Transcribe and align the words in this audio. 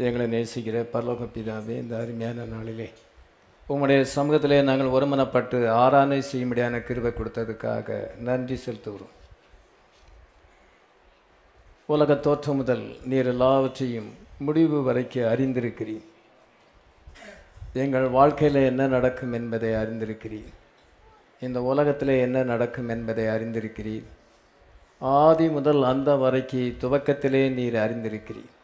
எங்களை 0.00 0.26
நேசிக்கிற 0.26 0.80
பரலோக 0.92 1.24
பிதாவே 1.34 1.68
இந்த 1.68 1.98
அருமையான 1.98 2.42
நாளிலே 2.42 2.90
உங்களுடைய 3.66 4.10
சமூகத்திலே 4.16 4.62
நாங்கள் 4.62 4.94
ஒருமனப்பட்டு 4.96 5.68
ஆராதனை 5.68 6.18
செய்யும்படியான 6.32 6.78
கிருவை 6.88 7.10
கொடுத்ததுக்காக 7.12 8.18
நன்றி 8.18 8.60
செலுத்துகிறோம். 8.66 9.14
உலக 11.86 12.14
தோற்றம் 12.14 12.56
முதல் 12.56 12.96
நீர் 13.04 13.26
எல்லாவற்றையும் 13.26 14.10
முடிவு 14.38 14.82
வரைக்கும் 14.82 15.28
அறிந்திருக்கிறீர். 15.32 16.04
எங்கள் 17.72 18.08
வாழ்க்கையில் 18.08 18.60
என்ன 18.64 18.86
நடக்கும் 18.86 19.32
என்பதை 19.32 19.70
அறிந்திருக்கிறீர். 19.70 20.52
இந்த 21.40 21.62
உலகத்தில் 21.62 22.14
என்ன 22.26 22.42
நடக்கும் 22.42 22.88
என்பதை 22.88 23.24
அறிந்திருக்கிறீர். 23.24 24.06
ஆதி 24.98 25.48
முதல் 25.48 25.82
அந்த 25.82 26.14
வரைக்கு 26.14 26.62
துவக்கத்திலே 26.84 27.42
நீர் 27.50 27.74
அறிந்திருக்கிறீர். 27.74 28.54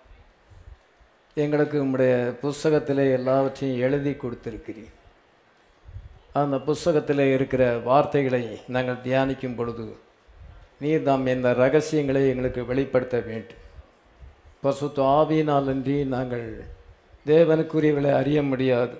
எங்களுக்கு 1.34 1.80
உங்களுடைய 1.80 2.32
புஸ்தகத்திலே 2.42 3.12
எல்லாவற்றையும் 3.12 3.80
எழுதி 3.80 4.10
கொடுத்திருக்கிறீர். 4.10 4.92
அந்த 6.32 6.58
புஸ்தகத்தில் 6.58 7.18
இருக்கிற 7.18 7.78
வார்த்தைகளை 7.78 8.60
நாங்கள் 8.68 8.94
தியானிக்கும் 8.94 9.56
பொழுது 9.56 9.96
நீர் 10.80 11.02
தாம் 11.02 11.26
இந்த 11.26 11.52
ரகசியங்களை 11.52 12.28
எங்களுக்கு 12.28 12.64
வெளிப்படுத்த 12.64 13.20
வேண்டும். 13.20 13.62
பசுத்து 14.62 15.02
ஆவியினாலன்றி 15.14 16.06
நாங்கள் 16.06 16.64
தேவனுக்குரியவளை 17.26 18.12
அறிய 18.12 18.42
முடியாது. 18.42 18.96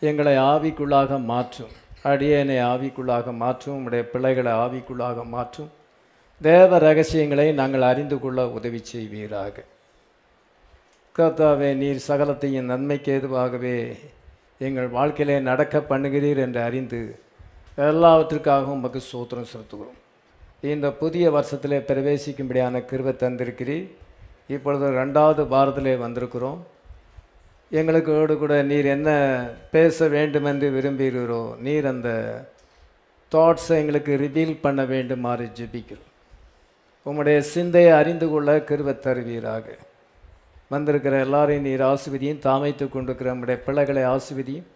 எங்களை 0.00 0.36
ஆவிக்குள்ளாக 0.36 1.24
மாற்றும். 1.24 1.70
அடியனை 2.02 2.56
ஆவிக்குள்ளாக 2.62 3.34
மாற்றும். 3.34 3.74
உங்களுடைய 3.74 4.08
பிள்ளைகளை 4.08 4.52
ஆவிக்குள்ளாக 4.52 5.24
மாற்றும். 5.24 5.70
தேவ 6.42 6.78
ரகசியங்களை 6.78 7.52
நாங்கள் 7.52 7.82
அறிந்து 7.82 8.18
கொள்ள 8.18 8.48
உதவி 8.48 8.80
செய்வீராக. 8.82 9.62
கர்த்தாவே 11.16 11.70
நீர் 11.80 11.98
சகலத்தையும் 12.08 12.68
நன்மைக்கு 12.72 13.10
ஏதுவாகவே 13.14 13.74
எங்கள் 14.66 14.86
வாழ்க்கையிலே 14.94 15.34
நடக்க 15.48 15.78
பண்ணுகிறீர் 15.90 16.40
என்று 16.44 16.60
அறிந்து 16.68 17.00
எல்லாவற்றுக்காகவும் 17.86 18.78
உமக்கு 18.78 19.00
சோத்திரம் 19.08 19.50
செலுத்துகிறோம். 19.50 19.98
இந்த 20.62 20.92
புதிய 21.02 21.24
வருஷத்திலே 21.36 21.80
பிரவேசிக்கும்படியான 21.90 22.82
கிருவை 22.90 23.14
தந்திருக்கிறீர். 23.24 23.86
இப்பொழுது 24.56 24.86
ரெண்டாவது 25.00 25.44
வாரத்திலே 25.54 25.94
வந்திருக்கிறோம். 26.06 26.58
எங்களுக்கோடு 27.80 28.38
கூட 28.38 28.62
நீர் 28.70 28.90
என்ன 28.96 29.10
பேச 29.76 30.08
வேண்டும் 30.16 30.50
என்று 30.54 30.68
விரும்புகிறீரோ 30.78 31.44
நீர் 31.68 31.92
அந்த 31.94 32.08
தாட்ஸை 33.32 33.76
எங்களுக்கு 33.82 34.12
ரிவீல் 34.24 34.60
பண்ண 34.66 34.82
வேண்டுமாறு 34.94 35.50
ஜெபிக்கிறோம். 35.60 36.10
உம்முடைய 37.06 37.38
சிந்தையை 37.54 37.94
அறிந்து 38.00 38.28
கொள்ள 38.30 38.56
கிருவை 38.68 38.96
தருவீராக. 39.06 39.66
வந்திருக்கிற 40.72 41.14
எல்லாரையும் 41.26 41.66
நீர் 41.68 41.84
ஆசிர்வதியும் 41.92 42.42
தாமைத்து 42.46 42.84
கொண்டிருக்கிற 42.88 43.28
நம்முடைய 43.32 43.58
பிள்ளைகளை 43.66 44.04
ஆசிர்வதியும். 44.14 44.68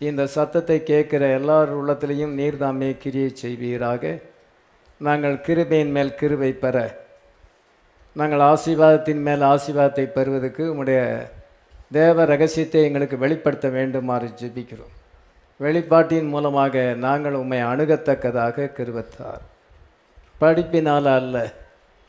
இந்த 0.00 0.22
சத்தத்தை 0.34 0.76
கேட்கிற 0.90 1.22
எல்லார் 1.38 1.70
உள்ளத்திலையும் 1.78 2.36
நீர் 2.40 2.60
தாமே 2.62 2.90
கிரியை 3.02 3.30
செய்வீராக. 3.42 4.02
நாங்கள் 5.00 5.36
கிருபையின் 5.46 5.92
மேல் 5.96 6.16
கிருபை 6.20 6.50
பெற 6.64 6.76
நாங்கள் 8.16 8.42
ஆசீர்வாதத்தின் 8.52 9.22
மேல் 9.26 9.44
ஆசீர்வாதத்தை 9.52 10.06
பெறுவதற்கு 10.16 10.62
உங்களுடைய 10.70 11.02
தேவ 11.96 12.24
ரகசியத்தை 12.32 12.80
எங்களுக்கு 12.88 13.16
வெளிப்படுத்த 13.24 13.66
வேண்டுமாறு 13.76 14.28
ஜெபிக்கிறோம். 14.40 14.94
வெளிப்பாட்டின் 15.60 16.28
மூலமாக 16.34 16.74
நாங்கள் 17.04 17.38
உம்மை 17.40 17.60
அணுகத்தக்கதாக 17.70 18.70
கருவத்தார் 18.76 19.42
படிப்பினால் 20.42 21.08
அல்ல 21.16 21.36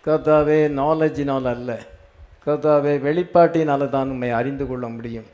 கர்த்தாவே 0.06 0.60
நாலேஜினால் 0.82 1.50
அல்ல 1.54 1.72
கர்த்தாவே 2.46 2.98
வெளிப்பாட்டினால 2.98 3.90
தான் 3.90 4.10
உண்மை 4.10 4.30
அறிந்து 4.30 4.68
கொள்ள 4.68 4.88
முடியும். 4.88 5.26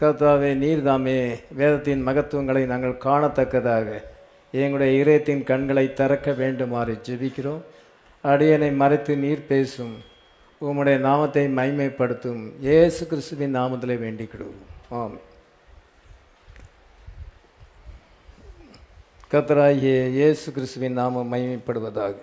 கர்த்தாவே 0.00 0.54
நீர்தாமே 0.54 1.38
வேதத்தின் 1.54 2.06
மகத்துவங்களை 2.06 2.66
நாங்கள் 2.66 3.00
காணத்தக்கதாக. 3.04 4.02
எங்களுடைய 4.50 5.00
இதயத்தின் 5.00 5.44
கண்களை 5.44 5.92
திறக்க 5.92 6.32
வேண்டுமாறு 6.32 6.98
ஜெபிக்கிறோம். 7.08 7.60
அடியனை 8.24 8.74
மறைத்து 8.74 9.16
நீர் 9.16 9.46
பேசும். 9.46 9.96
உம்முடைய 10.64 10.98
நாமத்தை 10.98 11.46
மைமைப்படுத்தும் 11.46 12.52
ஏசு 12.60 13.06
கிறிஸ்துவின் 13.06 13.56
நாமத்திலே 13.56 13.96
வேண்டிக்கிடுவோம். 13.96 14.62
ஆம். 14.88 15.18
கத்தராகிய 19.30 20.08
இயேசு 20.08 20.52
கிறிஸ்துவின் 20.52 20.92
நாமம் 20.92 21.32
மைமைப்படுவதாக 21.32 22.14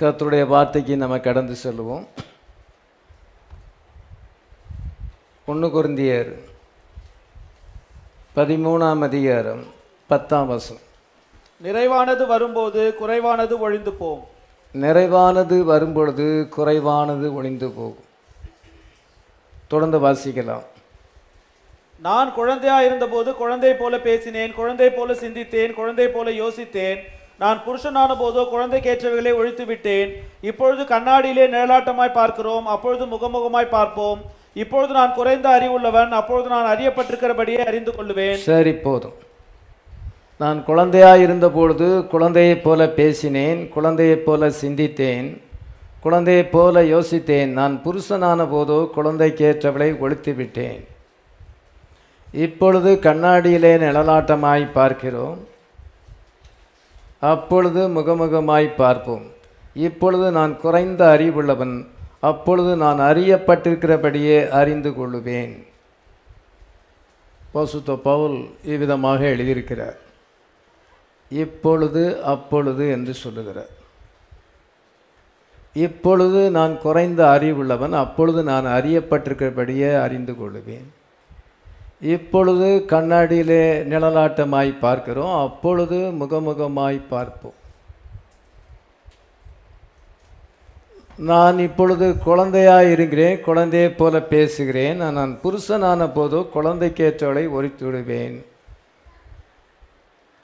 கர்த்தருடைய 0.00 0.46
வார்த்தைக்கு 0.46 0.96
நம்ம 0.96 1.18
கடந்து 1.18 1.56
செல்லுவோம். 1.64 2.06
ஒன்று 5.46 5.68
குருந்தியர் 5.68 6.30
பதிமூணாம் 8.36 9.02
அதிகாரம் 9.02 9.64
பத்தாம் 10.06 10.46
வசனம். 10.46 10.82
நிறைவானது 11.64 12.26
வரும்போது 12.26 12.94
குறைவானது 12.94 13.58
ஒழிந்து 13.58 13.92
போம் 13.92 14.24
நிறைவானது 14.74 15.60
வரும்பொழுது 15.62 16.48
குறைவானது 16.50 17.34
ஒளிந்து 17.34 17.70
போகும். 17.70 18.04
தொடர்ந்து 19.68 19.98
வாசிக்கலாம். 19.98 20.64
நான் 21.98 22.34
குழந்தையா 22.34 22.82
இருந்தபோது 22.82 23.34
குழந்தை 23.34 23.74
போல 23.74 23.98
பேசினேன் 24.00 24.52
குழந்தை 24.52 24.90
போல 24.90 25.12
சிந்தித்தேன் 25.12 25.72
குழந்தை 25.72 26.08
போல 26.08 26.30
யோசித்தேன். 26.30 27.00
நான் 27.40 27.62
புருஷனான 27.66 28.10
போதோ 28.22 28.42
குழந்தைக்கேற்றவைகளை 28.52 29.32
ஒழித்து 29.34 29.64
விட்டேன் 29.64 30.10
இப்பொழுது 30.40 30.82
கண்ணாடியிலே 30.82 31.46
நிழலாட்டமாய் 31.54 32.12
பார்க்கிறோம். 32.12 32.66
அப்பொழுது 32.66 33.04
முகமுகமாய் 33.06 33.68
பார்ப்போம். 33.68 34.20
இப்பொழுது 34.54 34.92
நான் 34.92 35.14
குறைந்த 35.14 35.48
அறிவுள்ளவன் 35.48 36.08
அப்பொழுது 36.08 36.48
நான் 36.48 36.76
அறியப்பட்டிருக்கிறபடியே 36.76 37.60
அறிந்து 37.66 37.92
கொள்ளுவேன். 37.92 38.34
சரி 38.34 38.72
போதும். 38.74 39.12
நான் 40.38 40.64
குழந்தையாக 40.64 41.18
இருந்தபொழுது 41.18 42.06
குழந்தையைப் 42.06 42.64
போல 42.64 42.88
பேசினேன். 42.88 43.68
குழந்தையைப் 43.68 44.24
போல 44.24 44.48
சிந்தித்தேன். 44.48 45.40
குழந்தையைப் 46.00 46.52
போல 46.52 46.82
யோசித்தேன். 46.82 47.46
நான் 47.46 47.82
புருஷனான 47.84 48.46
போதோ 48.54 48.88
குழந்தைக்கேற்றவளை 48.96 49.98
ஒழித்து 49.98 50.34
விட்டேன் 50.34 50.88
இப்பொழுது 52.32 52.98
கண்ணாடியிலே 53.02 53.72
நிழலாட்டமாய் 53.84 54.72
பார்க்கிறோம். 54.72 55.38
அப்பொழுது 57.20 57.88
முகமுகமாய் 57.88 58.74
பார்ப்போம். 58.76 59.22
இப்பொழுது 59.74 60.30
நான் 60.30 60.60
குறைந்த 60.60 61.16
அறிவுள்ளவன் 61.18 61.86
அப்பொழுது 62.20 62.76
நான் 62.76 62.98
அறியப்பட்டிருக்கிறபடியே 62.98 64.48
அறிந்து 64.48 64.90
கொள்ளுவேன். 64.90 65.64
பசுத்த 67.52 67.96
பவுல் 67.96 68.48
இவ்விதமாக 68.64 69.24
எழுதியிருக்கிறார். 69.24 69.96
இப்பொழுது 71.28 72.22
அப்பொழுது 72.22 72.90
என்று 72.90 73.14
சொல்லுகிறார். 73.14 73.78
இப்பொழுது 75.72 76.50
நான் 76.50 76.78
குறைந்த 76.78 77.24
அறிவுள்ளவன் 77.24 77.92
அப்பொழுது 77.92 78.42
நான் 78.42 78.64
அறியப்பட்டிருக்கிறபடியே 78.64 80.00
அறிந்து 80.00 80.32
கொள்ளுவேன். 80.32 80.88
இப்பொழுது 82.00 82.84
கண்ணாடியிலே 82.88 83.64
நிழலாட்டமாய் 83.92 84.78
பார்க்கிறோம். 84.78 85.48
அப்பொழுது 85.48 85.96
முகமுகமாய் 85.96 87.00
பார்ப்போம். 87.08 87.52
நான் 91.16 91.58
இப்பொழுது 91.58 92.18
குழந்தையாக 92.18 92.84
இருக்கிறேன் 92.84 93.40
குழந்தையைப் 93.40 93.98
போல 93.98 94.22
பேசுகிறேன். 94.22 94.96
நான் 94.96 95.38
புருஷனான 95.42 96.10
போதோ 96.14 96.46
குழந்தைக்கேற்றவளை 96.54 97.50
ஒழித்து 97.50 97.86
விடுவேன் 97.86 98.44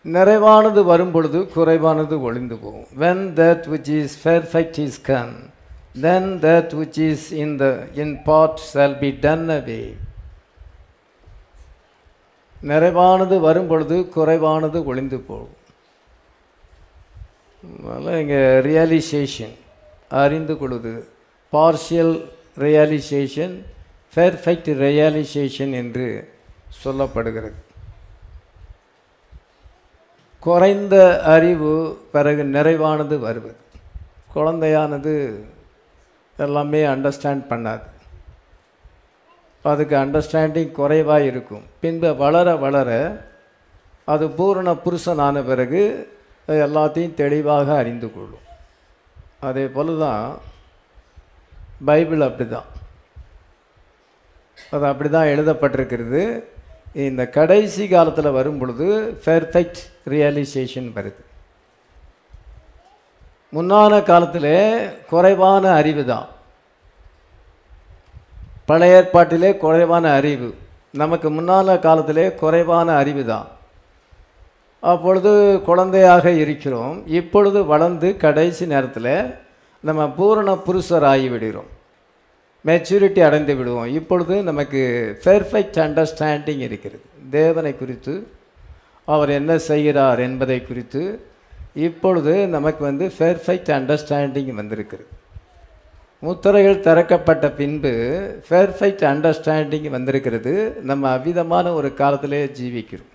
நிறைவானது 0.04 0.84
வரும்பொழுது 0.84 1.48
குறைவானது 1.48 2.22
ஒளிந்து 2.22 2.56
போகும் 2.56 2.86
when 3.00 3.24
that 3.38 3.64
which 3.72 3.88
is 4.00 4.28
perfect 4.28 4.78
is 4.78 5.10
come 5.10 5.34
then 6.00 6.38
that 6.40 6.70
which 6.80 7.00
is 7.10 7.32
in 7.32 7.56
the 7.56 7.86
in 7.94 8.22
part 8.22 8.60
be 9.00 9.10
done 9.10 9.48
done 9.48 9.62
away. 9.62 10.05
நிறைவானது 12.70 13.36
வரும்பொழுது 13.46 13.96
குறைவானது 14.14 14.78
ஒளிந்து 14.90 15.18
போகும். 15.28 15.54
அதனால் 17.90 18.20
இங்கே 18.22 18.40
ரியலைசேஷன் 18.68 19.54
அறிந்து 20.22 20.54
கொள்வது 20.58 20.92
பார்ஷியல் 21.52 22.14
ரியலைசேஷன் 22.64 23.54
பெர்ஃபெக்ட் 24.16 24.70
ரியலைசேஷன் 24.84 25.72
என்று 25.82 26.06
சொல்லப்படுகிறது. 26.82 27.58
குறைந்த 30.46 30.96
அறிவு 31.34 31.72
பிறகு 32.14 32.42
நிறைவானது 32.56 33.16
வருவது. 33.26 33.60
குழந்தையானது 34.34 35.12
எல்லாமே 36.44 36.80
அண்டர்ஸ்டாண்ட் 36.94 37.44
பண்ணாது. 37.52 37.86
அதுக்கு 39.70 39.94
அண்டர்ஸ்டாண்டிங் 40.02 40.72
குறைவாக 40.80 41.28
இருக்கும் 41.30 41.64
பின்பு 41.82 42.10
வளர 42.22 42.48
வளர 42.64 42.90
அது 44.12 44.24
பூரண 44.38 44.68
புருஷனான 44.84 45.36
பிறகு 45.50 45.82
எல்லாத்தையும் 46.66 47.16
தெளிவாக 47.20 47.68
அறிந்து 47.82 48.08
கொள்ளும். 48.16 48.44
அதே 49.48 49.64
போல 49.76 49.96
தான் 50.04 50.26
பைபிள் 51.88 52.26
அப்படி 52.26 52.46
தான் 52.56 52.68
அது 54.74 54.84
அப்படி 54.90 55.08
தான் 55.14 55.30
எழுதப்பட்டிருக்கிறது. 55.32 56.22
இந்த 57.06 57.22
கடைசி 57.38 57.84
காலத்தில் 57.94 58.36
வரும் 58.36 58.60
பொழுது 58.60 58.86
பெர்ஃபெக்ட் 59.26 59.80
ரியலைசேஷன் 60.12 60.88
வருது. 60.96 61.20
முன்னான 63.56 63.92
காலத்தில் 64.12 64.54
குறைவான 65.10 65.64
அறிவு 65.80 66.04
தான் 66.12 66.28
பழைய 68.68 68.94
ஏற்பாட்டிலே 68.98 69.50
குறைவான 69.56 70.04
அறிவு. 70.18 70.48
நமக்கு 71.02 71.28
முன்னால் 71.30 71.82
காலத்திலே 71.86 72.24
குறைவான 72.42 72.88
அறிவு 73.02 73.24
தான் 73.24 73.46
அப்பொழுது 74.80 75.32
குழந்தையாக 75.68 76.30
இருக்கிறோம். 76.42 76.96
இப்பொழுது 77.18 77.58
வளர்ந்து 77.72 78.08
கடைசி 78.24 78.64
நேரத்தில் 78.66 79.12
நம்ம 79.80 80.08
பூரண 80.18 80.50
புருஷர் 80.66 81.06
ஆகிவிடுகிறோம் 81.12 81.70
மெச்சூரிட்டி 82.66 83.20
அடைந்து 83.28 83.54
விடுவோம். 83.56 83.88
இப்பொழுது 83.98 84.34
நமக்கு 84.42 84.80
பெர்ஃபெக்ட் 85.24 85.78
அண்டர்ஸ்டாண்டிங் 85.86 86.62
இருக்கிறது. 86.68 87.04
தேவனை 87.30 87.72
குறித்து 87.78 88.14
அவர் 89.14 89.30
என்ன 89.40 89.58
செய்கிறார் 89.70 90.20
என்பதை 90.28 90.58
குறித்து 90.62 91.02
இப்பொழுது 91.88 92.34
நமக்கு 92.56 92.82
வந்து 92.84 93.06
பெர்ஃபெக்ட் 93.18 93.70
அண்டர்ஸ்டாண்டிங் 93.78 94.54
வந்திருக்கிறது. 94.60 95.08
முத்திரைகள் 96.18 96.80
திறக்கப்பட்ட 96.80 97.48
பின்பு 97.50 97.90
பெர்ஃபெக்ட் 98.48 99.02
அண்டர்ஸ்டாண்டிங் 99.10 99.90
வந்திருக்கிறது. 99.90 100.76
நம்ம 100.82 101.10
அவ்விதமான 101.10 101.72
ஒரு 101.72 101.94
காலத்திலே 101.94 102.44
ஜீவிக்கிறோம். 102.44 103.10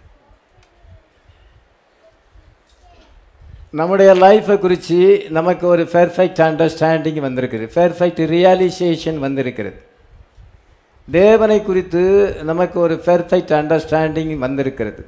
நம்முடைய 3.71 4.13
லைஃப்பை 4.13 4.59
குறித்து 4.59 5.25
நமக்கு 5.29 5.67
ஒரு 5.67 5.83
பெர்ஃபெக்ட் 5.83 6.41
அண்டர்ஸ்டாண்டிங் 6.49 7.19
வந்திருக்குது 7.27 7.67
பெர்ஃபெக்ட் 7.75 8.21
ரியலைசேஷன் 8.35 9.17
வந்திருக்கிறது. 9.17 9.81
தேவனை 11.11 11.61
குறித்து 11.61 12.35
நமக்கு 12.43 12.79
ஒரு 12.79 13.01
பெர்ஃபெக்ட் 13.05 13.53
அண்டர்ஸ்டாண்டிங் 13.59 14.37
வந்திருக்கிறது. 14.37 15.05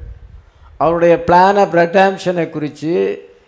அவருடைய 0.77 1.23
பிளான் 1.27 1.59
ஆஃப் 1.63 1.75
ரெட்டாம்ஷனை 1.75 2.49
குறித்து 2.49 2.93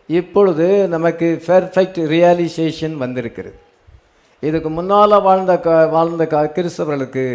இப்பொழுது 0.08 0.88
நமக்கு 0.88 1.44
பெர்ஃபெக்ட் 1.48 2.02
ரியலைசேஷன் 2.16 2.94
வந்திருக்கிறது. 2.94 3.64
இதுக்கு 4.50 4.70
முன்னால் 4.78 5.22
வாழ்ந்த 5.28 5.54
க 5.66 5.76
வாழ்ந்த 5.96 6.24
க 6.34 6.42
கிறிஸ்தவர்களுக்கு 6.56 7.26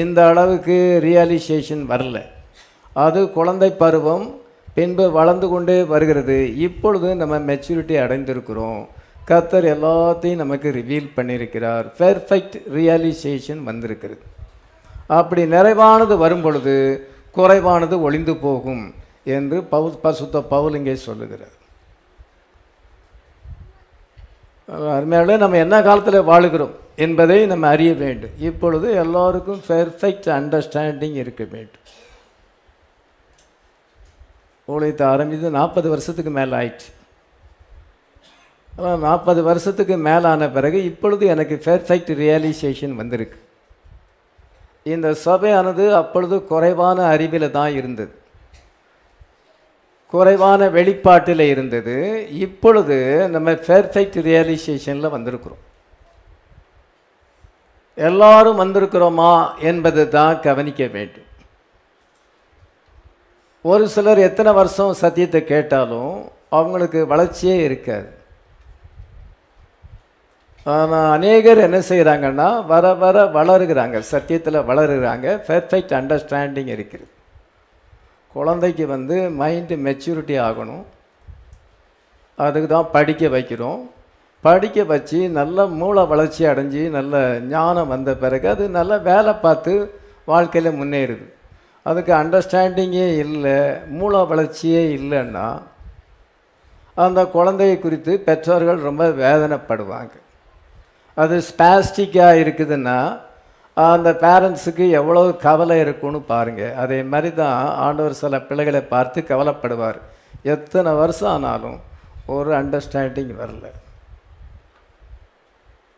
இந்த 0.00 0.18
அளவுக்கு 0.30 0.76
ரியலைசேஷன் 1.08 1.82
வரல. 1.92 2.18
அது 3.04 3.20
குழந்தை 3.38 3.70
பருவம் 3.82 4.26
பின்பு 4.76 5.04
வளர்ந்து 5.18 5.46
கொண்டே 5.52 5.78
வருகிறது. 5.92 6.38
இப்பொழுது 6.66 7.08
நம்ம 7.20 7.38
மெச்சூரிட்டி 7.48 7.94
அடைந்திருக்கிறோம். 8.04 8.82
கத்தர் 9.30 9.66
எல்லாத்தையும் 9.74 10.42
நமக்கு 10.42 10.68
ரிவீல் 10.78 11.14
பண்ணியிருக்கிறார். 11.16 11.86
பெர்ஃபெக்ட் 12.00 12.56
ரியலைசேஷன் 12.78 13.62
வந்திருக்கிறது. 13.68 14.22
அப்படி 15.20 15.42
நிறைவானது 15.56 16.14
வரும் 16.24 16.44
பொழுது 16.46 16.76
குறைவானது 17.36 17.96
ஒளிந்து 18.06 18.36
போகும் 18.46 18.84
என்று 19.36 19.58
பவு 19.72 19.90
பசுத்த 20.04 20.40
பவுல் 20.54 20.78
இங்கே 20.78 20.94
சொல்லுகிறார். 21.08 21.56
அருமையாளே 24.72 25.36
நம்ம 25.36 25.56
என்ன 25.56 25.82
காலத்தில் 25.82 26.20
வாழுகிறோம் 26.20 26.74
என்பதை 26.96 27.46
நம்ம 27.46 27.68
அறிய 27.68 27.94
வேண்டும். 27.94 28.30
இப்பொழுது 28.38 28.92
எல்லோருக்கும் 28.92 29.60
பெர்ஃபெக்ட் 29.68 30.28
அண்டர்ஸ்டாண்டிங் 30.38 31.14
இருக்க 31.14 31.44
வேண்டும். 31.44 31.84
ஊழியத்தை 34.68 35.02
ஆரம்பித்து 35.02 35.50
நாற்பது 35.50 35.88
வருஷத்துக்கு 35.88 36.30
மேலே 36.30 36.56
ஆயிடுச்சு. 36.56 36.90
நாற்பது 38.98 39.42
வருஷத்துக்கு 39.42 39.96
மேலான 39.96 40.48
பிறகு 40.48 40.84
இப்பொழுது 40.84 41.26
எனக்கு 41.26 41.60
பெர்ஃபெக்ட் 41.64 42.12
ரியலைசேஷன் 42.22 42.94
வந்திருக்கு. 42.94 43.38
இந்த 44.82 45.14
சபையானது 45.14 45.94
அப்பொழுது 45.94 46.44
குறைவான 46.44 47.04
அறிவில் 47.04 47.50
தான் 47.50 47.72
இருந்தது. 47.72 48.12
குறைவான 50.12 50.68
வெளிப்பாட்டில் 50.76 51.44
இருந்தது. 51.52 51.96
இப்பொழுது 52.44 52.96
நம்ம 53.34 53.50
பெர்ஃபெக்ட் 53.68 54.18
ரியலைசேஷனில் 54.28 55.14
வந்திருக்கிறோம். 55.16 55.62
எல்லாரும் 58.08 58.60
வந்திருக்கிறோமா 58.62 59.32
என்பது 59.70 60.02
தான் 60.16 60.40
கவனிக்க 60.46 60.82
வேண்டும். 60.96 61.28
ஒரு 63.64 63.84
சிலர் 63.94 64.20
எத்தனை 64.28 64.52
வருஷம் 64.58 65.00
சத்தியத்தை 65.02 65.40
கேட்டாலும் 65.52 66.14
அவங்களுக்கு 66.58 67.00
வளர்ச்சியே 67.12 67.56
இருக்காது. 67.68 68.08
ஆனால் 70.66 71.08
அநேகர் 71.16 71.64
என்ன 71.66 71.78
செய்கிறாங்கன்னா 71.90 72.48
வர 72.72 72.94
வர 73.02 73.24
வளருகிறாங்க. 73.36 73.98
சத்தியத்தில் 74.12 74.66
வளருகிறாங்க. 74.70 75.26
பெர்ஃபெக்ட் 75.48 75.94
அண்டர்ஸ்டாண்டிங் 76.00 76.70
இருக்கிறது 76.76 77.10
குழந்தைக்கு 78.34 78.84
வந்து 78.94 79.16
மைண்டு 79.40 79.76
மெச்சூரிட்டி 79.86 80.36
ஆகணும். 80.48 80.84
அதுக்கு 82.44 82.68
தான் 82.68 82.92
படிக்க 82.96 83.28
வைக்கிறோம். 83.34 83.80
படிக்க 84.44 84.84
வச்சு 84.92 85.18
நல்ல 85.38 85.66
மூளை 85.80 86.02
வளர்ச்சி 86.12 86.42
அடைஞ்சு 86.52 86.82
நல்ல 86.96 87.16
ஞானம் 87.54 87.92
வந்த 87.94 88.10
பிறகு 88.22 88.46
அது 88.52 88.64
நல்ல 88.78 88.92
வேலை 89.10 89.32
பார்த்து 89.44 89.74
வாழ்க்கையில் 90.30 90.78
முன்னேறுது. 90.78 91.26
அதுக்கு 91.86 92.12
அண்டர்ஸ்டாண்டிங்கே 92.20 93.06
இல்லை 93.24 93.58
மூளை 93.98 94.20
வளர்ச்சியே 94.32 94.82
இல்லைன்னா 94.98 95.46
அந்த 96.96 97.20
குழந்தையை 97.36 97.76
குறித்து 97.84 98.12
பெற்றோர்கள் 98.26 98.86
ரொம்ப 98.88 99.04
வேதனைப்படுவாங்க. 99.22 100.14
அது 101.16 101.36
ஸ்பாஸ்டிக்காக 101.50 102.40
இருக்குதுன்னா 102.44 102.98
அந்த 103.76 104.08
பேரண்ட்ஸுக்கு 104.22 104.84
எவ்வளோ 104.98 105.20
கவலை 105.44 105.76
இருக்குன்னு 105.84 106.18
பாருங்கள் 106.32 106.74
அதே 106.82 106.98
மாதிரி 107.12 107.30
தான் 107.42 107.60
ஆண்டவர் 107.84 108.20
சில 108.22 108.40
பிள்ளைகளை 108.48 108.82
பார்த்து 108.94 109.20
கவலைப்படுவார். 109.30 109.98
எத்தனை 110.54 110.90
வருஷம் 111.02 111.30
ஆனாலும் 111.34 111.78
ஒரு 112.34 112.50
அண்டர்ஸ்டாண்டிங் 112.58 113.32
வரல. 113.42 113.66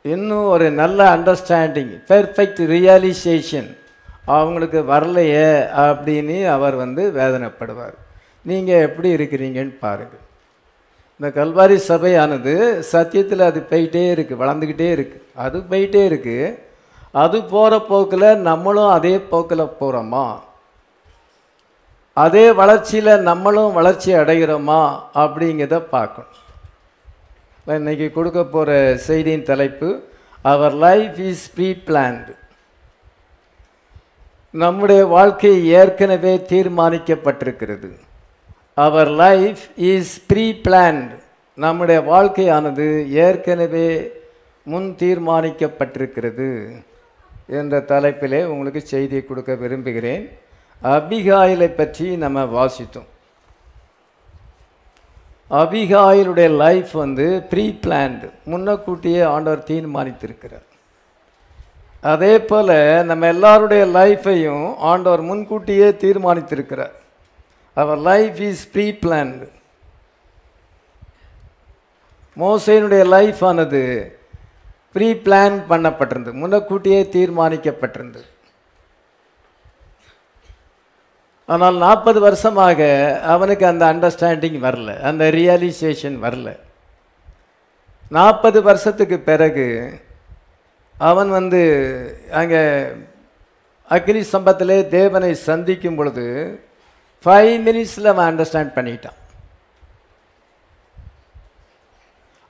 இன்னும் 0.05 0.47
ஒரு 0.55 0.67
நல்ல 0.81 1.01
அண்டர்ஸ்டாண்டிங் 1.17 1.93
பெர்ஃபெக்ட் 2.11 2.61
ரியலைசேஷன் 2.75 3.71
அவங்களுக்கு 4.37 4.81
வரலையே 4.93 5.49
அப்படின்னு 5.87 6.37
அவர் 6.57 6.77
வந்து 6.83 7.03
வேதனைப்படுவார். 7.21 7.97
நீங்கள் 8.47 8.85
எப்படி 8.89 9.09
இருக்கிறீங்கன்னு 9.17 9.75
பாருங்கள் 9.87 10.23
இந்த 11.21 11.29
கல்வாரி 11.39 11.77
சபையானது 11.91 12.53
சத்தியத்தில் 12.93 13.49
அது 13.49 13.61
போயிட்டே 13.73 14.05
இருக்குது 14.15 14.41
வளர்ந்துக்கிட்டே 14.43 14.89
இருக்குது 14.97 15.25
அது 15.45 15.59
போயிட்டே 15.73 16.03
இருக்குது 16.11 16.39
அது 17.23 17.39
போகிற 17.53 17.75
போக்கில் 17.89 18.29
நம்மளும் 18.49 18.93
அதே 18.97 19.15
போக்கில் 19.33 19.73
போகிறோமா 19.81 20.27
அதே 22.23 22.47
வளர்ச்சியில் 22.61 23.23
நம்மளும் 23.29 23.73
வளர்ச்சி 23.73 24.11
அடைகிறோமா? 24.13 24.81
அப்படிங்கிறத 25.23 25.79
பார்க்கணும். 25.95 26.39
இன்னைக்கு 27.67 28.07
கொடுக்க 28.13 28.41
போகிற 28.45 28.97
செய்தியின் 29.07 29.49
தலைப்பு 29.51 29.89
அவர் 30.43 30.75
லைஃப் 30.87 31.19
இஸ் 31.29 31.45
ப்ரீ 31.55 31.69
பிளான்டு 31.87 32.33
நம்முடைய 34.51 35.03
வாழ்க்கை 35.17 35.53
ஏற்கனவே 35.81 36.33
தீர்மானிக்கப்பட்டிருக்கிறது. 36.53 37.91
அவர் 38.87 39.11
லைஃப் 39.23 39.63
இஸ் 39.77 40.15
ப்ரீ 40.27 40.47
பிளான்ட் 40.65 41.13
நம்முடைய 41.65 42.01
வாழ்க்கையானது 42.13 42.87
ஏற்கனவே 43.27 43.89
முன் 44.73 44.89
தீர்மானிக்கப்பட்டிருக்கிறது. 44.99 46.49
என்ற 47.47 47.81
தலைப்பிலே 47.81 48.45
உங்களுக்கு 48.45 48.81
செய்தியை 48.81 49.25
கொடுக்க 49.25 49.55
விரும்புகிறேன். 49.55 50.39
அபிகாயிலை 50.83 51.69
பற்றி 51.69 52.17
நம்ம 52.17 52.45
வாசித்தோம். 52.45 53.07
அபிகாயிலுடைய 55.51 56.57
லைஃப் 56.57 56.91
வந்து 56.91 57.43
ப்ரீ 57.51 57.79
பிளான்டு 57.83 58.31
முன்னக்கூட்டியே 58.47 59.25
ஆண்டவர் 59.25 59.67
தீர்மானித்திருக்கிறார். 59.67 60.67
அதே 62.01 62.41
போல் 62.41 63.05
நம்ம 63.05 63.27
எல்லாருடைய 63.27 63.85
லைஃப்பையும் 63.85 64.77
ஆண்டவர் 64.77 65.21
முன்கூட்டியே 65.21 65.89
தீர்மானித்திருக்கிறார். 65.91 66.95
அவர் 67.75 67.99
லைஃப் 67.99 68.41
இஸ் 68.41 68.71
ப்ரீ 68.71 68.91
பிளான்டு 68.91 69.49
மோசையினுடைய 72.37 73.07
லைஃப் 73.07 73.45
ஆனது 73.45 73.83
ப்ரீ 74.95 75.09
பிளான் 75.27 75.57
பண்ணப்பட்டிருந்தது 75.71 76.41
முன்னக்கூட்டியே 76.43 77.01
தீர்மானிக்கப்பட்டிருந்தது 77.17 78.29
ஆனால் 81.49 81.79
நாற்பது 81.85 82.19
வருஷமாக 82.27 82.81
அவனுக்கு 83.33 83.65
அந்த 83.71 83.85
அண்டர்ஸ்டாண்டிங் 83.93 84.59
வரல 84.67 84.93
அந்த 85.09 85.25
ரியலைசேஷன் 85.39 86.17
வரல. 86.27 86.49
நாற்பது 88.17 88.59
வருஷத்துக்கு 88.69 89.17
பிறகு 89.31 89.67
அவன் 91.09 91.31
வந்து 91.39 91.61
அங்கே 92.41 92.63
அக்னி 93.97 94.23
சம்பத்திலே 94.33 94.79
தேவனை 94.97 95.31
சந்திக்கும் 95.49 95.99
பொழுது 95.99 96.25
ஃபைவ் 97.25 97.53
மினிட்ஸில் 97.67 98.11
அவன் 98.13 98.29
அண்டர்ஸ்டாண்ட் 98.31 98.75
பண்ணிட்டான். 98.79 99.19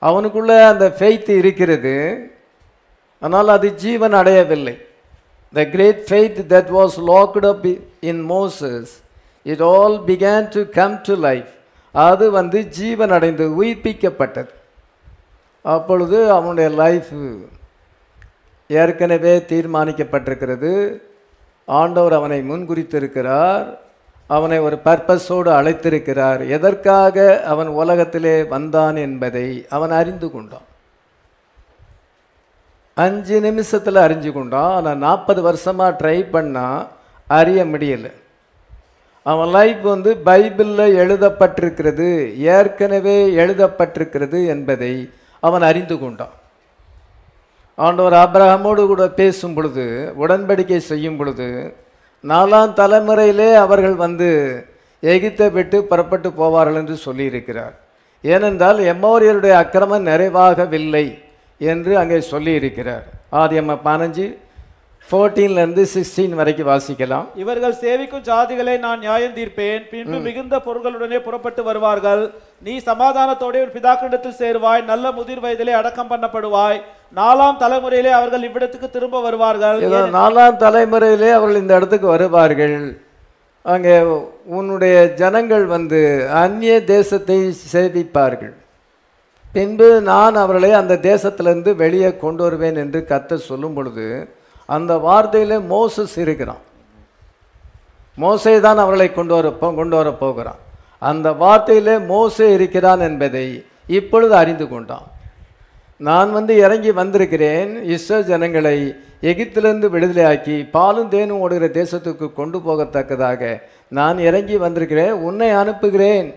அவனுக்குள்ள 0.01 0.53
அந்த 0.71 0.87
ஃபெய்த் 0.97 1.31
இருக்கிறது. 1.41 1.95
ஆனால் 3.19 3.47
அது 3.47 3.73
ஜீவன் 3.73 4.13
அடையவில்லை. 4.13 4.75
The 5.53 5.65
great 5.65 6.01
faith 6.09 6.39
that 6.53 6.71
was 6.77 6.97
locked 7.09 7.47
up 7.49 7.67
in 8.11 8.23
Moses 8.29 8.93
it 9.43 9.61
all 9.61 9.97
began 10.07 10.47
to 10.49 10.61
come 10.69 10.99
to 11.01 11.15
life 11.15 11.51
அது 11.91 12.31
வந்து 12.31 12.59
ஜீவன் 12.77 13.11
அடைந்து 13.11 13.63
உயிர்ப்பிக்கப்பட்டது. 13.63 14.51
அப்பொழுது 15.61 16.17
அவனுடைய 16.31 16.69
லைஃப் 16.69 17.11
ஏற்கனவே 18.67 19.37
தீர்மானிக்கப்பட்டிருக்கிறது. 19.37 20.71
ஆண்டவர் 21.65 22.13
அவனை 22.13 22.39
முன்குறித்திருக்கிறார். 22.49 23.65
அவனை 24.27 24.59
ஒரு 24.59 24.77
பர்பஸோடு 24.85 25.49
அழைத்திருக்கிறார். 25.59 26.49
எதற்காக 26.49 27.43
அவன் 27.43 27.67
உலகத்திலே 27.67 28.43
வந்தான் 28.43 28.95
என்பதை 28.95 29.65
அவன் 29.69 29.91
அறிந்து 29.91 30.31
கொண்டான். 30.31 30.67
அஞ்சு 33.03 33.41
நிமிஷத்தில் 33.41 33.95
அறிஞ்சு 33.95 34.31
கொண்டான். 34.31 34.73
ஆனால் 34.75 34.97
நாற்பது 34.97 35.41
வருஷமாக 35.41 35.97
ட்ரை 36.01 36.17
பண்ணால் 36.35 36.87
அறிய 37.27 37.65
முடியலை. 37.65 38.11
அவன் 39.23 39.47
லைஃப் 39.47 39.81
வந்து 39.81 40.11
பைபிளில் 40.25 40.95
எழுதப்பட்டிருக்கிறது 41.01 42.07
ஏற்கனவே 42.35 43.17
எழுதப்பட்டிருக்கிறது 43.43 44.47
என்பதை 44.47 44.93
அவன் 45.39 45.61
அறிந்து 45.61 45.99
கொண்டான். 45.99 46.35
ஆண்டவர் 47.75 48.13
அப்ரஹமோடு 48.13 48.87
கூட 48.87 49.07
பேசும் 49.07 49.53
பொழுது 49.53 49.85
உடன்படிக்கை 50.19 50.77
செய்யும் 50.77 51.17
பொழுது 51.17 51.75
நாலாம் 52.23 52.73
தலைமுறையிலே 52.73 53.49
அவர்கள் 53.55 53.95
வந்து 53.95 54.29
எகிப்தை 55.03 55.51
விட்டு 55.51 55.83
புறப்பட்டு 55.83 56.29
போவார்கள் 56.29 56.79
என்று 56.81 56.95
சொல்லியிருக்கிறார். 57.07 57.75
ஏனென்றால் 58.21 58.77
எம்மோரியருடைய 58.91 59.55
அக்கிரமம் 59.63 60.07
நிறைவாகவில்லை. 60.11 61.05
என்று 61.59 61.93
அங்கே 62.01 62.17
சொல்லியிருக்கிறார். 62.31 63.05
ஆதியம்ம 63.43 63.75
பதினஞ்சு 63.85 64.25
ஃபோர்டீன்லேருந்து 65.09 65.83
சிக்ஸ்டீன் 65.93 66.35
வரைக்கும் 66.37 66.67
வாசிக்கலாம். 66.69 67.25
இவர்கள் 67.41 67.75
சேவிக்கும் 67.81 68.23
ஜாதிகளை 68.29 68.73
நான் 68.85 69.03
நியாயம் 69.05 69.35
தீர்ப்பேன். 69.35 69.83
பின்பு 69.91 70.17
மிகுந்த 70.27 70.55
பொருள்களுடனே 70.67 71.19
புறப்பட்டு 71.25 71.61
வருவார்கள். 71.67 72.23
நீ 72.65 72.73
சமாதானத்தோടെ 72.87 73.59
உன் 73.65 73.75
பிதாக்களிடத்தில் 73.75 74.39
சேருவாய். 74.41 74.81
நல்ல 74.91 75.11
முதிர் 75.17 75.43
வயதிலே 75.45 75.75
அடக்கம் 75.81 76.11
பண்ணப்படுவாய். 76.13 76.79
நாலாம் 77.19 77.61
தலைமுறையிலே 77.63 78.11
அவர்கள் 78.19 78.47
இவ்விடத்துக்கு 78.49 78.89
திரும்ப 78.97 79.21
வருவார்கள். 79.27 79.79
நாலாம் 80.17 80.59
தலைமுறையிலே 80.65 81.31
அவர்கள் 81.37 81.61
இந்த 81.63 81.73
இடத்துக்கு 81.79 82.09
வருவார்கள். 82.15 82.77
அங்கே 83.73 83.95
உன்னுடைய 84.57 84.95
ஜனங்கள் 85.21 85.65
வந்து 85.75 86.01
அந்நிய 86.43 86.73
தேசத்தை 86.93 87.37
சேவிப்பார்கள். 87.73 88.55
பின்பு 89.55 89.87
நான் 90.11 90.35
அவர்களை 90.43 90.69
அந்த 90.81 90.99
தேசத்திலிருந்து 91.09 91.71
வெளியே 91.83 92.09
கொண்டு 92.23 92.41
வருவேன் 92.45 92.77
என்று 92.83 92.99
கத்த 93.11 93.37
சொல்லும் 93.49 93.75
பொழுது 93.77 94.05
அந்த 94.69 94.91
வார்த்தையில் 95.07 95.57
மோசஸ் 95.73 96.15
இருக்கிறான். 96.23 96.63
மோசை 98.17 98.53
தான் 98.67 98.79
அவர்களை 98.83 99.07
கொண்டு 99.13 99.33
வர 99.37 99.47
கொண்டு 99.79 99.95
வர 99.99 100.09
போகிறான். 100.23 100.59
அந்த 101.01 101.27
வார்த்தையில் 101.43 101.93
மோசே 102.11 102.47
இருக்கிறான் 102.57 103.01
என்பதை 103.09 103.45
இப்பொழுது 103.97 104.33
அறிந்து 104.41 104.65
கொண்டான். 104.73 105.07
நான் 106.01 106.29
வந்து 106.37 106.53
இறங்கி 106.65 106.91
வந்திருக்கிறேன் 107.01 107.69
இஸ்ரோ 107.95 108.17
ஜனங்களை 108.29 108.77
எகிப்திலிருந்து 109.31 109.87
விடுதலையாக்கி 109.93 110.55
பாலும் 110.73 111.11
தேனும் 111.13 111.41
ஓடுகிற 111.43 111.67
தேசத்துக்கு 111.81 112.27
கொண்டு 112.39 112.57
போகத்தக்கதாக 112.65 113.41
நான் 113.97 114.17
இறங்கி 114.29 114.57
வந்திருக்கிறேன் 114.65 115.13
உன்னை 115.27 115.49
அனுப்புகிறேன் 115.61 116.27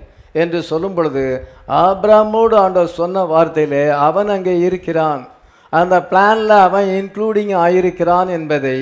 என்று 0.42 0.58
சொல்லும் 0.70 0.96
பொழுது 0.96 1.24
ஆப்ராமோடு 1.68 2.54
ஆண்டவர் 2.64 2.98
சொன்ன 2.98 3.24
வார்த்தையில் 3.32 3.80
அவன் 4.08 4.30
அங்கே 4.34 4.54
இருக்கிறான். 4.66 5.22
அந்த 5.72 5.94
பிளானில் 6.10 6.54
அவன் 6.66 6.86
இன்க்ளூடிங் 6.98 7.52
ஆயிருக்கிறான் 7.64 8.28
என்பதை 8.36 8.78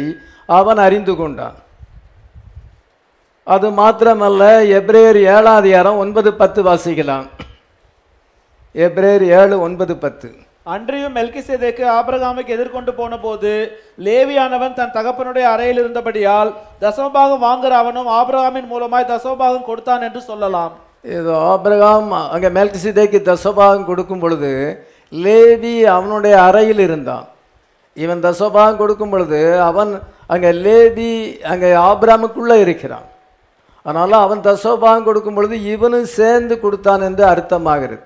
அவன் 0.58 0.80
அறிந்து 0.86 1.14
கொண்டான். 1.16 1.56
அது 3.46 3.66
மாத்திரமல்ல 3.80 4.42
எப்ரேர் 4.78 5.18
ஏழாவது 5.34 5.68
யாரம் 5.74 6.00
ஒன்பது 6.04 6.30
பத்து 6.42 6.60
வாசிக்கலாம். 6.68 7.26
எப்ரேர் 8.74 9.24
ஏழு 9.40 9.56
ஒன்பது 9.66 9.96
பத்து. 10.04 10.28
அன்றியும் 10.74 11.16
மெல்கிசேதேக்கு 11.16 11.84
ஆபிரகாமுக்கு 11.98 12.54
எதிர்கொண்டு 12.54 12.92
போன 12.94 13.18
போது 13.26 13.52
லேவியானவன் 14.06 14.78
தன் 14.78 14.96
தகப்பனுடைய 14.96 15.44
அறையில் 15.54 15.80
இருந்தபடியால் 15.82 16.50
தசமபாகம் 16.80 17.44
வாங்குற 17.48 17.72
அவனும் 17.82 18.08
ஆபிரகாமின் 18.20 18.72
மூலமாய் 18.72 19.12
தசமபாகம் 19.12 19.68
கொடுத்தான் 19.68 20.06
என்று 20.08 20.22
சொல்லலாம். 20.30 20.74
இது 21.14 21.30
ஆபிரகாம் 21.52 22.10
அங்கே 22.34 22.48
மெல்கிசிதேக்கு 22.58 23.18
தசபாகம் 23.30 23.88
கொடுக்கும் 23.88 24.22
பொழுது 24.22 24.50
லேவி 25.24 25.74
அவனுடைய 25.96 26.34
அறையில் 26.46 26.82
இருந்தான். 26.86 27.26
இவன் 27.96 28.24
தசபாகம் 28.28 28.80
கொடுக்கும் 28.80 29.12
பொழுது 29.12 29.40
அவன் 29.68 29.92
அங்கே 30.34 30.50
லேவி 30.66 31.12
அங்கே 31.52 31.68
ஆபிராமுக்குள்ளே 31.88 32.56
இருக்கிறான். 32.64 33.06
அதனால் 33.86 34.14
அவன் 34.24 34.40
தசோபாகம் 34.48 35.06
கொடுக்கும் 35.08 35.36
பொழுது 35.36 35.56
இவனும் 35.74 36.08
சேர்ந்து 36.18 36.54
கொடுத்தான் 36.62 37.02
என்று 37.08 37.24
அர்த்தமாகிறது 37.32 38.04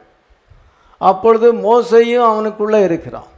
அப்பொழுது 1.01 1.49
மோசையும் 1.67 2.27
அவனுக்குள்ளே 2.31 2.81
இருக்கிறான். 2.89 3.29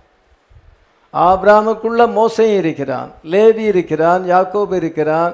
ஆபிராமுக்குள்ள 1.15 2.03
மோசையும் 2.19 2.61
இருக்கிறான் 2.63 3.11
லேவி 3.33 3.65
இருக்கிறான் 3.73 4.23
யாக்கோபு 4.33 4.75
இருக்கிறான் 4.83 5.33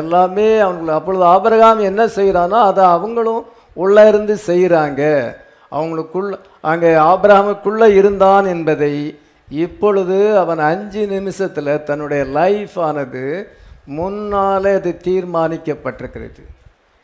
எல்லாமே 0.00 0.48
அவனுக்குள்ள. 0.64 0.98
அப்பொழுது 0.98 1.24
ஆபிரகாம் 1.34 1.80
என்ன 1.90 2.02
செய்கிறானோ 2.18 2.58
அதை 2.68 2.84
அவங்களும் 2.96 3.40
உள்ளே 3.72 4.08
இருந்து 4.08 4.38
செய்கிறாங்க. 4.46 5.34
அவங்களுக்குள்ள 5.72 6.38
அங்கே 6.60 6.88
ஆப்ரஹாமுக்குள்ளே 6.88 7.86
இருந்தான் 7.86 8.46
என்பதை 8.46 9.18
இப்பொழுது 9.48 10.38
அவன் 10.38 10.58
அஞ்சு 10.58 11.06
நிமிஷத்தில் 11.06 11.82
தன்னுடைய 11.82 12.24
லைஃப் 12.24 12.80
ஆனது 12.80 13.48
முன்னாலே 13.84 14.72
அது 14.72 15.00
தீர்மானிக்கப்பட்டிருக்கிறது. 15.04 16.42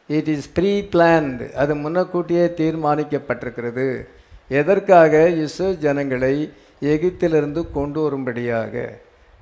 இட் 0.07 0.29
இஸ் 0.29 0.53
ப்ரீ 0.53 0.89
பிளான்டு 0.93 1.53
அது 1.53 1.75
முன்னக்கூட்டியே 1.75 2.47
தீர்மானிக்கப்பட்டிருக்கிறது. 2.57 4.07
எதற்காக? 4.49 5.29
இஸ்ரோ 5.29 5.79
ஜனங்களை 5.79 6.53
எகிப்திலிருந்து 6.81 7.67
கொண்டு 7.73 8.01
வரும்படியாக. 8.01 8.93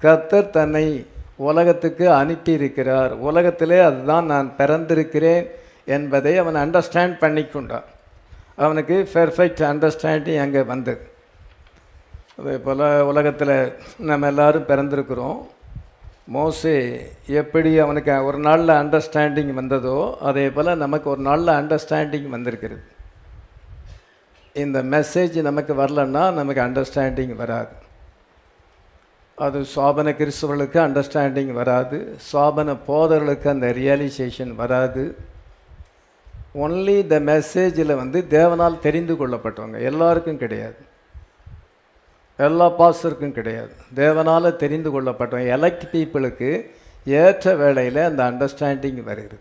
கர்த்தர் 0.01 0.51
தன்னை 0.51 1.07
உலகத்துக்கு 1.37 2.11
அனுப்பியிருக்கிறார். 2.11 3.11
உலகத்திலே 3.11 3.79
அதுதான் 3.79 4.27
நான் 4.27 4.53
பிறந்திருக்கிறேன். 4.59 5.47
என்பதை 5.87 6.33
அவன் 6.43 6.59
அண்டர்ஸ்டாண்ட் 6.65 7.17
பண்ணிக்கொண்டான். 7.25 7.89
அவனுக்கு 8.65 8.97
பெர்ஃபெக்ட் 9.15 9.63
அண்டர்ஸ்டாண்டிங் 9.73 10.41
அங்கே 10.45 10.63
வந்தது. 10.73 11.03
அதே 12.39 12.55
போல் 12.67 12.85
உலகத்தில் 13.11 13.57
நம்ம 14.11 14.27
எல்லாரும் 14.33 14.69
பிறந்திருக்கிறோம். 14.71 15.39
மோஸ்ட்லி 16.35 16.77
எப்படி 17.41 17.71
அவனுக்கு 17.85 18.15
ஒரு 18.29 18.39
நாளில் 18.39 18.73
அண்டர்ஸ்டாண்டிங் 18.83 19.53
வந்ததோ 19.61 19.99
அதே 20.29 20.45
போல் 20.51 20.81
நமக்கு 20.85 21.07
ஒரு 21.11 21.23
நாளில் 21.29 21.53
அண்டர்ஸ்டாண்டிங் 21.61 22.29
வந்திருக்கிறது. 22.37 22.83
இந்த 24.63 24.79
மெசேஜ் 24.95 25.37
நமக்கு 25.49 25.75
வரலன்னா 25.83 26.25
நமக்கு 26.41 26.63
அண்டர்ஸ்டாண்டிங் 26.67 27.35
வராது. 27.43 27.75
அது 29.39 29.61
சோபன 29.75 30.09
கிறிஸ்தவர்களுக்கு 30.21 30.79
அண்டர்ஸ்டாண்டிங் 30.87 31.53
வராது. 31.53 31.99
சோபன 32.33 32.77
போதர்களுக்கு 32.89 33.49
அந்த 33.55 33.69
ரியலைசேஷன் 33.81 34.53
வராது. 34.63 35.05
ஒன்லி 36.55 37.07
த 37.07 37.21
மெசேஜில் 37.21 37.97
வந்து 37.97 38.27
தேவனால் 38.29 38.79
தெரிந்து 38.79 39.15
கொள்ளப்பட்டவங்க. 39.15 39.83
எல்லாருக்கும் 39.83 40.39
கிடையாது. 40.39 40.77
எல்லா 42.37 42.71
பாஸ்டருக்கும் 42.71 43.33
கிடையாது. 43.33 43.73
தேவனால் 43.95 44.57
தெரிந்து 44.57 45.03
கொள்ளப்பட்டவங்க. 45.03 45.49
எலக்ட் 45.57 45.89
பீப்புளுக்கு 45.93 46.71
ஏற்ற 47.05 47.55
வேளையில் 47.55 47.97
அந்த 47.97 48.31
அண்டர்ஸ்டாண்டிங் 48.31 49.03
வருகிறது 49.03 49.41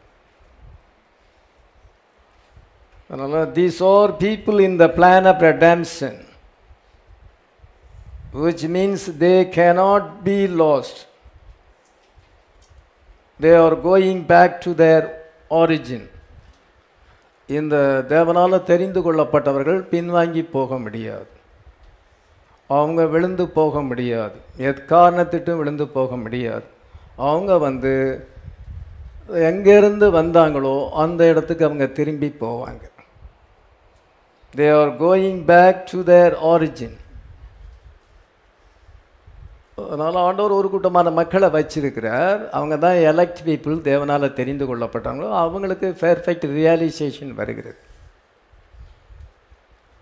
அதனால் 3.10 3.52
these 3.52 4.02
are 4.02 4.18
people 4.18 4.60
in 4.60 4.78
the 4.78 4.86
plan 4.86 5.28
of 5.28 5.42
redemption 5.42 6.16
which 8.34 8.68
means 8.76 9.12
they 9.20 9.34
cannot 9.58 10.10
be 10.24 10.48
lost 10.48 10.98
they 13.42 13.64
are 13.64 13.86
going 13.86 14.26
back 14.26 14.60
to 14.60 14.76
their 14.76 15.32
origin 15.50 16.10
இந்த 17.48 18.06
தேவனால் 18.08 18.64
தெரிந்து 18.64 19.00
கொள்ளப்பட்டவர்கள் 19.02 19.80
பின்வாங்கி 19.92 20.50
போக 20.52 20.80
முடியாது. 20.80 21.28
அவங்க 22.68 23.06
விழுந்து 23.06 23.50
போக 23.50 23.82
முடியாது. 23.82 24.34
எக்காரணத்திட்டும் 24.58 25.58
விழுந்து 25.58 25.88
போக 25.88 26.18
முடியாது. 26.18 26.64
அவங்க 27.16 27.58
வந்து 27.58 28.28
எங்கேருந்து 29.30 30.08
வந்தாங்களோ 30.14 30.90
அந்த 30.90 31.28
இடத்துக்கு 31.28 31.66
அவங்க 31.66 31.86
திரும்பி 31.86 32.36
போவாங்க. 32.40 32.92
They 34.56 34.82
are 34.82 35.02
going 35.02 35.44
back 35.46 35.90
to 35.92 36.04
their 36.04 36.34
origin 36.34 36.98
அதனால் 39.82 40.18
ஆண்டவர் 40.26 40.58
ஒரு 40.58 40.68
கூட்டமான 40.72 41.12
மக்களை 41.20 41.48
வச்சிருக்கிறார். 41.56 42.42
அவங்க 42.58 42.76
தான் 42.84 42.98
எலக்ட் 43.12 43.42
பீப்புள் 43.48 43.78
தேவனால் 43.88 44.36
தெரிந்து 44.40 44.66
கொள்ளப்பட்டாங்களோ 44.70 45.30
அவங்களுக்கு 45.44 45.88
பெர்ஃபெக்ட் 46.04 46.46
ரியலைசேஷன் 46.58 47.34
வருகிறது. 47.40 47.80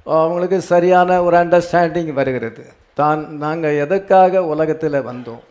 அவங்களுக்கு 0.06 0.58
சரியான 0.74 1.20
ஒரு 1.28 1.36
அண்டர்ஸ்டாண்டிங் 1.44 2.12
வருகிறது. 2.20 2.64
தான் 3.00 3.22
நாங்கள் 3.44 3.80
எதற்காக 3.86 4.44
உலகத்தில் 4.54 5.06
வந்தோம்? 5.10 5.44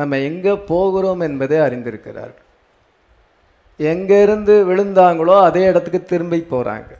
நம்ம 0.00 0.18
எங்கே 0.30 0.54
போகிறோம் 0.72 1.22
என்பதை 1.28 1.58
அறிந்திருக்கிறார். 1.66 2.34
எங்கேருந்து 3.80 4.54
விழுந்தாங்களோ 4.70 5.36
அதே 5.48 5.62
இடத்துக்கு 5.70 6.00
திரும்பி 6.12 6.40
போகிறாங்க 6.52 6.90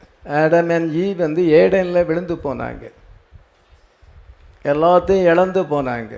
ஆடம் 0.41 0.71
அண்ட் 0.77 0.95
ஈ 1.03 1.05
வந்து 1.25 1.43
ஏடனில் 1.59 2.07
விழுந்து 2.09 2.35
போனாங்க. 2.47 2.85
எல்லாத்தையும் 4.65 5.29
இழந்து 5.33 5.61
போனாங்க. 5.73 6.15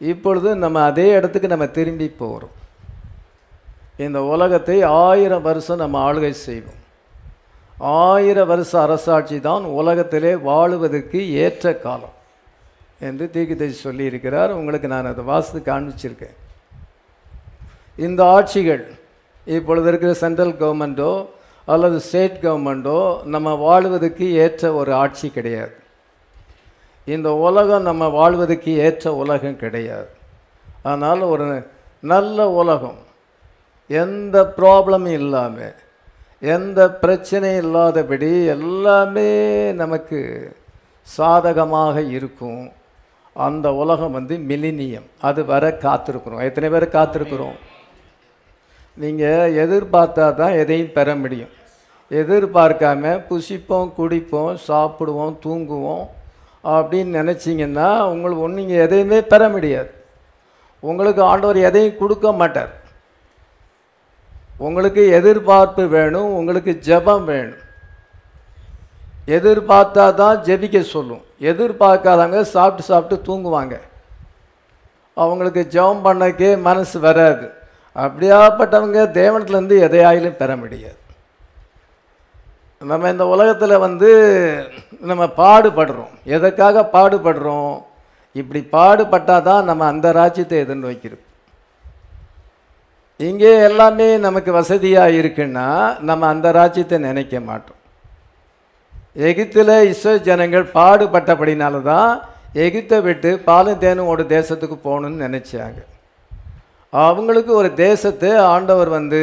இப்பொழுது 0.00 0.48
நம்ம 0.64 0.82
அதே 0.90 1.06
இடத்துக்கு 1.18 1.48
நம்ம 1.52 1.66
திரும்பி 1.76 2.08
போகிறோம் 2.08 2.56
இந்த 4.06 4.18
உலகத்தை 4.34 4.76
ஆயிரம் 4.82 5.46
வருஷம் 5.46 5.82
நம்ம 5.82 5.96
ஆளுகை 6.08 6.32
செய்வோம். 6.46 6.80
ஆயிரம் 7.78 8.50
வருஷ 8.50 8.72
அரசாட்சி 8.82 9.36
தான் 9.46 9.64
உலகத்திலே 9.78 10.32
வாழுவதற்கு 10.48 11.20
ஏற்ற 11.44 11.72
காலம் 11.84 12.14
என்று 13.08 13.24
தீர்க்கதரிசி 13.34 13.80
சொல்லியிருக்கிறார். 13.88 14.52
உங்களுக்கு 14.58 14.88
நான் 14.94 15.10
அதை 15.12 15.24
வாசித்து 15.24 15.60
காண்பிச்சிருக்கேன். 15.70 16.36
இந்த 18.06 18.20
ஆட்சிகள் 18.36 18.84
இப்பொழுது 19.56 19.88
இருக்கிற 19.90 20.12
சென்ட்ரல் 20.24 20.54
கவர்மெண்ட்டோ 20.62 21.10
அல்லது 21.68 21.98
ஸ்டேட் 22.06 22.38
கவர்மெண்ட்டோ 22.44 23.00
நம்ம 23.34 23.54
வாழ்வதற்கு 23.66 24.26
ஏற்ற 24.44 24.72
ஒரு 24.80 24.92
ஆட்சி 25.02 25.28
கிடையாது. 25.36 25.74
இந்த 27.14 27.34
உலகம் 27.34 27.82
நம்ம 27.82 28.08
வாழ்வதற்கு 28.08 28.72
ஏற்ற 28.76 29.14
உலகம் 29.14 29.60
கிடையாது. 29.62 30.08
அதனால் 30.82 31.20
ஒரு 31.20 31.66
நல்ல 32.00 32.50
உலகம் 32.50 33.00
எந்த 33.86 34.54
ப்ராப்ளமும் 34.56 35.16
இல்லாமல் 35.20 35.74
எந்த 36.40 36.98
பிரச்சனையும் 37.02 37.62
இல்லாதபடி 37.64 38.44
எல்லாமே 38.44 39.28
நமக்கு 39.72 40.18
சாதகமாக 41.02 42.02
இருக்கும். 42.16 42.72
அந்த 43.36 43.72
உலகம் 43.72 44.12
வந்து 44.12 44.36
மிலினியம் 44.36 45.06
அது 45.20 45.44
வர 45.44 45.64
காத்திருக்கிறோம். 45.68 46.44
எத்தனை 46.48 46.68
பேர் 46.70 46.94
காத்திருக்கிறோம்? 46.98 47.56
நீங்கள் 48.94 49.56
எதிர்பார்த்தா 49.64 50.34
தான் 50.34 50.58
எதையும் 50.62 50.92
பெற 50.92 51.14
முடியும். 51.14 51.54
எதிர்பார்க்காம 52.10 53.14
புசிப்போம் 53.30 53.90
குடிப்போம் 53.98 54.56
சாப்பிடுவோம் 54.68 55.34
தூங்குவோம். 55.44 56.06
அப்படின்னு 56.74 57.18
நினச்சிங்கன்னா 57.20 57.88
உங்களுக்கு 58.12 58.44
ஒன்று 58.44 58.60
நீங்கள் 58.60 58.82
எதையுமே 58.86 59.18
பெற 59.32 59.48
முடியாது. 59.48 59.90
உங்களுக்கு 60.80 61.22
ஆண்டவர் 61.22 61.58
எதையும் 61.68 61.98
கொடுக்க 61.98 62.32
மாட்டார். 62.32 62.72
உங்களுக்கு 64.66 65.02
எதிர்பார்ப்பு 65.18 65.82
வேணும் 65.86 66.34
உங்களுக்கு 66.34 66.72
ஜெபம் 66.86 67.24
வேணும். 67.24 67.62
எதிர்பார்த்தா 69.36 70.14
தான் 70.14 70.42
ஜெபிக்க 70.48 70.80
சொல்லும். 70.80 71.24
எதிர்பார்க்காதவங்க 71.40 72.40
சாப்பிட்டு 72.40 72.82
சாப்பிட்டு 72.90 73.16
தூங்குவாங்க. 73.26 73.76
அவங்களுக்கு 75.14 75.62
ஜெபம் 75.70 76.04
பண்ணக்கே 76.06 76.50
மனசு 76.68 77.00
வராது. 77.00 77.46
அப்படியாப்பட்டவங்க 78.04 79.00
தேவனத்துலேருந்து 79.18 79.76
எதையாயிலும் 79.88 80.40
பெற 80.42 80.56
முடியாது. 80.56 80.98
நம்ம 82.80 83.10
இந்த 83.14 83.24
உலகத்தில் 83.34 83.82
வந்து 83.84 84.10
நம்ம 85.10 85.24
பாடுபடுறோம். 85.42 86.12
எதற்காக 86.36 86.82
பாடுபடுறோம்? 86.96 87.76
இப்படி 88.40 88.60
பாடுபட்டால் 88.76 89.46
தான் 89.48 89.68
நம்ம 89.68 89.86
அந்த 89.92 90.08
ராஜ்யத்தை 90.20 90.58
எதிர்நோக்கிறோம் 90.64 91.24
இங்கே 93.20 93.52
எல்லாமே 93.68 94.06
நமக்கு 94.26 94.50
வசதியாக 94.58 95.16
இருக்குன்னா 95.20 95.66
நம்ம 96.08 96.26
அந்த 96.34 96.48
ராஜ்யத்தை 96.60 96.96
நினைக்க 97.08 97.40
மாட்டோம். 97.48 97.80
எகிப்தில் 99.28 99.76
இஸ்ரோ 99.92 100.12
ஜனங்கள் 100.28 100.66
பாடுபட்டபடினால 100.78 101.82
தான் 101.92 102.10
எகிப்தை 102.64 102.98
விட்டு 103.06 103.30
பாலும் 103.46 103.82
தேனும் 103.84 104.12
ஒரு 104.14 104.24
தேசத்துக்கு 104.34 104.76
போகணும்னு 104.88 105.24
நினச்சாங்க. 105.26 105.80
அவங்களுக்கு 106.92 107.52
ஒரு 107.60 107.70
தேசத்தை 107.86 108.30
ஆண்டவர் 108.54 108.90
வந்து 108.98 109.20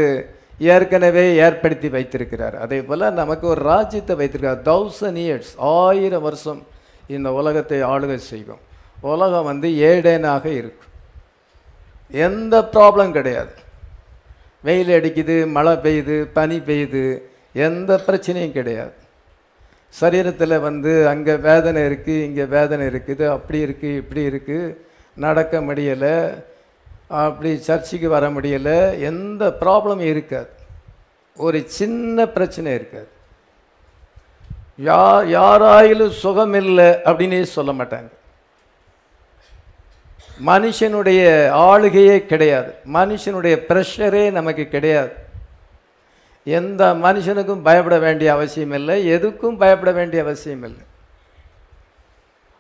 ஏற்கனவே 0.73 1.25
ஏற்படுத்தி 1.45 1.89
வைத்திருக்கிறார். 1.95 2.55
அதே 2.63 2.79
போல் 2.87 3.05
நமக்கு 3.21 3.45
ஒரு 3.53 3.61
ராஜ்யத்தை 3.71 4.15
வைத்திருக்கார் 4.21 4.63
தௌசண்ட் 4.69 5.19
இயர்ஸ் 5.25 5.51
ஆயிரம் 5.79 6.25
வருஷம் 6.27 6.61
இந்த 7.15 7.29
உலகத்தை 7.39 7.79
ஆளுகை 7.93 8.19
செய்யும் 8.31 8.61
உலகம் 9.13 9.47
வந்து 9.51 9.69
ஏடேனாக 9.91 10.45
இருக்கும். 10.59 10.91
எந்த 12.27 12.55
ப்ராப்ளம் 12.75 13.15
கிடையாது. 13.17 13.53
வெயில் 14.67 14.91
அடிக்குது 14.97 15.35
மழை 15.55 15.73
பெய்யுது 15.85 16.17
பனி 16.37 16.57
பெய்யுது 16.67 17.03
எந்த 17.67 17.91
பிரச்சனையும் 18.07 18.57
கிடையாது. 18.57 18.95
சரீரத்தில் 19.93 20.63
வந்து 20.67 20.91
அங்கே 21.11 21.33
வேதனை 21.47 21.81
இருக்குது 21.89 22.23
இங்கே 22.27 22.45
வேதனை 22.55 22.85
இருக்குது 22.91 23.25
அப்படி 23.35 23.59
இருக்குது 23.65 23.99
இப்படி 24.01 24.21
இருக்குது 24.29 24.75
நடக்க 25.17 25.61
முடியலை. 25.67 26.15
அப்படி 27.13 27.57
சர்ச்சுக்கு 27.57 28.09
வர 28.09 28.29
முடியலை. 28.29 28.77
எந்த 28.99 29.43
ப்ராப்ளமும் 29.59 30.09
இருக்காது. 30.13 30.49
ஒரு 31.35 31.63
சின்ன 31.65 32.27
பிரச்சனை 32.27 32.73
இருக்காது. 32.73 33.07
யா 34.85 35.03
யாராயிலும் 35.35 36.15
சுகம் 36.23 36.53
இல்லை 36.53 36.85
அப்படின்னே 36.85 37.41
சொல்ல 37.57 37.71
மாட்டாங்க. 37.71 38.09
மனுஷனுடைய 40.45 41.23
ஆளுகையே 41.49 42.25
கிடையாது. 42.25 42.71
மனுஷனுடைய 42.93 43.55
ப்ரெஷரே 43.69 44.31
நமக்கு 44.31 44.67
கிடையாது. 44.67 45.11
எந்த 46.43 46.93
மனுஷனுக்கும் 46.93 47.61
பயப்பட 47.61 47.97
வேண்டிய 47.97 48.31
அவசியம் 48.33 48.71
இல்லை. 48.71 48.95
எதுக்கும் 49.11 49.57
பயப்பட 49.57 49.91
வேண்டிய 49.91 50.21
அவசியம் 50.21 50.63
இல்லை. 50.63 50.85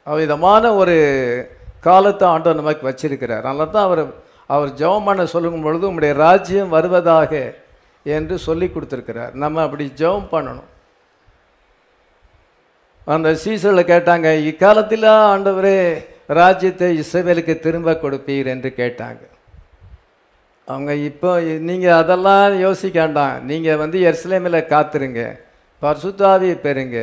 அவ்விதமான 0.03 0.73
ஒரு 0.75 0.95
காலத்தை 1.81 2.27
ஆண்டவர் 2.27 2.61
நமக்கு 2.61 2.89
வச்சிருக்கிறார். 2.89 3.41
அதனால 3.41 3.65
தான் 3.65 3.83
அவர் 3.83 4.31
அவர் 4.53 4.71
ஜெபம் 4.81 5.07
பண்ண 5.07 5.23
சொல்லும் 5.33 5.65
பொழுது 5.65 5.87
உங்களுடைய 5.89 6.13
ராஜ்யம் 6.25 6.73
வருவதாக 6.75 7.31
என்று 8.05 8.35
சொல்லி 8.47 8.67
கொடுத்துருக்கிறார். 8.69 9.33
நம்ம 9.43 9.61
அப்படி 9.65 9.85
ஜெபம் 10.01 10.31
பண்ணணும். 10.35 10.69
அந்த 13.13 13.29
சீசரில் 13.43 13.89
கேட்டாங்க 13.91 14.27
இக்காலத்தில் 14.49 15.07
ஆண்டவரே 15.33 15.77
ராஜ்யத்தை 16.39 16.89
இஸ்ரவேலுக்கு 17.03 17.53
திரும்ப 17.65 17.95
கொடுப்பீர் 18.03 18.47
என்று 18.53 18.69
கேட்டாங்க. 18.81 19.23
அவங்க 20.67 20.91
இப்போ 21.09 21.31
நீங்கள் 21.69 21.97
அதெல்லாம் 22.01 22.53
யோசிக்க 22.65 22.97
வேண்டாம். 23.03 23.35
நீங்கள் 23.49 23.79
வந்து 23.83 23.97
எருசலேமில் 24.09 24.69
காத்துருங்க. 24.73 25.23
பர்சுத்தாவியை 25.81 26.57
பெறுங்க. 26.67 26.99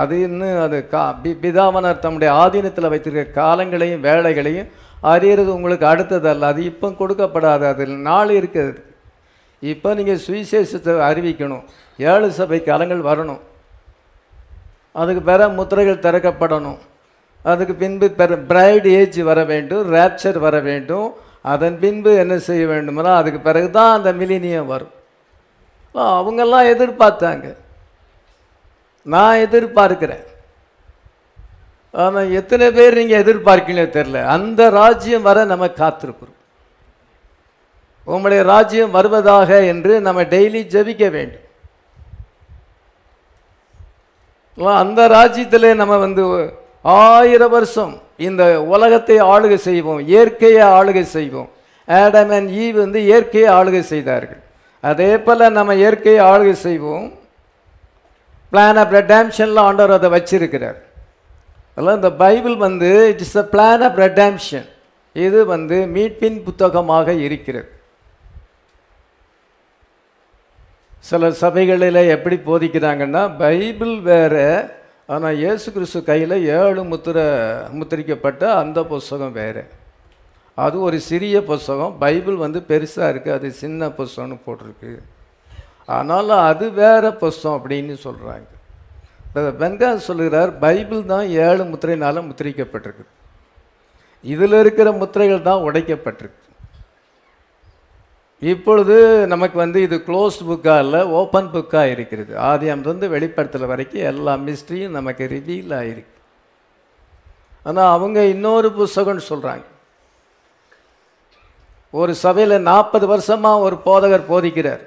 அது 0.00 0.14
இன்னும் 0.28 0.60
அது 0.66 0.78
கா 0.92 1.02
பி 1.24 1.30
பிதாமனர் 1.42 2.02
தம்முடைய 2.04 2.30
ஆதீனத்தில் 2.42 2.92
வைத்திருக்க 2.92 3.40
காலங்களையும் 3.42 4.04
வேலைகளையும் 4.08 4.70
அறியறது 5.02 5.50
உங்களுக்கு 5.56 5.86
அடுத்ததல்ல. 5.86 6.50
அது 6.52 6.64
இப்போ 6.64 6.88
கொடுக்கப்படாது. 6.88 7.64
அதில் 7.72 7.96
நாள் 8.08 8.28
இருக்குது 8.28 8.82
இப்போ 9.62 9.94
நீங்கள் 9.94 10.24
சுவிசேஷத்தை 10.26 10.94
அறிவிக்கணும். 11.10 11.64
ஏழு 11.98 12.30
சபை 12.38 12.62
காலங்கள் 12.62 13.06
வரணும். 13.10 13.40
அதுக்கு 14.92 15.22
பிற 15.30 15.48
முத்திரைகள் 15.58 16.04
திறக்கப்படணும். 16.06 16.78
அதுக்கு 17.42 17.74
பின்பு 17.74 18.10
பெற 18.10 18.36
பிரைட் 18.50 18.86
ஏஜ் 18.98 19.20
வர 19.30 19.44
வேண்டும். 19.44 19.92
ரேப்சர் 19.94 20.38
வர 20.46 20.58
வேண்டும். 20.60 21.08
அதன் 21.42 21.78
பின்பு 21.82 22.10
என்ன 22.22 22.38
செய்ய 22.38 22.66
வேண்டுமோ 22.66 23.10
அதுக்கு 23.16 23.40
பிறகு 23.40 23.70
தான் 23.70 23.96
அந்த 23.96 24.12
மிலினியம் 24.12 24.70
வரும். 24.74 24.94
அவங்கெல்லாம் 25.94 26.70
எதிர்பார்த்தாங்க. 26.74 27.56
நான் 29.02 29.42
எதிர்பார்க்கிறேன். 29.46 30.24
ஆனால் 32.04 32.32
எத்தனை 32.38 32.66
பேர் 32.76 32.98
நீங்கள் 33.00 33.22
எதிர்பார்க்கீங்களோ 33.22 33.86
தெரில 33.96 34.22
அந்த 34.36 34.62
ராஜ்யம் 34.80 35.26
வர 35.28 35.44
நம்ம 35.52 35.66
காத்திருக்கிறோம். 35.80 36.38
உங்களுடைய 38.12 38.42
ராஜ்யம் 38.52 38.94
வருவதாக 38.96 39.50
என்று 39.72 39.92
நம்ம 40.06 40.22
டெய்லி 40.34 40.60
ஜெபிக்க 40.74 41.04
வேண்டும். 41.16 41.44
அந்த 44.82 45.00
ராஜ்யத்தில் 45.16 45.78
நம்ம 45.80 45.94
வந்து 46.04 46.22
ஆயிரம் 46.98 47.54
வருஷம் 47.56 47.94
இந்த 48.26 48.42
உலகத்தை 48.74 49.16
ஆளுகை 49.32 49.58
செய்வோம் 49.68 50.00
இயற்கையை 50.12 50.62
ஆளுகை 50.78 51.04
செய்வோம். 51.16 51.50
ஆடம் 51.88 52.32
அண்ட் 52.36 52.50
ஈ 52.62 52.66
வந்து 52.82 52.98
இயற்கையை 53.08 53.48
ஆளுகை 53.58 53.82
செய்தார்கள். 53.92 54.40
அதே 54.90 55.10
போல் 55.26 55.44
நம்ம 55.58 55.74
இயற்கையை 55.82 56.20
ஆளுகை 56.32 56.56
செய்வோம். 56.66 57.06
பிளான் 58.52 58.80
ஆஃப் 58.82 58.94
ரெடாம்ஷனில் 58.98 59.62
ஆண்டவர் 59.66 59.96
அதை 59.98 60.10
வச்சிருக்கிறார். 60.16 60.80
அதெல்லாம் 61.76 61.98
இந்த 62.00 62.10
பைபிள் 62.24 62.56
வந்து 62.66 62.90
it 63.12 63.22
is 63.26 63.38
a 63.42 63.46
plan 63.54 63.82
of 63.86 63.98
redemption 64.04 64.68
இது 65.16 65.38
வந்து 65.54 65.76
மீட்பின் 65.96 66.38
புத்தகமாக 66.46 67.12
இருக்கிறது. 67.26 67.68
சில 71.10 71.30
சபைகளில் 71.42 72.10
எப்படி 72.14 72.36
போதிக்கிறாங்கன்னா 72.48 73.22
பைபிள் 73.42 73.94
வேறு 74.08 74.46
ஆனால் 75.14 75.38
இயேசு 75.42 75.66
கிறிஸ்து 75.74 76.00
கையில் 76.08 76.36
ஏழு 76.60 76.82
முத்திர 76.92 77.18
முத்திரிக்கப்பட்ட 77.78 78.42
அந்த 78.62 78.78
புஸ்தகம் 78.92 79.36
வேறு. 79.40 79.62
அது 80.64 80.76
ஒரு 80.86 80.98
சிறிய 81.10 81.36
புஸ்தகம் 81.50 81.94
பைபிள் 82.02 82.36
வந்து 82.44 82.60
பெருசாக 82.70 83.10
இருக்குது 83.12 83.36
அது 83.38 83.48
சின்ன 83.62 83.88
புஸ்தகம்னு 83.98 84.38
போட்டிருக்கு. 84.46 84.92
ஆனாலும் 85.98 86.42
அது 86.50 86.66
வேற 86.82 87.04
புஸ்தகம் 87.24 87.58
அப்படின்னு 87.58 87.96
சொல்கிறாங்க 88.06 88.48
பெங்கா 89.60 89.90
சொல்லுகிறார் 90.08 90.50
பைபிள் 90.64 91.02
தான் 91.12 91.26
ஏழு 91.46 91.62
முத்திரையினால் 91.70 92.26
முத்திரிக்கப்பட்டிருக்கு. 92.28 93.04
இதில் 94.24 94.58
இருக்கிற 94.62 94.88
முத்திரைகள் 95.00 95.46
தான் 95.48 95.64
உடைக்கப்பட்டிருக்கு. 95.68 96.42
இப்பொழுது 98.52 98.96
நமக்கு 99.32 99.56
வந்து 99.64 99.78
இது 99.86 99.96
க்ளோஸ்ட் 100.08 100.42
புக்காக 100.48 100.82
இல்லை 100.84 101.00
ஓப்பன் 101.18 101.52
புக்காக 101.54 101.92
இருக்கிறது. 101.94 102.32
ஆதியம்லேருந்து 102.50 103.08
வெளிப்படுத்தல 103.14 103.68
வரைக்கும் 103.72 104.06
எல்லா 104.10 104.34
மிஸ்ட்ரியும் 104.46 104.96
நமக்கு 104.98 105.30
ரிவீல் 105.34 105.72
ஆகிருக்கு 105.78 106.14
ஆனால் 107.68 107.92
அவங்க 107.96 108.18
இன்னொரு 108.34 108.68
புஸ்தகம்னு 108.78 109.30
சொல்கிறாங்க 109.30 109.66
ஒரு 111.94 112.12
சபையில் 112.24 112.66
நாற்பது 112.70 113.06
வருஷமாக 113.12 113.64
ஒரு 113.66 113.76
போதகர் 113.86 114.30
போதிக்கிறார். 114.32 114.84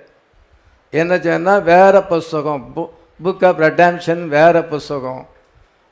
என்ன 0.93 1.13
சொன்னால் 1.25 1.65
வேறு 1.71 1.99
புஸ்தகம் 2.11 2.63
புக் 3.23 3.45
ஆஃப் 3.45 3.61
ரெடாம்ஷன் 3.65 4.27
வேறு 4.27 4.63
புஸ்தகம். 4.63 5.27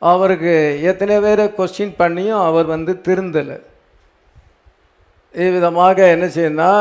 அவருக்கு 0.01 0.79
எத்தனை 0.81 1.19
பேரை 1.19 1.45
கொஸ்டின் 1.57 1.95
பண்ணியும் 1.99 2.45
அவர் 2.45 2.65
வந்து 2.65 3.01
திருந்தலை. 3.01 3.57
இவ்விதமாக 5.33 6.07
என்ன 6.07 6.25
செய்யணும்னா 6.25 6.71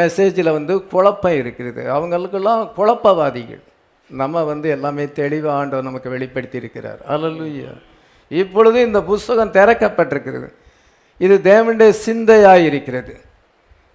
மெசேஜில் 0.00 0.52
வந்து 0.52 0.74
குழப்பம் 0.86 1.36
இருக்கிறது. 1.42 1.90
அவங்களுக்கெல்லாம் 1.90 2.72
குழப்பவாதிகள். 2.76 3.62
நம்ம 4.10 4.42
வந்து 4.42 4.68
எல்லாமே 4.70 5.04
தெளிவாக 5.12 5.58
ஆண்டவர் 5.58 5.84
நமக்கு 5.84 6.10
வெளிப்படுத்தி 6.10 6.56
இருக்கிறார். 6.56 7.00
அல்லலுயா 7.08 7.72
இப்பொழுது 8.28 8.82
இந்த 8.82 9.02
புஸ்தகம் 9.02 9.52
திறக்கப்பட்டிருக்கிறது. 9.52 10.48
இது 11.18 11.40
தேவனுடைய 11.42 11.88
சிந்தையாக 11.88 12.58
இருக்கிறது. 12.58 13.14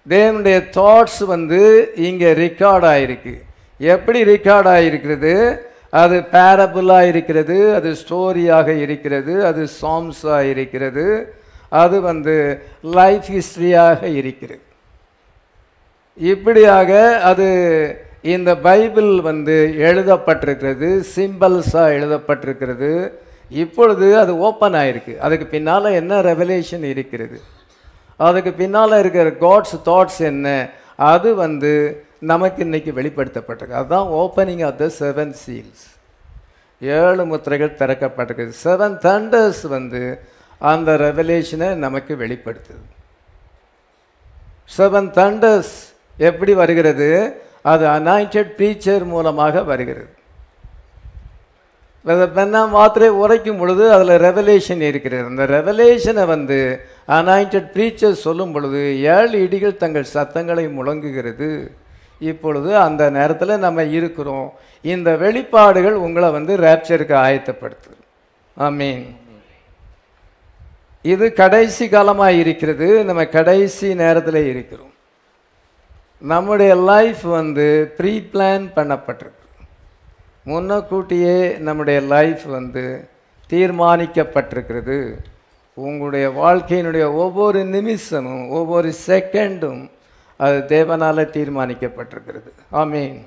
தேவனுடைய 0.08 0.58
தாட்ஸ் 0.76 1.22
வந்து 1.24 1.60
இங்கே 1.96 2.32
ரெக்கார்ட் 2.32 2.86
ஆகிருக்கு 2.92 3.34
எப்படி 3.78 4.24
ரெக்கார்ட் 4.24 4.68
ஆகிருக்கிறது 4.74 5.32
அது 5.90 6.24
பேரபுலாக 6.32 7.08
இருக்கிறது 7.08 7.74
அது 7.74 7.92
ஸ்டோரியாக 7.92 8.68
இருக்கிறது 8.68 9.44
அது 9.44 9.66
சாங்ஸாக 9.82 10.40
இருக்கிறது 10.40 11.34
அது 11.68 12.00
வந்து 12.00 12.62
லைஃப் 12.82 13.24
ஹிஸ்ட்ரியாக 13.28 14.02
இருக்கிறது. 14.02 14.60
இப்படியாக 16.14 17.20
அது 17.20 17.48
இந்த 18.22 18.56
பைபிள் 18.56 19.20
வந்து 19.20 19.74
எழுதப்பட்டிருக்கிறது 19.78 21.04
சிம்பிள்ஸாக 21.16 21.92
எழுதப்பட்டிருக்கிறது. 21.96 23.12
இப்பொழுது 23.48 24.18
அது 24.18 24.38
ஓப்பன் 24.38 24.72
ஆயிருக்கு. 24.72 25.18
அதுக்கு 25.18 25.46
பின்னால் 25.46 25.84
என்ன 25.84 26.20
ரெவலேஷன் 26.20 26.82
இருக்கிறது? 26.82 27.40
அதுக்கு 28.16 28.52
பின்னால் 28.52 28.98
இருக்கிற 28.98 29.30
காட்ஸ் 29.30 29.88
தாட்ஸ் 29.88 30.18
என்ன? 30.18 30.70
அது 30.96 31.34
வந்து 31.34 32.04
நமக்கு 32.20 32.60
இன்றைக்கி 32.64 32.92
வெளிப்படுத்தப்பட்டிருக்கு. 32.98 33.78
அதுதான் 33.80 34.08
opening 34.22 34.64
of 34.68 34.78
the 34.82 34.86
seven 34.98 35.32
seals 35.42 35.84
ஏழு 36.80 37.22
முத்திரைகள் 37.30 37.78
திறக்கப்பட்டிருக்கு 37.80 38.46
செவன் 38.64 38.96
தண்டர்ஸ் 39.06 39.62
வந்து 39.76 40.02
அந்த 40.58 40.96
ரெவலேஷனை 41.06 41.68
நமக்கு 41.84 42.14
வெளிப்படுத்துது. 42.22 42.84
செவன் 44.76 45.10
தண்டர்ஸ் 45.18 45.74
எப்படி 46.16 46.52
வருகிறது? 46.62 47.08
அது 47.72 47.84
அனாயிண்டட் 47.86 48.50
ப்ரீச்சர் 48.58 49.04
மூலமாக 49.04 49.62
வருகிறது. 49.70 50.10
பெண்ணா 52.36 52.60
மாத்திரை 52.74 53.08
உரைக்கும் 53.22 53.58
பொழுது 53.58 53.84
அதில் 53.94 54.14
ரெவலேஷன் 54.26 54.82
இருக்கிறது. 54.90 55.24
அந்த 55.30 55.44
ரெவலேஷனை 55.56 56.24
வந்து 56.34 56.58
அனாயிண்டட் 57.18 57.68
ப்ரீச்சர் 57.74 58.22
சொல்லும் 58.26 58.52
பொழுது 58.52 58.80
ஏழு 59.16 59.36
இடிகள் 59.46 59.80
தங்கள் 59.82 60.12
சத்தங்களை 60.14 60.64
முழங்குகிறது. 60.78 61.50
இப்பொழுது 62.20 62.76
அந்த 62.76 63.10
நேரத்தில் 63.10 63.62
நம்ம 63.66 63.82
இருக்கிறோம். 63.82 64.52
இந்த 64.82 65.10
வெளிப்பாடுகள் 65.16 65.96
உங்களை 66.06 66.30
வந்து 66.30 66.56
ரேப்சருக்கு 66.56 67.16
ஆயத்தப்படுத்துது. 67.26 67.98
மீன் 68.70 69.16
இது 71.02 71.32
கடைசி 71.32 71.88
காலமாக 71.88 72.32
இருக்கிறது. 72.32 73.04
நம்ம 73.04 73.26
கடைசி 73.26 73.94
நேரத்தில் 73.94 74.40
இருக்கிறோம். 74.52 74.92
நம்முடைய 76.18 76.74
லைஃப் 76.74 77.20
வந்து 77.20 77.94
ப்ரீ 77.96 78.12
பிளான் 78.32 78.66
பண்ணப்பட்டிருக்கு 78.76 79.38
முன்னக்கூட்டியே 80.46 81.58
நம்முடைய 81.58 82.00
லைஃப் 82.00 82.42
வந்து 82.42 83.08
தீர்மானிக்கப்பட்டிருக்கிறது. 83.50 84.98
உங்களுடைய 85.74 86.30
வாழ்க்கையினுடைய 86.30 87.04
ஒவ்வொரு 87.12 87.64
நிமிஷமும் 87.64 88.48
ஒவ்வொரு 88.48 88.92
செகண்டும் 89.06 89.90
அது 90.44 90.58
தேவனால் 90.72 91.30
தீர்மானிக்கப்பட்டிருக்கிறது. 91.36 92.50
ஆமீன். 92.82 93.18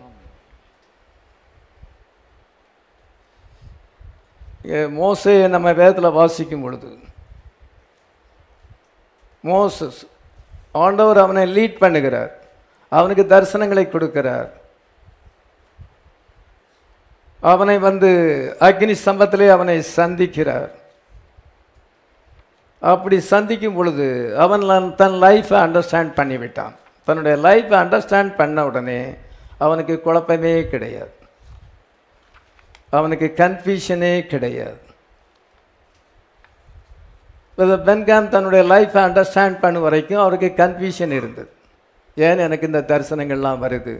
மோசையை 4.99 5.47
நம்ம 5.53 5.71
வேதத்தில் 5.79 6.15
வாசிக்கும் 6.19 6.63
பொழுது 6.65 6.89
மோசஸ் 9.51 10.01
ஆண்டவர் 10.83 11.19
அவனை 11.23 11.43
லீட் 11.55 11.81
பண்ணுகிறார். 11.83 12.31
அவனுக்கு 12.97 13.23
தரிசனங்களை 13.33 13.83
கொடுக்கிறார். 13.87 14.49
அவனை 17.51 17.75
வந்து 17.87 18.11
அக்னி 18.67 18.95
சம்பத்திலே 19.05 19.47
அவனை 19.55 19.75
சந்திக்கிறார். 19.95 20.71
அப்படி 22.93 23.17
சந்திக்கும் 23.33 23.75
பொழுது 23.79 24.07
அவன் 24.45 24.63
தன் 25.01 25.17
லைஃப்பை 25.25 25.57
அண்டர்ஸ்டாண்ட் 25.65 26.17
பண்ணிவிட்டான். 26.21 26.75
தன்னுடைய 27.05 27.35
லைஃப்பை 27.47 27.75
அண்டர்ஸ்டாண்ட் 27.83 28.35
பண்ண 28.35 28.65
உடனே 28.65 28.99
அவனுக்கு 29.57 30.01
குழப்பமே 30.01 30.67
கிடையாது. 30.67 31.13
அவனுக்கு 32.89 33.33
கன்ஃபியூஷனே 33.37 34.13
கிடையாது. 34.33 34.79
பென்காம் 37.57 38.29
தன்னுடைய 38.33 38.61
லைஃப்பை 38.73 39.01
அண்டர்ஸ்டாண்ட் 39.07 39.59
பண்ண 39.63 39.79
வரைக்கும் 39.79 40.21
அவருக்கு 40.21 40.49
கன்ஃபியூஷன் 40.63 41.13
இருந்தது. 41.19 41.51
ஏன் 42.15 42.43
எனக்கு 42.45 42.65
இந்த 42.65 42.81
தரிசனங்கள்லாம் 42.91 43.63
வருது? 43.65 43.93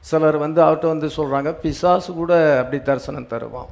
சிலர் 0.00 0.36
வந்து 0.36 0.60
அவர்கிட்ட 0.62 0.86
வந்து 0.94 1.08
சொல்கிறாங்க 1.16 1.50
பிசாசு 1.62 2.10
கூட 2.20 2.32
அப்படி 2.58 2.78
தரிசனம் 2.82 3.30
தருவான். 3.32 3.70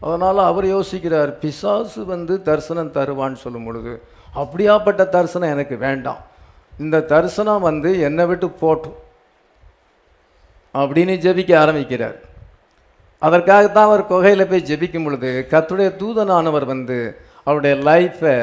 அதனால் 0.00 0.38
அவர் 0.50 0.66
யோசிக்கிறார் 0.76 1.30
பிசாசு 1.42 2.04
வந்து 2.04 2.42
தரிசனம் 2.48 2.92
தருவான்னு 2.92 3.42
சொல்லும் 3.44 3.64
பொழுது 3.64 3.92
அப்படியாப்பட்ட 4.34 5.08
தரிசனம் 5.08 5.54
எனக்கு 5.54 5.76
வேண்டாம். 5.76 6.22
இந்த 6.84 7.04
தரிசனம் 7.12 7.66
வந்து 7.68 7.90
என்னை 8.08 8.24
விட்டு 8.30 8.48
போட்டும் 8.62 8.98
அப்படின்னு 10.74 11.14
ஜெபிக்க 11.24 11.52
ஆரம்பிக்கிறார். 11.64 12.16
அதற்காகத்தான் 13.22 13.88
அவர் 13.88 14.10
குகையில் 14.10 14.50
போய் 14.50 14.68
ஜெபிக்கும் 14.70 15.06
பொழுது 15.06 15.30
கத்துடைய 15.52 15.88
தூதனானவர் 16.02 16.66
வந்து 16.72 16.98
அவருடைய 17.46 17.74
லைஃப்பை 17.88 18.34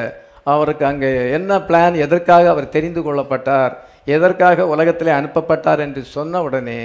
அவருக்கு 0.54 0.86
அங்கே 0.92 1.12
என்ன 1.38 1.52
பிளான் 1.68 1.96
எதற்காக 2.06 2.50
அவர் 2.54 2.74
தெரிந்து 2.76 3.02
கொள்ளப்பட்டார் 3.02 3.74
எதற்காக 4.16 4.68
உலகத்தில் 4.74 5.18
அனுப்பப்பட்டார் 5.20 5.84
என்று 5.86 6.02
சொன்ன 6.16 6.42
உடனே 6.48 6.82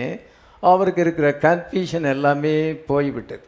அவருக்கு 0.62 1.00
இருக்கிற 1.04 1.28
கன்ஃபியூஷன் 1.46 2.06
எல்லாமே 2.14 2.54
போய்விட்டது. 2.90 3.44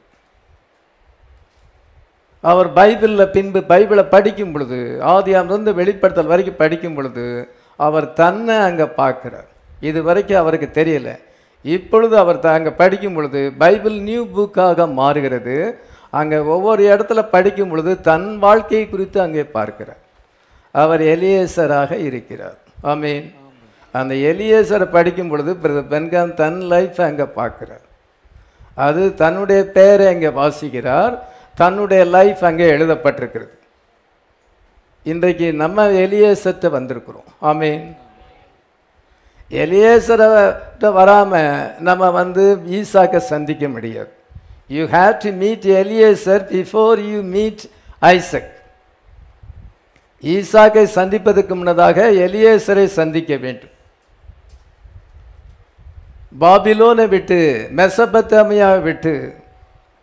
அவர் 2.50 2.68
பைபிளில் 2.78 3.32
பின்பு 3.36 3.60
பைபிளை 3.72 4.04
படிக்கும் 4.14 4.52
பொழுது 4.52 4.78
ஆதியாமிலிருந்து 5.14 5.72
வெளிப்படுத்தல் 5.80 6.32
வரைக்கும் 6.32 6.60
படிக்கும் 6.62 6.96
பொழுது 6.96 7.26
அவர் 7.86 8.06
தன்னை 8.20 8.56
அங்கே 8.68 8.86
பார்க்குறார். 9.00 9.48
இது 9.88 10.00
வரைக்கும் 10.08 10.40
அவருக்கு 10.42 10.68
தெரியல. 10.80 11.10
இப்பொழுது 11.74 12.14
அவர் 12.22 12.38
அங்கே 12.56 12.72
படிக்கும் 12.82 13.16
பொழுது 13.16 13.40
பைபிள் 13.62 13.96
நியூ 14.08 14.22
புக்காக 14.36 14.86
மாறுகிறது. 15.00 15.56
அங்கே 16.20 16.38
ஒவ்வொரு 16.54 16.82
இடத்துல 16.92 17.20
படிக்கும் 17.34 17.70
பொழுது 17.72 17.92
தன் 18.08 18.26
வாழ்க்கையை 18.44 18.84
குறித்து 18.88 19.18
அங்கே 19.26 19.44
பார்க்கிறார். 19.58 20.00
அவர் 20.82 21.02
எலியேசராக 21.14 21.92
இருக்கிறார். 22.08 22.58
ஆமீன். 22.92 23.26
அந்த 24.00 24.12
எலியேசரை 24.30 24.86
படிக்கும் 24.96 25.30
பொழுது 25.30 25.52
பிரதர் 25.62 25.90
பென்காம் 25.94 26.34
தன் 26.42 26.60
லைஃப்பை 26.72 27.04
அங்கே 27.10 27.26
பார்க்குறார். 27.38 27.84
அது 28.86 29.02
தன்னுடைய 29.22 29.62
பெயரை 29.76 30.06
அங்கே 30.12 30.30
வாசிக்கிறார். 30.40 31.14
தன்னுடைய 31.62 32.02
லைஃப் 32.16 32.42
அங்கே 32.50 32.68
எழுதப்பட்டிருக்கிறது. 32.76 33.52
இன்றைக்கு 35.10 35.46
நம்ம 35.52 35.84
எலியேசர்கிட்ட 36.02 36.68
வந்திருக்கிறோம். 36.74 37.28
ஆமீன். 37.50 37.84
எலியேசரை 39.62 40.92
வராமல் 40.98 41.70
நம்ம 41.78 42.10
வந்து 42.10 42.44
ஈசாக்கை 42.78 43.20
சந்திக்க 43.30 43.68
முடியாது. 43.68 44.12
You 44.76 44.84
have 44.92 45.16
to 45.22 45.30
meet 45.40 45.64
Eliezer 45.80 46.42
before 46.52 47.00
you 47.12 47.22
meet 47.34 47.62
Isaac 47.98 48.52
ஈசாக்கை 50.34 50.84
சந்திப்பதற்கு 50.98 51.54
முன்னதாக 51.54 52.06
எலியேசரை 52.26 52.84
சந்திக்க 52.98 53.36
வேண்டும். 53.36 53.74
பாபிலோனை 56.40 57.08
விட்டு 57.08 57.40
மெசபத்தமியாவை 57.80 58.80
விட்டு 58.82 59.14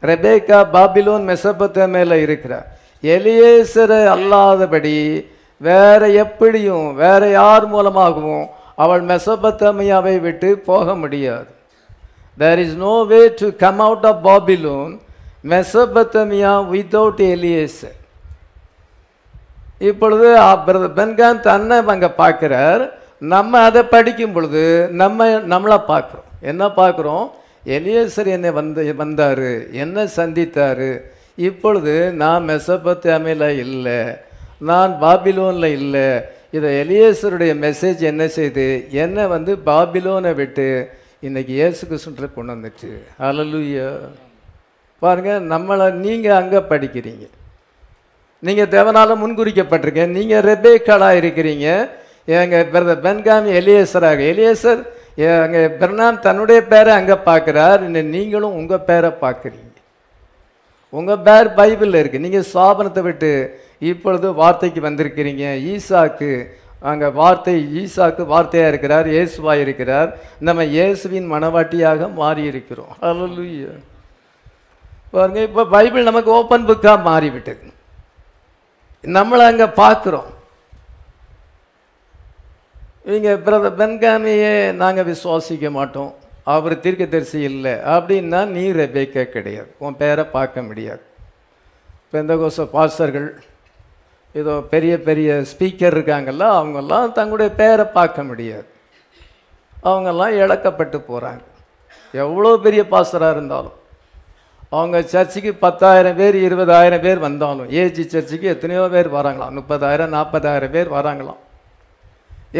ரெபேக்கா 0.01 0.59
பாபிலோன் 0.75 1.25
மெசபத்தமையில் 1.31 2.21
இருக்கிறார். 2.25 2.67
எலியேசரை 3.03 4.01
அல்லாதபடி 4.15 4.97
வேற 5.67 6.01
எப்படியும் 6.23 6.88
வேற 7.03 7.21
யார் 7.39 7.65
மூலமாகவும் 7.73 8.45
அவள் 8.83 9.03
மெசபத்தமியாவை 9.12 10.15
விட்டு 10.25 10.49
போக 10.69 10.95
முடியாது. 11.03 11.49
There 12.41 12.59
is 12.65 12.77
no 12.85 12.95
way 13.12 13.21
to 13.41 13.47
come 13.63 13.81
out 13.88 14.07
of 14.12 14.21
Babylon 14.27 14.93
Mesopotamia 15.53 16.53
without 16.73 17.21
Eliezer 17.35 17.97
இப்பொழுது 19.89 20.27
பிரதர் 20.67 20.97
பென்கான் 20.99 21.45
தன்னை 21.49 21.75
அங்கே 21.93 22.09
பார்க்குறார். 22.23 22.81
நம்ம 23.33 23.62
அதை 23.67 23.81
படிக்கும் 23.93 24.33
பொழுது 24.35 24.63
நம்ம 25.01 25.27
நம்மளை 25.53 25.77
பார்க்குறோம். 25.91 26.27
என்ன 26.51 26.63
பார்க்குறோம்? 26.79 27.25
எலியேசர் 27.75 28.29
என்னை 28.35 28.51
வந்து 28.59 28.81
வந்தார். 29.03 29.47
என்ன 29.83 30.05
சந்தித்தார். 30.17 30.89
இப்பொழுது 31.47 31.93
நான் 32.21 32.47
மெசபத்தாமையில் 32.52 33.47
இல்லை 33.65 33.99
நான் 34.69 34.91
பாபிலோனில் 35.04 35.75
இல்லை. 35.80 36.08
இதை 36.58 36.69
எலியேசருடைய 36.84 37.52
மெசேஜ் 37.65 38.02
என்ன 38.12 38.23
செய்து 38.38 38.65
என்னை 39.04 39.23
வந்து 39.36 39.52
பாபிலோனை 39.69 40.32
விட்டு 40.39 40.67
இன்னைக்கு 41.28 41.54
இயேசு 41.60 41.82
கிருஷ்ணன்ற 41.89 42.28
கொண்டு 42.36 42.54
வந்துச்சு. 42.56 42.89
அலலுயா 43.28 43.89
பாருங்கள் 45.02 45.47
நம்மளை 45.54 45.88
நீங்கள் 46.06 46.39
அங்கே 46.41 46.60
படிக்கிறீங்க. 46.71 47.25
நீங்கள் 48.43 48.71
தேவனால் 48.75 49.21
முன்குறிக்கப்பட்டிருக்க 49.21 50.06
நீங்கள் 50.17 50.45
ரெபேக்காலாக 50.52 51.19
இருக்கிறீங்க. 51.21 51.67
எங்கள் 52.41 52.69
பிரதர் 52.73 53.04
பென்காமி 53.06 53.52
எலியேசராக 53.60 54.19
எலியேசர் 54.32 54.82
அங்கே 55.45 55.62
பெர்னாம் 55.80 56.23
தன்னுடைய 56.28 56.60
பேரை 56.71 56.91
அங்கே 56.99 57.17
பார்க்குறார். 57.30 57.80
இன்னும் 57.88 58.13
நீங்களும் 58.15 58.58
உங்கள் 58.60 58.86
பேரை 58.89 59.12
பார்க்குறீங்க. 59.23 59.68
உங்கள் 60.97 61.23
பேர் 61.28 61.49
பைபிளில் 61.60 61.99
இருக்குது 62.02 62.25
நீங்கள் 62.25 62.49
சாபனத்தை 62.54 63.02
விட்டு 63.08 63.32
இப்பொழுது 63.91 64.28
வார்த்தைக்கு 64.41 64.82
வந்திருக்கிறீங்க. 64.88 65.45
ஈசாக்கு 65.73 66.32
அங்கே 66.89 67.08
வார்த்தை 67.19 67.54
ஈசாக்கு 67.82 68.23
வார்த்தையாக 68.34 68.71
இருக்கிறார் 68.71 69.08
இயேசுவாக 69.13 69.63
இருக்கிறார். 69.65 70.10
நம்ம 70.47 70.65
இயேசுவின் 70.75 71.28
மனவாட்டியாக 71.34 72.08
மாறி 72.21 72.43
இருக்கிறோம் 72.52 72.93
அல்லேலூயா 73.10 73.73
பாருங்க 75.13 75.39
இப்போ 75.49 75.63
பைபிள் 75.75 76.10
நமக்கு 76.10 76.30
ஓப்பன் 76.39 76.67
புக்காக 76.69 76.97
மாறிவிட்டது. 77.10 77.67
நம்மளை 79.17 79.43
அங்கே 79.52 79.67
பார்க்குறோம். 79.84 80.30
இவங்க 83.08 83.30
பிரதர் 83.45 83.78
பென்காமியே 83.80 84.54
நாங்கள் 84.82 85.08
விசுவாசிக்க 85.12 85.67
மாட்டோம். 85.78 86.12
அவர் 86.53 86.75
தீர்க்கதரிசி 86.83 87.39
இல்லை 87.51 87.73
அப்படின்னா 87.95 88.39
நீ 88.55 88.63
ரெபேக்கா 88.81 89.23
கிடையாது. 89.35 89.69
உன் 89.85 89.99
பேரை 90.01 90.23
பார்க்க 90.35 90.67
முடியாது. 90.69 91.03
பெந்தகோச 92.13 92.65
பாஸ்டர்கள் 92.75 93.29
ஏதோ 94.39 94.53
பெரிய 94.73 94.93
பெரிய 95.07 95.29
ஸ்பீக்கர் 95.51 95.95
இருக்காங்கல்ல 95.97 96.45
அவங்கெல்லாம் 96.59 97.13
தங்களுடைய 97.17 97.51
பேரை 97.62 97.85
பார்க்க 97.97 98.23
முடியாது. 98.29 98.67
அவங்கெல்லாம் 99.89 100.33
இழக்கப்பட்டு 100.41 100.97
போகிறாங்க 101.09 101.43
எவ்வளோ 102.13 102.51
பெரிய 102.65 102.81
பாஸ்டராக 102.93 103.35
இருந்தாலும். 103.35 103.75
அவங்க 104.77 104.97
சர்ச்சுக்கு 105.13 105.51
பத்தாயிரம் 105.65 106.17
பேர் 106.19 106.35
இருபதாயிரம் 106.47 107.03
பேர் 107.05 107.19
வந்தாலும் 107.27 107.69
ஏஜி 107.81 108.03
சர்ச்சுக்கு 108.13 108.47
எத்தனையோ 108.55 108.83
பேர் 108.95 109.09
வராங்களாம். 109.15 109.55
முப்பதாயிரம் 109.59 110.13
நாற்பதாயிரம் 110.15 110.73
பேர் 110.75 110.89
வராங்களாம். 110.97 111.39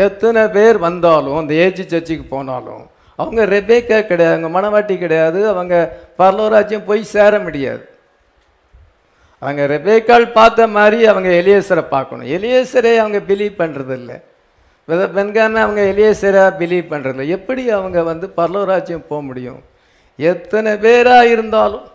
எத்தனை 0.06 0.44
பேர் 0.56 0.78
வந்தாலும் 0.88 1.38
அந்த 1.42 1.54
ஏஜி 1.66 1.84
சர்ச்சுக்கு 1.94 2.26
போனாலும் 2.36 2.86
அவங்க 3.22 3.42
ரெபேக்கா 3.56 4.00
கிடையாது 4.10 4.36
அவங்க 4.36 4.50
மனவாட்டி 4.56 4.96
கிடையாது 5.04 5.40
அவங்க 5.54 5.76
பரலோராஜ்யம் 6.22 6.88
போய் 6.90 7.12
சேர 7.16 7.34
முடியாது. 7.46 7.84
அவங்க 9.42 9.64
ரெபேக்கால் 9.76 10.26
பார்த்த 10.40 10.68
மாதிரி 10.78 11.00
அவங்க 11.12 11.30
எலியேசரை 11.42 11.84
பார்க்கணும். 11.96 12.28
எலியேசரை 12.38 12.94
அவங்க 13.04 13.20
பிலீவ் 13.30 13.62
பண்ணுறது 13.62 13.96
இல்லை 14.02 14.18
வித 14.88 15.04
பெண்கான 15.18 15.62
அவங்க 15.66 15.82
எலியேசராக 15.92 16.58
பிலீவ் 16.62 16.92
பண்ணுறதில்ல 16.92 17.34
எப்படி 17.38 17.64
அவங்க 17.78 18.00
வந்து 18.12 18.28
பரலோராஜ்யம் 18.40 19.08
போக 19.10 19.22
முடியும்? 19.30 19.62
எத்தனை 20.20 20.72
பேராக 20.86 21.32
இருந்தாலும் 21.34 21.86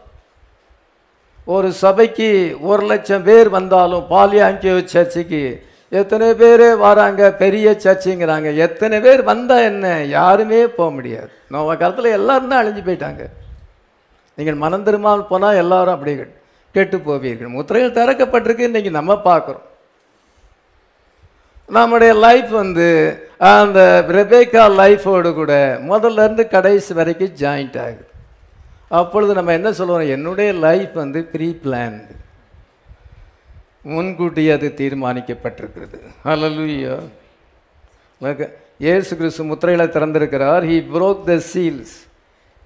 ஒரு 1.55 1.69
சபைக்கு 1.85 2.29
ஒரு 2.71 2.83
லட்சம் 2.91 3.25
பேர் 3.29 3.49
வந்தாலும் 3.57 4.05
பாலியாங்கியோ 4.13 4.77
சர்ச்சுக்கு 4.93 5.41
எத்தனை 6.01 6.29
பேர் 6.41 6.65
வராங்க? 6.85 7.23
பெரிய 7.43 7.67
சர்ச்சுங்கிறாங்க. 7.85 8.49
எத்தனை 8.67 8.97
பேர் 9.05 9.23
வந்தால் 9.31 9.67
என்ன? 9.71 9.93
யாருமே 10.19 10.61
போக 10.79 10.91
முடியாது. 10.97 11.31
நோவ 11.55 11.77
காலத்தில் 11.83 12.17
எல்லோரும் 12.19 12.51
தான் 12.53 12.63
அழிஞ்சு 12.63 12.83
போயிட்டாங்க. 12.89 13.25
நீங்கள் 14.39 14.63
மனம் 14.63 14.87
திரும்பாமல் 14.87 15.31
போனால் 15.33 15.61
எல்லாரும் 15.65 15.95
அப்படி 15.97 16.15
கெட்டு 16.77 16.97
போவீர்கள். 16.97 17.55
முத்திரைகள் 17.57 17.99
திறக்கப்பட்டிருக்கு. 17.99 18.69
இன்றைக்கி 18.69 18.91
நம்ம 18.99 19.21
பார்க்குறோம். 19.29 19.65
நம்முடைய 21.77 22.15
லைஃப் 22.25 22.51
வந்து 22.63 22.89
அந்த 23.53 23.79
ரெபேக்கா 24.17 24.65
லைஃபோடு 24.81 25.31
கூட 25.39 25.53
முதல்ல 25.93 26.25
இருந்து 26.25 26.45
கடைசி 26.57 26.93
வரைக்கும் 26.99 27.37
ஜாயிண்ட் 27.43 27.79
ஆகுது. 27.85 28.05
அப்பொழுது 29.01 29.33
நம்ம 29.39 29.53
என்ன 29.59 29.73
சொல்லுவோம்? 29.79 30.11
என்னுடைய 30.17 30.51
லைஃப் 30.67 30.93
வந்து 31.03 31.21
ப்ரீ 31.35 31.49
பிளான்டு 31.65 32.13
முன்கூட்டி 33.85 34.45
அது 34.55 34.69
தீர்மானிக்கப்பட்டிருக்கிறது 34.81 35.99
ஹalleluya 36.27 36.95
இயேசு 38.81 39.11
கிறிஸ்து 39.19 39.43
முத்திரைகளை 39.51 39.87
திறந்திருக்கிறார் 39.97 40.65
he 40.71 40.79
broke 40.95 41.21
the 41.25 41.39
seals 41.53 41.91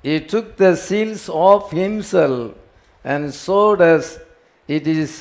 he 0.04 0.14
took 0.32 0.48
the 0.56 0.72
seals 0.86 1.22
off 1.46 1.64
himself 1.82 2.42
and 3.04 3.22
showed 3.36 3.80
us 3.94 4.06
it 4.68 4.86
is 4.94 5.12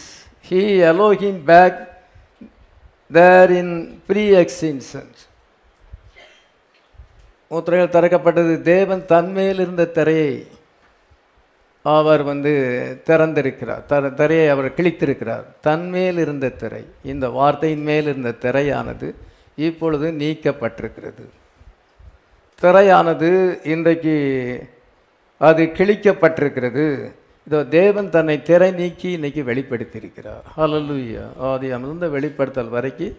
he 0.41 0.61
Elohim 0.91 1.37
back 1.45 1.75
there 3.11 3.49
in 3.61 3.69
pre-existence 4.09 5.17
முத்திரைகள் 7.51 7.93
திறக்கப்பட்டது 7.95 8.53
தேவன் 8.71 9.03
தன்மேல் 9.11 9.59
இருந்த 9.63 9.83
திரையை 9.97 10.31
அவர் 11.95 12.23
வந்து 12.29 12.51
திறந்திருக்கிறார். 13.09 13.83
தர 13.91 14.09
திரையை 14.19 14.47
அவர் 14.53 14.69
கிழித்திருக்கிறார். 14.77 15.45
தன்மேல் 15.65 16.19
இருந்த 16.23 16.47
திரை 16.61 16.83
இந்த 17.11 17.25
வார்த்தையின் 17.37 17.85
மேல் 17.89 18.09
இருந்த 18.11 18.31
திரையானது 18.45 19.09
இப்பொழுது 19.67 20.07
நீக்கப்பட்டிருக்கிறது. 20.21 21.25
திரையானது 22.61 23.29
இன்றைக்கு 23.73 24.15
அது 25.47 25.63
கிழிக்கப்பட்டிருக்கிறது. 25.77 26.85
இதோ 27.47 27.59
தேவன் 27.79 28.09
தன்னை 28.15 28.35
திரை 28.49 28.69
நீக்கி 28.79 29.09
இன்னைக்கு 29.17 29.41
வெளிப்படுத்தியிருக்கிறார். 29.49 30.45
ஹalleluya 30.57 31.25
ஆதி 31.49 31.67
அமிர்ந்த 31.77 32.07
வெளிப்படுத்தல் 32.15 32.73
வரைக்கும் 32.75 33.17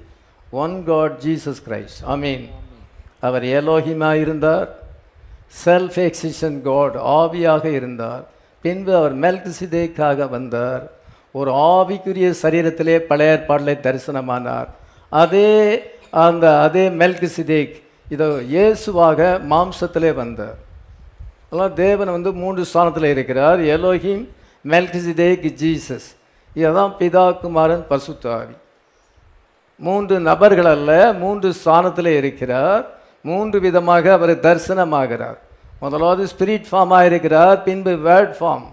one 0.62 0.74
God 0.90 1.14
Jesus 1.24 1.62
Christ 1.68 2.00
mean 2.24 2.46
அவர் 3.26 3.44
ஏலோகிமா 3.56 4.10
இருந்தார் 4.24 4.68
செல்ஃப் 5.64 6.00
எக்ஸிஷன் 6.08 6.58
காட் 6.68 6.96
ஆவியாக 7.18 7.64
இருந்தார். 7.78 8.26
பின்பு 8.62 8.92
அவர் 9.00 9.14
மெல்கிசிதேக்காக 9.24 10.28
வந்தார். 10.36 10.84
ஒரு 11.38 11.50
ஆவிக்குரிய 11.72 12.28
சரீரத்திலே 12.42 12.96
பழைய 13.10 13.32
ஏற்பாட்டிலே 13.34 13.74
தரிசனமானார். 13.86 14.68
அதே 15.22 15.50
அந்த 16.26 16.44
அதே 16.66 16.84
மெல்கிசிதேக் 17.00 17.74
இதோ 18.14 18.28
இயேசுவாக 18.54 19.20
மாம்சத்திலே 19.52 20.10
வந்தார். 20.22 20.58
அதெல்லாம் 21.46 21.74
தேவன் 21.84 22.14
வந்து 22.16 22.30
மூன்று 22.42 22.62
ஸ்தானத்தில் 22.70 23.08
இருக்கிறார். 23.14 23.60
Elohim 23.74 24.24
Melchizedek 24.72 25.44
Jesus. 25.62 26.08
இதுதான் 26.60 26.94
பிதா 27.00 27.24
குமாரன் 27.40 27.84
பசுத்தாவி 27.90 28.56
மூன்று 29.86 30.14
நபர்கள் 30.28 30.70
அல்ல 30.74 30.92
மூன்று 31.22 31.48
ஸ்தானத்தில் 31.58 32.10
இருக்கிறார். 32.20 32.84
மூன்று 33.28 33.56
விதமாக 33.66 34.12
அவர் 34.16 34.32
தரிசனமாகிறார். 34.46 35.38
முதலாவது 35.80 36.28
ஸ்பிரிட் 36.38 36.64
ஃபார்மாக 36.72 37.06
இருக்கிறார் 37.06 37.62
பின்பு 37.62 37.90
வேர்ட் 37.90 38.34
ஃபார்ம் 38.40 38.66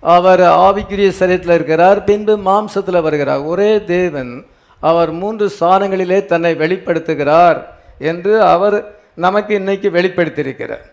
அவர் 0.00 0.40
ஆவிக்குரிய 0.40 1.12
சரீரத்தில் 1.18 1.54
இருக்கிறார் 1.54 2.04
பின்பு 2.04 2.36
மாம்சத்தில் 2.38 3.02
வருகிறார். 3.02 3.40
ஒரே 3.40 3.84
தேவன் 3.84 4.46
அவர் 4.80 5.10
மூன்று 5.10 5.52
ஸ்தானங்களிலே 5.60 6.24
தன்னை 6.24 6.54
வெளிப்படுத்துகிறார் 6.54 7.64
என்று 7.98 8.42
அவர் 8.42 8.94
நமக்கு 9.14 9.54
இன்னைக்கு 9.54 9.90
வெளிப்படுத்தியிருக்கிறார். 9.90 10.84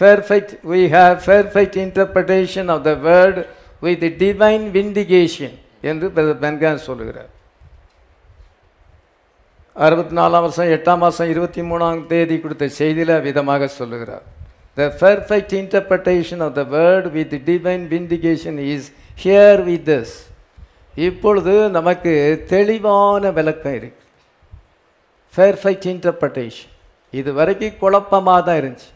Perfect 0.00 0.54
we 0.70 0.82
have 0.94 1.18
perfect 1.26 1.76
interpretation 1.76 2.68
of 2.68 2.84
the 2.84 2.90
word 2.90 3.46
with 3.80 4.04
divine 4.04 4.66
vindication 4.76 5.58
என்று 5.80 6.08
பென்கான் 6.14 6.74
சொல்லுகிறார். 6.74 7.28
அறுபத்தி 9.74 10.16
நாலாம் 10.16 10.42
வருஷம் 10.44 10.66
எட்டாம் 10.66 10.98
மாதம் 10.98 11.30
இருபத்தி 11.30 11.60
மூணாம் 11.60 12.06
தேதி 12.06 12.40
கொடுத்த 12.40 12.64
செய்தியில் 12.78 13.22
விதமாக 13.22 13.66
சொல்லுகிறார். 13.66 14.22
The 14.74 14.88
perfect 15.00 15.54
interpretation 15.60 16.42
of 16.46 16.54
the 16.54 16.62
word 16.74 17.10
with 17.10 17.32
divine 17.48 17.84
vindication 17.94 18.58
is 18.58 18.92
here 19.22 19.62
with 19.64 19.88
this 19.88 20.12
இப்பொழுது 20.94 21.54
நமக்கு 21.78 22.44
தெளிவான 22.48 23.30
விளக்கம் 23.30 23.74
இருக்கு. 23.74 24.04
பெர்ஃபெக்ட் 25.36 25.88
இன்டர்பிரட்டேஷன் 25.94 26.70
இது 27.10 27.32
வரைக்கும் 27.32 27.80
குழப்பமாக 27.80 28.42
தான் 28.42 28.60
இருந்துச்சு. 28.62 28.90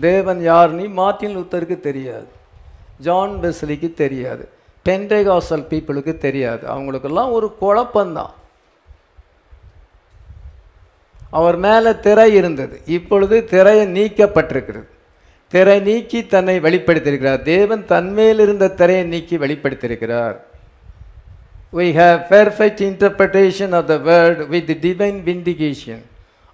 தேவன் 0.00 0.42
யாருன்னு 0.42 0.88
மார்ட்டின் 0.88 1.36
லூத்தருக்கு 1.36 1.80
தெரியாது. 1.80 2.28
ஜான் 2.98 3.40
பெஸ்லிக்கு 3.42 3.94
தெரியாது. 3.94 4.48
பென்டேகாசல் 4.84 5.68
பீப்புளுக்கு 5.72 6.18
தெரியாது. 6.18 6.68
அவங்களுக்கெல்லாம் 6.68 7.32
ஒரு 7.32 7.48
குழப்பம்தான். 7.60 8.32
அவர் 11.38 11.56
மேலே 11.56 11.92
திரை 11.98 12.34
இருந்தது. 12.34 12.80
இப்பொழுது 12.86 13.44
திரை 13.44 13.76
நீக்கப்பட்டிருக்கிறது. 13.86 14.88
திரை 15.48 15.80
நீக்கி 15.80 16.26
தன்னை 16.26 16.60
வெளிப்படுத்தியிருக்கிறார். 16.60 17.42
தேவன் 17.42 17.84
தன்மேல் 17.86 18.38
இருந்த 18.38 18.68
திரையை 18.68 19.04
நீக்கி 19.04 19.38
வெளிப்படுத்தியிருக்கிறார். 19.38 20.36
We 21.76 21.88
have 22.00 22.20
perfect 22.30 22.82
interpretation 22.92 23.74
of 23.74 23.86
the 23.86 23.94
word 23.94 24.46
with 24.46 24.70
divine 24.70 25.20
vindication 25.28 26.02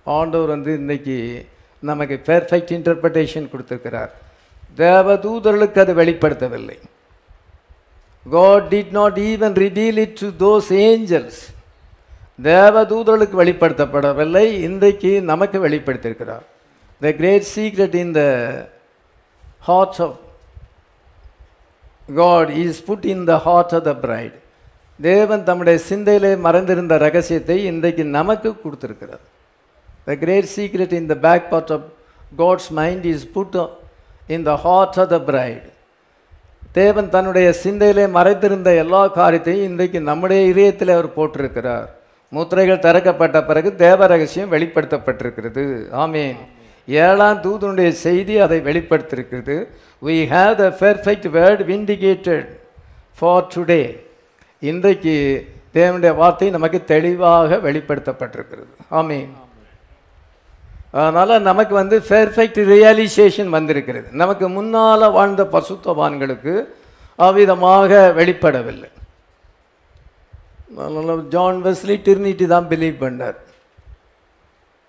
ஆண்டவர் 0.05 0.49
வந்து 0.49 0.75
இன்னைக்கு 0.75 1.47
நமக்கு 1.81 2.21
பெர்ஃபெக்ட் 2.27 2.75
இன்டர்பிரட்டேஷன் 2.77 3.49
கொடுத்துருக்கிறார். 3.53 4.11
தேவதூதர்களுக்கு 4.77 5.79
அது 5.79 5.95
வெளிப்படுத்தவில்லை. 5.95 6.79
God 8.31 8.67
did 8.71 8.91
not 8.91 9.19
even 9.19 9.57
reveal 9.63 9.97
it 9.97 10.19
to 10.19 10.29
those 10.39 10.73
angels 10.73 11.41
தேவதூதர்களுக்கு 12.47 13.37
வெளிப்படுத்தப்படவில்லை. 13.43 14.45
இன்றைக்கு 14.67 15.11
நமக்கு 15.31 15.59
வெளிப்படுத்தியிருக்கிறார். 15.69 16.45
The 17.01 17.13
great 17.21 17.47
secret 17.55 17.97
in 18.03 18.13
the 18.19 18.23
heart 19.69 19.99
of 20.07 20.19
God 22.21 22.51
is 22.65 22.79
put 22.91 23.09
in 23.15 23.25
the 23.31 23.37
heart 23.47 23.75
of 23.79 23.85
the 23.89 23.95
bride 24.05 24.37
தேவன் 25.01 25.43
தம்முடைய 25.49 25.79
சிந்தையிலே 25.89 26.33
மறைந்திருந்த 26.47 26.95
ரகசியத்தை 27.07 27.59
இன்றைக்கு 27.73 28.05
நமக்கு 28.19 28.53
கொடுத்துருக்கிறார். 28.63 29.25
The 30.07 30.17
great 30.23 30.49
secret 30.57 30.97
in 31.01 31.11
the 31.13 31.17
back 31.27 31.51
part 31.51 31.75
of 31.79 31.87
God's 32.43 32.71
mind 32.81 33.05
is 33.15 33.29
put 33.35 33.61
in 34.37 34.49
the 34.49 34.55
heart 34.65 34.99
of 35.03 35.13
the 35.17 35.21
bride 35.29 35.69
தேவன் 36.81 37.13
தன்னுடைய 37.15 37.49
சிந்தையிலே 37.65 38.09
மறைத்திருந்த 38.17 38.71
எல்லா 38.85 39.05
காரியத்தையும் 39.21 39.69
இன்றைக்கு 39.71 40.01
நம்முடைய 40.09 40.41
இதயத்தில் 40.55 40.97
அவர் 40.97 41.17
போட்டிருக்கிறார். 41.21 41.89
முத்திரைகள் 42.37 42.85
திறக்கப்பட்ட 42.87 43.39
பிறகு 43.47 43.75
தேவ 43.75 44.07
ரகசியம் 44.07 44.53
வெளிப்படுத்தப்பட்டிருக்கிறது. 44.53 45.65
ஆமீன். 46.05 46.41
ஏழாம் 46.89 47.43
தூதனுடைய 47.45 47.89
செய்தி 47.89 48.35
அதை 48.45 48.59
வெளிப்படுத்தியிருக்கிறது 48.61 49.57
we 50.07 50.17
have 50.35 50.55
the 50.61 50.67
perfect 50.83 51.29
word 51.37 51.63
vindicated 51.71 52.49
for 53.19 53.49
today 53.55 53.83
இன்றைக்கு 54.71 55.15
தேவனுடைய 55.75 56.13
வார்த்தை 56.21 56.51
நமக்கு 56.51 56.79
தெளிவாக 56.85 57.57
வெளிப்படுத்தப்பட்டிருக்கிறது. 57.67 58.73
ஆமீன். 58.91 59.33
அதனால் 60.93 61.47
நமக்கு 61.51 61.75
வந்து 61.75 61.97
பெர்ஃபெக்ட் 62.09 62.61
ரியலைசேஷன் 62.75 63.51
வந்திருக்கிறது. 63.57 64.09
நமக்கு 64.23 64.49
முன்னால் 64.49 65.13
வாழ்ந்த 65.17 65.43
பசுத்தவான்களுக்கு 65.55 66.55
அவ்விதமாக 67.27 67.91
வெளிப்படவில்லை. 68.21 68.91
அதனால 70.77 71.17
ஜான் 71.35 71.61
வெஸ்லி 71.67 71.97
திருநீட்டி 72.07 72.47
தான் 72.55 72.69
பிலீவ் 72.73 72.97
பண்ணார். 73.05 73.39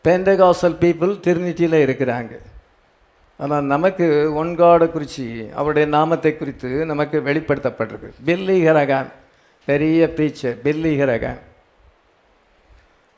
பெண்டகாசல் 0.05 0.79
பீப்புள் 0.83 1.13
திருநீட்டியில் 1.25 1.83
இருக்கிறாங்க. 1.85 2.33
ஆனால் 3.39 3.69
நமக்கு 3.73 4.05
ஒன்காடை 4.41 4.87
குறித்து 4.91 5.25
அவருடைய 5.59 5.85
நாமத்தை 5.97 6.31
குறித்து 6.37 6.69
நமக்கு 6.91 7.17
வெளிப்படுத்தப்பட்டிருக்கு. 7.27 8.09
பில்லி 8.29 8.57
ஹரகான் 8.67 9.11
பெரிய 9.67 10.07
ப்ரீச்சர் 10.17 10.57
பில்லி 10.65 10.93
ஹரகான் 11.01 11.41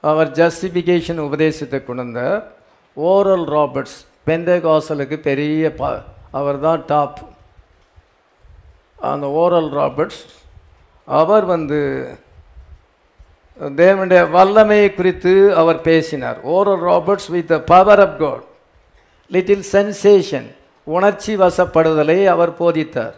அவர் 0.03 0.29
ஜஸ்டிஃபிகேஷன் 0.39 1.19
உபதேசத்தை 1.27 1.79
கொண்ட 1.83 2.21
ஓரல் 2.97 3.47
ராபர்ட்ஸ் 3.55 3.99
பெந்தகாசலுக்கு 4.27 5.17
பெரிய 5.27 5.69
பா 5.79 5.89
அவர் 6.39 6.59
தான் 6.65 6.81
டாப் 6.91 7.19
அந்த 9.11 9.27
ஓரல் 9.41 9.71
ராபர்ட்ஸ் 9.79 10.23
அவர் 11.07 11.45
வந்து 11.45 11.79
தேவனுடைய 13.61 14.21
வல்லமையை 14.35 14.93
குறித்து 14.93 15.55
அவர் 15.55 15.81
பேசினார். 15.81 16.37
Oral 16.53 16.73
Roberts 16.89 17.29
with 17.35 17.47
the 17.47 17.59
power 17.73 18.01
of 18.05 18.17
God 18.19 18.43
little 19.31 19.63
sensation 19.71 20.47
உணர்ச்சி 20.83 21.35
வசப்படுதலை 21.35 22.19
அவர் 22.25 22.57
போதித்தார். 22.61 23.15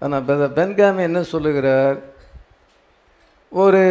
ஆனால் 0.00 0.50
பென்காமி 0.58 1.02
என்ன 1.08 1.22
சொல்லுகிறார்? 1.22 1.98
ஒரு 3.52 3.82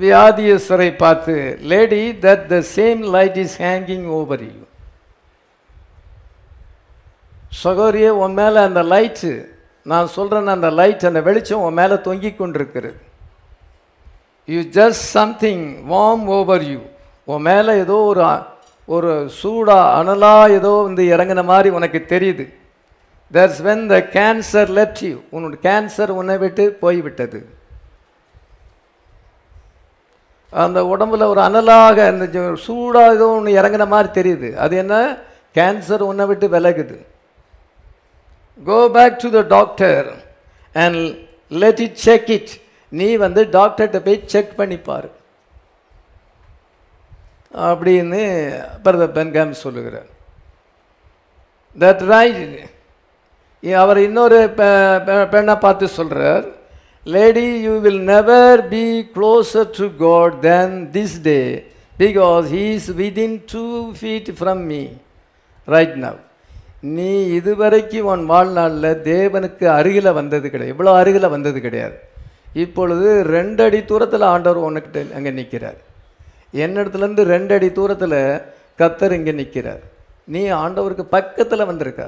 வியாதியஸ்வரை 0.00 0.90
பார்த்து 0.96 1.34
lady 1.72 2.02
that 2.26 2.46
the 2.52 2.56
same 2.76 3.00
light 3.16 3.36
is 3.42 3.56
hanging 3.62 4.06
over 4.18 4.44
you 4.44 4.62
சகோரியே 7.64 8.08
உன் 8.22 8.32
மேலே 8.32 8.58
அந்த 8.68 8.82
லைட்டு 8.82 9.32
நான் 9.92 10.06
சொல்கிறேன் 10.06 10.54
அந்த 10.56 10.70
லைட் 10.70 11.04
அந்த 11.10 11.20
வெளிச்சம் 11.20 11.60
உன் 11.60 11.78
மேலே 11.80 11.94
தொங்கி 11.94 12.30
கொண்டிருக்கிறது. 12.36 12.98
You 14.46 14.60
just 14.78 15.04
something 15.18 15.62
warm 15.90 16.24
over 16.38 16.64
you 16.72 16.80
உன் 17.24 17.46
மேலே 17.50 17.72
ஏதோ 17.84 17.96
ஒரு 18.10 18.24
ஒரு 18.88 19.10
சூடாக 19.40 19.92
அனலாக 19.98 20.50
ஏதோ 20.50 20.68
வந்து 20.68 21.02
இறங்கின 21.04 21.44
மாதிரி 21.44 21.68
உனக்கு 21.68 22.04
தெரியுது. 22.08 22.44
That's 23.32 23.60
when 23.66 23.84
the 23.92 23.98
cancer 24.16 24.70
left 24.78 25.04
you 25.08 25.16
உன்னோட 25.32 25.54
கேன்சர் 25.68 26.08
உன்னை 26.08 26.36
விட்டு 26.38 26.64
போய்விட்டது. 26.82 27.38
அந்த 30.52 30.80
உடம்புல 30.82 31.26
ஒரு 31.32 31.40
அனலாக 31.40 31.96
அந்த 32.06 32.54
சூடாக 32.54 33.14
ஏதோ 33.14 33.28
ஒன்று 33.28 33.60
இறங்கின 33.60 33.86
மாதிரி 33.88 34.08
தெரியுது. 34.18 34.54
அது 34.54 34.76
என்ன? 34.76 34.94
கேன்சர் 35.54 36.02
உன்னை 36.10 36.26
விட்டு 36.26 36.48
விலகுது. 36.48 36.96
Go 38.64 38.78
back 38.96 39.18
to 39.18 39.30
the 39.30 39.40
doctor 39.56 40.06
and 40.72 41.00
let 41.48 41.80
it 41.80 41.98
check 42.06 42.30
it 42.30 42.52
நீ 42.98 43.08
வந்து 43.16 43.42
டாக்டர்கிட்ட 43.44 43.98
போய் 44.04 44.22
செக் 44.26 44.56
பண்ணி 44.56 44.78
அப்படின்னு 47.54 48.22
பிரதர் 48.84 49.14
பென்காம் 49.16 49.60
சொல்லுகிறார். 49.62 50.08
தட் 51.78 52.02
ரைட் 52.06 53.74
அவர் 53.74 53.98
இன்னொரு 53.98 54.38
பெ- 54.56 55.00
பெ- 55.06 55.28
பெண்ணை 55.28 55.54
பார்த்து 55.54 55.88
சொல்கிறார் 55.88 56.44
lady 57.04 57.46
you 57.60 57.78
will 57.78 58.00
never 58.00 58.68
be 58.68 58.82
closer 59.14 59.70
to 59.78 59.86
God 59.98 60.40
than 60.40 60.74
this 60.92 61.22
day 61.22 61.40
because 61.98 62.46
he 62.54 62.64
is 62.72 62.90
within 62.92 63.36
two 63.52 63.64
feet 64.00 64.30
from 64.40 64.62
me 64.70 64.82
right 65.64 65.96
now 66.04 66.20
நீ 66.80 67.10
இதுவரைக்கும் 67.38 68.06
உன் 68.06 68.26
வாழ்நாளில் 68.26 69.00
தேவனுக்கு 69.04 69.64
அருகில் 69.78 70.12
வந்தது 70.12 70.50
கிடையாது. 70.50 70.76
இவ்வளோ 70.78 70.92
அருகில் 70.94 71.34
வந்தது 71.36 71.60
கிடையாது. 71.60 71.96
இப்பொழுது 72.54 73.22
ரெண்டு 73.28 73.62
அடி 73.64 73.84
தூரத்தில் 73.84 74.22
ஆண்டவர் 74.24 74.66
உனக்கிட்ட 74.66 75.14
அங்கே 75.14 75.30
நிற்கிறார் 75.30 75.80
என்னிடத்துலேருந்து 76.56 77.24
ரெண்டு 77.24 77.54
அடி 77.54 77.72
தூரத்தில் 77.72 78.18
கத்தர் 78.78 79.12
இங்கே 79.12 79.32
நிற்கிறார் 79.32 79.82
நீ 80.28 80.48
ஆண்டவருக்கு 80.58 81.04
பக்கத்தில் 81.08 81.66
வந்திருக்க? 81.66 82.02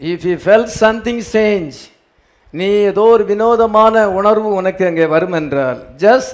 If 0.00 0.26
you 0.26 0.36
fell 0.36 0.68
something 0.76 1.24
change 1.32 1.78
நீ 2.54 2.68
ஏதோ 2.82 3.02
ஒரு 3.06 3.24
வினோதமான 3.24 4.08
உணர்வு 4.10 4.48
உனக்கு 4.54 4.84
அங்கே 4.86 5.06
வரும் 5.06 5.32
என்றால் 5.32 5.80
ஜஸ்ட் 5.96 6.32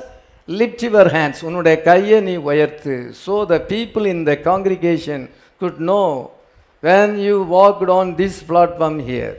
லிப்ட் 0.49 0.83
யுவர் 0.83 1.11
ஹேண்ட்ஸ் 1.13 1.43
உன்னுடைய 1.45 1.83
கையை 1.83 2.21
நீ 2.21 2.37
உயர்த்து 2.45 2.95
so 3.27 3.37
the 3.47 3.59
people 3.69 4.07
in 4.07 4.25
the 4.25 4.35
congregation 4.43 5.25
could 5.61 5.81
know 5.87 6.03
when 6.83 7.17
you 7.21 7.37
walk 7.51 7.91
on 7.91 8.15
this 8.17 8.41
platform 8.49 9.01
here 9.03 9.37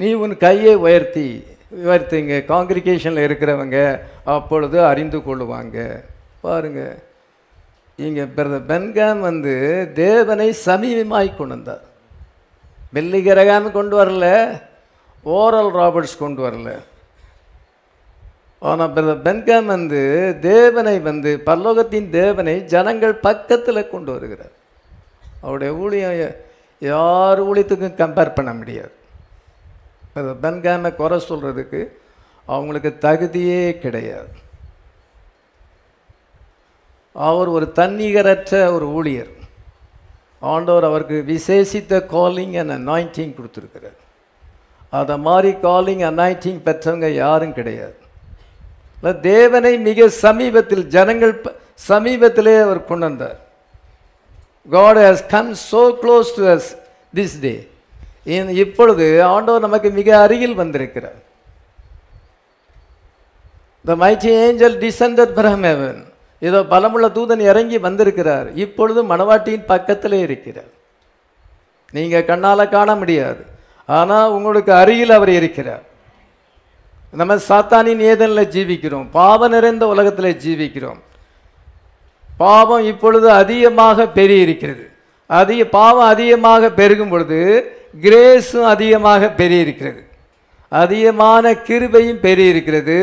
நீ 0.00 0.08
உன் 0.22 0.36
கையை 0.36 0.74
உயர்த்தி 0.86 1.28
உயர்த்திங்க 1.84 2.34
காங்கிரிகேஷனில் 2.52 3.26
இருக்கிறவங்க 3.26 3.78
அப்பொழுது 4.34 4.78
அறிந்து 4.90 5.18
கொள்ளுவாங்க. 5.18 5.78
பாருங்க. 6.44 6.82
இங்கே 8.06 8.24
பிரதர் 8.36 8.66
பென்காம் 8.70 9.20
வந்து 9.28 9.54
தேவனை 9.94 10.48
சமீபமாய் 10.66 11.30
கொண்டு 11.38 11.54
வந்தார் 11.56 11.84
வெள்ளிகரகாம் 12.96 13.68
கொண்டு 13.78 13.94
வரல 14.00 14.26
ஓரல் 15.36 15.70
ராபர்ட்ஸ் 15.78 16.20
கொண்டு 16.24 16.40
வரல. 16.46 16.70
ஆனால் 18.68 18.92
பிரதர் 18.96 19.24
பென்காம் 19.28 19.72
வந்து 19.76 20.02
தேவனை 20.40 20.96
வந்து 21.08 21.32
பல்லோகத்தின் 21.46 22.10
தேவனை 22.10 22.54
ஜனங்கள் 22.74 23.14
பக்கத்தில் 23.28 23.90
கொண்டு 23.94 24.12
வருகிறார். 24.12 24.54
அவருடைய 25.40 25.72
ஊழியம் 25.82 26.14
யார் 26.92 27.40
ஊழியத்துக்கும் 27.48 28.00
கம்பேர் 28.02 28.36
பண்ண 28.38 28.52
முடியாது. 28.60 28.94
இப்போ 30.16 30.32
பென்காமை 30.42 30.90
குறை 30.98 31.16
சொல்கிறதுக்கு 31.28 31.80
அவங்களுக்கு 32.48 32.90
தகுதியே 33.02 33.64
கிடையாது. 33.82 34.30
அவர் 37.14 37.48
ஒரு 37.56 37.66
தன்னிகரற்ற 37.80 38.52
ஒரு 38.76 38.86
ஊழியர். 38.98 39.32
ஆண்டவர் 40.52 40.88
அவருக்கு 40.88 41.18
விசேஷித்த 41.32 42.00
காலிங் 42.14 42.56
அண்ட் 42.62 42.74
அனாயிண்டிங் 42.78 43.36
கொடுத்துருக்கிறார். 43.36 44.00
அதை 45.00 45.18
மாதிரி 45.28 45.52
காலிங் 45.66 46.06
அனாயிண்டிங் 46.10 46.64
பெற்றவங்க 46.70 47.12
யாரும் 47.22 47.56
கிடையாது. 47.60 47.96
தேவனை 49.30 49.76
மிக 49.90 50.10
சமீபத்தில் 50.24 50.84
ஜனங்கள் 50.98 51.38
சமீபத்திலே 51.90 52.58
அவர் 52.66 52.86
கொண்டு 52.90 53.08
வந்தார். 53.10 53.38
God 54.68 55.04
has 55.06 55.26
come 55.36 55.54
so 55.70 55.86
close 56.02 56.36
to 56.40 56.44
us 56.58 56.74
this 57.20 57.40
day 57.46 57.56
இப்பொழுது 58.34 59.24
ஆண்டவர் 59.24 59.60
நமக்கு 59.60 59.90
மிக 59.90 60.18
அருகில் 60.18 60.54
வந்திருக்கிறார். 60.54 61.20
The 63.86 63.94
mighty 63.94 64.30
angel 64.44 64.78
descended 64.84 65.30
from 65.38 65.64
இதோ 66.40 66.62
பலமுள்ள 66.62 67.06
தூதன் 67.16 67.40
இறங்கி 67.40 67.78
வந்திருக்கிறார். 67.78 68.54
இப்பொழுது 68.54 69.04
மணவாட்டியின் 69.04 69.70
பக்கத்திலே 69.72 70.18
இருக்கிறார். 70.20 70.72
நீங்கள் 71.92 72.24
கண்ணால் 72.24 72.68
காண 72.68 72.94
முடியாது. 72.94 73.44
ஆனால் 73.86 74.30
உங்களுக்கு 74.30 74.72
அருகில் 74.72 75.10
அவர் 75.10 75.28
இருக்கிறார். 75.28 75.84
நம்ம 77.10 77.36
சாத்தானின் 77.48 78.02
ஏதனில் 78.10 78.52
ஜீவிக்கிறோம். 78.56 79.06
பாவம் 79.10 79.50
நிறைந்த 79.50 79.86
உலகத்தில் 79.86 80.40
ஜீவிக்கிறோம். 80.44 81.00
பாவம் 82.36 82.84
இப்பொழுது 82.84 83.30
அதிகமாக 83.30 84.08
பெரிய 84.08 84.42
இருக்கிறது. 84.42 84.84
அதிக 85.30 85.60
பாவம் 85.78 86.10
அதிகமாக 86.14 86.70
பெருகும் 86.80 87.12
பொழுது 87.12 87.40
கிரேஸும் 88.04 88.68
அதிகமாக 88.74 89.30
பெருகிருக்கிறது 89.38 90.02
அதிகமான 90.72 91.52
கிருபையும் 91.68 92.20
பெருகிருக்கிறது 92.26 92.96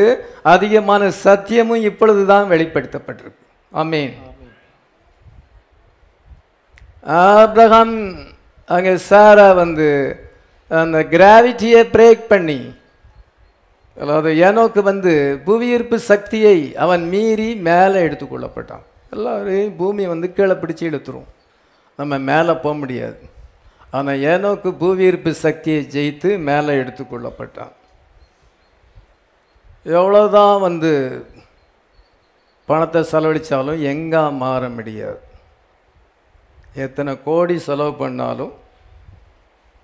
அதிகமான 0.54 1.02
சத்தியமும் 1.24 1.84
இப்பொழுது 1.90 2.22
தான் 2.32 2.46
வெளிப்படுத்தப்பட்டிருக்கு. 2.52 3.42
அமீன் 3.72 4.14
ஆப்ரஹாம் 7.20 7.96
அங்கே 8.74 8.94
சாரா 9.08 9.48
வந்து 9.62 9.88
அந்த 10.70 10.98
கிராவிட்டியை 11.14 11.82
பிரேக் 11.94 12.24
பண்ணி 12.32 12.60
அதாவது 14.02 14.30
ஏனோக்கு 14.46 14.80
வந்து 14.90 15.12
புவியீர்ப்பு 15.46 15.96
சக்தியை 16.10 16.58
அவன் 16.84 17.02
மீறி 17.12 17.48
மேலே 17.68 17.98
எடுத்துக்கொள்ளப்பட்டான். 18.06 18.84
எல்லாரையும் 19.14 19.76
பூமி 19.80 20.04
வந்து 20.12 20.28
கீழே 20.36 20.54
பிடிச்சி 20.62 20.84
இழுத்துரும். 20.90 21.28
நம்ம 21.98 22.18
மேலே 22.30 22.52
போக 22.64 22.74
முடியாது. 22.82 23.20
ஆனால் 23.96 24.22
ஏனோக்கு 24.32 24.70
புவியீர்ப்பு 24.82 25.30
சக்தியை 25.44 25.80
ஜெயித்து 25.94 26.30
மேலே 26.48 26.72
எடுத்துக்கொள்ளப்பட்டான் 26.82 27.74
எவ்வளோதான் 29.98 30.56
வந்து 30.66 30.90
பணத்தை 32.68 33.00
செலவழித்தாலும் 33.12 33.80
எங்கே 33.92 34.22
மாற 34.42 34.68
முடியாது. 34.76 35.20
எத்தனை 36.84 37.12
கோடி 37.26 37.56
செலவு 37.66 37.92
பண்ணாலும் 38.02 38.54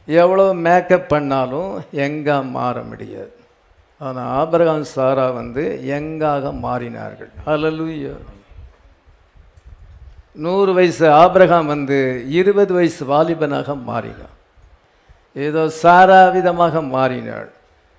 எவ்வளோ 0.09 0.47
மேக்கப் 0.67 1.11
பண்ணாலும் 1.13 1.73
எங்கே 2.07 2.37
மாற 2.57 2.77
முடியாது. 2.91 3.33
ஆனால் 4.01 4.31
ஆபரகான் 4.41 4.87
சாரா 4.95 5.27
வந்து 5.41 5.65
எங்காக 5.97 6.53
மாறினார்கள்? 6.67 7.33
அலலுயோ 7.53 8.15
நூறு 10.33 10.73
வயசு 10.75 11.13
ஆபிரகாம் 11.13 11.67
வந்து 11.67 12.25
இருபது 12.29 12.75
வயசு 12.75 13.05
வாலிபனாக 13.07 13.75
மாறினான். 13.83 14.37
ஏதோ 15.35 15.63
சாராவிதமாக 15.83 16.89
மாறினாள். 16.89 17.51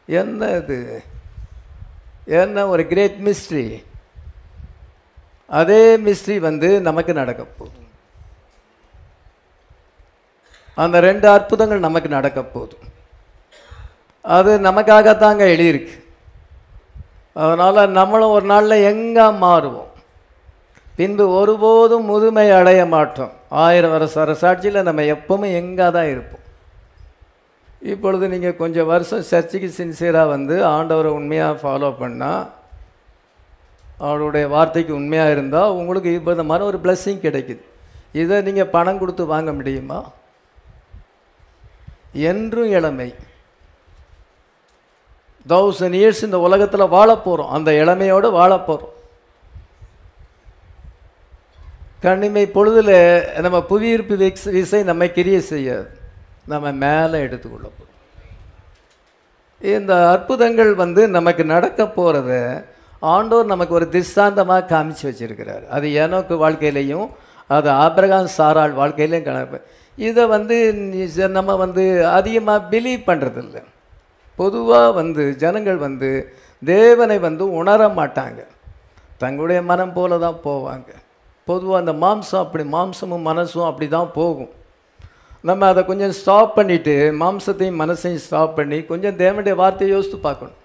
என்ன 0.05 0.49
இது? 0.49 1.03
என்ன 2.25 2.67
ஒரு 2.67 2.87
கிரேட் 2.87 3.19
மிஸ்ட்ரி 3.27 3.83
அதே 5.47 5.97
மிஸ்ட்ரி 5.97 6.39
வந்து 6.39 6.81
நமக்கு 6.81 7.13
நடக்க 7.13 7.43
போகுது. 7.43 7.79
அந்த 10.73 10.99
ரெண்டு 10.99 11.27
அற்புதங்கள் 11.29 11.79
நமக்கு 11.79 12.09
நடக்க 12.09 12.43
போகுது. 12.43 12.77
அது 14.21 14.59
நமக்காகத்தாங்க 14.59 15.43
எழுதியிருக்கு. 15.53 15.95
அதனால் 17.33 17.89
நம்மளும் 17.89 18.29
ஒரு 18.29 18.45
நாளில் 18.45 18.85
எங்கே 18.91 19.21
மாறுவோம்? 19.21 19.90
பின்பு 20.97 21.25
ஒருபோதும் 21.39 22.07
முதுமை 22.11 22.47
அடைய 22.59 22.81
மாட்டோம். 22.93 23.33
ஆயிரம் 23.63 23.93
வருஷ 23.95 24.15
அரசாட்சியில் 24.25 24.87
நம்ம 24.87 25.01
எப்பவுமே 25.15 25.49
எங்கே 25.61 25.87
தான் 25.97 26.09
இருப்போம். 26.13 26.45
இப்பொழுது 27.91 28.25
நீங்கள் 28.33 28.59
கொஞ்சம் 28.61 28.89
வருஷம் 28.93 29.27
சர்ச்சுக்கு 29.29 29.69
சின்சியராக 29.77 30.31
வந்து 30.35 30.55
ஆண்டவரை 30.75 31.11
உண்மையாக 31.19 31.59
ஃபாலோ 31.61 31.89
பண்ணால் 32.01 32.43
அவருடைய 34.07 34.45
வார்த்தைக்கு 34.55 34.93
உண்மையாக 34.99 35.33
இருந்தால் 35.35 35.75
உங்களுக்கு 35.79 36.11
இப்போ 36.17 36.31
இந்த 36.35 36.45
மாதிரி 36.51 36.67
ஒரு 36.69 36.77
பிளஸ்ஸிங் 36.83 37.23
கிடைக்குது. 37.25 37.63
இதை 38.21 38.37
நீங்கள் 38.47 38.73
பணம் 38.75 39.01
கொடுத்து 39.01 39.25
வாங்க 39.33 39.51
முடியுமா? 39.59 39.99
என்றும் 42.29 42.71
இளமை. 42.77 43.09
தௌசண்ட் 45.51 45.95
இயர்ஸ் 45.99 46.25
இந்த 46.27 46.39
உலகத்தில் 46.47 46.93
வாழ 46.95 47.09
போகிறோம் 47.27 47.53
அந்த 47.57 47.69
இளமையோடு 47.81 48.27
வாழ 48.39 48.51
போகிறோம் 48.59 48.90
கண்ணிமை 52.03 52.43
பொழுதில் 52.55 52.95
நம்ம 53.45 53.57
புவியீர்ப்பு 53.71 54.15
விக்ஸ் 54.21 54.47
விசை 54.57 54.79
நம்மை 54.89 55.07
கிரிய 55.17 55.39
செய்யாது 55.51 55.89
நம்ம 56.51 56.71
மேலே 56.83 57.17
எடுத்துக்கொள்ள 57.25 57.67
இந்த 59.61 59.93
அற்புதங்கள் 60.13 60.71
வந்து 60.83 61.01
நமக்கு 61.15 61.43
நடக்க 61.55 61.81
போகிறத 61.97 62.31
ஆண்டோர் 63.15 63.51
நமக்கு 63.51 63.73
ஒரு 63.79 63.87
திஷ்டாந்தமாக 63.95 64.67
காமிச்சு 64.71 65.03
வச்சிருக்கிறார். 65.07 65.63
அது 65.75 65.87
ஏனோக்கு 66.01 66.35
வாழ்க்கையிலையும் 66.43 67.07
அது 67.55 67.69
ஆபிரகாம் 67.83 68.29
சாரால் 68.37 68.73
வாழ்க்கையிலையும் 68.81 69.27
கணக்கு. 69.27 69.59
இதை 70.07 70.23
வந்து 70.35 70.57
நம்ம 71.37 71.55
வந்து 71.63 71.83
அதிகமாக 72.17 72.67
பிலீவ் 72.73 73.07
பண்ணுறதில்ல 73.09 73.61
பொதுவாக 74.39 74.89
வந்து 74.99 75.23
ஜனங்கள் 75.43 75.79
வந்து 75.87 76.09
தேவனை 76.61 77.19
வந்து 77.27 77.43
உணர 77.59 77.81
மாட்டாங்க. 77.99 78.41
தங்களுடைய 79.23 79.61
மனம் 79.71 79.95
போல 79.99 80.17
தான் 80.25 80.41
போவாங்க. 80.47 80.89
பொதுவாக 81.47 81.81
அந்த 81.83 81.93
மாம்சம் 82.05 82.43
அப்படி 82.45 82.63
மாம்சமும் 82.77 83.27
மனசும் 83.29 83.67
அப்படி 83.69 83.87
தான் 83.97 84.11
போகும். 84.17 84.51
நம்ம 85.49 85.67
அதை 85.71 85.81
கொஞ்சம் 85.91 86.15
ஸ்டாப் 86.17 86.55
பண்ணிவிட்டு 86.57 86.95
மாம்சத்தையும் 87.21 87.79
மனசையும் 87.83 88.23
ஸ்டாப் 88.25 88.57
பண்ணி 88.57 88.79
கொஞ்சம் 88.89 89.19
தேவனுடைய 89.21 89.55
வார்த்தையை 89.61 89.91
யோசித்து 89.95 90.17
பார்க்கணும். 90.25 90.57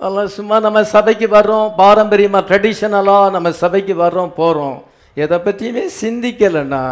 அதெல்லாம் 0.00 0.30
சும்மா 0.36 0.56
நம்ம 0.66 0.80
சபைக்கு 0.94 1.26
வர்றோம் 1.38 1.68
பாரம்பரியமாக 1.80 2.46
ட்ரெடிஷ்னலாக 2.48 3.34
நம்ம 3.34 3.50
சபைக்கு 3.62 3.94
வர்றோம் 4.04 4.32
போகிறோம் 4.40 4.78
எதை 5.24 5.38
பற்றியுமே 5.46 5.84
சிந்திக்கலைன்னா 6.00 6.84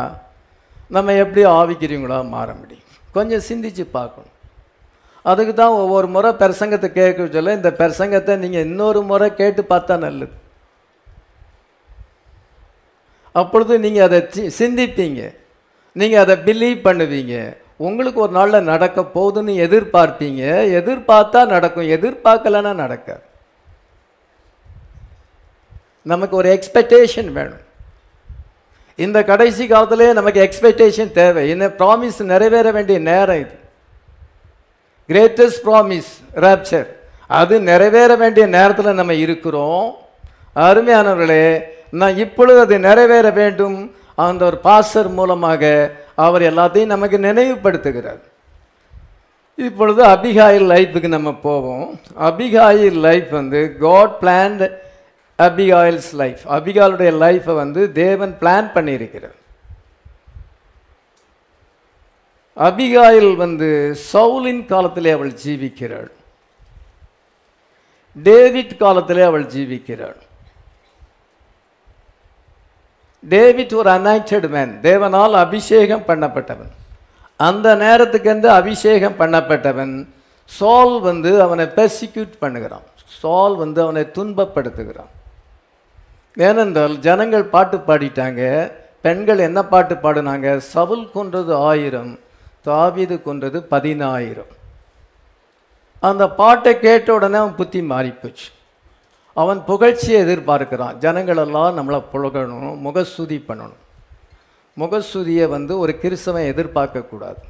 நம்ம 0.96 1.14
எப்படி 1.22 1.42
ஆவிக்கிறீங்களா 1.60 2.18
மாற 2.34 2.48
முடியும்? 2.60 2.86
கொஞ்சம் 3.16 3.44
சிந்திச்சு 3.48 3.84
பார்க்கணும். 3.98 4.34
அதுக்கு 5.22 5.54
தான் 5.54 5.68
ஒவ்வொரு 5.68 6.08
முறை 6.08 6.32
பிரசங்கத்தை 6.32 6.88
கேட்க 6.88 7.26
சொல்ல 7.26 7.52
இந்த 7.52 7.70
பிரசங்கத்தை 7.70 8.36
நீங்கள் 8.36 8.60
இன்னொரு 8.60 9.02
முறை 9.02 9.34
கேட்டு 9.34 9.64
பார்த்தா 9.70 9.98
நல்லது. 9.98 10.32
அப்பொழுது 13.32 13.78
நீங்கள் 13.78 14.02
அதை 14.02 14.20
சி- 14.20 14.50
சிந்திப்பீங்க. 14.58 15.36
நீங்கள் 15.92 16.20
அதை 16.20 16.36
பிலீவ் 16.36 16.76
பண்ணுவீங்க. 16.76 17.56
உங்களுக்கு 17.76 18.20
ஒரு 18.20 18.32
நாளில் 18.32 18.62
நடக்க 18.62 19.00
போகுதுன்னு 19.00 19.54
எதிர்பார்ப்பீங்க. 19.54 20.72
எதிர்பார்த்தா 20.72 21.46
நடக்கும் 21.46 21.88
எதிர்பார்க்கலன்னா 21.88 22.74
நடக்காது. 22.74 23.20
நமக்கு 26.02 26.36
ஒரு 26.36 26.58
எக்ஸ்பெக்டேஷன் 26.58 27.32
வேணும். 27.32 27.68
இந்த 28.96 29.24
கடைசி 29.24 29.66
காலத்திலே 29.66 30.12
நமக்கு 30.12 30.48
எக்ஸ்பெக்டேஷன் 30.52 31.12
தேவை. 31.12 31.48
என்ன 31.48 31.66
ப்ராமிஸ் 31.66 32.22
நிறைவேற 32.22 32.70
வேண்டிய 32.70 32.98
நேரம் 32.98 33.40
இது. 33.40 33.59
கிரேட்டஸ்ட் 35.10 35.62
ப்ராமிஸ் 35.68 36.10
ராப்சர் 36.44 36.88
அது 37.40 37.54
நிறைவேற 37.70 38.10
வேண்டிய 38.22 38.44
நேரத்தில் 38.56 38.98
நம்ம 39.00 39.14
இருக்கிறோம். 39.24 39.86
அருமையானவர்களே 40.66 41.46
நான் 42.00 42.20
இப்பொழுது 42.24 42.58
அது 42.64 42.76
நிறைவேற 42.88 43.26
வேண்டும் 43.40 43.78
அந்த 44.24 44.42
ஒரு 44.48 44.58
பாஸ்டர் 44.66 45.10
மூலமாக 45.18 45.62
அவர் 46.24 46.42
எல்லாத்தையும் 46.50 46.92
நமக்கு 46.94 47.18
நினைவுபடுத்துகிறார். 47.28 48.22
இப்பொழுது 49.66 50.02
அபிகாயில் 50.14 50.66
லைஃபுக்கு 50.74 51.08
நம்ம 51.16 51.30
போவோம். 51.48 51.88
அபிகாயில் 52.28 52.98
லைஃப் 53.06 53.30
வந்து 53.40 53.60
காட் 53.84 54.14
பிளான்ட் 54.22 54.64
அபிகாயில்ஸ் 55.38 56.12
லைஃப் 56.22 56.42
அபிகாலுடைய 56.56 57.10
லைஃப்பை 57.24 57.54
வந்து 57.62 57.82
தேவன் 58.02 58.32
பிளான் 58.40 58.70
பண்ணியிருக்கிறார். 58.76 59.36
அபிகாயில் 62.66 63.36
வந்து 63.36 63.68
சவுலின் 64.12 64.64
காலத்திலே 64.66 65.10
அவள் 65.10 65.32
ஜீவிக்கிறாள். 65.44 66.10
டேவிட் 68.22 68.74
காலத்திலே 68.76 69.22
அவள் 69.22 69.46
ஜீவிக்கிறாள். 69.54 70.18
டேவிட் 73.28 73.74
ஒரு 73.80 73.90
அனாய்டட் 73.90 74.48
மேன் 74.48 74.78
தேவனால் 74.82 75.32
அபிஷேகம் 75.44 76.04
பண்ணப்பட்டவன். 76.06 76.70
அந்த 77.36 77.76
நேரத்துக்கென்று 77.76 78.46
அபிஷேகம் 78.46 79.18
பண்ணப்பட்டவன். 79.18 80.06
சால் 80.44 81.00
வந்து 81.00 81.42
அவனை 81.42 81.64
பெர்சிக்யூட் 81.64 82.34
பண்ணுகிறான். 82.40 82.86
சால் 83.20 83.56
வந்து 83.56 83.82
அவனை 83.82 84.02
துன்பப்படுத்துகிறான். 84.14 85.12
ஏனென்றால் 86.36 86.98
ஜனங்கள் 86.98 87.52
பாட்டு 87.54 87.76
பாடிட்டாங்க. 87.76 88.72
பெண்கள் 89.00 89.38
என்ன 89.38 89.64
பாட்டு 89.64 89.94
பாடினாங்க? 89.94 90.56
சவுல் 90.56 91.10
கொன்றது 91.10 91.54
ஆயிரம். 91.70 92.18
தாவிது 92.64 93.22
கொன்றது 93.22 93.62
பதினாயிரம். 93.62 94.58
அந்த 96.00 96.30
பாட்டை 96.30 96.78
கேட்ட 96.78 97.14
உடனே 97.14 97.36
அவன் 97.36 97.54
புத்தி 97.54 97.80
மாறிப்போச்சு. 97.80 98.48
அவன் 99.34 99.62
புகழ்ச்சியை 99.66 100.20
எதிர்பார்க்கிறான். 100.24 100.98
ஜனங்களெல்லாம் 100.98 101.76
நம்மளை 101.78 102.04
புகழணும் 102.12 102.78
முகஸ்துதி 102.78 103.44
பண்ணணும். 103.48 103.78
முகஸ்துதியை 104.76 105.46
வந்து 105.48 105.78
ஒரு 105.78 105.98
கிறிஸ்தவன் 106.02 106.54
எதிர்பார்க்கக்கூடாது. 106.54 107.42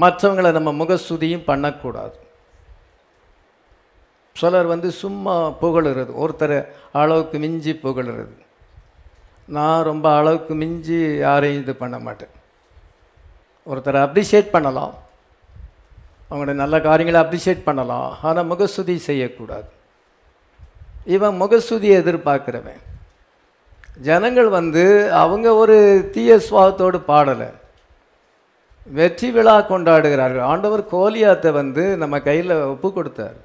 மற்றவங்களை 0.00 0.60
நம்ம 0.60 0.84
முகஸ்துதியும் 0.84 1.44
பண்ணக்கூடாது. 1.44 2.18
சிலர் 4.32 4.66
வந்து 4.66 4.90
சும்மா 4.90 5.50
புகழுறது 5.50 6.24
ஒருத்தர் 6.24 6.68
அளவுக்கு 6.92 7.38
மிஞ்சி 7.38 7.72
புகழுறது. 7.72 8.46
நான் 9.56 9.86
ரொம்ப 9.90 10.06
அளவுக்கு 10.16 10.54
மிஞ்சி 10.54 10.98
யாரையும் 11.16 11.62
இது 11.62 11.74
பண்ண 11.82 11.98
மாட்டேன். 11.98 12.34
ஒருத்தரை 13.70 14.00
அப்ரிஷியேட் 14.06 14.54
பண்ணலாம். 14.56 14.94
அவங்களுடைய 16.30 16.58
நல்ல 16.62 16.80
காரியங்களை 16.80 17.20
அப்ரிஷியேட் 17.24 17.66
பண்ணலாம். 17.68 18.10
ஆனால் 18.22 18.48
முகஸ்துதி 18.52 18.96
செய்யக்கூடாது. 19.08 19.68
இவன் 21.04 21.40
முகஸ்துதியை 21.42 21.96
எதிர்பார்க்குறவன். 22.02 22.82
ஜனங்கள் 24.08 24.48
வந்து 24.58 25.12
அவங்க 25.22 25.54
ஒரு 25.62 25.76
தீய 26.14 26.36
சுவாகத்தோடு 26.48 26.98
பாடலை. 27.10 27.48
வெற்றி 28.98 29.28
விழா 29.30 29.56
கொண்டாடுகிறார்கள். 29.70 30.48
ஆண்டவர் 30.52 30.82
கோலியாத்தை 30.92 31.50
வந்து 31.60 31.84
நம்ம 32.02 32.20
கையில் 32.28 32.54
ஒப்பு 32.74 32.88
கொடுத்தார். 32.92 33.38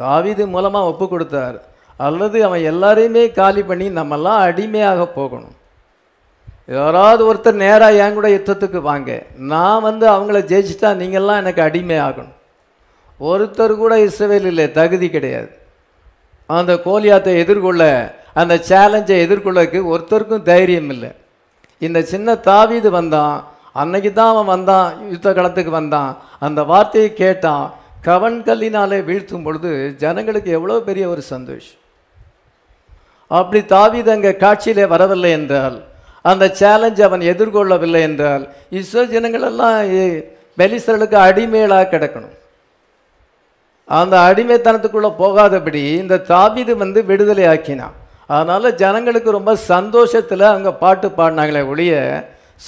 தாவிது 0.00 0.44
மூலமாக 0.54 0.90
ஒப்பு 0.92 1.06
கொடுத்தார். 1.08 1.58
அல்லது 2.06 2.38
அவன் 2.46 2.62
எல்லாரையுமே 2.72 3.24
காலி 3.38 3.62
பண்ணி 3.68 3.86
நம்மெல்லாம் 3.98 4.40
அடிமையாக 4.48 5.06
போகணும். 5.18 5.54
யாராவது 6.78 7.22
ஒருத்தர் 7.28 7.62
நேராக 7.64 8.00
என் 8.04 8.16
கூட 8.16 8.28
யுத்தத்துக்கு 8.34 8.80
வாங்க. 8.90 9.10
நான் 9.52 9.84
வந்து 9.88 10.06
அவங்கள 10.14 10.38
ஜெயிச்சிட்டா 10.50 10.90
நீங்கள்லாம் 11.02 11.40
எனக்கு 11.42 11.62
அடிமை 11.68 11.98
ஆகணும் 12.08 12.36
ஒருத்தர் 13.20 13.72
கூட 13.82 13.94
இஸ்ரவேல் 14.06 14.48
இல்லை 14.50 14.66
தகுதி 14.80 15.08
கிடையாது. 15.14 15.50
அந்த 16.58 16.72
கோலியாத்தை 16.86 17.32
எதிர்கொள்ள 17.42 17.82
அந்த 18.40 18.54
சேலஞ்சை 18.68 19.16
எதிர்கொள்ளக்கு 19.24 19.78
ஒருத்தருக்கும் 19.92 20.46
தைரியம் 20.50 20.90
இல்லை. 20.94 21.10
இந்த 21.86 21.98
சின்ன 22.12 22.36
தாவீது 22.50 22.90
வந்தான். 22.98 23.36
அன்னைக்கு 23.80 24.10
தான் 24.12 24.32
அவன் 24.34 24.52
வந்தான் 24.54 24.86
யுத்த 25.14 25.28
களத்துக்கு 25.38 25.72
வந்தான். 25.80 26.12
அந்த 26.46 26.60
வார்த்தையை 26.70 27.10
கேட்டான். 27.22 27.66
கவன் 28.08 28.38
கல்லினாலே 28.48 28.98
வீழ்த்தும் 29.08 29.44
பொழுது 29.46 29.70
ஜனங்களுக்கு 30.02 30.50
எவ்வளோ 30.58 30.78
பெரிய 30.88 31.04
ஒரு 31.14 31.22
சந்தோஷம். 31.34 31.78
அப்படி 33.30 33.60
தாவீது 33.74 34.10
அங்கே 34.14 34.32
காட்சியிலே 34.42 34.84
வரவில்லை 34.94 35.30
என்றால் 35.38 35.76
அந்த 36.30 36.44
சேலஞ்ச் 36.60 37.00
அவன் 37.06 37.22
எதிர்கொள்ளவில்லை 37.32 38.00
என்றால் 38.08 38.44
இஸ்ரோ 38.78 39.02
ஜனங்களெல்லாம் 39.14 39.78
பெலிசர்களுக்கு 40.60 41.16
அடிமைகளாக 41.28 41.90
கிடக்கணும். 41.92 42.34
அந்த 43.88 44.14
அடிமைத்தனத்துக்குள்ளே 44.28 45.10
போகாதபடி 45.20 45.82
இந்த 46.02 46.22
தாவீது 46.32 46.72
வந்து 46.82 47.00
விடுதலை 47.10 47.44
ஆக்கினான். 47.52 47.94
அதனால் 48.34 48.76
ஜனங்களுக்கு 48.82 49.30
ரொம்ப 49.36 49.52
சந்தோஷத்தில் 49.72 50.44
அவங்க 50.52 50.70
பாட்டு 50.82 51.08
பாடினாங்களே 51.18 51.62
ஒழிய 51.72 51.92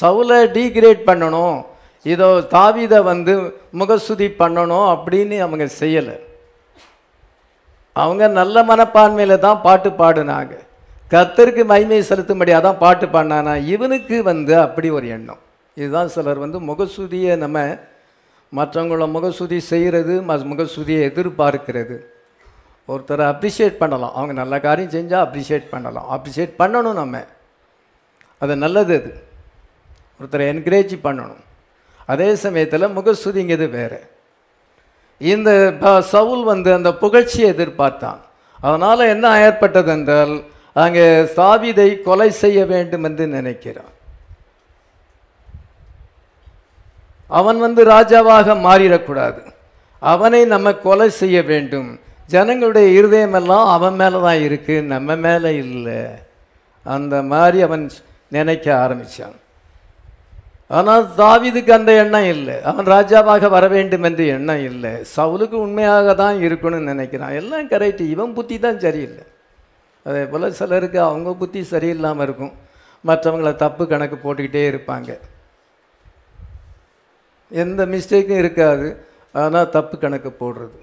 சவுலை 0.00 0.38
டீக்ரேட் 0.56 1.02
பண்ணணும் 1.08 1.58
இதோ 2.06 2.28
தாவிதை 2.56 3.00
வந்து 3.10 3.32
முகசுதி 3.80 4.28
பண்ணணும் 4.40 4.88
அப்படின்னு 4.94 5.38
அவங்க 5.46 5.64
செய்யலை. 5.80 6.16
அவங்க 8.00 8.28
நல்ல 8.28 8.62
மனப்பான்மையில் 8.62 9.38
தான் 9.38 9.60
பாட்டு 9.62 9.90
பாடினாங்க. 9.90 10.58
கத்தருக்கு 11.10 11.64
மகிமை 11.64 12.00
செலுத்தும்படியாக 12.00 12.60
தான் 12.60 12.78
பாட்டு 12.78 13.06
பாடினானா 13.06 13.64
இவனுக்கு 13.64 14.22
வந்து 14.22 14.58
அப்படி 14.58 14.90
ஒரு 14.90 15.08
எண்ணம். 15.08 15.38
இதுதான் 15.74 16.08
சிலர் 16.08 16.38
வந்து 16.38 16.60
முகசுதியை 16.60 17.36
நம்ம 17.36 17.60
மற்றவங்கள 18.56 19.06
முகசுதி 19.08 19.58
செய்கிறது 19.58 20.20
ம- 20.20 20.24
முகசுதியை 20.24 21.10
எதிர்பார்க்கிறது. 21.10 21.98
ஒருத்தரை 22.88 23.24
அப்ரிஷியேட் 23.28 23.76
பண்ணலாம். 23.76 24.14
அவங்க 24.14 24.32
நல்ல 24.32 24.60
காரியம் 24.60 24.90
செஞ்சால் 24.90 25.28
அப்ரிஷியேட் 25.28 25.68
பண்ணலாம். 25.70 26.06
அப்ரிஷியேட் 26.10 26.52
பண்ணணும் 26.58 26.92
நம்ம. 26.92 27.24
அது 28.38 28.56
நல்லது 28.56 28.94
அது. 28.94 29.22
ஒருத்தரை 30.20 30.42
என்கரேஜ் 30.42 30.98
பண்ணணும். 31.04 31.40
அதே 32.06 32.34
சமயத்தில் 32.34 32.88
முகஸ்துதிங்கிறது 32.88 33.70
வேறு. 33.70 34.10
இந்த 35.20 35.74
ப- 35.80 36.00
சவுல் 36.00 36.44
வந்து 36.44 36.72
அந்த 36.72 36.90
புகழ்ச்சியை 36.90 37.50
எதிர்பார்த்தான். 37.50 38.18
அதனால் 38.60 39.00
என்ன 39.00 39.40
ஏற்பட்டது 39.40 39.90
என்றால் 39.90 40.44
அங்கே 40.72 41.22
சாவிதை 41.22 42.02
கொலை 42.02 42.30
செய்ய 42.30 42.64
வேண்டும் 42.64 43.04
என்று 43.04 43.26
நினைக்கிறான். 43.26 43.92
அவன் 47.26 47.58
வந்து 47.58 47.84
ராஜாவாக 47.84 48.54
மாறிடக்கூடாது. 48.54 49.52
அவனை 49.98 50.44
நம்ம 50.44 50.74
கொலை 50.74 51.10
செய்ய 51.10 51.42
வேண்டும். 51.42 52.00
ஜனங்களுடைய 52.26 53.02
இருதயமெல்லாம் 53.02 53.70
அவன் 53.70 53.94
மேலே 53.94 54.20
தான் 54.20 54.36
இருக்குது 54.36 54.82
நம்ம 54.82 55.16
மேலே 55.16 55.56
இல்லை. 55.56 56.04
அந்த 56.84 57.22
மாதிரி 57.22 57.62
அவன் 57.62 57.90
நினைக்க 58.28 58.78
ஆரம்பித்தான் 58.78 59.39
ஆனால் 60.78 61.04
தாவிதுக்கு 61.20 61.72
அந்த 61.76 61.92
எண்ணம் 62.02 62.28
இல்லை. 62.34 62.56
அவன் 62.70 62.90
ராஜாவாக 62.94 63.48
வர 63.54 63.64
வேண்டும் 63.74 64.04
என்ற 64.08 64.22
எண்ணம் 64.36 64.64
இல்லை. 64.70 64.92
சவுலுக்கு 65.16 65.56
உண்மையாக 65.66 66.14
தான் 66.22 66.36
இருக்கணும்னு 66.46 66.90
நினைக்கிறான். 66.92 67.34
எல்லாம் 67.40 67.70
கரெக்ட். 67.72 68.02
இவன் 68.14 68.36
புத்தி 68.38 68.58
தான் 68.66 68.78
சரியில்லை. 68.84 69.24
அதே 70.06 70.22
போல் 70.32 70.56
சிலருக்கு 70.60 71.00
அவங்க 71.08 71.32
புத்தி 71.40 71.62
சரியில்லாமல் 71.72 72.24
இருக்கும். 72.26 72.54
மற்றவங்கள 73.08 73.50
தப்பு 73.64 73.84
கணக்கு 73.92 74.16
போட்டுக்கிட்டே 74.22 74.62
இருப்பாங்க. 74.70 75.10
எந்த 77.50 77.80
மிஸ்டேக்கும் 77.96 78.40
இருக்காது. 78.44 78.88
ஆனால் 79.42 79.70
தப்பு 79.76 79.94
கணக்கு 80.04 80.32
போடுறது. 80.40 80.80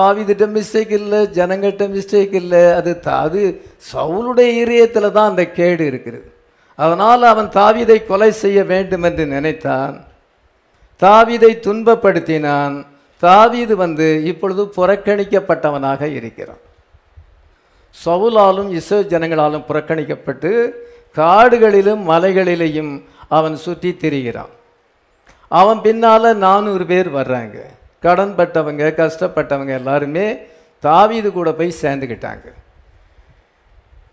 தாவிதிட்ட 0.00 0.44
மிஸ்டேக் 0.56 0.92
இல்லை 1.00 1.20
ஜனங்கிட்ட 1.38 1.84
மிஸ்டேக் 1.94 2.34
இல்லை. 2.42 2.64
அது 2.78 2.90
அது 3.26 3.42
சவுளுடைய 3.92 4.50
இதயத்தில் 4.64 5.14
தான் 5.16 5.30
அந்த 5.30 5.44
கேடு 5.60 5.84
இருக்கிறது 5.92 6.28
அதனால் 6.82 7.22
அவன் 7.32 7.48
தாவீதை 7.58 7.98
கொலை 8.06 8.30
செய்ய 8.42 8.58
வேண்டும் 8.72 9.04
என்று 9.08 9.24
நினைத்தான். 9.26 9.94
தாவீதை 11.02 11.52
துன்பப்படுத்தினான். 11.66 12.76
தாவீது 13.22 13.74
வந்து 13.82 14.06
இப்பொழுது 14.30 14.62
புறக்கணிக்கப்பட்டவனாக 14.76 16.02
இருக்கிறான். 16.18 16.62
சவுலாலும் 18.04 18.70
இசை 18.80 18.98
ஜனங்களாலும் 19.12 19.66
புறக்கணிக்கப்பட்டு 19.68 20.50
காடுகளிலும் 21.16 22.02
மலைகளிலேயும் 22.10 22.92
அவன் 23.28 23.56
சுற்றி 23.64 23.90
திரிகிறான். 24.02 24.52
அவன் 25.48 25.80
பின்னால் 25.86 26.36
நானூறு 26.36 26.86
பேர் 26.86 27.10
வர்றாங்க. 27.14 27.56
கடன்பட்டவங்க 28.02 28.84
கஷ்டப்பட்டவங்க 29.00 29.72
எல்லாருமே 29.80 30.26
தாவீது 30.86 31.28
கூட 31.32 31.48
போய் 31.52 31.80
சேர்ந்துக்கிட்டாங்க 31.82 32.46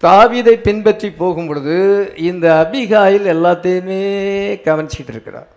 தாவிதை 0.03 0.53
பின்பற்றி 0.53 1.11
போகும் 1.11 1.47
பொழுது 1.47 1.75
இந்த 2.15 2.45
அபிகாயில் 2.63 3.25
எல்லாத்தையுமே 3.35 3.99
கவனிச்சிட்டு 4.67 5.07
இருக்கிறார் 5.07 5.47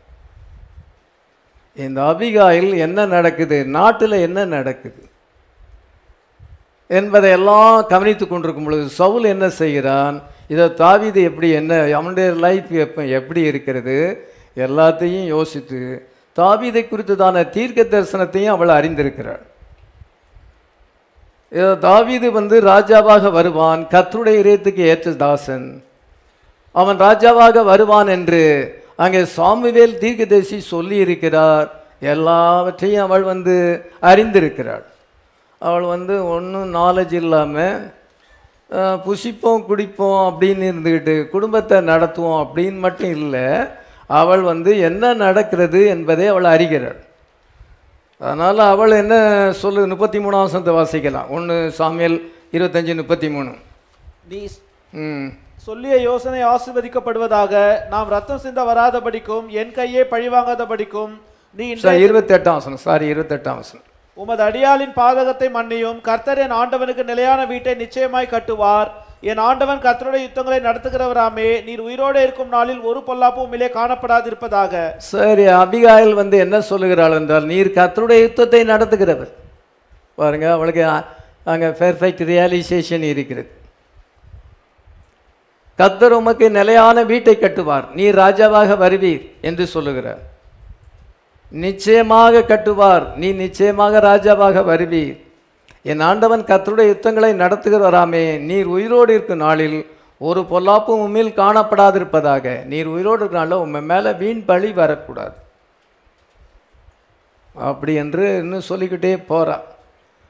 இந்த 1.76 2.04
அபிகாயில் 2.04 2.76
என்ன 2.76 3.06
நடக்குது? 3.06 3.64
நாட்டில் 3.64 4.12
என்ன 4.12 4.44
நடக்குது? 4.44 5.02
என்பதை 6.86 7.30
எல்லாம் 7.30 7.86
கவனித்து 7.86 8.28
கொண்டிருக்கும் 8.28 8.64
பொழுது 8.64 8.88
சவுல் 8.88 9.24
என்ன 9.24 9.48
செய்கிறான்? 9.48 10.22
இதை 10.48 10.74
தாவீது 10.74 11.22
எப்படி 11.22 11.50
என்ன 11.50 11.94
அவனுடைய 11.94 12.30
லைஃப் 12.30 12.70
எப்போ 12.70 13.04
எப்படி 13.04 13.40
இருக்கிறது? 13.40 14.28
எல்லாத்தையும் 14.56 15.26
யோசித்து 15.26 16.08
தாவீதை 16.36 16.82
குறித்ததான 16.86 17.48
தீர்க்க 17.48 17.82
தரிசனத்தையும் 17.82 18.54
அவள் 18.54 18.68
அறிந்திருக்கிறாள். 18.68 19.44
தாவீது 21.86 22.28
வந்து 22.38 22.56
ராஜாவாக 22.72 23.30
வருவான் 23.36 23.80
கர்த்தருடைய 23.92 24.40
இதயத்துக்கு 24.42 24.82
ஏற்ற 24.92 25.12
தாசன். 25.22 25.68
அவன் 26.74 26.98
ராஜாவாக 27.06 27.62
வருவான் 27.70 28.08
என்று 28.16 28.42
அங்கே 29.04 29.20
சாமுவேல் 29.36 30.00
தீர்க்கதரிசி 30.02 30.58
சொல்லி 30.72 30.96
இருக்கிறார் 31.04 31.68
எல்லாவற்றையும் 32.12 33.04
அவள் 33.06 33.24
வந்து 33.32 33.54
அறிந்திருக்கிறாள். 34.10 34.84
அவள் 35.60 35.86
வந்து 35.94 36.14
ஒன்றும் 36.34 36.68
நாலேஜ் 36.80 37.14
இல்லாமல் 37.22 37.78
புசிப்போம் 39.06 39.66
குடிப்போம் 39.68 40.20
அப்படின்னு 40.28 40.64
இருந்துக்கிட்டு 40.70 41.14
குடும்பத்தை 41.34 41.76
நடத்துவோம் 41.90 42.40
அப்படின்னு 42.44 42.78
மட்டும் 42.86 43.14
இல்லை 43.18 43.46
அவள் 44.20 44.42
வந்து 44.52 44.70
என்ன 44.88 45.12
நடக்கிறது 45.24 45.80
என்பதை 45.94 46.26
அவள் 46.32 46.48
அறிகிறாள். 46.54 47.00
அதனால் 48.20 48.60
அவள் 48.72 48.92
என்ன 49.02 49.16
சொல்லு 49.62 49.80
முப்பத்தி 49.90 50.18
மூணாம் 50.22 50.46
வசனத்தை 50.46 50.72
வாசிக்கலாம். 50.78 51.28
ஒன்று 51.36 51.56
சாமியல் 51.78 52.16
இருபத்தஞ்சி 52.56 52.94
முப்பத்தி 53.00 53.28
மூணு 53.34 53.50
நீ 54.30 54.40
சொல்லிய 55.66 55.94
யோசனை 56.08 56.40
ஆசீர்வதிக்கப்படுவதாக 56.52 57.52
நாம் 57.92 58.12
ரத்தம் 58.14 58.42
சிந்த 58.44 58.60
வராதபடிக்கும் 58.70 59.46
என் 59.60 59.72
கையே 59.78 60.02
பழிவாங்காதபடிக்கும் 60.12 61.12
நீ 61.58 61.64
இன்றைய 61.72 61.84
சார் 61.84 62.04
இருபத்தெட்டாம் 62.06 62.58
வசனம். 62.58 62.82
சாரி 62.86 63.06
இருபத்தெட்டாம் 63.12 63.60
வசனம். 63.62 63.86
உமது 64.22 64.42
அடியாளின் 64.48 64.94
பாதகத்தை 65.00 65.48
மன்னியும் 65.58 65.98
கர்த்தர் 66.08 66.42
என் 66.44 66.56
ஆண்டவனுக்கு 66.60 67.04
நிலையான 67.10 67.40
வீட்டை 67.52 67.74
நிச்சயமாய் 67.82 68.32
கட்டுவார். 68.34 68.90
என் 69.22 69.40
ஆண்டவன் 69.46 69.80
கர்த்தருடைய 69.84 70.22
யுத்தங்களை 70.24 70.58
நடத்துகிறவராமே 70.66 71.46
நீர் 71.66 71.80
உயிரோடு 71.86 72.18
இருக்கும் 72.26 72.52
நாளில் 72.56 72.82
ஒரு 72.90 73.00
பொல்லாப்பும் 73.06 73.44
உம்மிலே 73.46 73.68
காணப்படாதிருப்பதாக. 73.78 74.72
சரி 75.12 75.46
அபிகாயில் 75.62 76.14
வந்து 76.20 76.36
என்ன 76.44 76.56
சொல்லுகிறாள் 76.70 77.16
என்றால் 77.18 77.48
நீர் 77.52 77.74
கர்த்தருடைய 77.78 78.20
யுத்தத்தை 78.26 78.60
நடத்துகிறவர். 78.72 79.32
பாருங்க 80.20 80.46
அவளுக்கு 80.56 80.84
அங்கே 81.52 81.68
பெர்ஃபெக்ட் 81.82 82.24
ரியலைசேஷன் 82.32 83.06
இருக்கிறது. 83.12 83.50
கர்த்தர் 85.78 86.18
உமக்கு 86.20 86.46
நிலையான 86.60 87.02
வீட்டை 87.12 87.36
கட்டுவார். 87.42 87.86
நீர் 87.98 88.16
ராஜாவாக 88.24 88.76
வருவீர் 88.84 89.22
என்று 89.48 89.64
சொல்லுகிறார். 89.74 90.22
நிச்சயமாக 91.64 92.42
கட்டுவார். 92.52 93.04
நீ 93.20 93.28
நிச்சயமாக 93.44 94.00
ராஜாவாக 94.10 94.64
வருவீர். 94.72 95.16
என் 95.84 96.02
ஆண்டவன் 96.08 96.48
கத்தருடைய 96.50 96.92
யுத்தங்களை 96.92 97.30
நடத்துகிறவராமே 97.42 98.24
நீர் 98.48 98.68
உயிரோடு 98.76 99.10
இருக்கும் 99.16 99.44
நாளில் 99.46 99.78
ஒரு 100.20 100.40
பொல்லாப்பும் 100.52 101.02
உண்மையில் 101.04 101.38
காணப்படாதிருப்பதாக. 101.40 102.44
நீர் 102.70 102.88
உயிரோடு 102.94 103.20
இருக்கிறனால 103.22 103.58
நாளில் 103.58 103.64
உண்மை 103.64 103.82
மேலே 103.90 104.10
வீண் 104.20 104.46
பழி 104.48 104.70
வரக்கூடாது. 104.80 105.36
அப்படி 107.54 107.92
என்று 108.02 108.24
இன்னும் 108.42 108.68
சொல்லிக்கிட்டே 108.70 109.12
போகிறா 109.30 109.58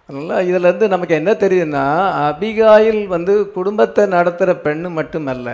அதனால் 0.09 0.46
இதிலேருந்து 0.49 0.86
நமக்கு 0.92 1.14
என்ன 1.20 1.30
தெரியுதுன்னா 1.40 1.86
அபிகாயில் 2.28 3.03
வந்து 3.14 3.32
குடும்பத்தை 3.57 4.05
நடத்துகிற 4.16 4.53
பெண்ணு 4.66 4.90
மட்டுமல்ல 4.99 5.49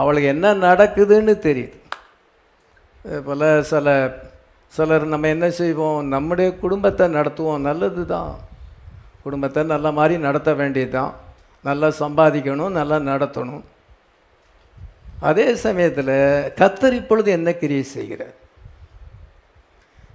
அவளுக்கு 0.00 0.28
என்ன 0.34 0.52
நடக்குதுன்னு 0.66 1.34
தெரியுது. 1.46 1.76
போல் 3.26 3.48
சில 3.70 3.86
சிலர் 4.72 5.04
நம்ம 5.12 5.28
என்ன 5.36 5.46
செய்வோம் 5.60 5.98
நம்முடைய 6.14 6.48
குடும்பத்தை 6.62 7.06
நடத்துவோம் 7.16 7.66
நல்லது 7.68 8.02
தான் 8.12 8.32
குடும்பத்தை 9.22 9.62
நல்ல 9.62 9.92
மாதிரி 9.92 10.20
நடத்த 10.20 10.54
வேண்டியது 10.54 10.90
தான் 10.90 11.14
நல்லா 11.62 11.88
சம்பாதிக்கணும் 11.88 12.68
நல்லா 12.68 12.96
நடத்தணும். 12.96 13.62
அதே 15.20 15.54
சமயத்தில் 15.54 16.52
கத்தர் 16.56 16.92
இப்பொழுது 16.92 17.30
என்ன 17.30 17.52
கிரியை 17.52 17.82
செய்கிறார்? 17.82 18.34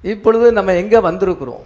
இப்பொழுது 0.01 0.51
நம்ம 0.51 0.73
எங்கே 0.73 0.97
வந்திருக்கிறோம்? 0.97 1.63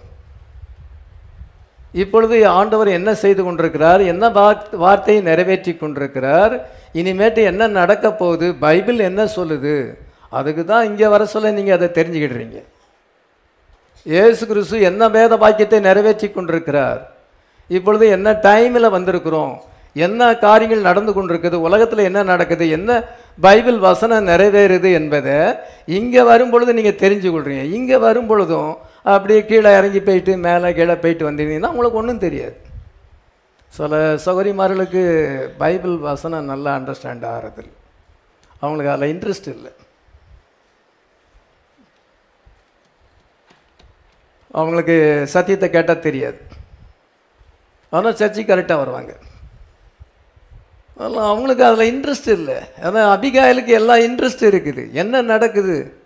இப்பொழுது 1.92 2.48
ஆண்டவர் 2.48 2.88
என்ன 2.88 3.14
செய்து 3.14 3.44
கொண்டிருக்கிறார்? 3.44 4.00
என்ன 4.00 4.28
வார்த்- 4.28 4.76
வார்த்தையை 4.76 5.22
நிறைவேற்றி 5.22 5.76
கொண்டிருக்கிறார்? 5.76 6.70
இனிமேட்டு 6.94 7.36
என்ன 7.36 7.66
நடக்க 7.66 8.12
போகுது? 8.12 8.54
பைபிள் 8.54 8.98
என்ன 8.98 9.24
சொல்லுது? 9.24 9.94
அதுக்கு 10.30 10.64
தான் 10.64 10.84
இங்கே 10.84 11.06
வர 11.06 11.26
சொல்ல 11.26 11.50
நீங்கள் 11.50 11.74
அதை 11.74 11.88
தெரிஞ்சுக்கிடுறீங்க. 11.88 12.62
இயேசு 14.02 14.46
கிறிஸ்து 14.46 14.80
என்ன 14.80 15.08
வேத 15.08 15.36
வாக்கியத்தை 15.36 15.80
நிறைவேற்றி 15.80 16.30
கொண்டிருக்கிறார்? 16.30 17.11
இப்பொழுது 17.68 18.04
என்ன 18.16 18.28
டைமில் 18.48 18.94
வந்திருக்கிறோம்? 18.96 19.52
என்ன 20.06 20.20
காரியங்கள் 20.44 20.88
நடந்து 20.88 21.12
கொண்டிருக்குது? 21.12 21.56
உலகத்தில் 21.66 22.06
என்ன 22.08 22.20
நடக்குது? 22.30 22.64
என்ன 22.76 22.90
பைபிள் 23.44 23.78
வசனம் 23.88 24.28
நிறைவேறுது 24.30 24.90
என்பதை 24.98 25.36
இங்கே 25.98 26.22
வரும்பொழுது 26.30 26.76
நீங்கள் 26.78 27.00
தெரிஞ்சு 27.02 27.28
கொள்றீங்க. 27.34 27.64
இங்கே 27.78 27.98
வரும்பொழுதும் 28.06 28.72
அப்படியே 29.14 29.40
கீழே 29.50 29.70
இறங்கி 29.78 30.00
போயிட்டு 30.08 30.32
மேலே 30.46 30.70
கீழே 30.78 30.96
போயிட்டு 31.04 31.28
வந்தீங்கன்னா 31.30 31.72
உங்களுக்கு 31.74 32.00
ஒன்றும் 32.02 32.24
தெரியாது. 32.26 32.56
சில 33.72 34.00
சௌகரியமார்களுக்கு 34.24 35.02
பைபிள் 35.62 35.94
வசனம் 36.10 36.50
நல்லா 36.52 36.72
அண்டர்ஸ்டாண்ட் 36.78 37.24
ஆகிறது 37.34 37.64
அவங்களுக்கு 38.62 38.92
அதில் 38.94 39.12
இன்ட்ரெஸ்ட் 39.12 39.48
இல்லை. 39.54 39.72
அவங்களுக்கு 44.54 44.96
சத்தியத்தை 45.34 45.68
கேட்டால் 45.70 46.04
தெரியாது. 46.08 46.40
ஆனால் 47.92 48.14
சர்ச்சைக்கு 48.14 48.56
கரெக்டாக 48.56 48.76
வருவாங்க. 48.76 49.16
அதெல்லாம் 50.96 51.28
அவங்களுக்கு 51.28 51.64
அதில் 51.64 51.94
இன்ட்ரெஸ்ட் 51.94 52.28
இல்லை. 52.28 52.54
ஏன்னா 52.54 53.10
அபிகாயலுக்கு 53.12 53.72
எல்லா 53.72 53.94
இன்ட்ரெஸ்ட் 53.94 54.50
இருக்குது. 54.50 54.90
என்ன 54.90 55.22
நடக்குது? 55.22 55.96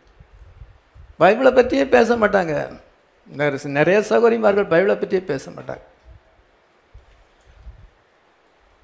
பைபிளை 1.20 1.54
பற்றியே 1.54 1.86
பேச 1.86 2.16
மாட்டாங்க. 2.16 2.80
நிறைய- 3.26 3.58
நிறைய 3.62 4.00
சகோதரிமார்கள் 4.00 4.66
பைபிளை 4.66 4.98
பற்றியே 4.98 5.20
பேச 5.20 5.50
மாட்டாங்க. 5.50 5.80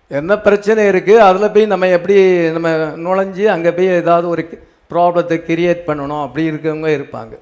என்ன 0.09 0.39
பிரச்சனை 0.39 0.85
இருக்குது 0.85 1.17
அதில் 1.17 1.51
போய் 1.51 1.67
நம்ம 1.67 1.89
எப்படி 1.89 2.51
நம்ம 2.51 2.71
நுழைஞ்சு 2.77 3.45
அங்கே 3.45 3.73
போய் 3.73 3.87
ஏதாவது 3.87 4.29
ஒரு 4.29 4.67
ப்ராப்ளத்தை 4.91 5.39
கிரியேட் 5.43 5.81
பண்ணணும்? 5.87 6.23
அப்படி 6.23 6.51
இருக்கவங்க 6.51 6.91
இருப்பாங்க. 6.91 7.39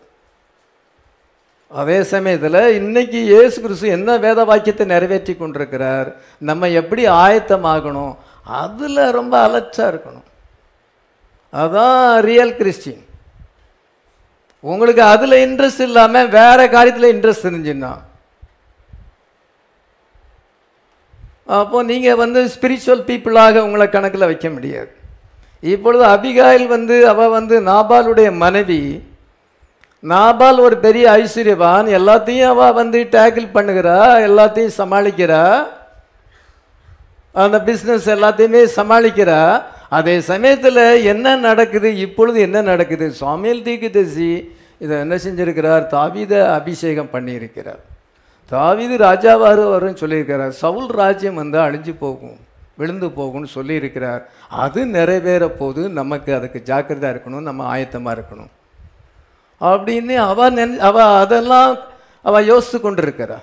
அதே 1.71 1.97
சமயத்தில் 2.12 2.61
இன்னைக்கு 2.79 3.18
இயேசு 3.33 3.57
கிறிஸ்து 3.64 3.89
என்ன 3.97 4.16
வேத 4.25 4.41
வாக்கியத்தை 4.49 4.85
நிறைவேற்றி 4.93 5.33
கொண்டிருக்கிறார்? 5.35 6.09
நம்ம 6.49 6.68
எப்படி 6.81 7.03
ஆயத்தமாகணும்? 7.25 8.14
அதில் 8.62 9.03
ரொம்ப 9.18 9.35
அலட்சா 9.47 9.85
இருக்கணும். 9.93 10.27
அதான் 11.53 12.01
ரியல் 12.29 12.55
கிறிஸ்டின் 12.61 13.05
உங்களுக்கு 14.64 15.03
அதில் 15.14 15.43
இன்ட்ரெஸ்ட் 15.47 15.85
இல்லாமல் 15.89 16.33
வேற 16.39 16.61
காரியத்தில் 16.77 17.12
இன்ட்ரெஸ்ட் 17.14 17.47
இருந்துச்சுன்னா. 17.49 17.93
அப்போ 21.59 21.79
நீங்கள் 21.93 22.21
வந்து 22.23 22.41
ஸ்பிரிச்சுவல் 22.55 23.07
பீப்புளாக 23.11 23.62
உங்களை 23.66 23.87
கணக்கில் 23.95 24.31
வைக்க 24.31 24.49
முடியாது. 24.57 24.91
இப்பொழுது 25.75 26.05
அபிகாயில் 26.14 26.66
வந்து 26.75 26.97
அவள் 27.12 27.35
வந்து 27.39 27.55
நாபாலுடைய 27.71 28.29
மனைவி 28.45 28.81
நாபால் 30.03 30.59
ஒரு 30.61 30.77
பெரிய 30.77 31.11
ஐஸ்வர்யவான் 31.11 31.89
எல்லாத்தையும் 31.99 32.49
அவ 32.49 32.73
வந்து 32.73 33.09
டேக்கிள் 33.11 33.49
பண்ணுகிறா 33.55 33.97
எல்லாத்தையும் 34.29 34.77
சமாளிக்கிறா. 34.79 35.67
அந்த 37.33 37.59
பிஸ்னஸ் 37.59 38.07
எல்லாத்தையுமே 38.07 38.63
சமாளிக்கிறா. 38.77 39.63
அதே 39.89 40.21
சமயத்தில் 40.21 41.05
என்ன 41.05 41.37
நடக்குது 41.37 41.97
இப்பொழுது 41.97 42.41
என்ன 42.41 42.63
நடக்குது? 42.63 43.11
சுவாமியல் 43.11 43.63
தீக்குதசி 43.63 44.49
இதை 44.79 44.99
என்ன 44.99 45.15
செஞ்சிருக்கிறார்? 45.15 45.85
தாவித 45.97 46.53
அபிஷேகம் 46.53 47.13
பண்ணியிருக்கிறார். 47.13 47.83
தாவிது 48.53 48.97
ராஜாவாரு 49.07 49.65
வரும்னு 49.73 50.01
சொல்லியிருக்கிறார். 50.03 50.49
சவுல் 50.49 50.87
ராஜ்யம் 50.87 51.35
வந்து 51.35 51.59
அழிஞ்சு 51.59 51.95
போகும் 51.99 52.39
விழுந்து 52.77 53.07
போகும்னு 53.07 53.51
சொல்லியிருக்கிறார். 53.55 54.23
அது 54.49 54.87
நிறைவேற 54.87 55.49
போது 55.49 55.89
நமக்கு 55.89 56.35
அதுக்கு 56.35 56.63
ஜாக்கிரதையாக 56.63 57.19
இருக்கணும் 57.19 57.49
நம்ம 57.51 57.77
ஆயத்தமாக 57.77 58.17
இருக்கணும். 58.19 58.51
அப்படின்னு 59.61 60.15
அவ 60.31 60.49
நினை 60.59 60.77
அவ 60.89 60.97
அதெல்லாம் 61.23 61.73
அவ 62.29 62.41
யோசித்து 62.51 62.79
கொண்டிருக்கிறா 62.81 63.39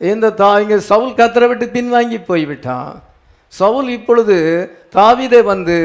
இந்த 0.00 0.26
தா 0.40 0.48
இங்கே 0.62 0.78
சவுல் 0.88 1.18
கத்தரை 1.18 1.46
விட்டு 1.50 1.66
பின்வாங்கி 1.76 2.18
போய்விட்டான். 2.30 2.90
சவுல் 3.52 3.88
இப்பொழுது 3.98 4.36
தாவிதை 4.96 5.40
வந்து 5.52 5.76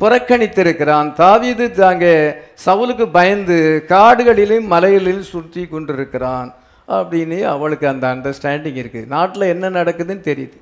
புறக்கணித்திருக்கிறான். 0.00 1.08
தாவீது 1.20 1.66
தாங்க 1.80 2.06
சவுலுக்கு 2.66 3.06
பயந்து 3.16 3.56
காடுகளிலும் 3.92 4.66
மலைகளிலும் 4.72 5.30
சுற்றி 5.32 5.62
கொண்டிருக்கிறான் 5.72 6.50
அப்படின்னு 6.98 7.38
அவளுக்கு 7.54 7.86
அந்த 7.92 8.06
அண்டர்ஸ்டாண்டிங் 8.14 8.78
இருக்குது 8.82 9.10
நாட்டில் 9.14 9.50
என்ன 9.54 9.70
நடக்குதுன்னு 9.78 10.26
தெரியுது. 10.30 10.58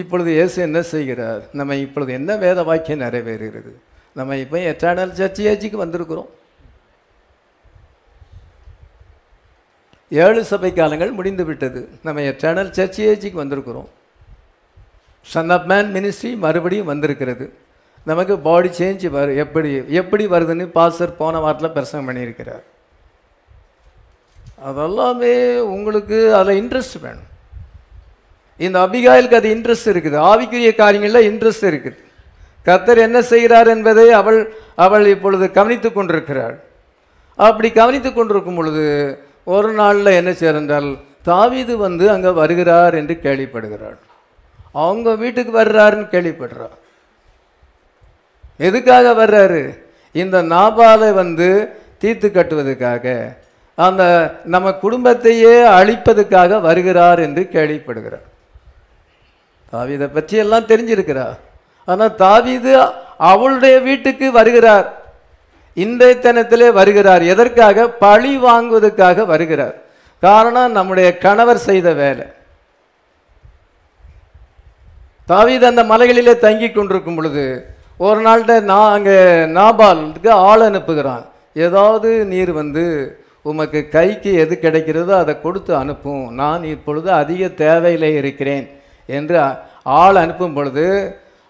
இப்பொழுது 0.00 0.30
இயேசு 0.38 0.58
என்ன 0.68 0.80
செய்கிறார்? 0.92 1.42
நம்ம 1.58 1.74
இப்பொழுது 1.86 2.12
என்ன 2.18 2.36
வேத 2.44 2.58
வாக்கியம் 2.68 3.02
நிறைவேறுகிறது? 3.06 3.72
நம்ம 4.18 4.36
இப்போ 4.44 4.58
எட்டாடல் 4.70 5.18
சர்ச்சி 5.20 5.42
ஏஜுக்கு 5.52 5.84
வந்திருக்கிறோம். 5.84 6.30
ஏழு 10.20 10.40
சபை 10.44 10.70
காலங்கள் 10.72 11.16
முடிந்துவிட்டது 11.18 11.80
நம்ம 12.06 12.20
எட்டர்னல் 12.20 12.70
சர்ச் 12.76 13.00
ஏஜிக்கு 13.00 13.38
வந்திருக்கிறோம். 13.42 13.86
சன் 15.32 15.52
ஆஃப் 15.56 15.66
மேன் 15.70 15.92
மினிஸ்ட்ரி 15.94 16.30
மறுபடியும் 16.44 16.90
வந்திருக்கிறது. 16.92 17.44
நமக்கு 18.10 18.34
பாடி 18.46 18.70
சேஞ்ச் 18.78 19.06
வரு 19.16 19.36
எப்படி 19.44 19.70
எப்படி 20.00 20.24
வருதுன்னு 20.34 20.66
பாஸ்டர் 20.76 21.16
போன 21.20 21.38
வாரத்தில் 21.44 21.74
பிரசங்கம் 21.76 22.08
பண்ணியிருக்கிறார். 22.08 22.64
அதெல்லாமே 24.68 25.34
உங்களுக்கு 25.74 26.18
அதில் 26.40 26.60
இன்ட்ரெஸ்ட் 26.62 27.00
வேணும். 27.04 27.28
இந்த 28.66 28.76
அபிகாயிலுக்கு 28.86 29.40
அது 29.40 29.54
இன்ட்ரெஸ்ட் 29.56 29.90
இருக்குது. 29.92 30.18
ஆவிக்குரிய 30.30 30.74
காரியங்களில் 30.82 31.28
இன்ட்ரெஸ்ட் 31.30 31.66
இருக்குது. 31.72 31.98
கர்த்தர் 32.68 33.04
என்ன 33.08 33.18
செய்கிறார் 33.32 33.68
என்பதை 33.76 34.06
அவள் 34.20 34.40
அவள் 34.86 35.06
இப்பொழுது 35.14 35.50
கவனித்து 35.58 35.90
கொண்டிருக்கிறாள். 35.92 36.56
அப்படி 37.48 37.70
கவனித்து 37.80 38.10
கொண்டிருக்கும் 38.12 38.58
பொழுது 38.60 38.84
ஒரு 39.44 39.72
நாளில் 39.72 40.06
என்ன 40.06 40.30
செய்றால் 40.30 40.98
தாவிது 41.26 41.74
வந்து 41.76 42.10
அங்கே 42.10 42.28
வருகிறார் 42.28 42.94
என்று 42.94 43.18
கேள்விப்படுகிறாள் 43.22 43.98
அவங்க 44.72 45.14
வீட்டுக்கு 45.14 45.52
வர்றாருன்னு 45.60 46.06
கேள்விப்படுறாள் 46.14 46.76
எதுக்காக 48.56 49.26
வர்றாரு? 49.26 49.78
இந்த 50.12 50.42
நாபாலை 50.42 51.12
வந்து 51.12 51.48
தீர்த்து 51.98 52.28
கட்டுவதற்காக 52.28 53.36
அந்த 53.74 54.02
நம்ம 54.44 54.72
குடும்பத்தையே 54.72 55.54
அழிப்பதற்காக 55.62 56.60
வருகிறார் 56.60 57.18
என்று 57.18 57.48
கேள்விப்படுகிறார். 57.52 58.26
தாவிதை 59.72 60.06
பற்றி 60.06 60.36
எல்லாம் 60.36 60.66
தெரிஞ்சிருக்கிறார். 60.66 61.38
ஆனால் 61.84 62.16
தாவிது 62.24 62.72
அவளுடைய 63.16 63.80
வீட்டுக்கு 63.80 64.32
வருகிறார். 64.32 65.01
இன்றைய 65.74 66.14
தினத்திலே 66.20 66.72
வருகிறார். 66.72 67.22
எதற்காக? 67.22 67.88
பழி 67.88 68.36
வாங்குவதற்காக 68.36 69.24
வருகிறார். 69.24 69.76
காரணம் 70.20 70.72
நம்முடைய 70.72 71.18
கணவர் 71.18 71.66
செய்த 71.68 71.92
வேலை. 71.92 72.26
தாவீது 75.26 75.66
அந்த 75.66 75.82
மலைகளிலே 75.84 76.38
தங்கி 76.38 76.70
கொண்டிருக்கும் 76.70 77.14
பொழுது 77.14 77.44
ஒரு 77.96 78.18
நாள்கிட்ட 78.26 78.60
நான் 78.60 78.92
அங்கே 78.92 79.18
நாபாலுக்கு 79.58 80.28
ஆள் 80.28 80.60
அனுப்புகிறான். 80.60 81.24
ஏதாவது 81.54 82.24
நீர் 82.24 82.52
வந்து 82.52 82.84
உமக்கு 83.42 83.88
கைக்கு 83.88 84.32
எது 84.34 84.58
கிடைக்கிறதோ 84.62 85.14
அதை 85.22 85.40
கொடுத்து 85.40 85.76
அனுப்பும். 85.76 86.34
நான் 86.34 86.64
இப்பொழுது 86.64 87.12
அதிக 87.12 87.48
தேவையில் 87.48 88.02
இருக்கிறேன் 88.02 88.66
என்று 89.06 89.40
ஆள் 89.82 90.14
அனுப்பும் 90.14 90.54
பொழுது 90.54 90.86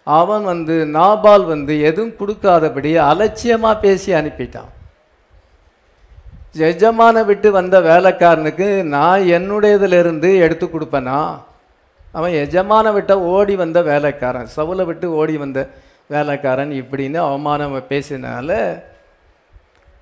அவன் 0.07 0.45
வந்து 0.53 0.75
நாபால் 0.97 1.45
வந்து 1.53 1.75
எதுவும் 1.89 2.17
கொடுக்காதபடி 2.21 2.91
அலட்சியமாக 3.11 3.83
பேசி 3.85 4.11
அனுப்பிட்டான். 4.21 4.71
எஜமான 6.69 7.17
விட்டு 7.29 7.49
வந்த 7.59 7.77
வேலைக்காரனுக்கு 7.91 8.69
நான் 8.95 9.23
என்னுடையதிலிருந்து 9.37 10.31
எடுத்து 10.45 10.67
கொடுப்பேனா? 10.69 11.21
அவன் 12.17 12.35
எஜமான 12.45 12.87
விட்ட 12.97 13.13
ஓடி 13.35 13.55
வந்த 13.63 13.79
வேலைக்காரன் 13.91 14.49
சவுலை 14.57 14.85
விட்டு 14.89 15.07
ஓடி 15.21 15.37
வந்த 15.43 15.61
வேலைக்காரன் 16.15 16.73
இப்படின்னு 16.81 17.19
அவமானம் 17.29 17.77
பேசினால 17.93 18.51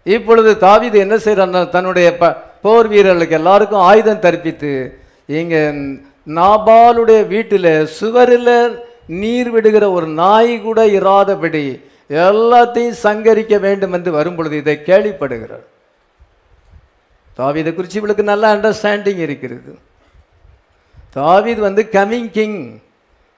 இப்பொழுது 0.07 0.51
தாவிது 0.67 0.97
என்ன 1.05 1.17
செய்கிறான் 1.25 1.75
தன்னுடைய 1.75 2.09
ப 2.21 2.31
போர் 2.65 2.89
வீரர்களுக்கு 2.93 3.39
எல்லாருக்கும் 3.41 3.87
ஆயுதம் 3.89 4.25
தரிப்பித்து 4.25 4.73
இங்கே 5.41 5.61
நாபாலுடைய 6.39 7.21
வீட்டில் 7.33 7.73
சுவரில் 7.99 8.55
நீர் 9.11 9.51
விடுகிற 9.51 9.91
ஒரு 9.91 10.07
நாய் 10.07 10.61
கூட 10.61 10.87
இராதபடி 10.87 11.85
எல்லாத்தையும் 12.09 12.95
சங்கரிக்க 13.03 13.61
வேண்டும் 13.61 13.93
என்று 13.93 14.13
வரும்பொழுது 14.13 14.57
இதை 14.57 14.81
கேள்விப்படுகிறார். 14.87 15.67
தாவிதை 17.39 17.75
குறித்து 17.75 17.99
இவளுக்கு 17.99 18.23
நல்ல 18.23 18.57
அண்டர்ஸ்டாண்டிங் 18.57 19.19
இருக்கிறது. 19.19 19.79
தாவித் 21.17 21.59
வந்து 21.59 21.89
கமிங் 21.93 22.31
கிங் 22.31 22.79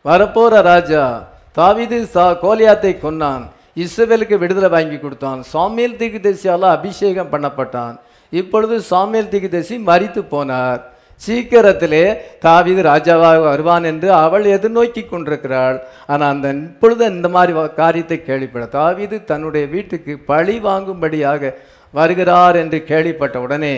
வரப்போற 0.04 0.62
ராஜா. 0.62 1.28
தாவிது 1.56 2.04
சா 2.04 2.30
கோலியாத்தை 2.30 2.96
கொன்னான். 2.96 3.46
இஸ்ரவேலுக்கு 3.76 4.38
விடுதலை 4.38 4.68
வாங்கி 4.68 4.98
கொடுத்தான். 4.98 5.44
சாமியல் 5.52 5.96
திகுதேசியால் 5.96 6.60
அபிஷேகம் 6.60 7.32
பண்ணப்பட்டான். 7.32 8.00
இப்பொழுது 8.30 8.78
சாமியல் 8.78 9.32
திகுதேசி 9.34 9.80
மறித்து 9.86 10.24
போனார். 10.30 10.82
சீக்கிரத்திலே 11.24 12.04
தாவிது 12.44 12.80
ராஜாவாக 12.90 13.40
வருவான் 13.48 13.84
என்று 13.90 14.08
அவள் 14.24 14.46
எதிர்நோக்கி 14.56 15.02
கொண்டிருக்கிறாள். 15.04 15.76
ஆனால் 16.12 16.32
அந்த 16.34 16.48
இப்பொழுது 16.70 17.04
இந்த 17.16 17.28
மாதிரி 17.36 17.52
காரியத்தை 17.80 18.18
கேள்விப்பட 18.28 18.64
தாவிது 18.78 19.18
தன்னுடைய 19.30 19.64
வீட்டுக்கு 19.74 20.14
பழி 20.30 20.56
வாங்கும்படியாக 20.68 21.52
வருகிறார் 21.94 22.56
என்று 22.62 22.78
கேள்விப்பட்ட 22.90 23.36
உடனே 23.46 23.74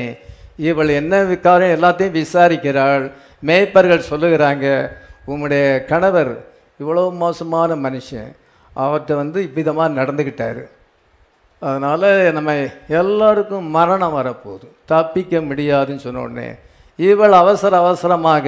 இவள் 0.69 0.91
என்ன 1.01 1.23
காரியம் 1.47 1.77
எல்லாத்தையும் 1.77 2.19
விசாரிக்கிறாள். 2.21 3.05
மேய்ப்பர்கள் 3.49 4.09
சொல்லுகிறாங்க 4.11 4.67
உம்முடைய 5.33 5.65
கணவர் 5.91 6.33
இவ்வளோ 6.81 7.05
மோசமான 7.23 7.71
மனுஷன். 7.87 8.31
அவர்கிட்ட 8.73 9.13
வந்து 9.23 9.39
இவ்விதமாக 9.49 9.97
நடந்துக்கிட்டார் 9.99 10.63
அதனால் 11.63 12.07
நம்ம 12.37 12.53
எல்லாருக்கும் 13.01 13.67
மரணம் 13.77 14.17
வரப்போகுது. 14.19 14.67
தப்பிக்க 14.93 15.41
முடியாதுன்னு 15.49 16.05
சொன்ன 16.07 16.23
உடனே 16.27 16.49
இவள் 16.99 17.35
அவசர 17.43 17.73
அவசரமாக 17.83 18.47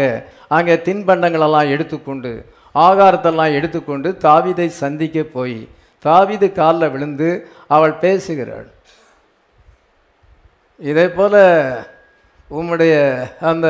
அங்கே 0.57 0.75
தின்பண்டங்களெல்லாம் 0.87 1.73
எடுத்துக்கொண்டு 1.75 2.33
ஆகாரத்தெல்லாம் 2.87 3.57
எடுத்துக்கொண்டு 3.59 4.09
தாவிதை 4.27 4.67
சந்திக்க 4.83 5.23
போய் 5.37 5.59
தாவிது 6.05 6.49
காலில் 6.59 6.93
விழுந்து 6.95 7.29
அவள் 7.75 7.95
பேசுகிறாள். 8.05 8.69
இதே 10.91 11.07
போல் 11.17 11.41
உம்முடைய 12.51 12.95
அந்த 13.51 13.67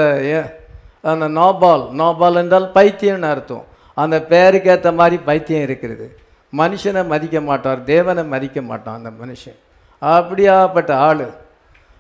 அந்த 1.10 1.26
நோபால் 1.38 1.84
நோபால் 2.00 2.38
என்றால் 2.42 2.68
பைத்தியம்னு 2.74 3.28
அர்த்தம். 3.32 3.64
அந்த 4.02 4.16
பேருக்கு 4.32 4.70
ஏற்ற 4.74 4.90
மாதிரி 5.00 5.16
பைத்தியம் 5.28 5.66
இருக்கிறது. 5.66 6.06
மனுஷனை 6.52 7.02
மதிக்க 7.12 7.40
மாட்டார் 7.40 7.80
தேவனை 7.92 8.24
மதிக்க 8.34 8.60
மாட்டான் 8.70 8.98
அந்த 9.00 9.10
மனுஷன். 9.22 9.58
அப்படியாப்பட்ட 10.02 10.92
ஆள். 11.08 11.26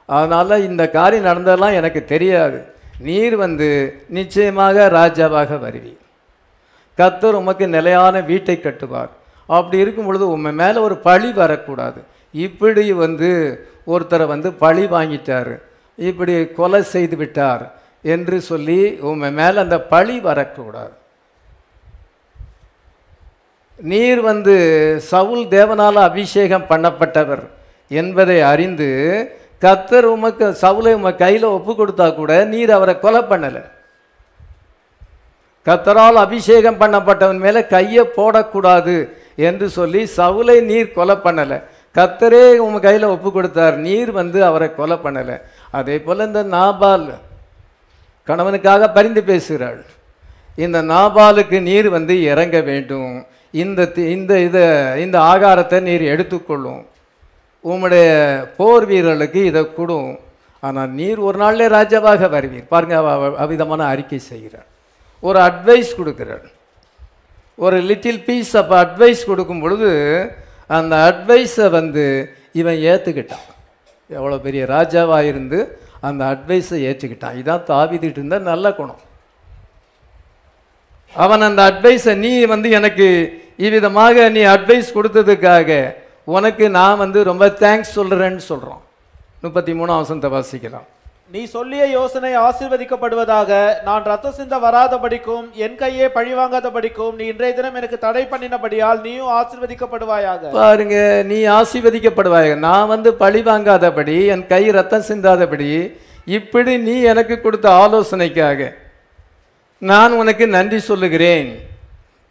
அதனால் 0.06 0.64
இந்த 0.68 0.90
காரியம் 0.90 1.24
நடந்ததெல்லாம் 1.24 1.72
எனக்கு 1.72 2.04
தெரியாது. 2.04 2.64
நீர் 2.98 3.36
வந்து 3.36 3.68
நிச்சயமாக 4.08 4.88
ராஜாவாக 4.92 5.58
வருவீர். 5.64 6.04
கத்தர் 6.98 7.40
உமக்கு 7.40 7.68
நிலையான 7.68 8.20
வீட்டை 8.20 8.60
கட்டுவார். 8.62 9.08
அப்படி 9.46 9.82
இருக்கும் 9.82 10.04
பொழுது 10.04 10.28
உண்மை 10.28 10.52
மேலே 10.52 10.78
ஒரு 10.78 10.96
பழி 10.96 11.32
வரக்கூடாது. 11.32 12.02
இப்படி 12.32 12.92
வந்து 12.92 13.30
ஒருத்தரை 13.86 14.26
வந்து 14.26 14.52
பழி 14.52 14.84
வாங்கிட்டார். 14.84 15.60
இப்படி 15.96 16.46
கொலை 16.46 16.82
செய்து 16.82 17.16
விட்டார் 17.16 17.74
என்று 18.02 18.40
சொல்லி 18.40 18.98
உண்மை 19.00 19.32
மேலே 19.32 19.58
அந்த 19.58 19.80
பழி 19.80 20.20
வரக்கூடாது. 20.20 20.92
நீர் 23.76 24.20
வந்து 24.20 24.54
சவுல் 25.00 25.44
தேவனால 25.46 25.92
அபிஷேகம் 25.92 26.66
பண்ணப்பட்டவர் 26.68 27.46
என்பதை 27.88 28.40
அறிந்து 28.40 28.88
கத்தர் 29.60 30.02
உமக்கு 30.02 30.56
சவுலை 30.60 30.94
உம 30.94 31.16
கையில் 31.16 31.42
ஒப்பு 31.42 31.72
கொடுத்தா 31.72 32.14
கூட 32.14 32.44
நீர் 32.44 32.70
அவரை 32.70 32.98
கொலை 32.98 33.20
பண்ணலை. 33.20 33.64
கத்தரால் 35.64 36.12
அபிஷேகம் 36.12 36.80
பண்ணப்பட்டவன் 36.80 37.38
மேலே 37.38 37.66
கையை 37.66 38.04
போடக்கூடாது 38.16 39.12
என்று 39.36 39.70
சொல்லி 39.70 40.10
சவுலை 40.16 40.62
நீர் 40.62 40.92
கொலை 40.92 41.14
பண்ணலை. 41.14 41.62
கத்தரே 41.94 42.56
உங்கள் 42.56 42.80
கையில் 42.80 43.02
ஒப்பு 43.02 43.32
கொடுத்தார் 43.32 43.76
நீர் 43.76 44.12
வந்து 44.12 44.44
அவரை 44.44 44.74
கொலை 44.74 44.96
பண்ணலை. 45.04 45.40
அதே 45.70 45.98
போல் 45.98 46.18
இந்த 46.18 46.44
நாபால் 46.44 47.14
கணவனுக்காக 48.26 48.94
பரிந்து 48.94 49.22
பேசுகிறாள். 49.22 49.84
இந்த 50.56 50.82
நாபாலுக்கு 50.82 51.60
நீர் 51.60 51.90
வந்து 51.90 52.22
இறங்க 52.22 52.60
வேண்டும். 52.60 53.26
இந்த 53.50 53.82
தி- 53.82 54.10
இந்த 54.10 54.38
இதை 54.38 54.62
இந்த 55.02 55.20
ஆகாரத்தை 55.20 55.80
நீர் 55.80 56.02
எடுத்துக்கொள்ளும். 56.02 56.86
உம்முடைய 57.70 58.06
போர் 58.58 58.86
வீரர்களுக்கு 58.90 59.40
இதை 59.50 59.62
கொடும். 59.78 60.10
ஆனால் 60.62 60.92
நீர் 60.98 61.20
ஒரு 61.28 61.36
நாளிலே 61.42 61.66
ராஜாவாக 61.76 62.28
வருவீர். 62.34 62.70
பாருங்க 62.72 62.94
அவ 63.00 63.08
அவ்விதமான 63.44 63.82
அறிக்கை 63.92 64.18
செய்கிறார். 64.32 64.68
ஒரு 65.22 65.38
அட்வைஸ் 65.48 65.90
கொடுக்கிறார். 66.00 66.46
ஒரு 67.64 67.76
லிட்டில் 67.90 68.20
பீஸ் 68.28 68.54
ஆஃப் 68.60 68.72
அட்வைஸ் 68.82 69.22
கொடுக்கும் 69.30 69.62
பொழுது 69.64 69.90
அந்த 70.78 70.94
அட்வைஸை 71.10 71.66
வந்து 71.78 72.04
இவன் 72.60 72.78
ஏற்றுக்கிட்டான் 72.92 73.46
எவ்வளோ 74.10 74.36
பெரிய 74.46 74.62
ராஜாவாக 74.76 75.30
இருந்து 75.32 75.58
அந்த 76.08 76.22
அட்வைஸை 76.32 76.78
ஏற்றுக்கிட்டான் 76.88 77.36
இதான் 77.40 77.66
தாவிதிட்டு 77.70 78.18
இருந்த 78.20 78.38
நல்ல 78.50 78.66
குணம். 78.80 79.00
அவன் 81.14 81.46
அந்த 81.48 81.60
அட்வைஸை 81.70 82.14
நீ 82.24 82.32
வந்து 82.54 82.68
எனக்கு 82.78 83.06
இவ்விதமாக 83.66 84.26
நீ 84.36 84.42
அட்வைஸ் 84.54 84.96
கொடுத்ததுக்காக 84.96 85.70
உனக்கு 86.34 86.64
நான் 86.76 87.00
வந்து 87.04 87.18
ரொம்ப 87.30 87.44
தேங்க்ஸ் 87.62 87.96
சொல்கிறேன்னு 87.96 88.42
சொல்கிறோம் 88.50 88.82
முப்பத்தி 89.44 89.72
மூணாம் 89.78 90.00
வசனத்தை 90.02 90.30
வாசிக்கலாம். 90.34 90.86
நீ 91.34 91.40
சொல்லிய 91.54 91.84
யோசனை 91.98 92.32
ஆசீர்வதிக்கப்படுவதாக 92.46 93.50
நான் 93.86 94.04
ரத்த 94.10 94.32
சிந்த 94.38 94.56
வராதபடிக்கும் 94.64 95.46
என் 95.64 95.76
கையே 95.82 96.06
பழிவாங்காதபடிக்கும் 96.16 97.14
நீ 97.18 97.24
இன்றைய 97.32 97.52
தினம் 97.58 97.78
எனக்கு 97.80 97.98
தடை 98.06 98.24
பண்ணினபடியால் 98.32 99.00
நீயும் 99.06 99.32
ஆசீர்வதிக்கப்படுவாயாக. 99.38 100.50
பாருங்க 100.58 100.96
நீ 101.30 101.38
ஆசீர்வதிக்கப்படுவாய் 101.58 102.52
நான் 102.66 102.90
வந்து 102.94 103.12
பழி 103.22 103.42
வாங்காதபடி 103.50 104.18
என் 104.34 104.44
கை 104.52 104.62
ரத்தம் 104.78 105.08
சிந்தாதபடி 105.10 105.70
இப்படி 106.38 106.74
நீ 106.88 106.96
எனக்கு 107.14 107.36
கொடுத்த 107.46 107.66
ஆலோசனைக்காக 107.84 108.70
நான் 109.82 110.12
உனக்கு 110.20 110.44
நன்றி 110.58 110.82
சொல்லுகிறேன். 110.90 111.50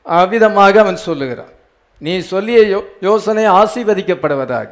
அவ்விதமாக 0.05 0.79
அவன் 0.85 1.05
சொல்லுகிறான். 1.07 1.53
நீ 2.01 2.13
சொல்லிய 2.19 2.59
யோ 2.73 2.79
யோசனை 3.07 3.45
ஆசீர்வதிக்கப்படுவதாக. 3.61 4.69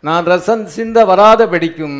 நான் 0.00 0.24
ரசம் 0.32 0.66
சிந்த 0.76 0.98
வராத 1.04 1.42
படிக்கும் 1.54 1.98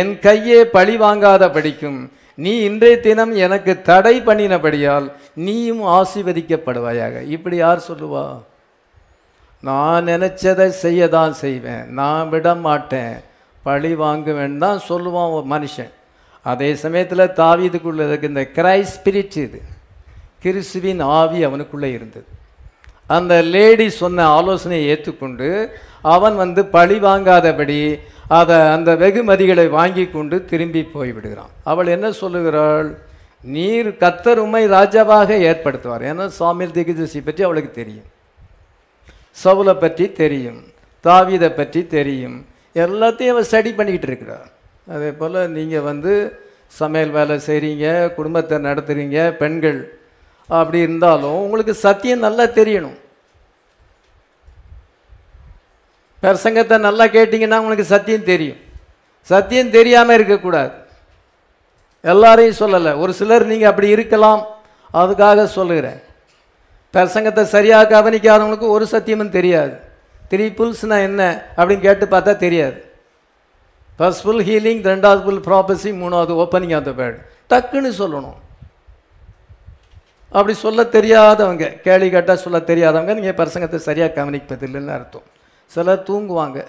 என் 0.00 0.14
கையே 0.26 0.58
பழி 0.76 0.96
வாங்காத 0.96 1.44
படிக்கும் 1.56 2.00
நீ 2.44 2.52
இன்றைய 2.68 2.96
தினம் 3.06 3.32
எனக்கு 3.44 3.72
தடை 3.88 4.14
பண்ணினபடியால் 4.26 5.06
நீயும் 5.46 5.82
ஆசீர்வதிக்கப்படுவாயாக. 5.98 7.22
இப்படி 7.36 7.56
யார் 7.56 7.86
சொல்லுவா? 7.88 8.26
நான் 9.62 10.06
நினச்சதை 10.12 10.68
செய்ய 10.84 11.08
தான் 11.16 11.32
செய்வேன். 11.44 11.84
நான் 12.00 12.28
விட 12.28 12.54
மாட்டேன் 12.54 13.14
பழி 13.62 13.92
வாங்குவேன் 14.04 14.58
தான் 14.64 14.80
சொல்லுவான் 14.88 15.34
ஒரு 15.36 15.46
மனுஷன். 15.54 15.92
அதே 16.42 16.74
சமயத்தில் 16.84 17.34
தாவீதுக்குள்ள 17.42 18.00
இருக்க 18.08 18.34
இந்த 18.34 18.44
கிரைஸ் 18.56 18.94
ஸ்பிரிட் 18.98 19.38
இது. 19.46 19.60
கிறிஸ்துவின் 20.44 21.00
ஆவி 21.00 21.40
அவனுக்குள்ளே 21.48 21.90
இருந்தது. 21.92 22.28
அந்த 23.16 23.34
லேடி 23.54 23.86
சொன்ன 24.02 24.26
ஆலோசனையை 24.38 24.86
ஏற்றுக்கொண்டு 24.92 25.48
அவன் 26.14 26.36
வந்து 26.42 26.62
பழி 26.76 26.96
வாங்காதபடி 27.06 27.80
அதை 28.38 28.56
அந்த 28.76 28.90
வெகுமதிகளை 29.02 29.66
வாங்கி 29.78 30.04
கொண்டு 30.06 30.36
திரும்பி 30.50 30.82
போய்விடுகிறான். 30.94 31.52
அவள் 31.70 31.92
என்ன 31.96 32.06
சொல்லுகிறாள்? 32.22 32.88
நீர் 33.54 33.88
கத்தர் 34.02 34.40
உண்மை 34.44 34.62
ராஜாவாக 34.76 35.30
ஏற்படுத்துவார். 35.50 36.04
ஏன்னா 36.10 36.24
சாமியல் 36.38 36.76
திகுதசி 36.76 37.20
பற்றி 37.24 37.42
அவளுக்கு 37.46 37.72
தெரியும். 37.80 38.08
சவுலை 39.44 39.74
பற்றி 39.84 40.06
தெரியும். 40.22 40.60
தாவிதை 41.04 41.50
பற்றி 41.58 41.80
தெரியும். 41.96 42.38
எல்லாத்தையும் 42.84 43.32
அவள் 43.34 43.48
ஸ்டடி 43.50 43.70
பண்ணிக்கிட்டு 43.76 44.08
இருக்கிறார் 44.10 44.48
அதே 44.94 45.10
போல் 45.20 45.38
நீங்கள் 45.56 45.86
வந்து 45.90 46.12
சமையல் 46.80 47.14
வேலை 47.16 47.36
செய்கிறீங்க 47.46 47.86
குடும்பத்தை 48.18 48.56
நடத்துகிறீங்க 48.66 49.18
பெண்கள் 49.42 49.78
அப்படி 50.48 50.78
இருந்தாலும் 50.78 51.40
உங்களுக்கு 51.40 51.74
சத்தியம் 51.74 52.18
நல்லா 52.18 52.44
தெரியணும். 52.44 52.98
பிரசங்கத்தை 56.22 56.78
நல்லா 56.78 57.04
கேட்டிங்கன்னா 57.04 57.58
உங்களுக்கு 57.58 57.84
சத்தியம் 57.84 58.24
தெரியும். 58.24 58.56
சத்தியம் 59.20 59.70
தெரியாமல் 59.70 60.14
இருக்கக்கூடாது. 60.14 60.72
எல்லாரையும் 62.02 62.60
சொல்லலை. 62.60 62.98
ஒரு 62.98 63.12
சிலர் 63.12 63.46
நீங்கள் 63.46 63.68
அப்படி 63.68 63.88
இருக்கலாம். 63.88 64.46
அதுக்காக 64.94 65.44
சொல்லுகிறேன். 65.44 66.00
பிரசங்கத்தை 66.92 67.42
சரியாக 67.42 68.00
கவனிக்காதவங்களுக்கு 68.00 68.68
ஒரு 68.68 68.86
சத்தியமும் 68.90 69.36
தெரியாது. 69.38 69.72
த்ரீ 70.30 70.46
புல்ஸ்னால் 70.58 71.02
என்ன 71.02 71.44
அப்படின்னு 71.56 71.80
கேட்டு 71.80 72.06
பார்த்தா 72.06 72.36
தெரியாது. 72.36 72.92
ஃபர்ஸ்ட் 73.96 74.22
ஃபுல் 74.22 74.44
ஹீலிங் 74.44 74.82
ரெண்டாவது 74.90 75.24
ஃபுல் 75.24 75.40
ப்ராபஸி 75.40 75.90
மூணாவது 76.02 76.46
ஓப்பனிங் 76.46 76.76
ஆஃப் 76.76 76.96
த 77.48 77.60
டக்குன்னு 77.60 77.92
சொல்லணும். 77.98 78.34
அப்படி 80.30 80.58
சொல்ல 80.58 80.82
தெரியாதவங்க 80.82 81.80
கேள்வி 81.80 82.10
கேட்டால் 82.10 82.36
சொல்ல 82.36 82.58
தெரியாதவங்க 82.58 83.14
நீங்கள் 83.14 83.46
பிரசங்கத்தை 83.46 83.76
சரியாக 83.76 84.22
கவனிப்பதில்லைன்னு 84.22 84.88
அர்த்தம். 84.88 85.22
சிலர் 85.66 86.02
தூங்குவாங்க. 86.02 86.66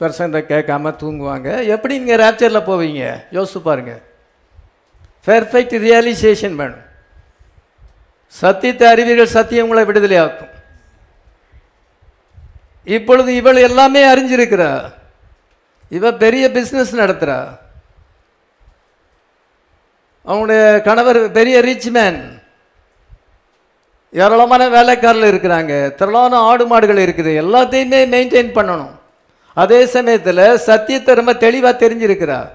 பிரசங்கத்தை 0.00 0.42
கேட்காம 0.52 0.94
தூங்குவாங்க. 1.02 1.66
எப்படி 1.66 1.98
நீங்கள் 1.98 2.18
ரேப்சரில் 2.18 2.68
போவீங்க? 2.68 3.24
யோசிச்சு 3.32 3.58
பாருங்க. 3.58 4.00
பெர்ஃபெக்ட் 5.26 5.74
ரியலைசேஷன் 5.88 6.54
வேணும். 6.54 6.86
சத்தியத்தை 8.26 8.88
அறிவீர்கள் 8.88 9.26
சத்தியம் 9.26 9.68
உங்களை 9.68 9.84
விடுதலையாக்கும். 9.84 10.50
இப்பொழுது 12.84 13.34
இவள் 13.34 13.56
எல்லாமே 13.56 14.14
அறிஞ்சிருக்கிறா. 14.14 14.92
இவ 15.88 16.12
பெரிய 16.12 16.48
பிஸ்னஸ் 16.48 16.92
நடத்துகிறா 16.92 17.58
அவனுடைய 20.24 20.80
கணவர் 20.84 21.30
பெரிய 21.32 21.60
ரிச் 21.60 21.88
மேன் 21.88 22.37
ஏராளமான 24.12 24.68
வேலைக்காரில் 24.68 25.34
இருக்கிறாங்க. 25.34 25.94
திரளான 25.94 26.36
ஆடு 26.36 26.66
மாடுகள் 26.66 27.06
இருக்குது. 27.06 27.44
எல்லாத்தையுமே 27.44 28.06
மெயின்டைன் 28.06 28.54
பண்ணணும். 28.54 28.90
அதே 29.54 29.86
சமயத்தில் 29.86 30.56
சத்தியத்தை 30.56 31.14
ரொம்ப 31.14 31.34
தெளிவாக 31.34 31.88
தெரிஞ்சிருக்கிறா 31.88 32.48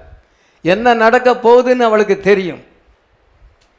என்ன 0.62 0.94
நடக்க 0.94 1.30
போகுதுன்னு 1.30 1.80
அவளுக்கு 1.80 2.20
தெரியும். 2.20 2.64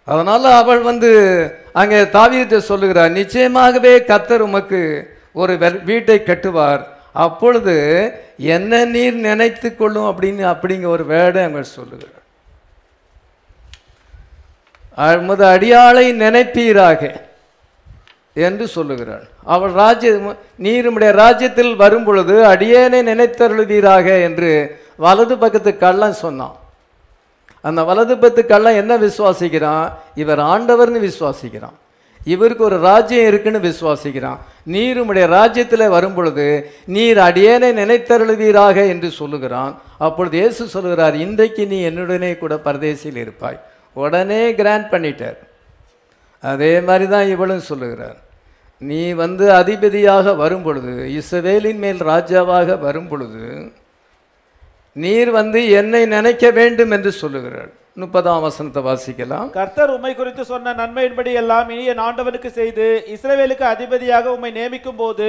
அதனால் 0.06 0.44
அவள் 0.44 0.80
வந்து 0.80 1.52
அங்கே 1.74 2.02
தாவியத்தை 2.02 2.58
சொல்லுகிறார் 2.58 3.12
நிச்சயமாகவே 3.12 3.98
கத்தர் 3.98 4.38
உமக்கு 4.38 5.10
ஒரு 5.34 5.54
வெ- 5.54 5.84
வீட்டை 5.84 6.22
கட்டுவார். 6.26 6.84
அப்பொழுது 7.14 8.12
என்ன 8.38 8.86
நீர் 8.86 9.14
நினைத்து 9.14 9.76
கொள்ளும் 9.76 10.04
அப்படின்னு 10.04 10.56
அப்படிங்கிற 10.56 10.86
ஒரு 10.86 11.06
வேடை 11.06 11.44
அங்கே 11.44 11.64
சொல்லுகிறார். 11.64 12.14
அமுது 14.96 15.46
அடியாளை 15.46 16.12
நினைப்பீராக. 16.12 17.24
என்று 18.36 18.68
சொல்லுகிறாள். 18.68 19.26
அவள் 19.44 19.72
ராஜ்ய 19.72 20.36
நீருமுடைய 20.66 21.12
ராஜ்யத்தில் 21.24 21.74
வரும் 21.76 22.04
பொழுது 22.04 22.36
அடியேனை 22.54 23.00
நினைத்தருளுதீராக 23.12 24.08
என்று 24.28 24.52
வலது 25.06 25.36
பக்கத்து 25.38 25.78
கள்ளன் 25.78 26.22
சொன்னான். 26.26 26.56
அந்த 27.62 27.84
வலது 27.84 28.14
பக்கத்து 28.18 28.46
கள்ளன் 28.46 28.80
என்ன 28.82 28.94
விசுவாசிக்கிறான்? 28.98 29.88
இவர் 30.16 30.40
ஆண்டவர்னு 30.40 31.00
விசுவாசிக்கிறான். 31.08 31.78
இவருக்கு 32.34 32.64
ஒரு 32.64 32.78
ராஜ்யம் 32.80 33.28
இருக்குன்னு 33.30 33.60
விசுவாசிக்கிறான். 33.70 34.40
நீர் 34.74 35.00
உம்முடைய 35.02 35.26
ராஜ்யத்தில் 35.28 35.94
வரும் 35.96 36.14
பொழுது 36.14 36.46
நீர் 36.86 37.18
அடியேனை 37.18 37.70
நினைத்தருளுவீராக 37.82 38.78
என்று 38.94 39.10
சொல்லுகிறான். 39.12 39.74
அப்பொழுது 39.98 40.38
இயேசு 40.38 40.68
சொல்லுகிறார் 40.68 41.16
இன்றைக்கு 41.16 41.66
நீ 41.68 41.80
என்னுடனே 41.90 42.38
கூட 42.38 42.56
பரதேசியில் 42.56 43.22
இருப்பாய். 43.24 43.60
உடனே 43.94 44.54
கிராண்ட் 44.60 44.92
பண்ணிட்டார். 44.94 45.38
அதே 46.44 46.74
மாதிரி 46.88 47.08
தான் 47.08 47.28
இவளும் 47.28 47.68
சொல்லுகிறார். 47.72 48.18
நீ 48.90 49.02
வந்து 49.24 49.46
அதிபதியாக 49.54 50.34
வரும் 50.44 50.64
பொழுது 50.64 50.94
இஸ்ரவேலின் 51.20 51.82
மேல் 51.84 52.02
ராஜாவாக 52.12 52.78
வரும் 52.80 53.08
பொழுது 53.08 53.46
நீர் 54.96 55.32
வந்து 55.40 55.60
என்னை 55.80 56.02
நினைக்க 56.16 56.46
வேண்டும் 56.60 56.94
என்று 56.96 57.12
சொல்லுகிறாள். 57.22 57.74
முப்பதாம் 58.02 58.42
வசனத்தை 58.46 58.82
வாசிக்கலாம். 58.86 59.50
கர்த்தர் 59.58 59.92
உம்மை 59.94 60.10
குறித்து 60.16 60.44
சொன்ன 60.50 60.74
நன்மையின்படி 60.80 61.32
எல்லாம் 61.42 61.68
இனி 61.74 61.84
என் 61.92 62.02
ஆண்டவனுக்கு 62.06 62.50
செய்து 62.58 62.86
இஸ்ரவேலுக்கு 63.14 63.66
அதிபதியாக 63.74 64.26
உம்மை 64.36 64.52
நியமிக்கும் 64.58 64.98
போது 65.02 65.28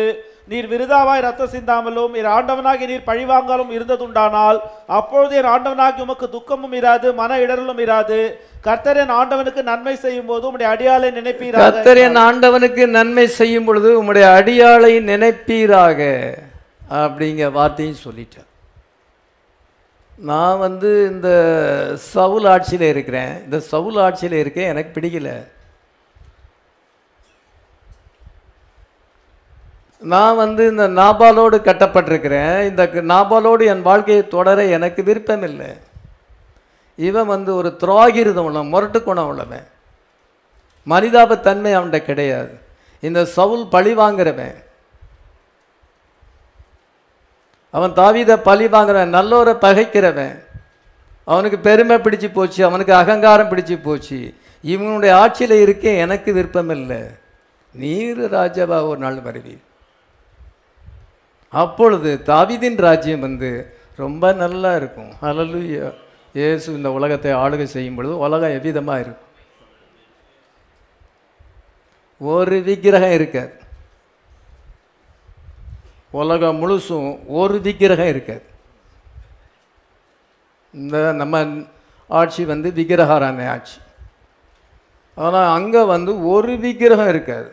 நீர் 0.53 0.69
விருதாவாய் 0.73 1.23
ரத்தம் 1.27 1.53
சிந்தாமலும் 1.53 2.17
என் 2.21 2.31
ஆண்டவனாகி 2.37 2.89
நீர் 2.91 3.07
பழிவாங்காலும் 3.11 3.71
இருந்ததுண்டானால் 3.77 4.59
அப்பொழுது 4.99 5.37
என் 5.41 5.51
ஆண்டவனாகி 5.53 6.03
உமக்கு 6.07 6.29
துக்கமும் 6.35 6.75
இராது 6.81 7.09
மன 7.21 7.39
இடரலும் 7.45 7.83
இராது. 7.85 8.21
கர்த்தர் 8.67 9.01
என் 9.05 9.15
ஆண்டவனுக்கு 9.21 9.65
நன்மை 9.71 9.95
செய்யும் 10.07 10.29
போது 10.31 10.45
உம்முடைய 10.51 10.69
அடியாளை 10.75 11.11
நினைப்பீராக. 11.21 11.63
கர்த்தர் 11.67 12.03
என் 12.07 12.21
ஆண்டவனுக்கு 12.27 12.87
நன்மை 12.99 13.29
செய்யும் 13.39 13.69
பொழுது 13.71 13.91
உம்முடைய 14.01 14.27
அடியாளை 14.41 14.93
நினைப்பீராக 15.13 16.01
அப்படிங்கிற 17.05 17.51
வார்த்தையும் 17.61 18.03
சொல்லிட்டார். 18.05 18.51
நான் 20.17 20.59
வந்து 20.59 21.09
இந்த 21.11 21.29
சவுல் 21.97 22.45
ஆட்சியில் 22.45 22.89
இருக்கிறேன். 22.89 23.45
இந்த 23.45 23.61
சவுல் 23.61 23.97
ஆட்சியில் 23.97 24.39
இருக்கேன் 24.39 24.69
எனக்கு 24.69 25.01
பிடிக்கல. 25.01 25.47
நான் 29.99 30.37
வந்து 30.37 30.69
இந்த 30.71 30.89
நாபாலோடு 30.89 31.57
கட்டப்பட்டிருக்கிறேன். 31.61 32.69
இந்த 32.69 32.87
நாபாலோடு 32.87 33.67
என் 33.67 33.83
வாழ்க்கையை 33.83 34.29
தொடர 34.29 34.65
எனக்கு 34.65 35.03
விருப்பம் 35.03 35.43
இல்லை 35.43 35.67
இவன் 36.97 37.27
வந்து 37.27 37.55
ஒரு 37.55 37.77
துரோகிருதம் 37.81 38.47
உள்ள 38.49 38.63
முரட்டு 38.63 39.03
குணம் 39.03 39.27
உள்ளவன். 39.27 39.67
மனிதாபத்தன்மை 40.89 41.73
அவன்கிட்ட 41.75 41.99
கிடையாது. 41.99 42.59
இந்த 43.01 43.25
சவுல் 43.25 43.69
பழி 43.69 43.95
வாங்குறவன். 43.95 44.65
அவன் 47.71 47.91
தாவித 47.91 48.37
பழி 48.37 48.67
வாங்குறவன் 48.67 49.15
நல்லோரை 49.17 49.55
பகைக்கிறவன். 49.55 50.45
அவனுக்கு 51.25 51.59
பெருமை 51.59 51.97
பிடிச்சு 51.97 52.33
போச்சு 52.33 52.65
அவனுக்கு 52.65 52.95
அகங்காரம் 52.95 53.51
பிடிச்சு 53.51 53.79
போச்சு. 53.83 54.35
இவனுடைய 54.63 55.17
ஆட்சியில் 55.17 55.61
இருக்க 55.61 55.91
எனக்கு 55.91 56.33
விருப்பம் 56.33 56.71
இல்லை. 56.71 57.03
நீர் 57.73 58.33
ராஜாவா 58.33 58.87
ஒரு 58.89 58.99
நாள் 58.99 59.17
வருவீர். 59.17 59.65
அப்பொழுது 61.49 62.21
தாவிதின் 62.27 62.81
ராஜ்யம் 62.81 63.21
வந்து 63.21 63.79
ரொம்ப 63.97 64.33
நல்லா 64.33 64.77
இருக்கும். 64.77 65.13
ஹalleluya. 65.23 65.93
இயேசு 66.33 66.73
இந்த 66.73 66.93
உலகத்தை 66.93 67.33
ஆளுகை 67.33 67.63
செய்யும் 67.63 67.95
பொழுது 67.95 68.19
உலகம் 68.19 68.51
எவ்விதமாக 68.51 69.01
இருக்கும்? 69.01 69.25
ஒரு 72.19 72.63
விக்கிரகம் 72.63 73.13
இருக்காது. 73.13 73.53
உலகம் 76.21 76.61
முழுசும் 76.63 77.09
ஒரு 77.41 77.57
விக்கிரகம் 77.67 78.13
இருக்காது. 78.15 78.47
இந்த 80.83 80.97
நம்ம 81.21 81.45
ஆட்சி 82.21 82.43
வந்து 82.53 82.69
விக்கிரகாரான 82.79 83.47
ஆட்சி. 83.55 83.79
ஆனால் 85.25 85.53
அங்கே 85.59 85.83
வந்து 85.95 86.13
ஒரு 86.33 86.55
விக்கிரகம் 86.65 87.11
இருக்காது. 87.15 87.51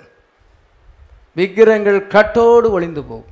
விக்கிரகங்கள் 1.39 1.99
கட்டோடு 2.15 2.67
ஒளிந்து 2.77 3.01
போகும். 3.11 3.29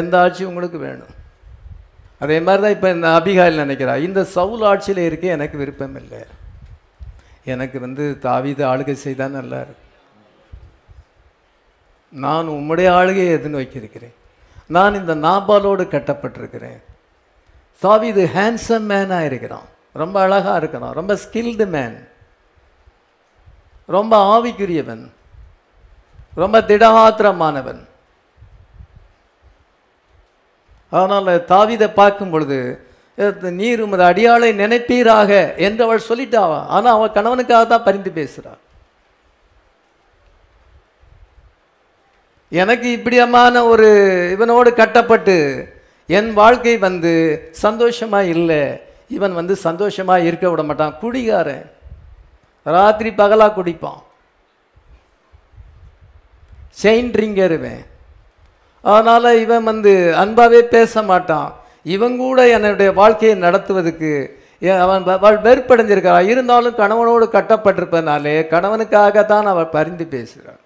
எந்த 0.00 0.14
ஆட்சி 0.24 0.42
உங்களுக்கு 0.50 0.78
வேணும். 0.88 1.14
அதே 2.24 2.36
மாதிரி 2.46 2.62
தான் 2.64 2.74
இப்போ 2.76 2.88
இந்த 2.96 3.08
அபிகாயில் 3.18 3.62
நினைக்கிறா. 3.64 3.94
இந்த 4.08 4.20
சவுல் 4.36 4.66
ஆட்சியில் 4.70 5.06
இருக்க 5.08 5.26
எனக்கு 5.36 5.56
விருப்பம் 5.62 5.96
இல்லை. 6.02 6.20
எனக்கு 7.54 7.76
வந்து 7.86 8.04
தாவித 8.26 8.60
ஆளுகை 8.72 8.94
செய்தால் 9.06 9.36
நல்லா 9.38 9.58
இருக்கும். 9.64 9.88
நான் 12.12 12.48
உம்முடைய 12.48 12.88
ஆளுகையை 12.98 13.34
எதிர்நோக்கியிருக்கிறேன் 13.36 14.16
நான் 14.76 14.98
இந்த 15.00 15.14
நாபாலோடு 15.26 15.84
கட்டப்பட்டிருக்கிறேன். 15.94 16.80
தாவீது 17.82 18.22
ஹேண்ட்ஸம் 18.34 18.86
மேனாக 18.90 19.28
இருக்கிறான். 19.30 19.68
ரொம்ப 20.02 20.16
அழகாக 20.20 20.60
இருக்கிறான். 20.60 20.96
ரொம்ப 21.00 21.12
ஸ்கில்டு 21.22 21.66
மேன் 21.74 21.96
ரொம்ப 23.96 24.12
ஆவிக்குரியவன். 24.34 25.04
ரொம்ப 26.42 26.56
திடகாத்திரமானவன். 26.70 27.82
அதனால் 30.96 31.44
தாவிதை 31.52 31.88
பார்க்கும் 32.00 32.32
பொழுது 32.34 32.58
நீர் 33.60 33.82
உமது 33.84 34.04
அடியாளை 34.10 34.50
நினைப்பீராக? 34.62 35.30
என்று 35.66 35.84
அவள் 35.86 36.08
சொல்லிட்டாவா 36.10 36.60
ஆனால் 36.74 36.94
அவள் 36.96 37.16
கணவனுக்காக 37.16 37.64
தான் 37.66 37.86
பரிந்து 37.88 38.10
பேசுகிறாள் 38.18 38.61
எனக்கு 42.52 42.92
இப்படியமான 42.92 43.64
ஒரு 43.64 43.86
இவனோடு 44.38 44.72
கட்டப்பட்டு 44.72 45.68
என் 46.06 46.32
வாழ்க்கை 46.32 46.78
வந்து 46.78 47.48
சந்தோஷமாக 47.50 48.24
இல்லை 48.24 48.80
இவன் 49.08 49.34
வந்து 49.34 49.56
சந்தோஷமாக 49.56 50.20
இருக்க 50.20 50.50
விட 50.50 50.62
மாட்டான். 50.62 50.98
குடிகாரன். 51.00 51.70
ராத்திரி 52.62 53.12
பகலாக 53.12 53.62
குடிப்பான். 53.62 54.02
செயின் 56.82 57.10
ட்ரிங்கர் 57.10 57.84
அதனால் 58.82 59.40
இவன் 59.40 59.64
வந்து 59.64 60.14
அன்பாகவே 60.16 60.60
பேச 60.60 61.02
மாட்டான். 61.02 61.56
இவன் 61.82 62.16
கூட 62.16 62.48
என்னுடைய 62.48 62.92
வாழ்க்கையை 62.92 63.40
நடத்துவதுக்கு 63.40 64.28
அவன் 64.80 65.02
வ- 65.04 65.40
வெறுப்படைஞ்சிருக்கிறான் 65.40 66.26
இருந்தாலும் 66.26 66.76
கணவனோடு 66.76 67.24
கட்டப்பட்டிருப்பதனாலே 67.24 68.46
கணவனுக்காக 68.46 69.24
தான் 69.24 69.46
அவள் 69.46 69.66
பரிந்து 69.66 70.06
பேசுகிறான். 70.06 70.60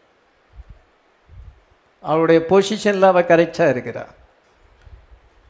அவளுடைய 2.11 2.41
பொசிஷனில் 2.51 3.11
அவள் 3.11 3.31
கரெக்டாக 3.33 3.73
இருக்கிறாள் 3.75 4.13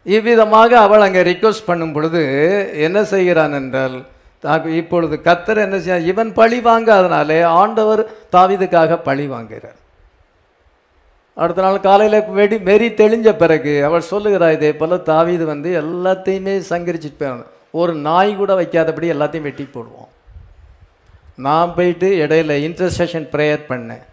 இவ்விதமாக 0.06 0.72
அவள் 0.86 1.04
அங்கே 1.06 1.22
ரிக்வஸ்ட் 1.30 1.68
பண்ணும் 1.68 1.94
பொழுது 1.94 2.20
என்ன 2.86 2.98
செய்கிறான் 3.14 3.56
என்றால் 3.60 3.96
இப்பொழுது 4.80 5.14
கத்தர் 5.26 5.64
என்ன 5.64 5.76
செய்ய 5.84 5.96
இவன் 6.12 6.30
பழி 6.38 6.58
வாங்காதனாலே 6.68 7.38
ஆண்டவர் 7.60 8.02
தாவீதுக்காக 8.34 8.98
பழி 9.08 9.24
வாங்குகிறார். 9.32 9.78
அடுத்த 11.36 11.64
நாள் 11.64 11.86
காலையில் 11.86 12.18
வெடி 12.38 12.56
வெறி 12.68 12.88
தெளிஞ்ச 13.00 13.28
பிறகு 13.42 13.72
அவள் 13.88 14.10
சொல்லுகிறா 14.10 14.48
இதே 14.56 14.70
போல் 14.80 14.94
தாவீது 15.10 15.44
வந்து 15.52 15.70
எல்லாத்தையுமே 15.82 16.54
சங்கரிச்சிட்டு 16.72 17.18
போயிடணும் 17.20 17.52
ஒரு 17.80 17.92
நாய் 18.06 18.30
கூட 18.40 18.52
வைக்காதபடி 18.60 19.06
எல்லாத்தையும் 19.14 19.48
வெட்டி 19.48 19.66
போடுவோம் 19.74 20.12
நான் 21.46 21.74
போயிட்டு 21.78 22.08
இடையில 22.24 22.52
இன்டர்செஷன் 22.68 23.26
ப்ரேயர் 23.34 23.68
பண்ணேன். 23.68 24.04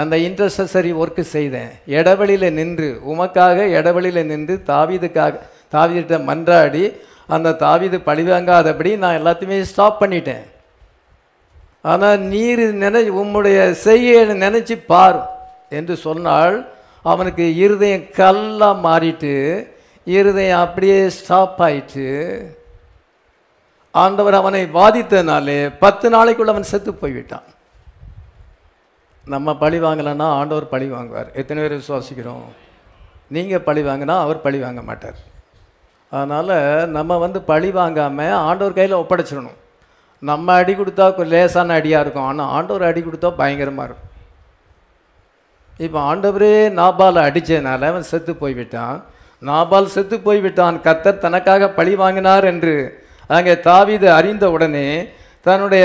அந்த 0.00 0.14
இன்டர்செசரி 0.26 0.90
ஒர்க்கு 1.02 1.22
செய்தேன். 1.36 1.70
இடவெளியில் 1.96 2.56
நின்று 2.58 2.88
உமக்காக 3.12 3.66
இடைவெளியில் 3.78 4.28
நின்று 4.32 4.54
தாவீதுக்காக 4.72 5.40
தாவிதிட்ட 5.74 6.18
மன்றாடி 6.28 6.84
அந்த 7.34 7.54
தாவீது 7.64 7.98
பழிவாங்காதபடி 8.08 8.90
நான் 9.02 9.18
எல்லாத்தையுமே 9.20 9.58
ஸ்டாப் 9.70 10.00
பண்ணிட்டேன். 10.02 10.44
ஆனால் 11.92 12.20
நீர் 12.32 12.64
நினை 12.82 13.04
உம்முடைய 13.20 13.58
செய்கையை 13.86 14.22
நினச்சி 14.44 14.76
பார் 14.90 15.20
என்று 15.78 15.94
சொன்னால் 16.06 16.56
அவனுக்கு 17.12 17.44
இருதயம் 17.64 18.06
கல்லாக 18.18 18.82
மாறிட்டு 18.86 19.34
இருதயம் 20.06 20.62
அப்படியே 20.64 20.98
ஸ்டாப் 21.18 21.60
ஆயிட்டு 21.66 22.06
ஆண்டவர் 23.94 24.40
அவனை 24.40 24.62
வாதித்தனாலே 24.78 25.60
பத்து 25.82 26.06
நாளைக்குள்ள 26.14 26.54
அவன் 26.54 26.70
செத்து 26.72 26.92
போய்விட்டான். 27.02 27.46
நம்ம 29.34 29.48
பழி 29.60 29.78
வாங்கலைன்னா 29.84 30.26
ஆண்டவர் 30.38 30.72
பழி 30.72 30.86
வாங்குவார். 30.94 31.28
எத்தனை 31.40 31.60
பேர் 31.62 31.80
விசுவாசிக்கிறோம்? 31.80 32.44
நீங்கள் 33.34 33.64
பழி 33.68 33.82
வாங்கினா 33.86 34.16
அவர் 34.24 34.44
பழி 34.44 34.58
வாங்க 34.64 34.82
மாட்டார். 34.88 35.16
அதனால் 36.12 36.52
நம்ம 36.96 37.16
வந்து 37.22 37.38
பழி 37.48 37.70
வாங்காமல் 37.78 38.34
ஆண்டவர் 38.48 38.76
கையில் 38.76 39.00
ஒப்படைச்சிடணும். 39.02 39.56
நம்ம 40.22 40.54
அடி 40.60 40.74
கொடுத்தா 40.80 41.06
லேசான 41.32 41.74
அடியாக 41.78 42.04
இருக்கும். 42.04 42.28
ஆனால் 42.30 42.52
ஆண்டவர் 42.56 42.88
அடி 42.90 43.00
கொடுத்தா 43.06 43.30
பயங்கரமாக 43.40 43.86
இருக்கும். 43.88 44.12
இப்போ 45.86 45.98
ஆண்டவரே 46.10 46.54
நாபால் 46.80 47.18
அடித்ததுனால 47.24 47.88
அவன் 47.92 48.06
செத்து 48.10 48.34
போய்விட்டான். 48.42 48.98
நாபால் 49.48 49.92
செத்து 49.94 50.18
போய்விட்டான். 50.28 50.76
கத்தர் 50.86 51.24
தனக்காக 51.24 51.70
பழி 51.78 51.94
வாங்கினார் 52.02 52.46
என்று 52.52 52.76
அங்கே 53.38 53.56
தாவீது 53.68 54.08
அறிந்த 54.18 54.44
உடனே 54.56 54.86
தன்னுடைய 55.48 55.84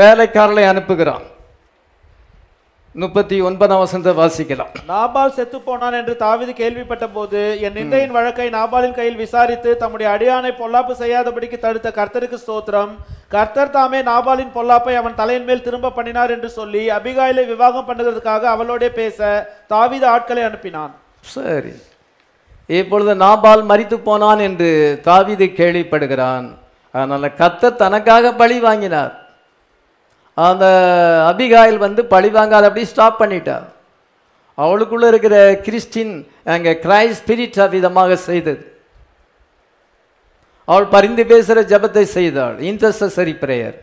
வேலைக்காரரை 0.00 0.64
அனுப்புகிறான். 0.70 1.26
முப்பத்தி 2.94 3.36
ஒன்பதாம் 3.48 3.80
வசனத்தை 3.82 4.12
வாசிக்கலாம். 4.20 4.70
நாபால் 4.90 5.34
செத்து 5.36 5.58
போனான் 5.66 5.96
என்று 5.98 6.14
தாவீது 6.22 6.52
கேள்விப்பட்ட 6.60 7.06
போது 7.16 7.40
என் 7.66 7.76
நிந்தையின் 7.78 8.14
வழக்கை 8.16 8.46
நாபாலின் 8.56 8.96
கையில் 8.98 9.20
விசாரித்து 9.24 9.70
தம்முடைய 9.82 10.08
அடியானை 10.14 10.52
பொல்லாப்பு 10.60 10.94
செய்யாதபடிக்கு 11.02 11.58
தடுத்த 11.64 11.88
கர்த்தருக்கு 11.98 12.38
ஸ்தோத்திரம். 12.44 12.92
கர்த்தர் 13.34 13.74
தாமே 13.76 14.00
நாபாலின் 14.10 14.54
பொல்லாப்பை 14.56 14.94
அவன் 15.00 15.18
தலையின் 15.20 15.46
மேல் 15.50 15.64
திரும்ப 15.66 15.92
பண்ணினார் 15.98 16.34
என்று 16.36 16.50
சொல்லி 16.58 16.82
அபிகாயிலை 16.98 17.44
விவாகம் 17.52 17.88
பண்ணுகிறதுக்காக 17.90 18.48
அவளோடே 18.54 18.90
பேச 19.00 19.18
தாவீது 19.74 20.08
ஆட்களை 20.14 20.44
அனுப்பினான். 20.48 20.92
சரி. 21.36 21.74
இப்பொழுது 22.80 23.12
நாபால் 23.24 23.62
மரித்து 23.68 23.98
போனான் 24.08 24.40
என்று 24.48 24.70
தாவீது 25.10 25.46
கேள்விப்படுகிறான். 25.60 26.48
அதனால் 26.94 27.36
கர்த்தர் 27.40 27.80
தனக்காக 27.84 28.32
பழி 28.42 28.58
வாங்கினார். 28.68 29.12
அந்த 30.46 30.64
அபிகாயில் 31.30 31.78
வந்து 31.86 32.02
பழி 32.14 32.30
அப்படியே 32.36 32.88
ஸ்டாப் 32.92 33.20
பண்ணிட்டார் 33.22 33.66
அவளுக்குள்ளே 34.58 35.08
இருக்கிற 35.12 35.36
கிறிஸ்டின் 35.66 36.14
அங்கே 36.54 36.72
கிரைஸ்ட் 36.84 37.20
ஸ்பிரிட் 37.22 37.58
விதமாக 37.76 38.16
செய்தது. 38.28 38.62
அவள் 40.68 40.86
பரிந்து 40.94 41.22
பேசுகிற 41.32 41.60
ஜெபத்தை 41.72 42.02
செய்தாள். 42.16 42.56
இன்டர்சசரி 42.70 43.34
ப்ரேயர் 43.42 43.76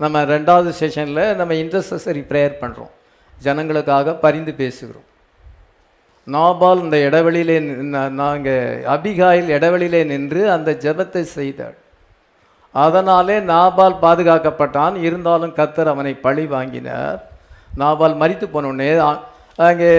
நம்ம 0.00 0.22
ரெண்டாவது 0.34 0.70
செஷனில் 0.80 1.36
நம்ம 1.40 1.52
இன்டர்சசரி 1.64 2.22
ப்ரேயர் 2.30 2.56
பண்ணுறோம் 2.62 2.92
ஜனங்களுக்காக 3.44 4.14
பரிந்து 4.24 4.52
பேசுகிறோம். 4.62 5.06
நாபால் 6.26 6.82
இந்த 6.84 6.96
இடைவெளியிலே 7.08 7.56
நாங்கள் 8.22 8.84
அபிகாயில் 8.94 9.50
இடைவெளியிலே 9.56 10.00
நின்று 10.12 10.42
அந்த 10.56 10.70
ஜெபத்தை 10.84 11.22
செய்தாள். 11.38 11.76
அதனாலே 12.84 13.36
நாபால் 13.52 14.02
பாதுகாக்கப்பட்டான். 14.04 14.94
இருந்தாலும் 15.06 15.56
கத்தர் 15.58 15.92
அவனை 15.92 16.12
பழி 16.26 16.44
வாங்கினார். 16.54 17.18
நாபால் 17.82 18.20
மறித்து 18.20 18.46
போனோடனே 18.54 18.90
அங்கே 19.68 19.92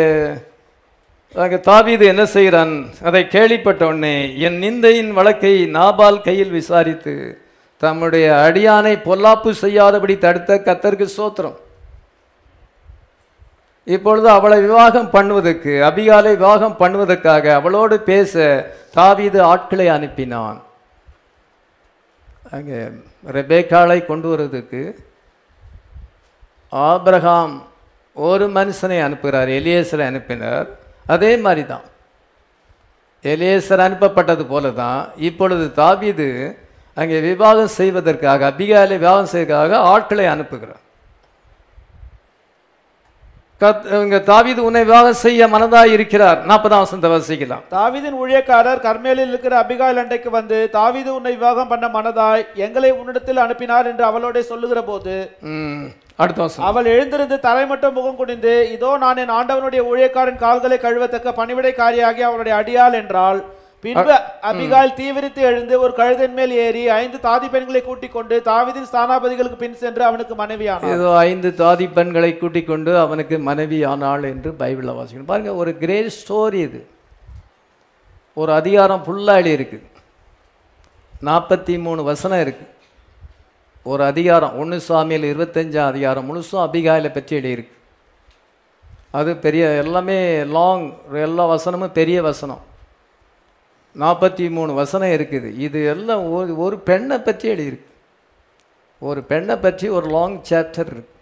அங்கே 1.43 1.57
தாவீது 1.69 2.03
என்ன 2.13 2.23
செய்கிறான்? 2.35 2.73
அதை 3.07 3.21
கேள்விப்பட்ட 3.35 3.81
உடனே 3.91 4.15
என் 4.47 4.59
நிந்தையின் 4.63 5.11
வழக்கை 5.17 5.53
நாபால் 5.77 6.25
கையில் 6.27 6.55
விசாரித்து 6.59 7.15
தம்முடைய 7.83 8.27
அடியானை 8.45 8.93
பொல்லாப்பு 9.07 9.49
செய்யாதபடி 9.63 10.15
தடுத்த 10.25 10.59
கத்தருக்கு 10.67 11.07
சோத்திரம் 11.17 11.57
இப்பொழுது 13.95 14.27
அவளை 14.37 14.57
விவாகம் 14.67 15.11
பண்ணுவதற்கு 15.15 15.73
அபிகாலை 15.89 16.31
விவாகம் 16.39 16.79
பண்ணுவதற்காக 16.79 17.45
அவளோடு 17.59 17.97
பேச 18.09 18.33
தாவீது 18.97 19.39
ஆட்களை 19.51 19.87
அனுப்பினான். 19.97 20.57
அங்கே 22.55 22.77
ரெபேக்காலை 23.37 23.99
கொண்டு 24.09 24.27
வர்றதுக்கு 24.31 24.81
ஆப்ரஹாம் 26.71 27.55
ஒரு 28.15 28.45
மனுஷனை 28.57 28.97
அனுப்புகிறார் 29.07 29.49
எலியேசரை 29.59 30.05
அனுப்பினார். 30.11 30.67
அதே 31.13 31.31
மாதிரி 31.45 31.63
தான் 31.73 31.85
எலியேசர் 33.23 33.85
அனுப்பப்பட்டது 33.87 34.43
போல 34.53 34.71
தான் 34.81 35.01
இப்பொழுது 35.29 35.65
தாபீது 35.81 36.27
அங்கே 36.97 37.17
விவாகம் 37.29 37.75
செய்வதற்காக 37.79 38.41
அபிகாலை 38.51 38.95
விவாகம் 39.03 39.31
செய்வதற்காக 39.33 39.79
ஆட்களை 39.93 40.25
அனுப்புகிறார். 40.35 40.83
தாவீது 43.61 44.59
உன்னை 44.67 44.81
விவாகம் 44.87 45.21
செய்ய 45.21 45.47
மனதாய் 45.53 45.93
இருக்கிறார். 45.95 46.39
நாற்பதாம் 46.49 46.83
வசனத்தை 46.83 47.09
வசிக்கலாம். 47.13 47.63
தாவீதின் 47.77 48.17
ஊழியக்காரர் 48.23 48.83
கர்மேலில் 48.85 49.31
இருக்கிற 49.31 49.53
அபிகாயில் 49.63 50.01
அண்டைக்கு 50.01 50.29
வந்து 50.35 50.57
தாவீது 50.75 51.09
உன்னை 51.17 51.33
விவாகம் 51.37 51.71
பண்ண 51.71 51.87
மனதாய் 51.95 52.43
எங்களை 52.65 52.91
உன்னிடத்தில் 52.99 53.43
அனுப்பினார் 53.45 53.89
என்று 53.91 54.05
அவளோட 54.09 54.43
சொல்லுகிற 54.51 54.81
போது 54.91 55.15
அடுத்த 56.21 56.39
வசனம். 56.43 56.67
அவள் 56.69 56.91
எழுந்திருந்து 56.93 57.35
தரை 57.47 57.65
மட்டும் 57.71 57.97
முகம் 57.97 58.19
குனிந்து 58.21 58.53
இதோ 58.75 58.91
நான் 59.03 59.21
என் 59.23 59.35
ஆண்டவனுடைய 59.39 59.81
ஊழியக்காரன் 59.89 60.41
கால்களை 60.45 60.77
கழுவத்தக்க 60.85 61.33
பணிவிடைக்காரியாகி 61.39 62.21
அவளுடைய 62.29 62.53
அடியாள் 62.61 62.97
என்றாள். 63.01 63.41
பின்பு 63.83 64.13
அபிகால் 64.49 64.91
தீவிரித்து 64.99 65.41
எழுந்து 65.49 65.73
ஒரு 65.83 65.93
கழுதின் 65.97 66.35
மேல் 66.37 66.53
ஏறி 66.65 66.83
ஐந்து 67.01 67.17
தாதி 67.25 67.47
பெண்களை 67.55 67.81
கூட்டிக் 67.87 68.15
கொண்டு 68.15 68.35
தாவீதின் 68.47 68.87
ஸ்தானாபதிகளுக்கு 68.91 69.57
பின் 69.63 69.75
சென்று 69.81 70.03
அவனுக்கு 70.07 70.35
மனைவியானார் 70.39 70.93
ஏதோ 70.93 71.09
ஐந்து 71.31 71.49
தாதி 71.59 71.85
பெண்களை 71.97 72.31
கூட்டிக் 72.37 72.69
கொண்டு 72.69 72.91
அவனுக்கு 73.03 73.37
மனைவி 73.49 73.79
ஆனாள் 73.91 74.23
என்று 74.31 74.51
பைபிளில் 74.61 74.97
வாசிக்கணும். 74.99 75.29
பாருங்க 75.31 75.53
ஒரு 75.61 75.71
கிரேட் 75.81 76.15
ஸ்டோரி 76.19 76.59
இது. 76.67 76.81
ஒரு 78.41 78.51
அதிகாரம் 78.59 79.03
ஃபுல்லாக 79.05 79.41
எழுதி 79.41 79.55
இருக்கு 79.59 79.79
நாற்பத்தி 81.27 81.75
மூணு 81.85 82.01
வசனம் 82.11 82.41
இருக்கு. 82.45 82.65
ஒரு 83.91 84.03
அதிகாரம் 84.11 84.55
ஒன்று 84.61 84.77
சாமியில் 84.87 85.29
இருபத்தஞ்சாம் 85.33 85.91
அதிகாரம் 85.93 86.27
முழுசும் 86.29 86.63
அபிகாயில 86.65 87.11
பற்றி 87.13 87.33
எழுதியிருக்கு. 87.39 87.75
அது 89.19 89.31
பெரிய 89.45 89.67
எல்லாமே 89.83 90.17
லாங் 90.57 90.85
எல்லா 91.27 91.45
வசனமும் 91.53 91.95
பெரிய 91.99 92.17
வசனம். 92.29 92.63
நாற்பத்தி 94.01 94.45
மூணு 94.55 94.71
வசனம் 94.79 95.13
இருக்குது. 95.17 95.49
இது 95.65 95.79
எல்லாம் 95.93 96.23
ஒரு 96.37 96.51
ஒரு 96.65 96.77
பெண்ணை 96.89 97.17
பற்றி 97.27 97.45
எழுதியிருக்கு. 97.53 97.91
ஒரு 99.09 99.21
பெண்ணை 99.31 99.55
பற்றி 99.65 99.85
ஒரு 99.97 100.07
லாங் 100.15 100.37
சாப்டர் 100.49 100.91
இருக்கு. 100.93 101.13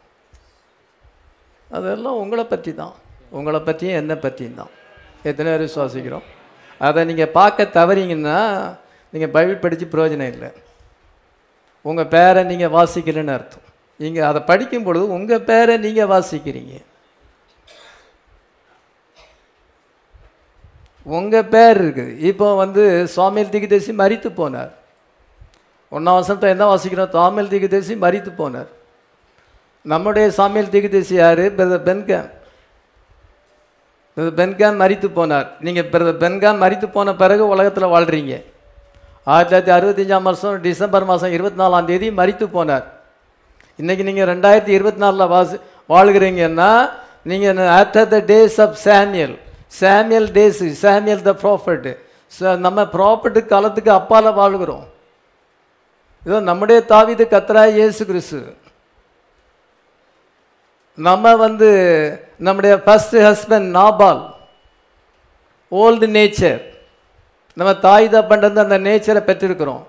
அதெல்லாம் 1.78 2.20
உங்களை 2.24 2.46
பற்றி 2.54 2.72
தான். 2.82 2.96
உங்களை 3.38 3.60
பற்றியும் 3.68 4.00
என்னை 4.02 4.16
பற்றியும் 4.26 4.60
தான். 4.62 4.74
எத்தனை 5.30 5.48
பேர் 5.52 5.66
விசுவாசிக்கிறோம்? 5.68 6.26
அதை 6.88 7.02
நீங்கள் 7.10 7.34
பார்க்க 7.40 7.70
தவறிங்கன்னா 7.80 8.40
நீங்கள் 9.14 9.34
பைபிள் 9.36 9.64
படித்து 9.64 9.86
பிரயோஜனம் 9.94 10.32
இல்லை. 10.34 10.50
உங்கள் 11.90 12.12
பேரை 12.16 12.42
நீங்கள் 12.52 12.74
வாசிக்கலைன்னு 12.78 13.36
அர்த்தம். 13.38 13.66
நீங்கள் 14.04 14.28
அதை 14.30 14.42
படிக்கும் 14.52 14.86
பொழுது 14.88 15.06
உங்கள் 15.18 15.46
பேரை 15.50 15.76
நீங்கள் 15.86 16.12
வாசிக்கிறீங்க. 16.14 16.76
உங்கள் 21.06 21.50
பேர் 21.54 21.78
இருக்குது. 21.84 22.14
இப்போ 22.30 22.48
வந்து 22.64 22.84
சுவாமியல் 23.16 23.52
திகுதேசி 23.54 23.92
மறித்து 24.02 24.30
போனார். 24.40 24.72
ஒன்றாம் 25.92 26.18
வசனத்தை 26.20 26.48
என்ன 26.56 26.66
வாசிக்கிறோம்? 26.72 27.12
சுவாமியில் 27.16 27.52
திகதேசி 27.54 27.94
மறித்து 28.06 28.32
போனார். 28.40 28.70
நம்முடைய 29.86 30.28
சாமியல் 30.38 30.74
திகுதேசி 30.76 31.16
யார்? 31.22 31.44
பிரதர் 31.58 31.86
பென்கான் 31.90 32.30
பிரதர் 34.18 34.38
பென்கான் 34.40 34.82
மறித்து 34.82 35.08
போனார். 35.20 35.48
நீங்கள் 35.66 35.90
பிரதர் 35.94 36.20
பென்கான் 36.24 36.62
மறித்து 36.64 36.88
போன 36.98 37.14
பிறகு 37.22 37.44
உலகத்தில் 37.54 37.94
வாழ்கிறீங்க 37.96 38.34
ஆயிரத்தி 39.34 39.52
தொள்ளாயிரத்தி 39.52 39.74
அறுபத்தஞ்சாம் 39.78 40.28
வருஷம் 40.30 40.58
டிசம்பர் 40.66 41.08
மாதம் 41.10 41.34
இருபத்தி 41.36 41.60
நாலாம் 41.62 41.88
தேதி 41.90 42.08
மறித்து 42.20 42.46
போனார். 42.58 42.86
இன்றைக்கி 43.80 44.04
நீங்கள் 44.10 44.30
ரெண்டாயிரத்தி 44.34 44.74
இருபத்தி 44.78 45.02
நாலில் 45.04 45.32
வாசி 45.34 45.56
வாழ்கிறீங்கன்னா 45.94 46.70
நீங்கள் 47.32 47.62
ஆஃப்டர் 47.80 48.12
த 48.14 48.18
டேஸ் 48.32 48.58
ஆஃப் 48.66 48.78
சாமியல் 48.86 49.36
சாமியல் 49.80 50.30
டேஸு 50.38 50.68
சாமியல் 50.84 51.24
த 51.30 51.34
ப்ராஃபட் 51.44 51.88
நம்ம 52.66 52.80
ப்ராஃபட்டு 52.96 53.40
காலத்துக்கு 53.54 53.92
அப்பால் 54.00 54.38
வாழ்கிறோம். 54.42 54.86
இதோ 56.26 56.38
நம்முடைய 56.50 56.80
தாவிது 56.92 57.26
கத்ரா 57.34 57.64
இயேசு 57.80 58.02
கிறிஸ்து. 58.10 58.40
நம்ம 60.98 61.36
வந்து 61.46 61.70
நம்முடைய 62.46 62.74
first 62.86 63.18
husband 63.28 63.68
Nabal. 63.80 64.22
Old 65.72 66.08
nature 66.18 66.62
நம்ம 67.58 67.72
தாய் 67.88 68.08
தப்பண்டது 68.16 68.60
அந்த 68.66 68.78
நேச்சரை 68.88 69.22
பெற்றிருக்கிறோம். 69.28 69.84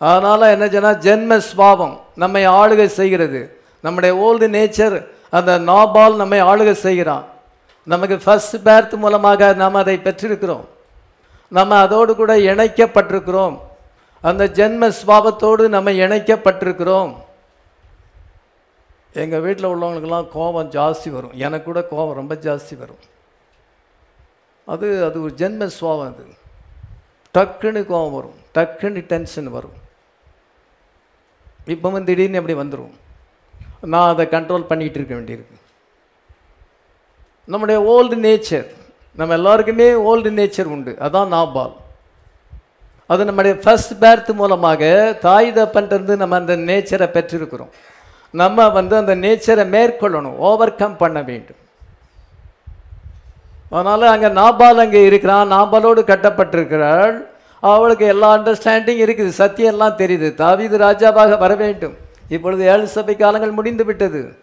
அதனால் 0.00 0.52
என்ன 0.54 0.66
சொன்னால் 0.74 1.00
ஜென்ம 1.06 1.38
ஸ்வாவம் 1.48 1.94
நம்மை 2.22 2.42
ஆளுகை 2.60 2.88
செய்கிறது. 3.00 3.40
நம்முடைய 3.84 4.12
ஓல்டு 4.26 4.46
நேச்சர் 4.56 4.96
அந்த 5.38 5.52
நாபால் 5.70 6.20
நம்மை 6.22 6.40
ஆளுகை 6.50 6.74
செய்கிறான். 6.86 7.24
நமக்கு 7.84 8.16
ஃபஸ்ட் 8.16 8.58
பேர்த் 8.64 8.96
மூலமாக 8.96 9.52
நாம் 9.52 9.74
அதை 9.74 9.96
பெற்றிருக்கிறோம். 9.96 10.64
நம்ம 11.48 11.78
அதோடு 11.78 12.16
கூட 12.16 12.36
இணைக்கப்பட்டிருக்கிறோம். 12.36 13.60
அந்த 14.22 14.44
ஜென்ம 14.44 14.92
ஸ்வாபத்தோடு 15.06 15.68
நம்ம 15.68 15.90
இணைக்கப்பட்டிருக்கிறோம். 15.90 17.16
எங்கள் 19.12 19.40
வீட்டில் 19.40 19.66
உள்ளவங்களுக்கெல்லாம் 19.66 20.28
கோபம் 20.28 20.70
ஜாஸ்தி 20.70 21.10
வரும். 21.10 21.32
எனக்கு 21.32 21.64
கூட 21.64 21.82
கோபம் 21.82 22.14
ரொம்ப 22.14 22.34
ஜாஸ்தி 22.34 22.78
வரும். 22.78 22.98
அது 24.66 25.04
அது 25.04 25.22
ஒரு 25.22 25.34
ஜென்ம 25.36 25.70
சுவாபம் 25.80 26.06
அது. 26.06 26.26
டக்குன்னு 27.34 27.86
கோபம் 27.86 28.12
வரும். 28.12 28.34
டக்குன்னு 28.54 29.00
டென்ஷன் 29.00 29.46
வரும். 29.46 29.88
இப்போ 31.64 31.90
வந்து 31.90 32.14
திடீர்னு 32.14 32.38
அப்படி 32.38 32.58
வந்துடும் 32.58 32.90
நான் 33.80 34.08
அதை 34.08 34.26
கண்ட்ரோல் 34.26 34.62
பண்ணிக்கிட்டு 34.62 35.14
இருக்க 35.14 35.14
வேண்டியிருக்கு. 35.14 35.59
நம்முடைய 37.52 37.78
ஓல்டு 37.92 38.16
நேச்சர் 38.26 38.66
நம்ம 39.20 39.34
எல்லாருக்குமே 39.34 39.86
ஓல்டு 40.10 40.30
நேச்சர் 40.38 40.72
உண்டு. 40.74 40.96
அதான் 41.00 41.32
நாபால். 41.36 41.72
அது 43.06 43.24
நம்முடைய 43.24 43.58
ஃபர்ஸ்ட் 43.62 44.04
பேர்த் 44.04 44.32
மூலமாக 44.32 44.82
தாய் 45.20 45.52
தப்பன்றது 45.52 46.16
நம்ம 46.16 46.36
அந்த 46.36 46.56
நேச்சரை 46.56 47.08
பெற்றிருக்கிறோம். 47.16 47.72
நம்ம 48.30 48.68
வந்து 48.68 48.96
அந்த 48.96 49.14
நேச்சரை 49.14 49.64
மேற்கொள்ளணும் 49.74 50.36
ஓவர் 50.36 50.74
கம் 50.74 50.96
பண்ண 50.96 51.22
வேண்டும். 51.22 51.60
அதனால் 53.70 54.02
அங்கே 54.02 54.26
நாபால் 54.26 54.82
அங்கே 54.84 55.04
இருக்கிறான். 55.04 55.52
நாபாலோடு 55.52 56.02
கட்டப்பட்டிருக்கிறாள். 56.12 57.16
அவளுக்கு 57.60 58.06
எல்லா 58.06 58.28
அண்டர்ஸ்டாண்டிங் 58.36 59.02
இருக்குது. 59.06 59.28
சத்தியம் 59.28 59.72
எல்லாம் 59.72 59.96
தெரியுது. 59.96 60.34
தாவீது 60.34 60.78
ராஜாவாக 60.78 61.38
வர 61.38 61.54
வேண்டும். 61.54 61.96
இப்பொழுது 62.28 62.64
ஏழு 62.64 62.86
சபை 62.88 63.16
காலங்கள் 63.16 63.58
முடிந்து 63.58 63.84
விட்டது. 63.84 64.39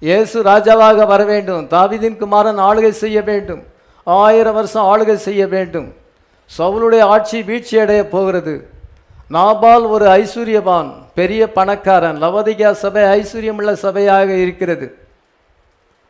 இயேசு 0.00 0.42
ராஜாவாக 0.42 1.06
வர 1.06 1.24
வேண்டும். 1.24 1.68
தாவிதின் 1.68 2.16
குமாரன் 2.16 2.58
ஆளுகை 2.58 2.90
செய்ய 2.90 3.22
வேண்டும். 3.22 3.62
ஆயிரம் 4.04 4.54
வருஷம் 4.54 4.84
ஆளுகை 4.84 5.14
செய்ய 5.14 5.46
வேண்டும். 5.46 5.94
சவுளுடைய 6.58 7.00
ஆட்சி 7.00 7.42
வீழ்ச்சி 7.42 7.78
அடைய 7.78 8.08
போகிறது. 8.08 8.68
நாபால் 9.30 9.88
ஒரு 9.88 10.06
ஐஸ்வர்யவான் 10.06 10.92
பெரிய 11.14 11.52
பணக்காரன். 11.52 12.22
லவதிகா 12.22 12.70
சபை 12.70 13.02
ஐஸ்வர்யமுள்ள 13.02 13.72
சபையாக 13.82 14.28
இருக்கிறது. 14.28 14.98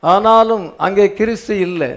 ஆனாலும் 0.00 0.74
அங்கே 0.76 1.12
கிறிஸ்து 1.12 1.58
இல்லை. 1.58 1.92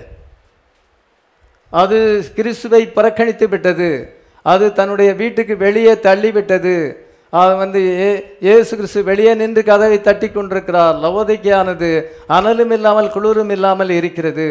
அது 1.69 2.25
கிறிஸ்துவை 2.35 2.87
புறக்கணித்து 2.87 3.49
விட்டது. 3.49 4.19
அது 4.41 4.73
தன்னுடைய 4.73 5.13
வீட்டுக்கு 5.13 5.57
வெளியே 5.57 5.93
தள்ளிவிட்டது. 5.93 7.06
அது 7.37 7.55
வந்து 7.55 7.81
ஏ- 7.99 8.25
இயேசு 8.39 8.75
கிறிஸ்து 8.75 9.03
வெளியே 9.03 9.33
நின்று 9.33 9.63
கதவை 9.63 10.01
தட்டி 10.01 10.29
கொண்டிருக்கிறார். 10.29 10.95
லவோதிக்கையானது 10.95 11.89
அனலும் 12.29 12.71
இல்லாமல் 12.71 13.11
குளிரும் 13.11 13.49
இல்லாமல் 13.49 13.89
இருக்கிறது. 13.89 14.47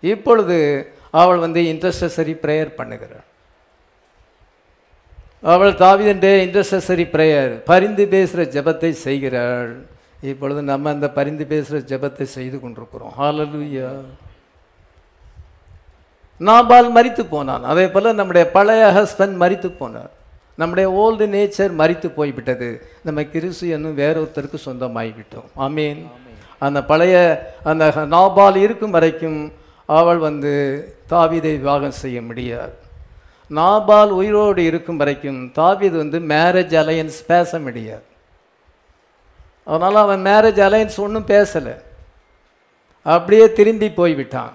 இப்பொழுது 0.00 0.58
அவள் 1.10 1.38
வந்து 1.38 1.60
இன்டர்செசரி 1.62 2.34
ப்ரேயர் 2.42 2.78
பண்ணுகிறாள் 2.78 3.26
அவள் 5.42 5.72
தாவிதண்டே 5.72 6.32
இன்டர்செசரி 6.46 7.04
ப்ரேயர் 7.12 7.52
பரிந்து 7.64 8.06
பேசுகிற 8.06 8.44
ஜெபத்தை 8.56 8.90
செய்கிறாள். 8.90 9.70
இப்பொழுது 10.22 10.62
நம்ம 10.62 10.90
அந்த 10.90 11.08
பரிந்து 11.10 11.44
பேசுகிற 11.46 11.80
ஜெபத்தை 11.90 12.22
செய்து 12.22 12.60
கொண்டிருக்கிறோம். 12.60 13.12
ஹாலலுயா 13.18 13.88
நாபால் 16.40 16.92
மறித்து 16.94 17.26
போனான். 17.30 17.64
அதே 17.64 17.88
போல் 17.88 18.14
நம்முடைய 18.14 18.50
பழைய 18.50 18.84
ஹஸ்பண்ட் 18.94 19.40
மறித்து 19.42 19.70
போனார். 19.80 20.14
நம்முடைய 20.60 20.86
ஓல்டு 21.02 21.24
நேச்சர் 21.34 21.72
மறித்து 21.80 22.08
போய்விட்டது. 22.18 22.68
நம்ம 23.06 23.24
கிறிஸ்து 23.34 23.66
என்னும் 23.76 23.98
வேறொருத்தருக்கு 24.02 24.58
சொந்தமாகிவிட்டோம் 24.66 25.48
ஆமீன். 25.66 26.02
அந்த 26.66 26.78
பழைய 26.90 27.16
அந்த 27.70 27.84
நாபால் 28.14 28.58
இருக்கும் 28.66 28.94
வரைக்கும் 28.96 29.40
அவள் 29.98 30.20
வந்து 30.28 30.52
தாவிதை 31.12 31.52
விவாகம் 31.58 31.98
செய்ய 32.02 32.18
முடியாது. 32.28 32.74
நாபால் 33.58 34.12
உயிரோடு 34.20 34.60
இருக்கும் 34.70 35.00
வரைக்கும் 35.02 35.40
தாவீது 35.58 35.96
வந்து 36.02 36.18
மேரேஜ் 36.32 36.74
அலையன்ஸ் 36.82 37.18
பேச 37.32 37.58
முடியாது. 37.66 38.06
அதனால் 39.70 39.98
அவன் 40.04 40.24
மேரேஜ் 40.28 40.60
அலையன்ஸ் 40.66 40.98
ஒன்றும் 41.04 41.30
பேசலை. 41.34 41.74
அப்படியே 43.06 43.46
திரும்பி 43.58 43.88
போய்விட்டான். 44.00 44.54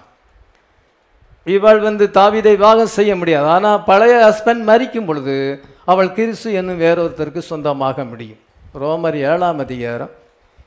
இவள் 1.56 1.80
வந்து 1.88 2.04
தாவிதை 2.18 2.52
விவாகம் 2.56 2.94
செய்ய 2.98 3.12
முடியாது. 3.20 3.46
ஆனால் 3.54 3.82
பழைய 3.90 4.14
ஹஸ்பண்ட் 4.26 4.64
மறிக்கும் 4.70 5.08
பொழுது 5.08 5.36
அவள் 5.86 6.12
கிறிஸ்து 6.12 6.52
என்னும் 6.52 6.80
வேறொருத்தருக்கு 6.80 7.38
சொந்தமாக 7.38 8.04
முடியும். 8.04 8.38
ரோமர் 8.80 9.14
ஏழாம் 9.14 9.58
அதிகாரம் 9.58 10.10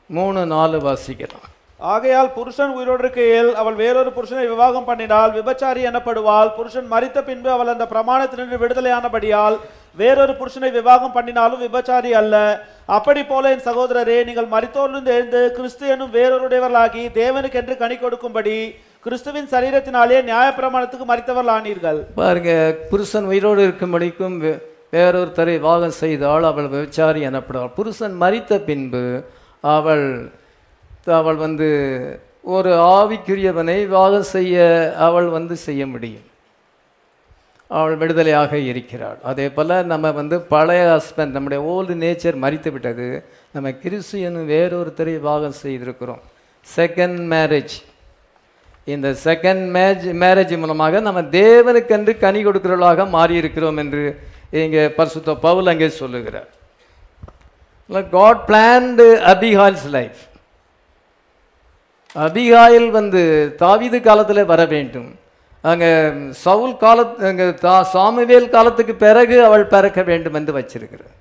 மூணு 0.07 0.45
நாலு 0.45 0.78
வாசிக்கலாம். 0.80 1.47
ஆகையால் 1.78 2.34
புருஷன் 2.34 2.70
உயிரோடு 2.70 2.99
இருக்கையில் 2.99 3.55
அவள் 3.55 3.74
வேறொரு 3.74 4.09
புருஷனை 4.09 4.47
விவாகம் 4.47 4.88
பண்ணினால் 4.88 5.32
விபச்சாரி 5.32 5.86
எனப்படுவாள். 5.86 6.55
புருஷன் 6.55 6.91
மரித்த 6.91 7.24
பின்பு 7.24 7.51
அவள் 7.51 7.67
அந்த 7.67 7.86
பிரமாணத்தினின்று 7.86 8.57
விடுதலையானபடியால் 8.57 9.57
வேறொரு 9.95 10.34
புருஷனை 10.34 10.72
விவாகம் 10.72 11.11
பண்ணினாலும் 11.11 11.59
விபச்சாரி 11.59 12.13
அல்ல. 12.13 12.63
அப்படி 12.86 13.24
போல 13.24 13.51
என் 13.51 13.59
சகோதரரே 13.59 14.26
நீங்கள் 14.26 14.45
மரித்தோர்லிருந்து 14.45 15.05
எழுந்து 15.05 15.51
கிறிஸ்து 15.55 15.88
என்னும் 15.88 16.13
வேறொருடையவர்களாகி 16.13 17.09
தேவனுக்கென்று 17.13 17.78
கனி 17.78 17.95
கொடுக்கும்படி 17.97 18.76
கிறிஸ்துவின் 19.01 19.47
சரீரத்தினாலே 19.47 20.22
நியாயப்பிரமாணத்துக்கு 20.22 21.05
மறித்தவர்களானீர்கள் 21.07 21.99
பாருங்க 22.15 22.76
புருஷன் 22.89 23.26
உயிரோடு 23.26 23.67
இருக்கும்படிக்கும் 23.67 24.38
வே- 24.38 24.68
வேறொருத்தரை 24.94 25.54
விவாகம் 25.60 26.00
செய்தால் 26.04 26.50
அவள் 26.52 26.72
விபச்சாரி 26.74 27.22
எனப்படுவாள். 27.30 27.76
புருஷன் 27.78 28.16
மறித்த 28.24 28.52
பின்பு 28.70 29.04
அவள் 29.76 30.08
அவள் 31.20 31.40
வந்து 31.46 31.68
ஒரு 32.56 32.72
ஆவிக்குரியவனை 32.98 33.78
விவாகம் 33.86 34.28
செய்ய 34.36 34.58
அவள் 35.08 35.28
வந்து 35.38 35.56
செய்ய 35.68 35.82
முடியும். 35.94 36.26
அவள் 37.68 37.96
விடுதலையாக 38.02 38.54
இருக்கிறாள். 38.72 39.18
அதே 39.30 39.46
போல் 39.56 39.74
நம்ம 39.92 40.12
வந்து 40.20 40.36
பழைய 40.54 40.84
ஹஸ்பண்ட் 40.94 41.36
நம்முடைய 41.36 41.60
ஓல்டு 41.74 41.96
நேச்சர் 42.04 42.42
மறித்து 42.46 42.70
விட்டது. 42.76 43.08
நம்ம 43.56 43.72
கிறிஸ்டியன் 43.84 44.40
வேறொருத்தரை 44.54 45.14
விவாகம் 45.20 45.60
செய்திருக்கிறோம். 45.64 46.22
செகண்ட் 46.78 47.22
மேரேஜ் 47.34 47.76
இந்த 48.94 49.08
செகண்ட் 49.24 49.66
மேரேஜ் 49.76 50.08
மேரேஜ் 50.24 50.54
மூலமாக 50.64 51.00
நம்ம 51.08 51.22
தேவனுக்கென்று 51.22 52.14
கனி 52.24 52.40
கொடுக்கிறவர்களாக 52.45 53.06
மாறியிருக்கிறோம் 53.18 53.80
என்று 53.84 54.03
இங்கே 54.51 54.84
பரிசுத்த 54.97 55.35
பவுல் 55.45 55.71
அங்கே 55.73 55.89
சொல்லுகிறார். 56.01 56.49
God 58.15 58.41
planned 58.49 59.05
Abigail's 59.34 59.88
life 59.97 60.19
Abigail 62.15 62.89
வந்து 62.99 63.21
தாவிது 63.63 63.97
காலத்தில் 64.07 64.49
வர 64.51 64.61
வேண்டும். 64.76 65.09
அங்கே 65.71 65.91
சவுல் 66.45 66.76
கால 66.84 66.99
அங்கே 67.30 67.47
தா 67.63 67.76
சாமுவேல் 67.93 68.53
காலத்துக்கு 68.55 68.93
பிறகு 69.05 69.38
அவள் 69.47 69.71
பிறக்க 69.73 70.01
வேண்டும் 70.09 70.38
என்று 70.39 70.53
வச்சிருக்கிறார். 70.57 71.15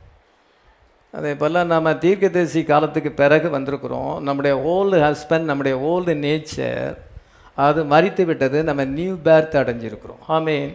அதே 1.19 1.33
போல் 1.41 1.59
நம்ம 1.75 1.93
தீர்க்கதரிசி 2.05 2.63
காலத்துக்கு 2.73 3.11
பிறகு 3.21 3.49
வந்திருக்கிறோம். 3.57 4.15
நம்முடைய 4.29 4.55
ஓல்டு 4.75 4.99
ஹஸ்பண்ட் 5.07 5.49
நம்முடைய 5.51 5.77
ஓல்டு 5.91 6.15
நேச்சர் 6.25 6.95
அது 7.67 7.81
மறித்து 7.93 8.25
விட்டது. 8.31 8.59
நம்ம 8.69 8.85
நியூ 8.99 9.15
பேர்த் 9.27 9.59
அடைஞ்சிருக்கிறோம். 9.63 10.23
ஆமேன் 10.37 10.69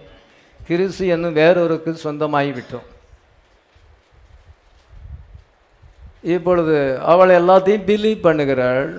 கிறிசு 0.68 1.04
என்னும் 1.14 1.38
வேறொருக்கு 1.42 1.92
சொந்தமாகிவிட்டோம். 2.04 2.88
இப்பொழுது 6.36 6.76
அவள் 7.14 7.38
எல்லாத்தையும் 7.40 7.88
பிலீவ் 7.88 8.26
பண்ணுகிறாள். 8.28 8.92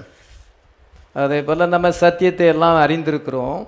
அதே 1.23 1.39
போல் 1.47 1.73
நம்ம 1.75 1.91
சத்தியத்தை 2.05 2.47
எல்லாம் 2.55 2.79
அறிந்திருக்கிறோம். 2.85 3.61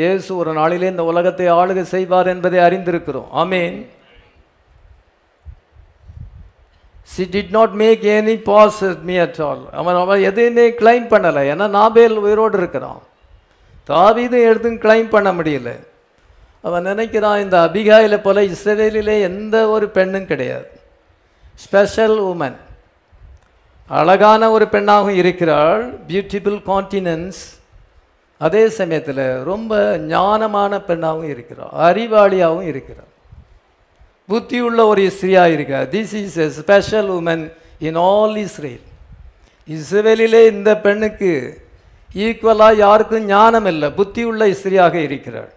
இயேசு 0.00 0.30
ஒரு 0.40 0.50
நாளிலே 0.58 0.90
இந்த 0.94 1.04
உலகத்தை 1.12 1.46
ஆளுகை 1.60 1.84
செய்வார் 1.94 2.32
என்பதை 2.34 2.58
அறிந்திருக்கிறோம். 2.66 3.28
Amen 3.42 3.76
she 7.12 7.22
did 7.34 7.54
not 7.58 7.76
make 7.82 8.02
any 8.16 8.34
pass 8.48 8.82
me 9.08 9.14
at 9.26 9.40
all 9.46 9.62
அவன் 9.80 10.00
அவன் 10.02 10.26
எதையுமே 10.30 10.66
கிளைம் 10.80 11.06
பண்ணலை. 11.12 11.42
ஏன்னா 11.52 11.66
நாபேல் 11.78 12.20
உயிரோடு 12.24 12.56
இருக்கிறான். 12.60 13.00
தாவீது 13.92 14.38
எடுத்தும் 14.48 14.82
கிளைம் 14.84 15.08
பண்ண 15.14 15.30
முடியல. 15.38 15.70
அவன் 16.66 16.88
நினைக்கிறான் 16.90 17.42
இந்த 17.44 17.56
அபிகாயில 17.66 18.14
போல் 18.24 18.40
இஸ்ரேலிலே 18.52 19.16
எந்த 19.28 19.56
ஒரு 19.74 19.86
பெண்ணும் 19.96 20.28
கிடையாது. 20.32 20.68
ஸ்பெஷல் 21.64 22.18
உமன் 22.30 22.58
அழகான 23.98 24.42
ஒரு 24.56 24.66
பெண்ணாகவும் 24.74 25.18
இருக்கிறாள். 25.22 25.82
பியூட்டிஃபுல் 26.08 26.60
கான்டினன்ஸ் 26.70 27.40
அதே 28.46 28.64
சமயத்தில் 28.80 29.24
ரொம்ப 29.50 29.78
ஞானமான 30.12 30.72
பெண்ணாகவும் 30.88 31.30
இருக்கிறாள். 31.34 31.72
அறிவாளியாகவும் 31.86 32.68
இருக்கிறாள். 32.72 33.10
புத்தியுள்ள 34.30 34.80
ஒரு 34.90 35.02
ஸ்திரியாக 35.16 35.54
இருக்கிறார் 35.56 35.88
this 35.94 36.14
is 36.22 36.38
a 36.44 36.48
special 36.60 37.08
woman 37.18 37.44
in 37.88 37.98
all 38.10 38.36
Israel 38.44 38.84
இஸ்ரேலிலே 39.76 40.42
இந்த 40.54 40.70
பெண்ணுக்கு 40.84 41.32
ஈக்குவலாக 42.24 42.80
யாருக்கும் 42.84 43.26
ஞானம் 43.34 43.68
இல்லை. 43.72 43.88
புத்தியுள்ள 43.98 44.50
ஸ்திரியாக 44.60 44.94
இருக்கிறாள். 45.08 45.50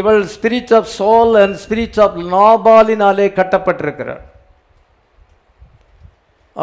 இவள் 0.00 0.22
spirit 0.34 0.72
of 0.78 0.88
soul 0.98 1.34
and 1.42 1.56
spirit 1.64 2.00
of 2.04 2.16
நாபாலினாலே 2.34 3.26
கட்டப்பட்டிருக்கிறாள். 3.38 4.22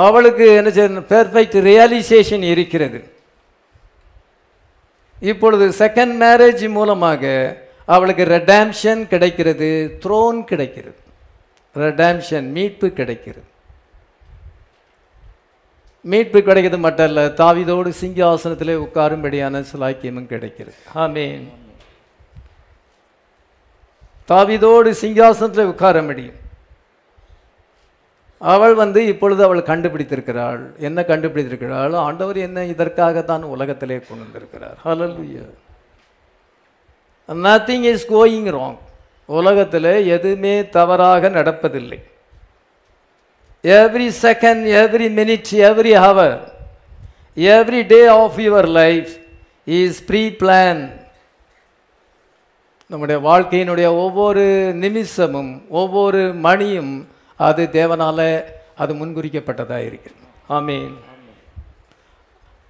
அவளுக்கு 0.06 0.46
என்ன 0.60 0.70
செய்ய 0.72 1.00
பெர்ஃபெக்ட் 1.14 1.58
ரியலைசேஷன் 1.70 2.44
இருக்கிறது. 2.54 3.00
இப்பொழுது 5.32 5.66
செகண்ட் 5.70 6.16
மேரேஜ் 6.24 6.70
மூலமாக 6.70 7.24
அவளுக்கு 7.86 8.24
ரெடாம்ஷன் 8.26 9.08
கிடைக்கிறது 9.14 9.70
த்ரோன் 10.04 10.44
கிடைக்கிறது. 10.44 11.00
ரெடாம்ஷன் 11.76 12.48
மீட்பு 12.58 12.90
கிடைக்கிறது. 13.00 13.48
மீட்பு 16.12 16.40
கிடைக்கிறது 16.42 16.82
மட்டும் 16.86 17.06
இல்லை 17.06 17.26
தாவிதோடு 17.42 17.92
சிங்காசனத்திலே 18.02 18.76
உட்காரும்படியான 18.86 19.64
சிலாக்கியமும் 19.72 20.32
கிடைக்கிறது. 20.34 20.78
ஆமீன் 20.96 21.44
தாவிதோடு 24.32 24.94
சிங்காசனத்தில் 25.02 25.72
உட்கார 25.74 26.02
முடியும். 26.02 26.40
அவள் 28.38 28.74
வந்து 28.74 29.06
இப்பொழுது 29.06 29.44
அவள் 29.44 29.62
கண்டுபிடித்திருக்கிறாள். 29.62 30.78
என்ன 30.78 31.02
கண்டுபிடித்திருக்கிறாள்? 31.02 31.96
ஆண்டவர் 31.96 32.38
என்ன 32.38 32.64
இதற்காகத்தான் 32.64 33.42
உலகத்திலே 33.42 34.00
கொண்டு 34.00 34.24
வந்திருக்கிறார். 34.24 34.78
Hallelujah 34.86 35.44
nothing 37.28 37.82
is 37.82 38.12
going 38.12 38.52
wrong 38.56 38.78
உலகத்தில் 39.26 40.08
எதுவுமே 40.08 40.70
தவறாக 40.70 41.30
நடப்பதில்லை. 41.30 42.04
Every 43.64 44.12
second 44.22 44.64
every 44.82 45.08
minute 45.20 45.52
every 45.52 45.94
hour 46.06 46.40
every 47.36 47.88
day 47.88 48.08
of 48.08 48.38
your 48.38 48.68
life 48.68 49.10
is 49.66 50.06
pre 50.06 50.28
plan 50.28 51.01
நம்முடைய 52.92 53.22
வாழ்க்கையினுடைய 53.30 53.86
ஒவ்வொரு 53.86 54.72
நிமிஷமும் 54.74 55.70
ஒவ்வொரு 55.70 56.34
மணியும் 56.34 57.08
அது 57.38 57.70
தேவனால் 57.72 58.44
அது 58.76 58.94
முன்குறிக்கப்பட்டதாக 58.94 59.86
இருக்கிறது. 59.86 60.20
ஆமீன். 60.50 60.94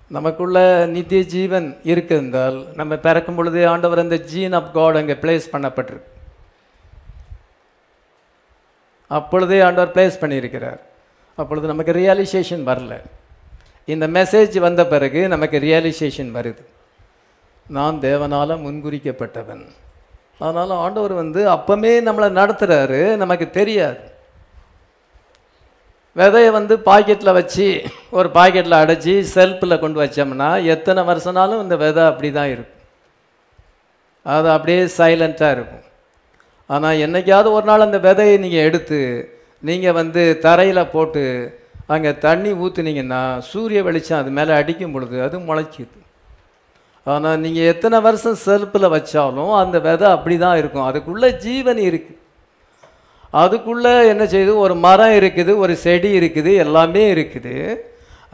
நமக்குள்ள 0.08 0.86
நித்திய 0.86 1.22
ஜீவன் 1.22 1.80
இருக்கின்றால் 1.84 2.68
நம்ம 2.76 2.96
பிறக்கும் 2.96 3.36
பொழுது 3.36 3.68
ஆண்டவர் 3.68 4.00
அந்த 4.00 4.20
ஜீன் 4.20 4.54
ஆஃப் 4.54 4.74
காட் 4.74 4.96
அங்கே 4.96 5.14
பிளேஸ் 5.14 5.50
பண்ணப்பட்டிருக்கு. 5.52 6.10
அப்பொழுதே 9.08 9.60
ஆண்டவர் 9.62 9.96
பிளேஸ் 9.96 10.24
பண்ணியிருக்கிறார். 10.24 10.80
அப்பொழுது 11.36 11.68
நமக்கு 11.68 11.92
ரியலைசேஷன் 11.92 12.68
வரல. 12.68 13.02
இந்த 13.86 14.08
மெசேஜ் 14.08 14.60
வந்த 14.60 14.86
பிறகு 14.86 15.28
நமக்கு 15.28 15.60
ரியலைசேஷன் 15.60 16.34
வருது. 16.34 16.66
நான் 17.68 18.00
தேவனால் 18.00 18.64
முன்குறிக்கப்பட்டவன். 18.68 19.66
அதனால் 20.44 20.72
ஆண்டவர் 20.84 21.14
வந்து 21.22 21.42
அப்பமே 21.56 21.92
நம்மளை 22.08 22.28
நடத்துகிறாரு 22.40 23.02
நமக்கு 23.22 23.46
தெரியாது. 23.60 24.00
விதையை 26.20 26.50
வந்து 26.58 26.76
பாக்கெட்டில் 26.88 27.38
வச்சு 27.40 27.68
ஒரு 28.20 28.30
பாக்கெட்டில் 28.38 28.82
அடைச்சி 28.84 29.14
செல்ஃபில் 29.36 29.82
கொண்டு 29.84 30.00
வச்சோம்னா 30.04 30.50
எத்தனை 30.74 31.02
வருஷனாலும் 31.10 31.62
இந்த 31.66 31.76
விதை 31.84 32.04
அப்படி 32.12 32.30
தான் 32.38 32.52
இருக்கும். 32.54 32.80
அது 34.26 34.48
அப்படியே 34.56 34.82
சைலண்ட்டாக 34.98 35.56
இருக்கும். 35.58 35.86
ஆனால் 36.70 37.00
என்னைக்காவது 37.06 37.50
ஒரு 37.58 37.66
நாள் 37.70 37.86
அந்த 37.88 38.00
விதையை 38.08 38.36
நீங்கள் 38.44 38.68
எடுத்து 38.68 39.00
நீங்கள் 39.70 39.98
வந்து 40.00 40.22
தரையில் 40.46 40.92
போட்டு 40.94 41.24
அங்கே 41.94 42.12
தண்ணி 42.26 42.52
ஊற்றுனீங்கன்னா 42.64 43.22
சூரிய 43.52 43.80
வெளிச்சம் 43.88 44.22
அது 44.22 44.32
மேலே 44.38 44.54
அடிக்கும் 44.60 44.94
பொழுது 44.96 45.18
அது 45.26 45.40
முளைச்சிது 45.48 45.98
ஆனால் 47.08 47.40
நீங்கள் 47.44 47.70
எத்தனை 47.74 47.98
வருஷம் 48.08 48.42
செல்ஃபில் 48.48 48.94
வச்சாலும் 48.96 49.54
அந்த 49.62 49.78
விதை 49.86 50.08
அப்படி 50.16 50.36
தான் 50.46 50.60
இருக்கும். 50.62 50.88
அதுக்குள்ளே 50.90 51.30
ஜீவன் 51.46 51.82
இருக்குது 51.90 52.20
அதுக்குள்ளே 53.42 53.94
என்ன 54.12 54.24
செய்யுது 54.32 54.54
ஒரு 54.64 54.76
மரம் 54.86 55.16
இருக்குது 55.20 55.52
ஒரு 55.64 55.74
செடி 55.86 56.10
இருக்குது 56.20 56.52
எல்லாமே 56.64 57.04
இருக்குது. 57.14 57.56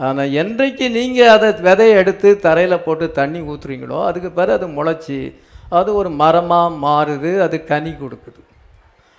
ஆனால் 0.06 0.32
என்றைக்கு 0.40 0.86
நீங்கள் 0.96 1.32
அதை 1.34 1.48
விதையை 1.66 1.94
எடுத்து 2.00 2.28
தரையில் 2.46 2.84
போட்டு 2.86 3.06
தண்ணி 3.18 3.40
ஊற்றுறீங்களோ 3.52 3.98
அதுக்கு 4.08 4.30
பிறகு 4.38 4.56
அது 4.58 4.66
முளைச்சி 4.78 5.18
அது 5.78 5.90
ஒரு 6.00 6.10
மரமாக 6.22 6.76
மாறுது 6.84 7.32
அது 7.46 7.56
கனி 7.70 7.92
கொடுக்குது. 8.02 8.42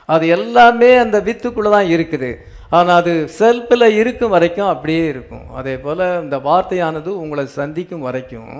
அது 0.10 0.26
எல்லாமே 0.36 0.92
அந்த 1.04 1.18
வித்துக்குள்ளே 1.28 1.72
தான் 1.78 1.90
இருக்குது. 1.96 2.30
ஆனால் 2.78 3.00
அது 3.02 3.14
செல்ஃபில் 3.40 3.88
இருக்கும் 4.02 4.36
வரைக்கும் 4.36 4.72
அப்படியே 4.74 5.04
இருக்கும். 5.14 5.46
அதே 5.60 5.76
போல் 5.84 6.06
இந்த 6.24 6.38
வார்த்தையானது 6.48 7.12
உங்களை 7.24 7.46
சந்திக்கும் 7.60 8.06
வரைக்கும் 8.08 8.54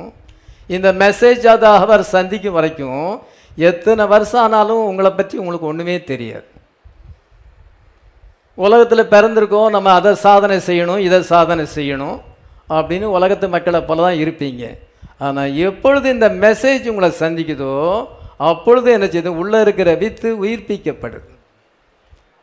இந்த 0.76 0.90
மெசேஜ் 1.04 1.46
அதை 1.54 1.70
அவர் 1.84 2.04
சந்திக்கும் 2.16 2.58
வரைக்கும் 2.58 3.06
எத்தனை 3.68 4.04
வருஷம் 4.14 4.44
ஆனாலும் 4.46 4.88
உங்களை 4.90 5.12
பற்றி 5.14 5.36
உங்களுக்கு 5.42 5.70
ஒன்றுமே 5.72 5.96
தெரியாது. 6.12 6.48
உலகத்தில் 8.66 9.12
பிறந்திருக்கோம் 9.14 9.74
நம்ம 9.76 9.92
அதை 10.00 10.12
சாதனை 10.26 10.58
செய்யணும் 10.70 11.02
இதை 11.08 11.20
சாதனை 11.34 11.66
செய்யணும் 11.78 12.18
அப்படின்னு 12.78 13.08
உலகத்து 13.18 13.48
மக்களை 13.56 13.80
போல 13.90 14.04
தான் 14.06 14.22
இருப்பீங்க. 14.24 14.64
ஆனால் 15.26 15.56
எப்பொழுது 15.68 16.08
இந்த 16.16 16.28
மெசேஜ் 16.46 16.90
உங்களை 16.92 17.10
சந்திக்குதோ 17.24 17.74
அப்பொழுது 18.50 18.90
என்ன 18.96 19.06
செய்யுது 19.14 19.32
உள்ளே 19.42 19.60
இருக்கிற 19.66 19.90
வித்து 20.04 20.30
உயிர்ப்பிக்கப்படுது. 20.44 21.28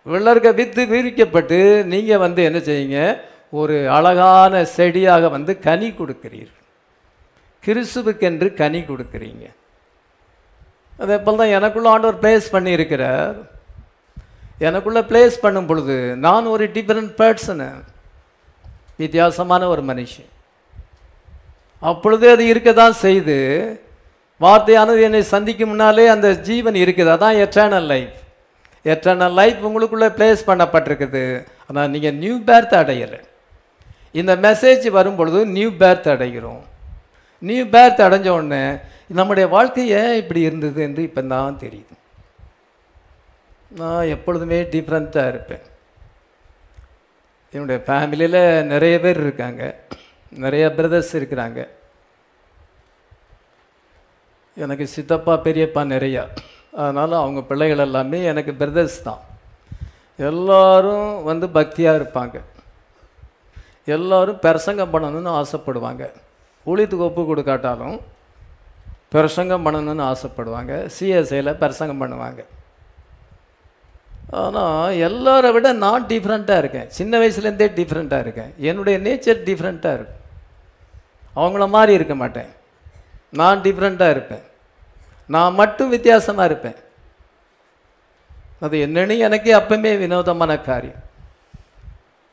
உள்ளே 0.06 0.30
இருக்க 0.32 0.50
வித்து 0.60 0.82
உயிர்ப்பிக்கப்பட்டு 0.92 1.58
நீங்கள் 1.92 2.22
வந்து 2.24 2.40
என்ன 2.48 2.58
செய்யுங்க 2.68 3.00
ஒரு 3.60 3.76
அழகான 3.96 4.62
செடியாக 4.76 5.28
வந்து 5.36 5.52
கனி 5.66 5.88
கொடுக்கிறீர்கள். 5.98 6.55
கிறிஸ்துவுக்கென்று 7.66 8.48
கனி 8.60 8.80
கொடுக்குறீங்க. 8.90 9.44
அதே 11.02 11.16
போல் 11.24 11.40
தான் 11.40 11.54
எனக்குள்ள 11.58 11.88
ஆண்டவர் 11.94 12.20
பிளேஸ் 12.22 12.46
பண்ணியிருக்கிறார். 12.54 13.36
எனக்குள்ளே 14.66 15.02
பிளேஸ் 15.10 15.34
பண்ணும் 15.44 15.68
பொழுது 15.70 15.96
நான் 16.26 16.52
ஒரு 16.54 16.64
டிஃப்ரெண்ட் 16.76 17.12
பர்சனு 17.20 17.68
வித்தியாசமான 19.02 19.62
ஒரு 19.72 19.82
மனுஷன். 19.90 20.30
அப்பொழுதே 21.90 22.28
அது 22.34 22.44
இருக்க 22.52 22.70
தான் 22.82 22.94
செய்து 23.06 23.36
வார்த்தையானது 24.44 25.00
என்னை 25.08 25.20
சந்திக்கும் 25.32 25.70
முன்னாலே 25.72 26.06
அந்த 26.14 26.28
ஜீவன் 26.46 26.78
இருக்குது. 26.84 27.10
அதான் 27.16 27.40
எட்டர்னல் 27.44 27.88
லைஃப் 27.92 28.16
எட்டர்னல் 28.94 29.36
லைஃப் 29.40 29.60
உங்களுக்குள்ளே 29.68 30.08
பிளேஸ் 30.16 30.46
பண்ணப்பட்டிருக்குது. 30.48 31.24
ஆனால் 31.68 31.90
நீங்கள் 31.94 32.16
நியூ 32.22 32.36
பேர்த் 32.48 32.74
அடையலை. 32.80 33.20
இந்த 34.20 34.32
மெசேஜ் 34.46 34.86
வரும் 34.96 35.18
பொழுது 35.20 35.40
நியூ 35.56 35.70
பேர்த் 35.82 36.10
அடைகிறோம். 36.14 36.64
நியூ 37.38 37.64
பேர்த் 37.64 38.00
அடைஞ்ச 38.00 38.28
உடனே 38.28 38.76
நம்முடைய 39.08 39.48
வாழ்க்கை 39.48 39.88
ஏன் 39.88 40.16
இப்படி 40.16 40.40
இருந்தது 40.40 40.82
என்று 40.82 41.02
இப்போ 41.02 41.22
தான் 41.22 41.58
தெரியுது. 41.58 41.94
நான் 43.68 44.06
எப்பொழுதுமே 44.06 44.62
டிஃப்ரெண்ட்டாக 44.62 45.28
இருப்பேன். 45.28 45.60
என்னுடைய 47.50 47.82
ஃபேமிலியில் 47.86 48.62
நிறைய 48.62 49.00
பேர் 49.00 49.20
இருக்காங்க. 49.20 49.80
நிறைய 50.30 50.70
பிரதர்ஸ் 50.70 51.16
இருக்கிறாங்க. 51.16 51.68
எனக்கு 54.54 54.86
சித்தப்பா 54.86 55.34
பெரியப்பா 55.34 55.84
நிறையா. 55.84 56.28
அதனால் 56.76 57.12
அவங்க 57.12 57.42
பிள்ளைகள் 57.42 57.78
எல்லாமே 57.78 58.22
எனக்கு 58.22 58.54
பிரதர்ஸ் 58.54 59.02
தான். 59.02 59.20
எல்லோரும் 60.16 61.22
வந்து 61.22 61.46
பக்தியாக 61.46 61.98
இருப்பாங்க. 61.98 62.40
எல்லோரும் 63.84 64.38
பிரசங்கம் 64.38 64.92
பண்ணணும்னு 64.92 65.42
ஆசைப்படுவாங்க. 65.42 66.24
ஊழியத்துக்கு 66.66 67.06
ஒப்பு 67.08 67.22
கொடுக்காட்டாலும் 67.22 68.00
பிரசங்கம் 69.10 69.66
பண்ணணும்னு 69.66 70.04
ஆசைப்படுவாங்க. 70.12 70.90
சிஎஸ்ஐயில் 70.98 71.58
பிரசங்கம் 71.62 72.00
பண்ணுவாங்க. 72.02 72.44
ஆனால் 74.30 74.94
எல்லாரை 75.08 75.52
விட 75.52 75.72
நான் 75.72 76.06
டிஃப்ரெண்ட்டாக 76.06 76.58
இருக்கேன். 76.58 76.90
சின்ன 76.90 77.18
வயசுலேருந்தே 77.18 77.68
டிஃப்ரெண்ட்டாக 77.80 78.18
இருக்கேன். 78.18 78.54
என்னுடைய 78.58 78.98
நேச்சர் 78.98 79.44
டிஃப்ரெண்ட்டாக 79.48 79.96
இருக்கும். 79.98 80.22
அவங்கள 81.36 81.68
மாதிரி 81.68 81.92
இருக்க 81.92 82.14
மாட்டேன். 82.14 82.50
நான் 83.30 83.62
டிஃப்ரெண்ட்டாக 83.62 84.10
இருப்பேன். 84.10 84.42
நான் 85.26 85.54
மட்டும் 85.54 85.88
வித்தியாசமாக 85.88 86.48
இருப்பேன். 86.50 86.76
அது 88.60 88.76
என்னன்னு 88.86 89.18
எனக்கே 89.18 89.54
அப்பவுமே 89.54 89.98
வினோதமான 89.98 90.58
காரியம். 90.58 91.02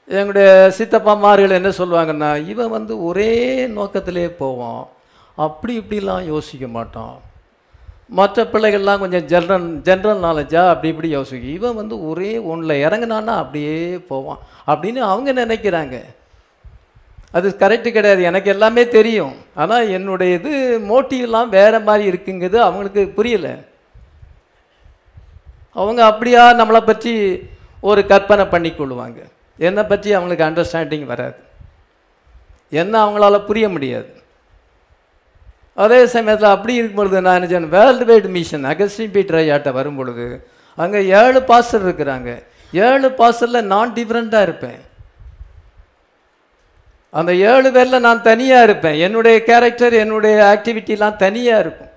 எங்களுடைய 0.07 0.73
சித்தப்பாமார்கள் 0.77 1.49
என்ன 1.49 1.69
சொல்லுவாங்கன்னா 1.69 2.47
இவன் 2.47 2.69
வந்து 2.69 3.03
ஒரே 3.03 3.67
நோக்கத்திலே 3.67 4.29
போவான். 4.29 4.87
அப்படி 5.35 5.79
இப்படிலாம் 5.79 6.25
யோசிக்க 6.25 6.67
மாட்டான். 6.67 7.19
மற்ற 8.07 8.43
பிள்ளைகள்லாம் 8.43 8.99
கொஞ்சம் 8.99 9.27
ஜென்ரல் 9.27 9.79
ஜென்ரல் 9.87 10.23
நாலேஜாக 10.25 10.69
அப்படி 10.69 10.87
இப்படி 10.87 11.09
யோசிக்கும். 11.09 11.53
இவன் 11.53 11.75
வந்து 11.75 12.09
ஒரே 12.09 12.37
ஒன்றில் 12.37 12.85
இறங்குனான்னா 12.85 13.25
அப்படியே 13.25 13.97
போவான். 13.97 14.37
அப்படின்னு 14.67 14.95
அவங்க 14.95 15.33
நினைக்கிறாங்க. 15.33 16.03
அது 17.31 17.55
கரெக்டு 17.59 17.91
கிடையாது. 17.91 18.21
எனக்கு 18.21 18.49
எல்லாமே 18.49 18.87
தெரியும். 18.87 19.35
ஆனால் 19.55 19.89
என்னுடைய 19.89 20.33
இது 20.33 20.79
மோட்டிவ்லாம் 20.79 21.49
வேறு 21.49 21.79
மாதிரி 21.79 22.17
இருக்குங்கிறது 22.17 22.55
அவங்களுக்கு 22.55 23.13
புரியலை. 23.17 23.65
அவங்க 25.71 26.05
அப்படியா 26.05 26.53
நம்மளை 26.53 26.79
பற்றி 26.79 27.39
ஒரு 27.79 28.05
கற்பனை 28.05 28.45
பண்ணி 28.45 28.69
கொள்ளுவாங்க 28.69 29.31
என்னை 29.57 29.83
பற்றி 29.83 30.09
அவங்களுக்கு 30.17 30.47
அண்டர்ஸ்டாண்டிங் 30.49 31.05
வராது. 31.13 31.37
என்ன 32.81 32.93
அவங்களால 33.05 33.37
புரிய 33.49 33.65
முடியாது. 33.69 34.09
அதே 35.83 35.99
சமயத்தில் 36.13 36.53
அப்படி 36.55 36.73
இருக்கும் 36.79 37.01
பொழுது 37.01 37.21
நான் 37.25 37.37
நினைச்சேன் 37.41 37.69
world 37.75 38.05
wide 38.09 38.29
mission 38.37 38.65
Augustine 38.71 39.13
Peter 39.15 39.39
ஐயாட்ட 39.41 39.69
வரும் 39.77 39.99
பொழுது 39.99 40.25
அங்கே 40.77 40.99
ஏழு 41.19 41.39
பாஸ்டர் 41.51 41.85
இருக்கிறாங்க. 41.87 42.29
ஏழு 42.73 43.07
பாஸ்டரில் 43.19 43.69
நான் 43.73 43.95
டிஃப்ரெண்ட்டாக 43.97 44.47
இருப்பேன். 44.47 44.81
அந்த 47.19 47.31
ஏழு 47.49 47.69
பேரில் 47.71 48.05
நான் 48.05 48.27
தனியாக 48.29 48.67
இருப்பேன். 48.67 48.99
என்னுடைய 49.05 49.37
கேரக்டர் 49.49 49.95
என்னுடைய 50.03 50.37
ஆக்டிவிட்டிலாம் 50.53 51.19
தனியாக 51.25 51.63
இருக்கும். 51.65 51.91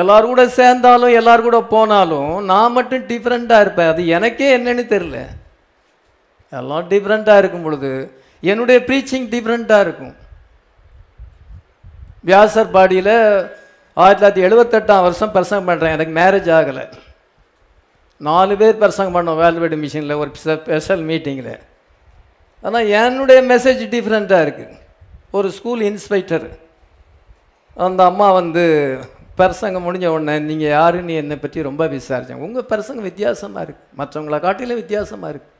எல்லோரும் 0.00 0.32
கூட 0.32 0.44
சேர்ந்தாலும் 0.60 1.16
எல்லோரும் 1.18 1.48
கூட 1.48 1.60
போனாலும் 1.74 2.32
நான் 2.50 2.74
மட்டும் 2.78 3.06
டிஃப்ரெண்ட்டாக 3.12 3.64
இருப்பேன். 3.64 3.92
அது 3.92 4.02
எனக்கே 4.16 4.48
என்னன்னு 4.58 4.84
தெரில 4.94 5.18
எல்லாம் 6.58 6.86
டிஃப்ரெண்ட்டாக 6.92 7.40
இருக்கும் 7.42 7.66
பொழுது 7.66 7.90
என்னுடைய 8.50 8.78
ப்ரீச்சிங் 8.88 9.28
டிஃப்ரெண்ட்டாக 9.34 9.84
இருக்கும். 9.86 10.14
வியாசர் 12.28 12.74
பாடியில் 12.76 13.14
ஆயிரத்தி 13.96 14.22
தொள்ளாயிரத்தி 14.22 14.46
எழுபத்தெட்டாம் 14.48 15.04
வருஷம் 15.06 15.34
பிரசங்கம் 15.36 15.68
பண்ணுறேன் 15.70 15.94
எனக்கு 15.96 16.14
மேரேஜ் 16.20 16.50
ஆகலை. 16.58 16.84
நாலு 18.28 18.54
பேர் 18.60 18.80
பிரசங்கம் 18.82 19.16
பண்ணோம் 19.16 19.40
வேல்வேடு 19.42 19.76
மிஷினில் 19.84 20.20
ஒரு 20.22 20.30
ஸ்பெஷல் 20.40 21.04
மீட்டிங்கில் 21.10 21.54
ஆனால் 22.64 22.90
என்னுடைய 23.02 23.40
மெசேஜ் 23.52 23.82
டிஃப்ரெண்ட்டாக 23.94 24.44
இருக்குது 24.46 24.76
ஒரு 25.38 25.48
ஸ்கூல் 25.58 25.82
இன்ஸ்பெக்டர் 25.90 26.46
அந்த 27.86 28.00
அம்மா 28.10 28.28
வந்து 28.40 28.64
பிரசங்கம் 29.38 29.86
முடிஞ்ச 29.86 30.06
உடனே 30.14 30.34
நீங்கள் 30.50 30.74
யாருன்னு 30.78 31.14
என்னை 31.22 31.36
பற்றி 31.44 31.58
ரொம்ப 31.68 31.82
விசாரித்தாங்க 31.94 32.46
உங்கள் 32.48 32.68
பிரசங்கம் 32.72 33.08
வித்தியாசமாக 33.10 33.64
இருக்குது 33.66 33.96
மற்றவங்கள 34.00 34.38
காட்டிலும் 34.46 34.80
வித்தியாசமாக 34.82 35.32
இருக்குது 35.32 35.56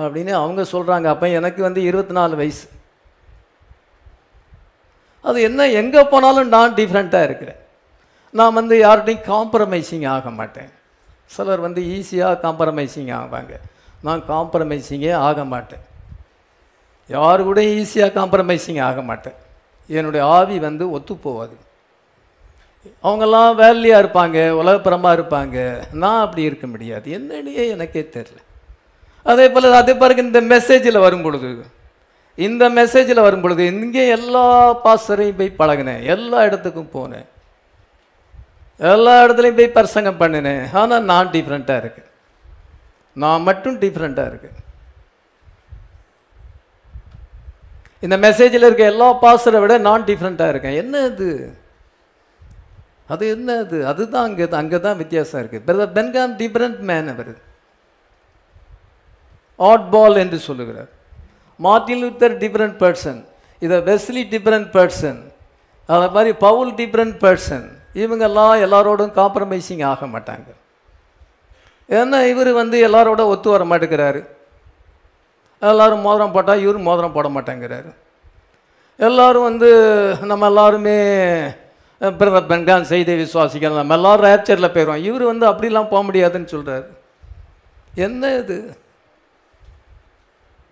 அப்படின்னு 0.00 0.32
அவங்க 0.42 0.62
சொல்கிறாங்க 0.74 1.06
அப்போ 1.14 1.28
எனக்கு 1.38 1.62
வந்து 1.62 1.82
இருபத்தி 1.82 2.14
நாலு 2.18 2.36
வயசு. 2.36 2.64
அது 5.24 5.42
என்ன 5.48 5.66
எங்கே 5.80 6.02
போனாலும் 6.12 6.52
நான் 6.54 6.76
டிஃப்ரெண்ட்டாக 6.78 7.28
இருக்கிறேன். 7.28 7.60
நான் 8.38 8.56
வந்து 8.58 8.74
யார்கிட்டையும் 8.84 9.26
காம்ப்ரமைசிங் 9.32 10.06
ஆக 10.14 10.30
மாட்டேன். 10.30 10.70
சிலர் 11.34 11.64
வந்து 11.66 11.80
ஈஸியாக 11.96 12.40
காம்ப்ரமைசிங் 12.44 13.10
ஆவாங்க. 13.18 13.54
நான் 14.06 14.22
காம்ப்ரமைசிங்கே 14.30 15.12
ஆக 15.28 15.44
மாட்டேன். 15.44 15.84
யாரு 17.08 17.42
கூட 17.50 17.60
ஈஸியாக 17.60 18.16
காம்ப்ரமைசிங் 18.18 18.80
ஆக 18.88 19.02
மாட்டேன். 19.02 19.36
என்னுடைய 19.98 20.22
ஆவி 20.36 20.56
வந்து 20.68 20.84
ஒத்துப்போவாது 20.98 21.56
அவங்கெல்லாம் 23.04 23.54
வேலையாக 23.54 24.02
இருப்பாங்க 24.02 24.38
உலகப்புறமாக 24.60 25.16
இருப்பாங்க. 25.18 25.56
நான் 26.02 26.22
அப்படி 26.24 26.42
இருக்க 26.42 26.66
முடியாது. 26.66 27.06
என்னன்னே 27.18 27.64
எனக்கே 27.74 28.02
தெரில 28.16 28.38
அதே 29.30 29.46
போல் 29.54 29.78
அதே 29.80 29.94
பாருங்க 30.00 30.22
இந்த 30.28 30.40
மெசேஜில் 30.54 31.04
வரும் 31.04 31.24
பொழுது 31.26 31.50
இந்த 32.46 32.64
மெசேஜில் 32.78 33.24
வரும் 33.26 33.44
பொழுது 33.44 33.62
இங்கே 33.70 34.04
எல்லா 34.16 34.44
பாஸ்டரையும் 34.84 35.38
போய் 35.40 35.58
பழகினேன். 35.60 36.00
எல்லா 36.14 36.38
இடத்துக்கும் 36.48 36.92
போனேன். 36.96 37.26
எல்லா 38.92 39.14
இடத்துலையும் 39.24 39.58
போய் 39.60 39.76
பிரசங்கம் 39.76 40.20
பண்ணினேன். 40.22 40.62
ஆனால் 40.80 41.06
நான் 41.10 41.32
டிஃப்ரெண்ட்டாக 41.36 41.82
இருக்கு. 41.82 42.02
நான் 43.22 43.46
மட்டும் 43.48 43.76
டிஃப்ரெண்ட்டாக 43.84 44.30
இருக்கு. 44.32 44.50
இந்த 48.04 48.16
மெசேஜில் 48.26 48.66
இருக்க 48.68 48.84
எல்லா 48.92 49.08
பாஸ்டரை 49.24 49.58
விட 49.62 49.74
நான் 49.88 50.08
டிஃப்ரெண்ட்டாக 50.10 50.52
இருக்கேன். 50.52 50.78
என்ன 50.82 51.04
இது? 51.12 51.30
அது 53.12 53.24
என்ன 53.36 53.56
அது 53.62 53.78
அதுதான் 53.90 54.26
அங்கே 54.28 54.44
அங்கே 54.60 54.78
தான் 54.86 55.00
வித்தியாசம் 55.00 55.40
இருக்குது 55.40 55.64
பிரதர் 55.66 55.96
பென்காம் 55.96 56.36
டிஃப்ரெண்ட் 56.42 56.80
மேன் 56.90 57.10
அவர். 57.14 57.32
ஆட் 59.70 59.86
பால் 59.94 60.20
என்று 60.24 60.38
சொல்லுகிறார். 60.48 60.90
மார்ட்டின் 61.66 62.02
லூத்தர் 62.02 62.34
டிஃப்ரெண்ட் 62.42 62.76
பர்சன் 62.84 63.20
இதை 63.64 63.76
வெஸ்லி 63.90 64.22
டிஃப்ரெண்ட் 64.34 64.68
பர்சன் 64.76 65.20
அதை 65.88 66.06
மாதிரி 66.16 66.32
பவுல் 66.46 66.70
டிஃப்ரெண்ட் 66.80 67.16
பர்சன் 67.24 67.66
இவங்கெல்லாம் 68.02 68.52
எல்லாரோடும் 68.66 69.16
காம்ப்ரமைசிங் 69.20 69.82
ஆக 69.92 70.06
மாட்டாங்க. 70.14 70.48
ஏன்னா 71.98 72.18
இவர் 72.32 72.50
வந்து 72.60 72.76
எல்லாரோட 72.88 73.22
ஒத்து 73.32 73.48
வர 73.54 73.64
மாட்டேங்கிறாரு. 73.72 74.20
எல்லோரும் 75.70 76.04
மோதிரம் 76.06 76.34
போட்டால் 76.36 76.62
இவர் 76.64 76.86
மோதிரம் 76.86 77.16
போட 77.16 77.28
மாட்டேங்கிறாரு. 77.34 77.90
எல்லோரும் 79.06 79.48
வந்து 79.50 79.68
நம்ம 80.30 80.46
எல்லாருமே 80.50 80.96
பிரதர் 82.00 82.48
பெண்கான் 82.50 82.88
செய்தி 82.92 83.12
விசுவாசிக்கலாம் 83.20 83.80
நம்ம 83.80 83.96
எல்லாரும் 83.98 84.26
ரேப்சரில் 84.28 84.72
போயிடுவோம் 84.74 85.04
இவர் 85.08 85.24
வந்து 85.30 85.46
அப்படிலாம் 85.50 85.90
போக 85.92 86.02
முடியாதுன்னு 86.08 86.52
சொல்கிறாரு 86.54 86.88
என்ன 88.06 88.32
இது? 88.42 88.56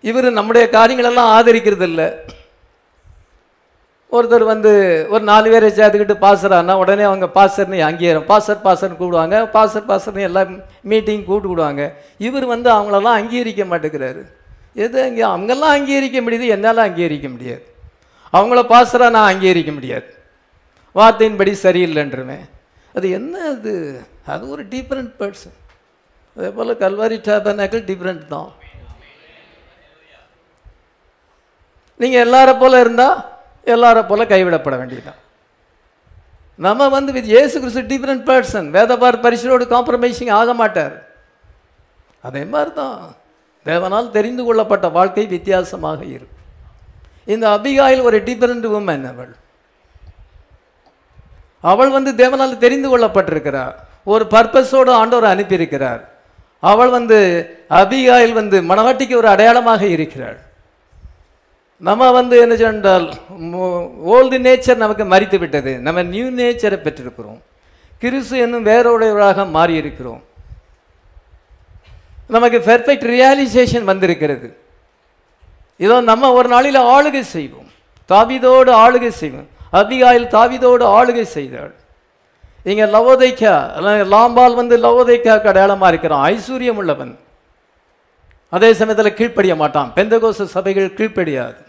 இவர் 0.09 0.27
நம்முடைய 0.37 0.65
காரியங்களெல்லாம் 0.75 1.33
ஆதரிக்கிறது 1.37 1.87
இல்லை 1.91 2.07
ஒருத்தர் 4.11 4.43
வந்து 4.51 4.71
ஒரு 5.13 5.23
நாலு 5.29 5.47
பேரை 5.51 5.67
சேர்த்துக்கிட்டு 5.75 6.15
பாசரானா 6.23 6.73
உடனே 6.81 7.03
அவங்க 7.09 7.27
பாசர்னு 7.35 7.77
அங்கீகாரம் 7.89 8.25
பாசர் 8.31 8.63
பாசர்னு 8.65 8.97
கூப்பிடுவாங்க 8.99 9.37
பாசர் 9.55 9.85
பாசர்னு 9.91 10.25
எல்லாம் 10.29 10.49
மீட்டிங் 10.91 11.23
கூப்பிட்டு 11.27 11.51
விடுவாங்க 11.51 11.83
இவர் 12.27 12.45
வந்து 12.53 12.69
அவங்களெல்லாம் 12.75 13.17
அங்கீகரிக்க 13.19 13.65
மாட்டேங்கிறாரு. 13.71 14.23
எது 14.85 14.97
அங்கே 15.05 15.23
அவங்கெல்லாம் 15.29 15.75
அங்கீகரிக்க 15.77 16.19
முடியுது 16.25 16.47
என்னால் 16.55 16.85
அங்கீகரிக்க 16.87 17.29
முடியாது. 17.35 17.63
அவங்கள 18.37 18.59
பாசராக 18.73 19.15
நான் 19.17 19.29
அங்கீகரிக்க 19.31 19.71
முடியாது. 19.77 20.09
வார்த்தையின்படி 20.99 21.53
சரியில்லைன்றவேன் 21.65 22.45
அது 22.95 23.07
என்ன 23.17 23.35
அது? 23.53 23.73
அது 24.33 24.43
ஒரு 24.53 24.63
டிஃப்ரெண்ட் 24.73 25.13
பர்சன் 25.21 25.57
அதே 26.35 26.49
போல் 26.57 26.79
கல்வாரி 26.83 27.17
டேபர்னாக்கள் 27.29 27.87
டிஃப்ரெண்ட் 27.91 28.25
தான். 28.35 28.49
நீங்கள் 32.01 32.23
எல்லாரை 32.25 32.53
போல் 32.61 32.81
இருந்தால் 32.83 33.17
எல்லாரை 33.73 34.01
போல் 34.09 34.31
கைவிடப்பட 34.31 34.75
வேண்டியதுதான். 34.81 35.19
நம்ம 36.65 36.87
வந்து 36.95 37.11
வித் 37.15 37.31
இயேசு 37.33 37.55
கிறிஸ்து 37.61 37.83
டிஃப்ரெண்ட் 37.91 38.23
பர்சன் 38.29 38.67
வேதபார் 38.75 39.23
பரிசுரோடு 39.25 39.65
காம்ப்ரமைசிங் 39.73 40.31
ஆக 40.39 40.53
மாட்டார். 40.61 40.95
அதே 42.27 42.43
மாதிரி 42.53 42.71
தான் 42.79 42.97
தேவனால் 43.69 44.13
தெரிந்து 44.17 44.43
கொள்ளப்பட்ட 44.47 44.85
வாழ்க்கை 44.97 45.25
வித்தியாசமாக 45.35 46.01
இருக்கும். 46.15 46.39
இந்த 47.33 47.45
அபிகாயில் 47.57 48.05
ஒரு 48.09 48.17
டிஃபரெண்ட் 48.27 48.67
உமன் 48.77 49.05
அவள். 49.11 49.33
அவள் 51.71 51.91
வந்து 51.97 52.11
தேவனால் 52.21 52.61
தெரிந்து 52.63 52.87
கொள்ளப்பட்டிருக்கிறார். 52.91 53.75
ஒரு 54.13 54.23
பர்பஸோடு 54.35 54.91
ஆண்டவர் 55.01 55.31
அனுப்பியிருக்கிறார். 55.33 56.01
அவள் 56.71 56.93
வந்து 56.97 57.17
அபிகாயில் 57.81 58.37
வந்து 58.39 58.57
மனவாட்டிக்கு 58.71 59.15
ஒரு 59.21 59.29
அடையாளமாக 59.33 59.83
இருக்கிறாள். 59.97 60.39
நம்ம 61.87 62.07
வந்து 62.17 62.35
என்ன 62.43 62.55
சொன்னால் 62.55 63.05
ஓல்டு 64.13 64.37
நேச்சர் 64.47 64.81
நமக்கு 64.81 65.03
மறித்து 65.13 65.37
விட்டது. 65.43 65.71
நம்ம 65.85 65.99
நியூ 66.13 66.27
நேச்சரை 66.39 66.77
பெற்றிருக்கிறோம். 66.83 67.39
கிறிஸ்து 68.01 68.35
என்னும் 68.43 68.67
வேறோடையவராக 68.71 69.45
மாறியிருக்கிறோம். 69.55 70.21
நமக்கு 72.35 72.59
பெர்ஃபெக்ட் 72.67 73.07
ரியாலிசேஷன் 73.13 73.89
வந்திருக்கிறது. 73.91 74.49
இதோ 75.85 75.97
நம்ம 76.11 76.29
ஒரு 76.39 76.47
நாளில் 76.53 76.79
ஆளுகை 76.95 77.23
செய்வோம். 77.35 77.69
தாவிதோடு 78.13 78.71
ஆளுகை 78.83 79.11
செய்வோம். 79.21 79.49
அபிகாயில் 79.79 80.29
தாவிதோடு 80.35 80.85
ஆளுகை 80.99 81.25
செய்தாள். 81.37 81.73
இங்கே 82.71 82.87
லவோதைக்கா 82.95 83.55
லாம்பால் 84.13 84.59
வந்து 84.61 84.77
லவோதைக்கா 84.85 85.33
அடையாளமாக 85.51 85.91
இருக்கிறான். 85.93 86.23
ஐஸ்வர்யம் 86.31 86.79
உள்ளவன். 86.83 87.13
அதே 88.55 88.71
சமயத்தில் 88.79 89.17
கீழ்ப்படிய 89.19 89.53
மாட்டான். 89.65 89.91
பெந்தகோச 89.97 90.49
சபைகள் 90.55 90.95
கீழ்ப்படியாது. 91.01 91.59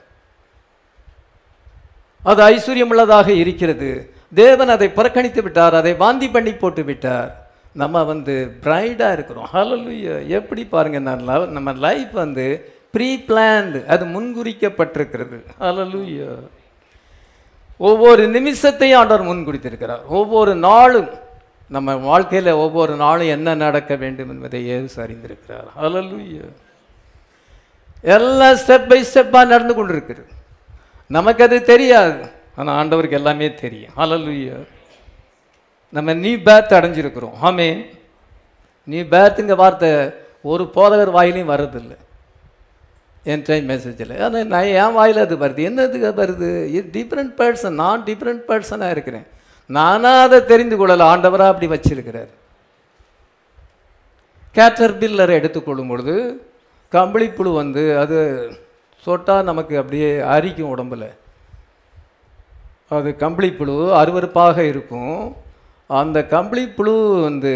அது 2.31 2.43
ஐஸ்வர்யமுள்ளதாக 2.49 3.28
இருக்கிறது. 3.43 3.89
தேவன் 4.35 4.69
அதை 4.69 4.89
புறக்கணித்து 4.89 5.43
விட்டார் 5.43 5.74
அதை 5.74 5.93
வாந்தி 5.94 6.28
பண்ணி 6.31 6.53
போட்டு 6.53 6.82
விட்டார். 6.85 7.31
நம்ம 7.73 8.03
வந்து 8.05 8.35
பிரைடாக 8.65 9.12
இருக்கிறோம். 9.12 9.49
ஹலலுயா 9.53 10.27
எப்படி 10.39 10.65
பாருங்கள் 10.66 11.07
நான் 11.09 11.51
நம்ம 11.59 11.73
லைஃப் 11.86 12.12
வந்து 12.12 12.47
ப்ரீ 12.90 13.09
பிளான்டு 13.28 13.86
அது 13.94 14.05
முன்குறிக்கப்பட்டிருக்கிறது. 14.15 15.39
ஹலலுயா 15.61 16.32
ஒவ்வொரு 17.77 18.24
நிமிஷத்தையும் 18.28 18.97
ஆண்டவர் 18.97 19.27
முன்குறித்திருக்கிறார். 19.27 20.05
ஒவ்வொரு 20.07 20.55
நாளும் 20.55 21.09
நம்ம 21.69 21.94
வாழ்க்கையில் 21.97 22.53
ஒவ்வொரு 22.53 22.94
நாளும் 22.97 23.32
என்ன 23.36 23.55
நடக்க 23.55 23.94
வேண்டும் 23.97 24.31
என்பதை 24.31 24.61
ஏசு 24.66 24.97
அறிந்திருக்கிறார். 25.05 25.70
ஹலலுயா 25.82 26.49
எல்லாம் 28.03 28.57
ஸ்டெப் 28.62 28.89
பை 28.89 29.01
ஸ்டெப்பாக 29.15 29.53
நடந்து 29.55 29.74
கொண்டிருக்கிறது. 29.74 30.40
நமக்கு 31.16 31.43
அது 31.47 31.56
தெரியாது. 31.72 32.22
ஆனால் 32.59 32.76
ஆண்டவருக்கு 32.78 33.18
எல்லாமே 33.20 33.47
தெரியும். 33.64 33.94
ஹலலுயா 33.97 34.59
நம்ம 35.97 36.12
நீ 36.24 36.30
பேத் 36.47 36.74
அடைஞ்சிருக்கிறோம். 36.78 37.36
ஆமே 37.48 37.68
நீ 38.93 39.01
பேர்த்துங்க 39.12 39.55
வார்த்தை 39.62 39.90
ஒரு 40.52 40.64
போதகர் 40.76 41.16
வாயிலையும் 41.16 41.52
வர்றதில்லை. 41.55 41.97
என் 43.32 43.44
டைம் 43.48 43.68
மெசேஜில் 43.68 44.14
ஆனால் 44.26 44.47
நான் 44.52 44.72
என் 44.80 44.97
வாயில் 44.98 45.24
அது 45.24 45.34
வருது. 45.43 45.60
என்னதுக்கு 45.68 46.09
வருது? 46.22 46.48
இது 46.76 46.86
டிஃப்ரெண்ட் 46.97 47.34
பர்சன் 47.40 47.80
நான் 47.82 48.05
டிஃப்ரெண்ட் 48.09 48.43
பர்சனாக 48.48 48.94
இருக்கிறேன். 48.94 49.26
நானாக 49.78 50.22
அதை 50.26 50.39
தெரிந்து 50.52 50.76
கொள்ளலை. 50.78 51.05
ஆண்டவராக 51.12 51.52
அப்படி 51.52 51.68
வச்சிருக்கிறார். 51.74 52.32
கேட்டர் 54.59 54.98
பில்லரை 55.02 55.34
எடுத்துக்கொள்ளும் 55.40 55.90
பொழுது 55.93 56.14
கம்பளிப்புழு 56.97 57.52
வந்து 57.60 57.84
அது 58.05 58.18
சொட்டால் 59.05 59.49
நமக்கு 59.51 59.74
அப்படியே 59.81 60.11
அரிக்கும் 60.35 60.73
உடம்பில். 60.74 61.09
அது 62.97 63.11
கம்பளி 63.23 63.51
புழு 63.53 63.74
அருவருப்பாக 64.01 64.59
இருக்கும். 64.73 65.37
அந்த 66.01 66.19
கம்பளி 66.35 66.65
புழு 66.77 66.95
வந்து 67.23 67.55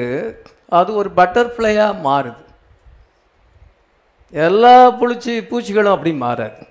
அது 0.79 0.91
ஒரு 1.01 1.11
பட்டர்ஃப்ளையாக 1.17 2.01
மாறுது. 2.09 2.43
எல்லா 4.47 4.77
புளிச்சி 5.01 5.35
பூச்சிகளும் 5.51 5.95
அப்படி 5.97 6.13
மாறாது. 6.25 6.63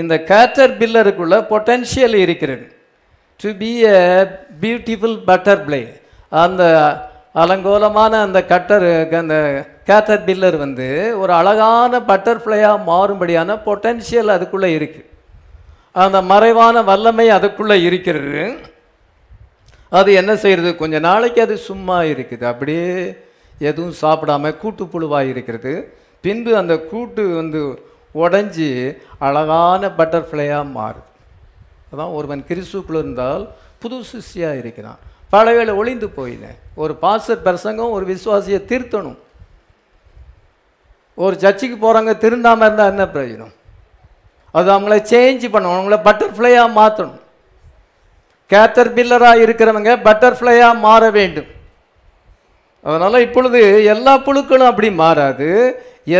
இந்த 0.00 0.14
கேட்டர் 0.30 0.78
பில்லருக்குள்ள 0.78 1.36
பொட்டென்ஷியல் 1.52 2.16
இருக்கிறது. 2.24 2.66
To 3.40 3.50
be 3.62 3.70
a 3.80 3.98
beautiful 4.60 5.16
butterfly 5.30 5.82
அந்த 6.42 6.62
அலங்கோலமான 7.42 8.12
அந்த 8.26 8.40
கட்டர் 8.52 8.86
அந்த 9.20 9.36
கேட்டர் 9.88 10.24
பில்லர் 10.26 10.56
வந்து 10.64 10.86
ஒரு 11.22 11.32
அழகான 11.38 11.98
பட்டர்ஃப்ளையாக 12.10 12.84
மாறும்படியான 12.90 13.56
பொட்டென்ஷியல் 13.66 14.34
அதுக்குள்ளே 14.34 14.70
இருக்குது 14.78 15.10
அந்த 16.04 16.18
மறைவான 16.30 16.76
வல்லமை 16.90 17.26
அதுக்குள்ளே 17.38 17.76
இருக்கிறது. 17.88 18.44
அது 19.98 20.10
என்ன 20.20 20.32
செய்கிறது 20.44 20.70
கொஞ்ச 20.82 20.96
நாளைக்கு 21.08 21.40
அது 21.46 21.56
சும்மா 21.70 21.98
இருக்குது. 22.12 22.44
அப்படியே 22.52 22.88
எதுவும் 23.68 23.96
சாப்பிடாம 24.02 24.52
கூட்டு 24.62 24.84
புழுவாக 24.92 25.30
இருக்கிறது. 25.32 25.72
பின்பு 26.24 26.52
அந்த 26.60 26.74
கூட்டு 26.92 27.24
வந்து 27.40 27.60
உடஞ்சி 28.22 28.68
அழகான 29.26 29.90
பட்டர்ஃப்ளையாக 29.98 30.72
மாறுது. 30.78 31.08
அதான் 31.92 32.14
ஒருவன் 32.18 32.46
கிறிஸ்துக்குள்ள 32.48 33.02
இருந்தால் 33.04 33.44
புது 33.82 33.98
சிஷியாக 34.12 34.60
இருக்கிறான். 34.62 35.00
பழவேளை 35.34 35.72
ஒளிந்து 35.80 36.08
போயினேன் 36.18 36.58
ஒரு 36.82 36.94
பாஸ்டர் 37.04 37.44
பிரசங்கம் 37.46 37.94
ஒரு 37.96 38.04
விசுவாசியை 38.12 38.60
திருத்தணும். 38.70 39.18
ஒரு 41.24 41.34
சர்ச்சுக்கு 41.42 41.76
போகிறாங்க 41.82 42.12
திருந்தாமல் 42.22 42.66
இருந்தால் 42.66 42.92
என்ன 42.92 43.04
பிரயோஜனம்? 43.14 43.54
அது 44.58 44.68
அவங்கள 44.74 44.96
சேஞ்ச் 45.12 45.44
பண்ணணும். 45.52 45.76
அவங்கள 45.78 45.96
பட்டர்ஃப்ளையாக 46.08 46.76
மாற்றணும் 46.80 47.20
கேத்தர் 48.52 48.90
பில்லராக 48.96 49.42
இருக்கிறவங்க 49.44 49.92
பட்டர்ஃப்ளையாக 50.06 50.80
மாற 50.86 51.02
வேண்டும். 51.18 51.50
அதனால் 52.84 53.24
இப்பொழுது 53.26 53.60
எல்லா 53.92 54.14
புழுக்களும் 54.26 54.70
அப்படி 54.70 54.88
மாறாது. 55.02 55.48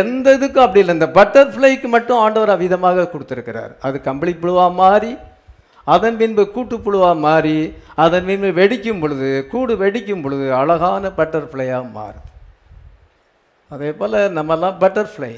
எந்த 0.01 0.27
இதுக்கும் 0.37 0.65
அப்படி 0.65 0.81
இல்லை. 0.83 0.95
இந்த 0.97 1.09
பட்டர்ஃப்ளைக்கு 1.17 1.87
மட்டும் 1.95 2.21
ஆண்டவர் 2.23 2.53
அவ்விதமாக 2.55 3.07
கொடுத்துருக்கிறார். 3.11 3.73
அது 3.87 3.97
கம்பளி 4.07 4.33
புழுவாக 4.41 4.73
மாறி 4.81 5.11
அதன் 5.93 6.19
பின்பு 6.21 6.43
கூட்டுப்புழுவாக 6.55 7.23
மாறி 7.25 7.57
அதன் 8.03 8.27
பின்பு 8.29 8.49
வெடிக்கும் 8.59 9.01
பொழுது 9.01 9.29
கூடு 9.51 9.73
வெடிக்கும் 9.81 10.23
பொழுது 10.23 10.45
அழகான 10.61 11.11
பட்டர்ஃப்ளையாக 11.19 11.91
மாறுது 11.97 12.29
அதே 13.71 13.91
போல் 13.99 14.17
நம்மெல்லாம் 14.37 14.79
பட்டர்ஃப்ளை 14.83 15.33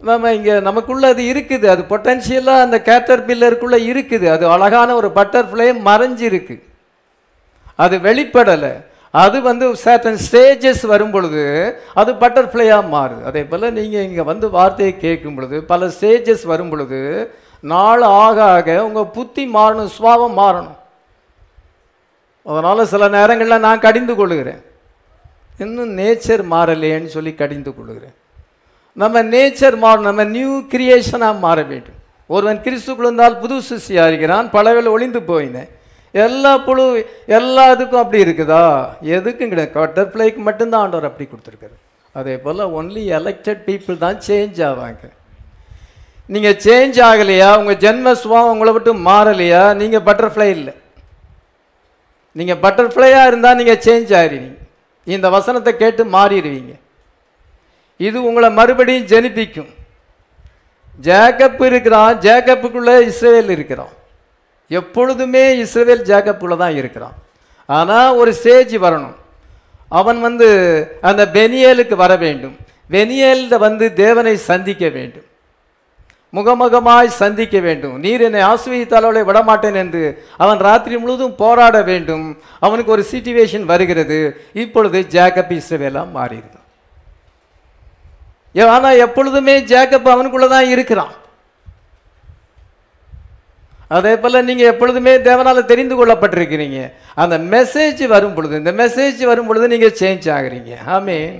நம்ம 0.00 0.30
இங்கே 0.36 0.54
நமக்குள்ளே 0.66 1.06
அது 1.14 1.22
இருக்குது 1.32 1.66
அது 1.72 1.82
பொட்டன்ஷியலாக 1.88 2.64
அந்த 2.66 2.76
கேட்டர் 2.90 3.24
பில்லருக்குள்ளே 3.28 3.78
இருக்குது 3.90 4.26
அது 4.34 4.44
அழகான 4.54 4.94
ஒரு 5.00 5.08
பட்டர்ஃப்ளை 5.18 5.66
மறைஞ்சிருக்கு. 5.88 6.56
அது 7.84 7.96
வெளிப்படலை. 8.06 8.72
அது 9.14 9.36
வந்து 9.48 9.66
சேட்டன் 9.84 10.18
ஸ்டேஜஸ் 10.24 10.82
வரும் 10.92 11.12
பொழுது 11.14 11.44
அது 12.00 12.10
பட்டர்ஃப்ளையாக 12.22 12.90
மாறுது. 12.94 13.22
அதே 13.30 13.42
போல் 13.50 13.74
நீங்கள் 13.78 14.06
இங்கே 14.08 14.24
வந்து 14.30 14.48
வார்த்தையை 14.56 14.92
கேட்கும் 15.04 15.36
பொழுது 15.38 15.58
பல 15.72 15.88
ஸ்டேஜஸ் 15.96 16.44
வரும் 16.52 16.72
பொழுது 16.72 17.00
நாள் 17.72 18.02
ஆக 18.24 18.36
ஆக 18.56 18.68
உங்கள் 18.86 19.12
புத்தி 19.16 19.42
மாறணும் 19.56 19.94
சுவாவம் 19.96 20.38
மாறணும். 20.42 20.78
அதனால் 22.46 22.90
சில 22.92 23.08
நேரங்களில் 23.16 23.64
நான் 23.66 23.84
கடிந்து 23.86 24.14
கொள்கிறேன் 24.20 24.62
இன்னும் 25.64 25.92
நேச்சர் 26.00 26.42
மாறலையேன்னு 26.52 27.10
சொல்லி 27.16 27.32
கடிந்து 27.40 27.70
கொள்கிறேன் 27.74 28.16
நம்ம 28.96 29.22
நேச்சர் 29.34 29.76
மாறணும் 29.84 30.10
நம்ம 30.10 30.24
நியூ 30.36 30.52
கிரியேஷனாக 30.72 31.42
மாற 31.44 31.58
வேண்டும். 31.72 31.98
ஒருவன் 32.30 32.62
கிறிஸ்துக்குள் 32.64 33.08
இருந்தால் 33.08 33.38
புது 33.42 33.56
சிருஷ்டியாக 33.68 34.10
இருக்கிறான் 34.10 34.48
பலவேளை 34.56 34.88
ஒளிந்து 34.96 35.20
போயினேன் 35.30 35.70
எல்லா 36.14 36.52
புழு 36.66 36.84
எல்லா 37.38 37.64
இதுக்கும் 37.74 38.02
அப்படி 38.02 38.24
இருக்குதா? 38.24 38.64
எதுக்கும் 39.16 39.50
கிடையாது. 39.52 39.72
பட்டர்ஃப்ளைக்கு 39.78 40.40
மட்டும்தான் 40.48 40.82
ஆண்டவர் 40.84 41.08
அப்படி 41.08 41.26
கொடுத்துருக்காரு 41.28 41.76
அதே 42.14 42.34
போல் 42.44 42.62
ஒன்லி 42.78 43.02
எலெக்டட் 43.18 43.60
பீப்புள் 43.68 44.02
தான் 44.04 44.18
சேஞ்ச் 44.28 44.60
ஆவாங்க. 44.68 45.04
நீங்கள் 46.34 46.60
சேஞ்ச் 46.64 46.98
ஆகலையா? 47.10 47.48
உங்கள் 47.60 47.80
ஜென்ம 47.84 48.12
சுபாவம் 48.22 48.52
உங்களை 48.54 48.72
விட்டு 48.74 48.92
மாறலையா? 49.08 49.62
நீங்கள் 49.80 50.06
பட்டர்ஃப்ளை 50.08 50.48
இல்லை. 50.56 50.74
நீங்கள் 52.38 52.60
பட்டர்ஃப்ளையாக 52.64 53.30
இருந்தால் 53.30 53.58
நீங்கள் 53.60 53.82
சேஞ்ச் 53.86 54.10
ஆகிடுவீங்க 54.18 54.58
இந்த 55.14 55.26
வசனத்தை 55.36 55.72
கேட்டு 55.76 56.02
மாறிடுவீங்க. 56.16 56.72
இது 58.08 58.18
உங்களை 58.28 58.48
மறுபடியும் 58.58 59.08
ஜெனிப்பிக்கும். 59.12 59.70
ஜேக்கப் 61.06 61.62
இருக்கிறான். 61.70 62.12
ஜேக்கப்புக்குள்ளே 62.26 62.94
இஸ்ரேல் 63.10 63.50
இருக்கிறான். 63.56 63.94
எப்பொழுதுமே 64.78 65.44
இஸ்ரேல் 65.64 66.06
ஜேக்கப்புக்குள்ளே 66.10 66.58
தான் 66.64 66.78
இருக்கிறான். 66.80 67.16
ஆனால் 67.78 68.16
ஒரு 68.20 68.30
ஸ்டேஜ் 68.40 68.76
வரணும். 68.86 69.16
அவன் 70.00 70.20
வந்து 70.26 70.48
அந்த 71.10 71.22
பெனியலுக்கு 71.36 71.94
வர 72.04 72.12
வேண்டும். 72.26 72.56
பெனியலில் 72.94 73.62
வந்து 73.66 73.86
தேவனை 74.02 74.36
சந்திக்க 74.50 74.84
வேண்டும். 74.98 75.26
முகமுகமாய் 76.36 77.18
சந்திக்க 77.22 77.56
வேண்டும். 77.66 77.96
நீர் 78.04 78.24
என்னை 78.26 78.42
ஆசிரியத்தாளர்களை 78.50 79.22
விடமாட்டேன் 79.28 79.78
என்று 79.82 80.02
அவன் 80.42 80.64
ராத்திரி 80.68 80.96
முழுவதும் 81.02 81.38
போராட 81.42 81.76
வேண்டும். 81.90 82.26
அவனுக்கு 82.66 82.94
ஒரு 82.96 83.04
சிச்சுவேஷன் 83.12 83.64
வருகிறது. 83.72 84.18
இப்பொழுது 84.64 84.98
ஜேக்கப் 85.16 85.54
இஸ்ரவேலாம் 85.58 86.12
மாறியிருந்தான் 86.18 86.58
ஆனால் 88.76 89.00
எப்பொழுதுமே 89.06 89.56
ஜேக்கப் 89.72 90.12
அவனுக்குள்ள 90.12 90.46
தான் 90.54 90.70
இருக்கிறான். 90.74 91.14
அதே 93.96 94.12
போல் 94.22 94.44
நீங்கள் 94.48 94.70
எப்பொழுதுமே 94.72 95.12
தேவனால் 95.28 95.68
தெரிந்து 95.70 95.94
கொள்ளப்பட்டிருக்கிறீங்க. 95.98 96.80
அந்த 97.22 97.36
மெசேஜ் 97.54 98.02
வரும் 98.14 98.34
பொழுது 98.34 98.60
இந்த 98.62 98.72
மெசேஜ் 98.82 99.22
வரும் 99.30 99.48
பொழுது 99.48 99.66
நீங்கள் 99.72 99.96
சேஞ்ச் 100.00 100.26
ஆகுறீங்க. 100.36 100.72
மீன் 101.06 101.38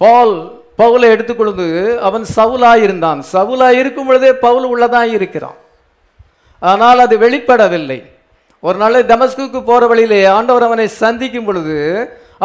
பால் 0.00 0.36
பவுலை 0.78 1.08
எடுத்துக்கொள்வது 1.14 1.66
அவன் 2.08 2.24
சவுலாக 2.36 2.84
இருந்தான் 2.86 3.20
சவுலாக 3.34 3.80
இருக்கும் 3.80 4.08
பொழுதே 4.08 4.30
பவுல் 4.46 4.66
உள்ளதான் 4.72 5.10
இருக்கிறான். 5.16 5.58
ஆனால் 6.62 7.04
அது 7.04 7.14
வெளிப்படவில்லை. 7.24 8.00
ஒரு 8.66 8.76
நாள் 8.82 9.08
தமஸ்குக்கு 9.12 9.60
போகிற 9.70 9.86
வழியிலே 9.90 10.20
ஆண்டவர் 10.36 10.66
அவனை 10.68 10.86
சந்திக்கும் 11.02 11.48
பொழுது 11.48 11.78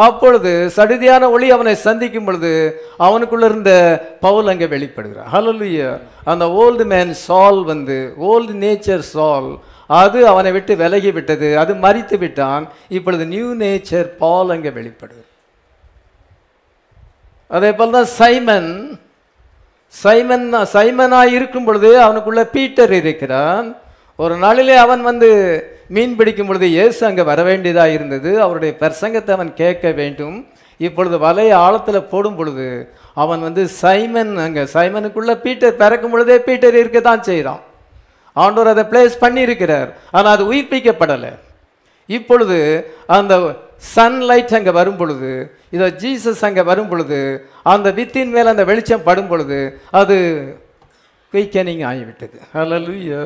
அப்பொழுது 0.04 0.50
சடுதியான 0.76 1.22
ஒளி 1.34 1.46
அவனை 1.54 1.72
சந்திக்கும் 1.86 2.26
பொழுது 2.26 2.52
அவனுக்குள்ள 3.06 3.44
இருந்த 3.50 3.72
பவுல் 4.24 4.50
அங்கே 4.52 4.66
வெளிப்படுகிறார். 4.74 5.30
ஹலலுய 5.34 5.88
அந்த 6.32 6.44
ஓல்டு 6.60 6.84
மேன் 6.92 7.12
சால் 7.26 7.60
வந்து 7.72 7.98
ஓல்டு 8.30 8.54
நேச்சர் 8.64 9.04
சால் 9.14 9.50
அது 10.00 10.18
அவனை 10.32 10.50
விட்டு 10.56 10.72
விலகி 10.82 11.10
விட்டது 11.16 11.48
அது 11.62 11.72
மறித்து 11.84 12.18
விட்டான். 12.24 12.64
இப்பொழுது 12.98 13.24
நியூ 13.34 13.48
நேச்சர் 13.64 14.08
பால் 14.22 14.54
அங்கே 14.56 14.72
வெளிப்படுது 14.78 15.24
அதே 17.56 17.70
போல் 17.78 17.96
தான் 17.98 18.10
சைமன். 18.20 18.70
சைமன் 19.94 20.46
சைமனாக 20.74 21.34
இருக்கும் 21.36 21.66
பொழுது 21.68 21.88
அவனுக்குள்ள 22.04 22.42
பீட்டர் 22.54 22.92
இருக்கிறான். 23.00 23.66
ஒரு 24.24 24.34
நாளிலே 24.44 24.76
அவன் 24.84 25.02
வந்து 25.10 25.28
மீன் 25.96 26.16
பிடிக்கும் 26.18 26.48
பொழுது 26.48 26.66
இயேசு 26.76 27.00
அங்கே 27.08 27.24
வர 27.30 27.40
வேண்டியதாக 27.48 27.94
இருந்தது. 27.96 28.30
அவருடைய 28.44 28.72
பிரசங்கத்தை 28.82 29.32
அவன் 29.36 29.52
கேட்க 29.62 29.86
வேண்டும். 30.00 30.36
இப்பொழுது 30.86 31.16
வலையை 31.24 31.54
ஆழத்தில் 31.64 32.08
போடும் 32.12 32.36
பொழுது 32.38 32.66
அவன் 33.22 33.42
வந்து 33.46 33.62
சைமன் 33.80 34.32
அங்கே 34.44 34.62
சைமனுக்குள்ள 34.74 35.32
பீட்டர் 35.44 35.80
பிறக்கும் 35.82 36.12
பொழுதே 36.14 36.36
பீட்டர் 36.46 36.78
இருக்க 36.82 37.00
தான் 37.08 37.26
செய்கிறான். 37.30 37.62
ஆண்டவர் 38.36 38.72
அதை 38.74 38.84
பிளேஸ் 38.92 39.22
பண்ணியிருக்கிறார். 39.24 39.90
ஆனால் 40.16 40.32
அது 40.36 40.44
உயிர்ப்பிக்கப்படலை. 40.52 41.32
இப்பொழுது 42.18 42.58
அந்த 43.16 43.34
சன்லைட் 43.82 44.56
அங்கே 44.58 44.72
வரும் 44.78 44.98
பொழுது 45.00 45.30
இதோ 45.74 45.86
ஜீசஸ் 46.02 46.42
அங்கே 46.48 46.62
வரும் 46.70 46.90
பொழுது 46.90 47.20
அந்த 47.72 47.88
வித்தின் 47.98 48.32
மேல் 48.34 48.52
அந்த 48.52 48.64
வெளிச்சம் 48.70 49.06
படும் 49.08 49.30
பொழுது 49.30 49.58
அது 50.00 50.16
குயிக்கனிங் 51.32 51.84
ஆகிவிட்டது. 51.90 52.36
ஹலலுயா 52.54 53.22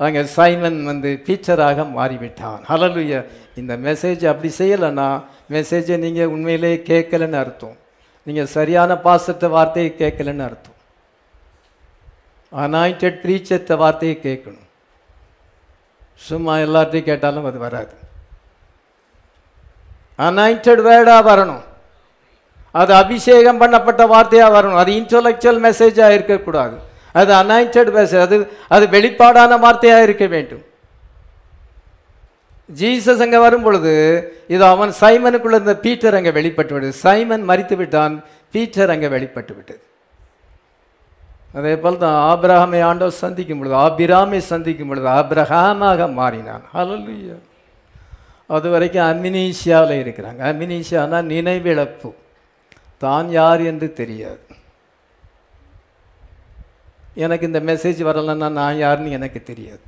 அங்கே 0.00 0.22
சைமன் 0.36 0.78
வந்து 0.90 1.10
டீச்சராக 1.26 1.86
மாறிவிட்டான். 1.96 2.60
ஹலலுயா 2.70 3.20
இந்த 3.60 3.72
மெசேஜ் 3.86 4.22
அப்படி 4.32 4.50
செய்யலைன்னா 4.60 5.08
மெசேஜை 5.54 5.96
நீங்கள் 6.04 6.32
உண்மையிலே 6.34 6.72
கேட்கலன்னு 6.90 7.40
அர்த்தம். 7.42 7.76
நீங்கள் 8.26 8.52
சரியான 8.56 8.90
பாசத்த 9.06 9.48
வார்த்தையை 9.56 9.90
கேட்கலன்னு 10.02 10.46
அர்த்தம். 10.48 10.78
அனாயிண்டட் 12.52 13.20
ப்ரீச்சத்த 13.24 13.76
வார்த்தையை 13.82 14.16
கேட்கணும். 14.26 14.68
சும்மா 16.28 16.54
எல்லாத்தையும் 16.66 17.08
கேட்டாலும் 17.10 17.48
அது 17.50 17.58
வராது. 17.66 17.94
அனாயிண்டட் 20.18 20.82
வேர்டாக 20.88 21.22
வரணும். 21.30 21.62
அது 22.80 22.92
அபிஷேகம் 23.02 23.60
பண்ணப்பட்ட 23.62 24.02
வார்த்தையாக 24.14 24.54
வரணும். 24.56 24.80
அது 24.82 24.90
இன்டலெக்சுவல் 25.00 25.60
மெசேஜாக 25.68 26.16
இருக்கக்கூடாது. 26.18 26.76
அது 27.20 27.30
அனாயிண்டட் 27.40 27.90
மெசேஜ் 27.96 28.22
அது 28.26 28.36
அது 28.76 28.84
வெளிப்பாடான 28.94 29.58
வார்த்தையாக 29.64 30.06
இருக்க 30.06 30.26
வேண்டும். 30.36 30.64
ஜீசஸ் 32.80 33.22
அங்கே 33.24 33.38
வரும் 33.44 33.64
பொழுது 33.64 33.92
இது 34.54 34.64
அவன் 34.74 34.92
சைமனுக்குள்ள 35.00 35.56
இருந்த 35.58 35.74
பீட்டர் 35.86 36.16
அங்கே 36.18 36.32
வெளிப்பட்டு 36.38 36.72
விட்டது 36.74 36.94
சைமன் 37.06 37.44
மறித்து 37.50 37.76
விட்டான் 37.80 38.14
பீட்டர் 38.54 38.92
அங்கே 38.94 39.08
வெளிப்பட்டு 39.14 39.52
விட்டது 39.56 39.82
அதே 41.58 41.74
போல் 41.82 42.02
தான் 42.04 42.16
ஆபிரகாமை 42.30 42.80
ஆண்டவர் 42.90 43.20
சந்திக்கும் 43.24 43.60
பொழுது 43.60 43.76
ஆபிராமை 43.84 44.40
சந்திக்கும் 44.52 44.88
பொழுது 44.90 45.08
ஆப்ரஹாமாக 45.18 46.08
மாறினான். 46.20 46.64
ஹalleluya 46.76 47.36
அது 48.46 48.70
வரைக்கும் 48.70 49.04
அமினீஷியாவில் 49.04 50.00
இருக்கிறாங்க. 50.04 50.40
அமினீஷியானா 50.52 51.18
நினைவிழப்பு. 51.32 52.10
தான் 52.98 53.30
யார் 53.30 53.60
என்று 53.60 53.92
தெரியாது. 53.92 54.44
எனக்கு 57.14 57.46
இந்த 57.46 57.60
மெசேஜ் 57.60 58.00
வரலன்னா 58.08 58.50
நான் 58.50 58.76
யாருன்னு 58.76 59.10
எனக்கு 59.10 59.42
தெரியாது. 59.42 59.84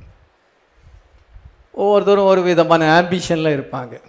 ஒவ்வொருத்தரும் 1.71 2.25
ஒரு 2.25 2.41
விதமான 2.41 3.01
ஆம்பிஷனில் 3.01 3.55
இருப்பாங்க. 3.57 4.01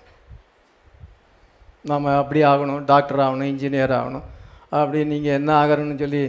நம்ம 1.83 2.17
அப்படி 2.17 2.43
ஆகணும் 2.43 2.85
டாக்டர் 2.85 3.19
ஆகணும் 3.19 3.51
இன்ஜினியர் 3.53 3.95
ஆகணும். 4.01 4.27
அப்படி 4.69 5.05
நீங்கள் 5.05 5.33
என்ன 5.33 5.67
ஆகணும்னு 5.67 5.99
சொல்லி 5.99 6.23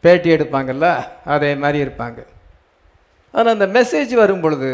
பேட்டி 0.00 0.30
எடுப்பாங்கல்ல 0.30 1.04
அதே 1.24 1.54
மாதிரி 1.54 1.90
இருப்பாங்க. 1.90 2.26
ஆனால் 3.32 3.58
அந்த 3.58 3.66
மெசேஜ் 3.66 4.14
வரும் 4.14 4.40
பொழுது 4.40 4.70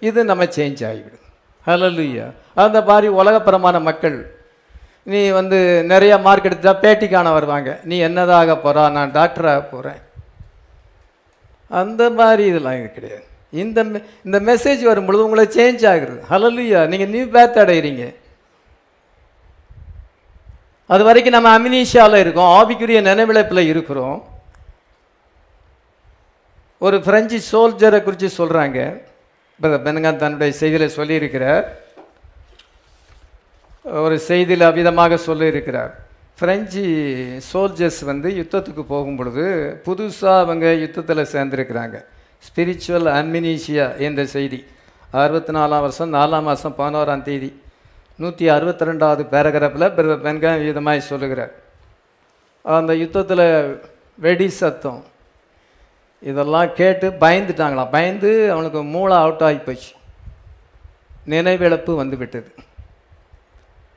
இது 0.00 0.24
நம்ம 0.24 0.44
சேஞ்ச் 0.44 0.82
ஆகிவிடும். 0.90 1.26
ஹalleluya 1.68 2.32
அந்த 2.54 2.82
மாதிரி 2.82 3.08
உலகப்புறமான 3.08 3.80
மக்கள் 3.80 4.34
நீ 5.02 5.28
வந்து 5.28 5.84
நிறைய 5.84 6.18
மார்க் 6.18 6.44
எடுத்தா 6.44 6.72
பேட்டி 6.72 7.08
காண 7.08 7.30
வருவாங்க. 7.30 7.80
நீ 7.84 8.00
என்னதாக 8.02 8.56
போகிறா 8.64 8.90
நான் 8.90 9.12
டாக்டராக 9.12 9.64
போகிறேன் 9.70 10.00
அந்த 11.68 12.10
மாதிரி 12.10 12.44
இதெல்லாம் 12.44 12.78
இது 12.78 12.92
கிடையாது. 12.92 13.24
இந்த 13.50 13.84
மெ- 13.84 14.04
இந்த 14.24 14.40
மெசேஜ் 14.40 14.82
வரும் 14.82 15.06
பொழுது 15.06 15.24
உங்களை 15.24 15.44
சேஞ்ச் 15.44 15.88
ஆகுது 15.88 16.24
ஹalleluya 16.30 16.86
நீங்கள் 16.86 17.08
நியூ 17.08 17.24
பேத் 17.24 17.56
அடைகிறீங்க 17.56 18.14
அது 20.86 21.04
வரைக்கும் 21.04 21.42
நம்ம 21.42 21.58
அமினீஷியாவில் 21.58 22.14
இருக்கோம். 22.14 22.52
ஆவிக்குரிய 22.58 23.00
நினைவிழப்பில் 23.08 23.66
இருக்கிறோம். 23.66 24.24
ஒரு 26.78 27.00
பிரெஞ்சு 27.00 27.38
சோல்ஜரை 27.52 28.02
குறித்து 28.02 28.30
சொல்கிறாங்க 28.38 29.06
பெனகான் 29.62 30.20
தன்னுடைய 30.22 30.52
செய்தியில் 30.60 30.96
சொல்லியிருக்கிறார். 30.96 31.64
ஒரு 34.04 34.16
செய்தியில் 34.28 34.64
அவ்விதமாக 34.68 35.18
சொல்லியிருக்கிறார். 35.28 35.92
ஃப்ரெஞ்சு 36.38 36.82
சோல்ஜர்ஸ் 37.52 38.00
வந்து 38.10 38.28
யுத்தத்துக்கு 38.40 38.82
போகும் 38.92 39.16
பொழுது 39.16 39.44
புதுசாக 39.86 40.42
அவங்க 40.44 40.66
யுத்தத்தில் 40.84 41.30
சேர்ந்துருக்கிறாங்க. 41.32 41.96
ஸ்பிரிச்சுவல் 42.46 43.08
அம்மினீஷியா 43.20 43.86
என்ற 44.06 44.20
செய்தி. 44.34 44.60
அறுபத்தி 45.22 45.52
நாலாம் 45.58 45.84
வருஷம் 45.86 46.14
நாலாம் 46.14 46.46
மாதம் 46.48 46.76
பதினோராம் 46.78 47.26
தேதி. 47.28 47.50
நூற்றி 48.20 48.44
அறுபத்தி 48.56 48.84
ரெண்டாவது 48.88 49.22
பேராகிராஃபில் 49.32 49.94
பிரதர் 49.96 50.24
பென்கான் 50.26 50.64
விதமாய் 50.68 51.08
சொல்லுகிறார். 51.10 51.52
அந்த 52.64 52.92
யுத்தத்தில் 53.02 53.46
வெடி 54.26 54.48
சத்தம் 54.60 55.00
இதெல்லாம் 56.20 56.72
கேட்டு 56.72 57.10
பயந்துட்டாங்களாம். 57.10 57.90
பயந்து 57.90 58.52
அவனுக்கு 58.52 58.82
மூளை 58.82 59.16
அவுட் 59.16 59.42
ஆகி 59.42 59.56
போச்சு. 59.56 59.94
நினைவிழப்பு 61.26 61.94
வந்து 61.94 62.16
விட்டது. 62.16 62.54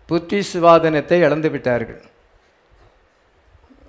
புத்தி 0.06 0.43
சுவாதனத்தை 0.53 1.11
இழந்து 1.11 1.49
விட்டார்கள். 1.49 2.02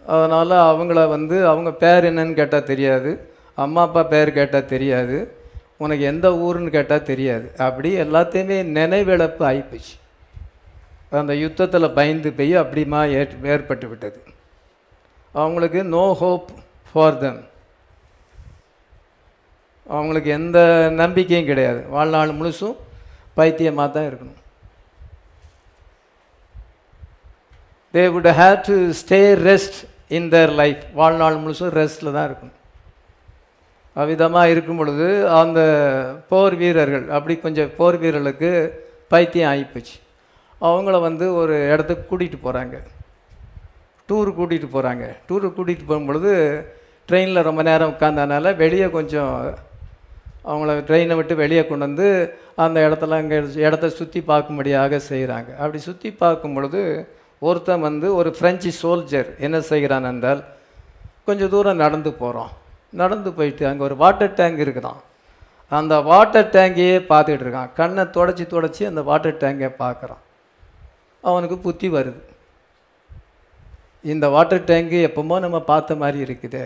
அதனால் 0.07 0.51
அவங்கள 0.51 1.09
வந்து 1.09 1.47
அவங்க 1.47 1.73
பேர் 1.73 2.05
என்னன்னு 2.05 2.33
கேட்டால் 2.33 2.65
தெரியாது. 2.65 3.35
அம்மா 3.55 3.83
அப்பா 3.83 4.03
பேர் 4.03 4.33
கேட்டால் 4.33 4.67
தெரியாது. 4.67 5.37
உனக்கு 5.77 6.05
எந்த 6.05 6.31
ஊருன்னு 6.31 6.71
கேட்டால் 6.71 7.03
தெரியாது. 7.03 7.53
அப்படி 7.59 8.01
எல்லாத்தையுமே 8.01 8.59
நினைவிழப்பு 8.79 9.43
ஆகிப்போச்சு 9.51 9.95
அந்த 11.11 11.35
யுத்தத்தில் 11.35 11.91
பயந்து 11.91 12.33
போய் 12.33 12.57
அப்படிமா 12.57 13.09
ஏற் 13.09 13.45
ஏற்பட்டு 13.45 13.89
விட்டது. 13.89 14.23
அவங்களுக்கு 15.33 15.85
நோ 15.85 16.13
ஹோப் 16.13 16.51
ஃபார் 16.93 17.19
தம் 17.19 17.51
அவங்களுக்கு 19.87 20.31
எந்த 20.39 20.59
நம்பிக்கையும் 21.03 21.51
கிடையாது. 21.51 21.81
வாழ்நாள் 21.97 22.39
முழுசும் 22.39 22.77
பைத்தியமாக 23.39 23.89
தான் 23.95 24.09
இருக்கணும். 24.11 24.39
They 27.95 28.05
would 28.15 28.31
have 28.43 28.59
to 28.69 28.77
stay 29.03 29.21
rest 29.49 29.79
in 30.19 30.29
their 30.35 30.53
life 30.63 30.83
வாழ்நாள் 31.01 31.41
முழுசும் 31.45 31.75
ரெஸ்ட்டில் 31.81 32.15
தான் 32.17 32.29
இருக்கணும். 32.29 32.59
அவ்விதமாக 33.97 34.53
இருக்கும் 34.53 34.79
பொழுது 34.81 35.07
அந்த 35.41 35.61
போர் 36.31 36.55
வீரர்கள் 36.61 37.05
அப்படி 37.17 37.35
கொஞ்சம் 37.41 37.73
போர் 37.79 37.99
வீரர்களுக்கு 38.03 38.51
பைத்தியம் 39.13 39.51
ஆகிப்போச்சு 39.53 39.97
அவங்கள 40.61 40.97
வந்து 41.09 41.27
ஒரு 41.41 41.55
இடத்துக்கு 41.73 42.05
கூட்டிகிட்டு 42.11 42.39
போகிறாங்க 42.47 42.77
டூர் 44.09 44.31
கூட்டிகிட்டு 44.39 44.69
போகிறாங்க 44.77 45.05
டூரு 45.29 45.49
கூட்டிகிட்டு 45.57 45.91
போகும்பொழுது 45.91 46.33
ட்ரெயினில் 47.09 47.47
ரொம்ப 47.49 47.63
நேரம் 47.69 47.93
உட்காந்தனால 47.93 48.55
வெளியே 48.63 48.89
கொஞ்சம் 48.97 49.35
அவங்கள 50.51 50.73
ட்ரெயினை 50.89 51.17
விட்டு 51.19 51.35
வெளியே 51.43 51.63
கொண்டு 51.67 51.87
வந்து 51.89 52.09
அந்த 52.65 52.79
இடத்துல 52.87 53.19
அங்கே 53.21 53.39
இடத்த 53.67 53.91
சுற்றி 53.99 54.21
பார்க்கும்படியாக 54.31 55.01
செய்கிறாங்க 55.11 55.51
அப்படி 55.61 55.79
சுற்றி 55.89 56.11
பார்க்கும் 56.23 56.57
பொழுது 56.57 56.81
ஒருத்தன் 57.49 57.87
வந்து 57.89 58.09
ஒரு 58.15 58.31
ஃப்ரெஞ்சு 58.39 58.73
சோல்ஜர் 58.83 59.31
என்ன 59.47 59.61
செய்கிறான் 59.71 60.09
என்றால் 60.11 60.43
கொஞ்சம் 61.29 61.53
தூரம் 61.55 61.83
நடந்து 61.85 62.11
போகிறோம் 62.23 62.53
நடந்து 63.01 63.31
போயிட்டு 63.37 63.65
அங்கே 63.69 63.83
ஒரு 63.89 63.97
வாட்டர் 64.03 64.37
டேங்க் 64.39 64.63
இருக்குதான். 64.65 65.01
அந்த 65.73 65.95
வாட்டர் 66.09 66.51
டேங்கையே 66.57 66.97
பார்த்துக்கிட்டு 67.11 67.47
இருக்கான். 67.47 67.71
கண்ணை 67.79 68.05
தொடச்சி 68.17 68.45
தொடச்சி 68.55 68.83
அந்த 68.89 69.03
வாட்டர் 69.03 69.41
டேங்கை 69.43 69.71
பார்க்குறான். 69.85 70.23
அவனுக்கு 71.25 71.57
புத்தி 71.67 71.89
வருது. 71.97 72.21
இந்த 74.13 74.29
வாட்டர் 74.35 74.67
டேங்கு 74.71 74.99
எப்பவுமோ 75.09 75.37
நம்ம 75.45 75.59
பார்த்த 75.73 75.95
மாதிரி 76.03 76.19
இருக்குதே. 76.27 76.65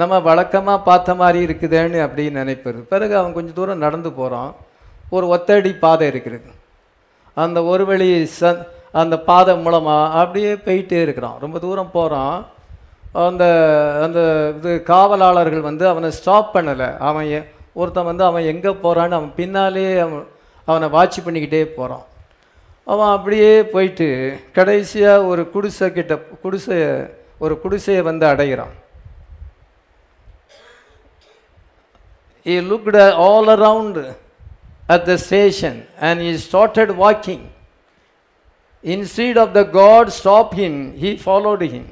நம்ம 0.00 0.18
வழக்கமாக 0.28 0.84
பார்த்த 0.88 1.14
மாதிரி 1.20 1.40
இருக்குதேன்னு 1.46 1.98
அப்படின்னு 2.04 2.40
நினைப்பது. 2.42 2.78
பிறகு 2.92 3.14
அவன் 3.20 3.36
கொஞ்சம் 3.36 3.58
தூரம் 3.58 3.84
நடந்து 3.86 4.10
போகிறான் 4.18 4.50
ஒரு 5.14 5.26
ஒத்தடி 5.34 5.70
பாதை 5.84 6.06
இருக்கிறது 6.12 6.50
அந்த 7.44 7.58
ஒரு 7.72 7.84
வழி 7.90 8.08
சந் 8.40 8.62
அந்த 9.02 9.14
பாதை 9.28 9.52
மூலமாக 9.64 10.18
அப்படியே 10.20 10.52
போயிட்டே 10.66 10.98
இருக்கிறான். 11.04 11.38
ரொம்ப 11.44 11.56
தூரம் 11.64 11.94
போகிறான் 11.96 12.36
அந்த 13.26 13.44
அந்த 14.04 14.20
இது 14.58 14.70
காவலாளர்கள் 14.92 15.68
வந்து 15.68 15.84
அவனை 15.92 16.10
ஸ்டாப் 16.18 16.52
பண்ணலை. 16.56 16.88
அவன் 17.08 17.28
ஒருத்தன் 17.80 18.10
வந்து 18.10 18.24
அவன் 18.30 18.48
எங்கே 18.52 18.72
போகிறான்னு 18.84 19.18
அவன் 19.18 19.32
பின்னாலே 19.40 19.88
அவன் 20.04 20.24
அவனை 20.68 20.88
வாட்ச் 20.96 21.24
பண்ணிக்கிட்டே 21.26 21.62
போகிறான் 21.78 22.04
அவன் 22.92 23.12
அப்படியே 23.16 23.52
போயிட்டு 23.74 24.08
கடைசியாக 24.56 25.28
ஒரு 25.32 25.44
குடிசை 25.54 25.86
கிட்ட 25.92 26.14
குடிசை 26.44 26.78
ஒரு 27.44 27.54
குடிசையை 27.62 28.02
வந்து 28.10 28.26
அடைகிறான். 28.32 28.74
He 32.46 32.60
looked 32.60 32.94
all 33.24 33.48
around 33.50 33.94
at 34.88 35.06
the 35.06 35.16
station 35.18 35.74
and 35.98 36.20
he 36.20 36.32
started 36.38 36.90
walking. 36.96 37.42
Instead 38.84 39.38
of 39.38 39.54
the 39.54 39.64
God 39.64 40.12
stop 40.12 40.54
him, 40.54 40.74
he 40.94 41.16
followed 41.18 41.62
him. 41.74 41.86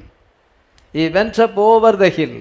He 0.95 1.09
went 1.09 1.39
up 1.39 1.57
over 1.69 1.93
the 2.03 2.09
hill. 2.09 2.35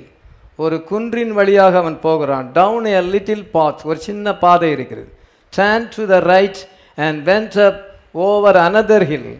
ஒரு 0.62 0.76
குன்றின் 0.88 1.32
வழியாக 1.36 1.74
அவன் 1.82 1.96
போகிறான் 2.04 2.48
டவுன் 2.56 2.86
எ 2.90 3.00
லிட்டில் 3.12 3.44
பாத் 3.54 3.80
ஒரு 3.88 3.98
சின்ன 4.06 4.34
பாதை 4.42 4.68
இருக்கிறது 4.76 5.08
turned 5.52 5.86
to 5.94 6.02
the 6.10 6.16
right 6.32 6.60
and 6.98 7.18
went 7.28 7.56
up 7.68 7.80
over 8.26 8.58
another 8.66 9.06
hill 9.10 9.30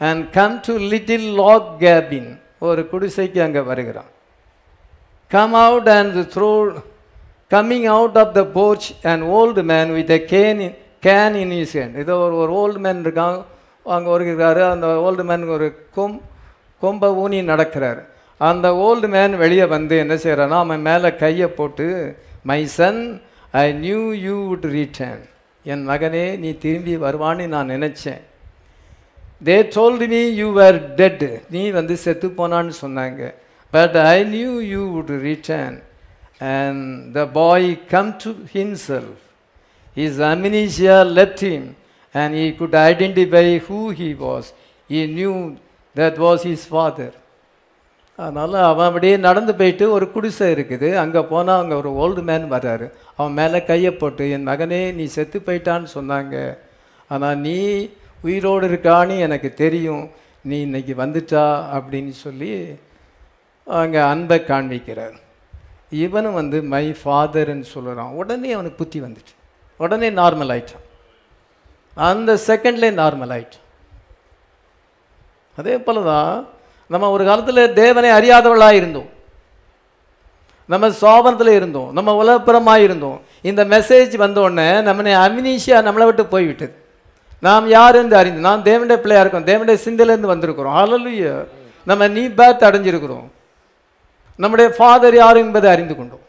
and 0.00 0.22
come 0.36 0.56
to 0.66 0.74
little 0.92 1.26
log 1.40 1.70
cabin 1.84 2.28
ஒரு 2.68 2.82
குடிசைக்கு 2.92 3.40
அங்கே 3.46 3.62
வருகிறான் 3.70 4.10
come 5.30 5.56
out 5.64 5.90
and 5.98 6.18
through 6.34 6.50
coming 7.50 7.88
out 7.96 8.18
of 8.18 8.34
the 8.34 8.44
porch 8.44 8.88
and 9.02 9.22
old 9.22 9.62
man 9.62 9.92
with 9.92 10.10
a 10.10 10.20
cane 10.34 10.60
cane 11.06 11.32
can 11.32 11.36
in 11.42 11.50
his 11.50 11.74
இதோ 11.74 12.14
ஒரு 12.18 12.36
ஒரு 12.42 12.52
old 12.62 12.78
man 12.78 13.04
இருக்கான் 13.04 13.44
அங்கே 13.84 14.10
வருகிறாரு. 14.10 14.70
அந்த 14.70 14.86
ஓல்டு 14.86 15.24
மேன் 15.24 15.44
ஒரு 15.48 15.66
கொம் 15.94 16.20
கொம்ப 16.82 17.10
ஊனி 17.22 17.38
நடக்கிறார். 17.52 18.00
அந்த 18.38 18.66
ஓல்டு 18.86 19.08
மேன் 19.08 19.36
வெளியே 19.36 19.64
வந்து 19.64 19.98
என்ன 19.98 20.14
செய்கிறான்னா 20.14 20.58
அவன் 20.64 20.80
மேலே 20.80 21.14
கையை 21.14 21.48
போட்டு 21.48 21.86
my 22.42 22.66
son 22.66 23.22
I 23.50 23.72
knew 23.72 24.12
you 24.12 24.34
would 24.48 24.68
return 24.76 25.22
என் 25.64 25.88
மகனே 25.88 26.38
நீ 26.38 26.50
திரும்பி 26.64 26.96
வருவான்னு 26.96 27.46
நான் 27.46 27.70
நினச்சேன். 27.70 28.22
They 29.44 29.56
told 29.74 30.08
me 30.08 30.22
you 30.40 30.48
are 30.66 30.94
dead 30.94 31.26
நீ 31.50 31.70
வந்து 31.70 31.96
செத்து 31.96 32.28
போனான்னு 32.28 32.72
சொன்னாங்க. 32.84 33.34
But 33.70 33.96
I 33.96 34.24
knew 34.24 34.58
you 34.58 34.82
would 34.96 35.14
return 35.26 35.78
and 36.40 37.12
the 37.14 37.26
boy 37.26 37.78
come 37.88 38.18
to 38.18 38.32
himself. 38.52 39.16
His 39.94 40.20
amnesia 40.20 41.04
left 41.04 41.40
him 41.40 41.76
and 42.14 42.34
he 42.34 42.52
could 42.52 42.74
identify 42.74 43.58
who 43.58 43.90
he 43.90 44.14
was. 44.14 44.52
He 44.88 45.06
knew 45.06 45.56
that 45.94 46.16
was 46.18 46.42
his 46.42 46.64
father. 46.64 47.10
அதனால் 48.18 48.54
அவன் 48.68 48.86
அப்படியே 48.88 49.16
நடந்து 49.26 49.52
போயிட்டு 49.58 49.84
ஒரு 49.96 50.06
குடிசை 50.14 50.46
இருக்குது. 50.54 50.88
அங்கே 51.02 51.20
போனால் 51.32 51.60
அங்கே 51.62 51.76
ஒரு 51.80 51.90
ஓல்டு 52.02 52.22
மேன் 52.30 52.46
வர்றாரு 52.54 52.86
அவன் 53.18 53.36
மேலே 53.40 53.58
கையை 53.68 53.92
போட்டு 54.00 54.24
என் 54.36 54.48
மகனே 54.48 54.80
நீ 54.98 55.04
செத்து 55.16 55.38
போயிட்டான்னு 55.48 55.88
சொன்னாங்க. 55.94 56.34
ஆனால் 57.12 57.38
நீ 57.44 57.58
உயிரோடு 58.26 58.66
இருக்கான்னு 58.70 59.16
எனக்கு 59.26 59.50
தெரியும். 59.62 60.04
நீ 60.48 60.56
இன்னைக்கு 60.66 60.94
வந்துட்டா 61.02 61.44
அப்படின்னு 61.76 62.14
சொல்லி 62.24 62.52
அங்கே 63.82 64.00
அன்பை 64.12 64.38
காண்பிக்கிறார். 64.50 65.16
இவனும் 65.90 66.34
வந்து 66.34 66.62
மை 66.62 66.96
ஃபாதர்ன்னு 67.04 67.62
சொல்கிறான் 67.62 68.06
உடனே 68.06 68.52
அவனுக்கு 68.52 68.76
புத்தி 68.76 69.00
வந்துச்சு. 69.00 69.34
உடனே 69.76 70.10
நார்மல் 70.10 70.52
ஆயிட்டான். 70.54 70.86
அந்த 71.94 72.34
செகண்ட்லேயே 72.34 72.94
நார்மல் 72.94 73.32
ஆயிட்டான். 73.36 73.66
அதே 75.56 75.78
போல 75.78 76.00
தான் 76.00 76.46
நம்ம 76.86 77.10
ஒரு 77.10 77.24
காலத்தில் 77.24 77.72
தேவனை 77.72 78.10
அறியாதவளாக 78.10 78.72
இருந்தோம். 78.72 79.16
நம்ம 80.66 80.88
சோபனத்தில் 80.88 81.48
இருந்தோம். 81.48 81.92
நம்ம 81.92 82.24
உலகப்புறமாக 82.24 82.76
இருந்தோம். 82.76 83.20
இந்த 83.42 83.64
மெசேஜ் 83.64 84.16
வந்தோடனே 84.16 84.68
நம்மளை 84.88 85.12
அமினிஷியாக 85.26 85.86
நம்மளை 85.88 86.04
விட்டு 86.04 86.26
போய்விட்டது. 86.26 86.74
நாம் 87.40 87.70
யாருந்து 87.70 88.12
அறிந்து 88.12 88.40
நாம் 88.40 88.64
தேவனுடைய 88.64 88.96
பிள்ளையாக 88.96 89.28
இருக்கோம். 89.28 89.44
தேவனுடைய 89.44 89.70
சிந்தையிலேருந்து 89.70 90.32
வந்திருக்கிறோம். 90.34 90.76
ஹalleluya 90.78 91.46
நம்ம 91.84 92.08
நீ 92.08 92.26
பேத் 92.26 92.62
அடைஞ்சிருக்கிறோம். 92.62 93.28
நம்முடைய 94.38 94.74
ஃபாதர் 94.76 95.14
யார் 95.14 95.36
என்பதை 95.36 95.70
அறிந்து 95.70 95.96
கொண்டோம். 95.96 96.24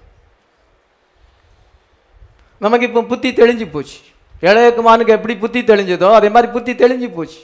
நமக்கு 2.59 2.85
இப்போ 2.85 3.01
புத்தி 3.01 3.31
தெளிஞ்சு 3.31 3.67
போச்சு. 3.71 3.97
இளையகுமானுக்கு 4.41 5.07
எப்படி 5.07 5.37
புத்தி 5.37 5.61
தெளிஞ்சதோ 5.61 6.11
அதே 6.11 6.29
மாதிரி 6.29 6.51
புத்தி 6.51 6.73
தெளிஞ்சு 6.73 7.13
போச்சு. 7.13 7.39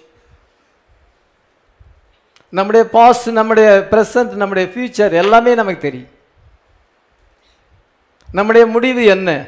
நம்முடைய 2.49 2.89
பாஸ்ட் 2.89 3.29
நம்முடைய 3.29 3.87
ப்ரெசன்ட் 3.91 4.31
நம்முடைய 4.41 4.69
ஃபியூச்சர் 4.73 5.11
எல்லாமே 5.11 5.55
நமக்கு 5.55 5.79
தெரியும். 5.79 6.07
நம்முடைய 8.31 8.67
முடிவு 8.67 9.05
என்ன? 9.05 9.47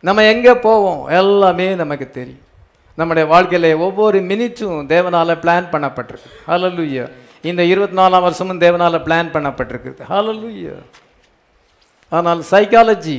நம்ம 0.00 0.24
எங்கே 0.24 0.54
போவோம்? 0.54 1.06
எல்லாமே 1.08 1.74
நமக்கு 1.74 2.10
தெரியும். 2.10 2.44
நம்முடைய 2.94 3.28
வாழ்க்கையில் 3.28 3.74
ஒவ்வொரு 3.74 4.18
மினிட்டும் 4.20 4.78
தேவனால் 4.92 5.40
பிளான் 5.44 5.70
பண்ணப்பட்டிருக்கு. 5.74 6.30
ஹalleluya 6.46 7.10
இந்த 7.50 7.62
இருபத்தி 7.72 7.96
நாலாம் 8.00 8.24
வருஷமும் 8.26 8.62
தேவனால் 8.64 9.04
பிளான் 9.06 9.32
பண்ணப்பட்டிருக்கு. 9.34 9.90
ஹalleluya 10.12 10.76
ஆனால் 12.12 12.40
சைக்காலஜி 12.52 13.18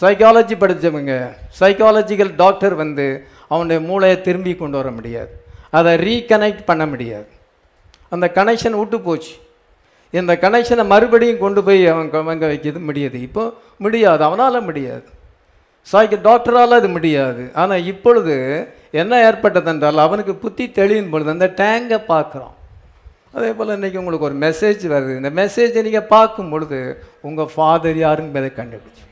சைக்காலஜி 0.00 0.54
படித்தவங்க 0.62 1.14
சைக்காலஜிக்கல் 1.60 2.32
டாக்டர் 2.42 2.74
வந்து 2.82 3.06
அவனுடைய 3.52 3.78
மூளையை 3.88 4.16
திரும்பி 4.26 4.52
கொண்டு 4.60 4.76
வர 4.80 4.90
முடியாது. 4.98 5.32
அதை 5.78 5.92
ரீகனெக்ட் 6.06 6.62
பண்ண 6.70 6.84
முடியாது. 6.92 7.30
அந்த 8.14 8.26
கனெக்ஷன் 8.38 8.78
விட்டு 8.80 8.98
போச்சு. 9.06 9.34
இந்த 10.18 10.32
கனெக்ஷனை 10.44 10.84
மறுபடியும் 10.92 11.42
கொண்டு 11.42 11.60
போய் 11.66 11.82
அவன் 11.92 12.08
அவங்க 12.20 12.46
வைக்கிறது 12.52 12.80
முடியாது. 12.88 13.18
இப்போ 13.26 13.44
முடியாது. 13.84 14.22
அவனால் 14.28 14.66
முடியாது. 14.68 15.06
சாய்க்கு 15.92 16.18
டாக்டரால் 16.28 16.78
அது 16.78 16.88
முடியாது. 16.96 17.44
ஆனால் 17.60 17.86
இப்பொழுது 17.92 18.34
என்ன 19.02 19.20
ஏற்பட்டது 19.28 19.70
என்றால் 19.72 20.04
அவனுக்கு 20.06 20.34
புத்தி 20.42 20.64
தெளியும் 20.78 21.12
பொழுது 21.12 21.32
அந்த 21.34 21.48
டேங்கை 21.60 22.00
பார்க்குறான் 22.12 22.56
அதே 23.32 23.52
போல் 23.52 23.68
இன்றைக்கி 23.68 23.96
உங்களுக்கு 23.96 24.26
ஒரு 24.26 24.36
மெசேஜ் 24.38 24.82
வருது. 24.92 25.16
இந்த 25.16 25.30
மெசேஜை 25.30 25.82
நீங்கள் 25.82 26.02
பார்க்கும் 26.02 26.50
பொழுது 26.50 27.04
உங்கள் 27.20 27.50
ஃபாதர் 27.54 27.96
யாருங்கிறதை 27.96 28.50
கண்டுபிடிச்சு. 28.58 29.04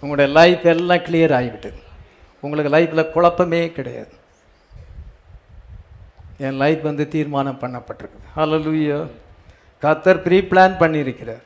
உங்களுடைய 0.00 0.40
லைஃப் 0.40 0.66
எல்லாம் 0.66 0.98
கிளியர் 0.98 1.34
ஆகிவிட்டது. 1.40 1.78
உங்களுக்கு 2.40 2.76
லைஃப்பில் 2.76 3.10
குழப்பமே 3.10 3.72
கிடையாது. 3.72 4.12
என் 6.38 6.56
லைஃப் 6.56 6.82
வந்து 6.82 7.08
தீர்மானம் 7.08 7.60
பண்ணப்பட்டிருக்குது. 7.60 8.26
லூயோ 8.36 9.06
கத்தர் 9.82 10.22
ப்ரீ 10.22 10.38
பிளான் 10.38 10.80
பண்ணியிருக்கிறார். 10.82 11.42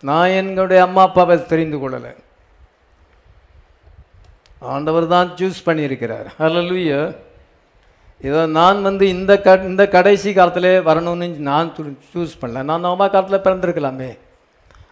நான் 0.00 0.28
என்னுடைய 0.28 0.82
அம்மா 0.82 1.02
அப்பாவை 1.02 1.46
தெரிந்து 1.46 1.78
கொள்ளலை. 1.78 2.14
ஆண்டவர் 4.58 5.06
தான் 5.06 5.30
சூஸ் 5.36 5.66
பண்ணியிருக்கிறார். 5.66 6.26
ஹalleluya 6.38 7.14
இதோ 8.26 8.42
நான் 8.58 8.78
வந்து 8.88 9.04
இந்த 9.14 9.32
க 9.46 9.54
இந்த 9.70 9.84
கடைசி 9.94 10.30
காலத்தில் 10.36 10.70
வரணும்னு 10.88 11.26
நான் 11.48 11.72
சூஸ் 12.12 12.38
பண்ணல. 12.42 12.62
நான் 12.70 12.84
நோமா 12.86 13.06
காலத்தில் 13.14 13.44
பிறந்திருக்கலாமே. 13.46 14.10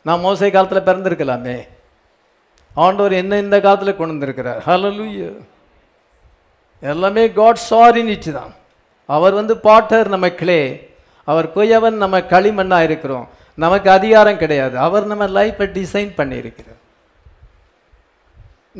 நான் 0.06 0.22
மோசை 0.24 0.50
காலத்தில் 0.56 0.86
பிறந்திருக்கலாமே. 0.88 1.56
ஆண்டவர் 2.84 3.14
என்ன 3.22 3.38
இந்த 3.44 3.56
காலத்தில் 3.66 3.98
கொண்டு 3.98 4.14
வந்திருக்கிறார் 4.14 4.60
ஹalleluya 4.68 5.30
எல்லாமே 6.92 7.24
காட் 7.38 7.66
சாரினிச்சு 7.70 8.30
தான் 8.38 8.52
அவர் 9.16 9.34
வந்து 9.40 9.54
பாட்டர் 9.66 10.08
நம்ம 10.14 10.26
கிளே 10.40 10.60
அவர் 11.28 11.46
கொய்யவன் 11.56 12.02
நம்ம 12.04 12.16
களிமண்ணாக 12.32 12.86
இருக்கிறோம். 12.88 13.26
நமக்கு 13.64 13.88
அதிகாரம் 13.98 14.40
கிடையாது. 14.42 14.74
அவர் 14.86 15.10
நம்ம 15.10 15.24
லைஃப்பை 15.38 15.66
டிசைன் 15.78 16.12
பண்ணியிருக்கிறார். 16.20 16.80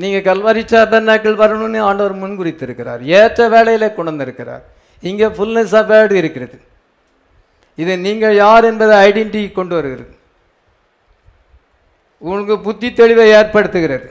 நீங்கள் 0.00 0.26
கல்வாரி 0.28 0.62
சாபர்னாக்கள் 0.72 1.40
வரணும்னு 1.42 1.80
ஆண்டவர் 1.88 2.20
முன்குறித்திருக்கிறார். 2.22 3.02
ஏற்ற 3.18 3.48
வேலையில 3.54 3.94
கொண்டு 3.94 4.12
வந்திருக்கிறார் 4.12 4.64
இங்கே 5.02 5.28
ஃபுல்னஸ் 5.36 5.74
ஆஃப் 5.80 5.90
வேர்டு 5.92 6.14
இருக்கிறது. 6.22 6.56
இது 7.78 7.92
நீங்கள் 8.06 8.38
யார் 8.44 8.68
என்பதை 8.70 8.96
ஐடென்டிட்டி 9.08 9.52
கொண்டு 9.52 9.74
வருகிறது. 9.78 10.14
உங்களுக்கு 12.22 12.56
புத்தி 12.66 12.88
தெளிவை 13.00 13.26
ஏற்படுத்துகிறது. 13.38 14.08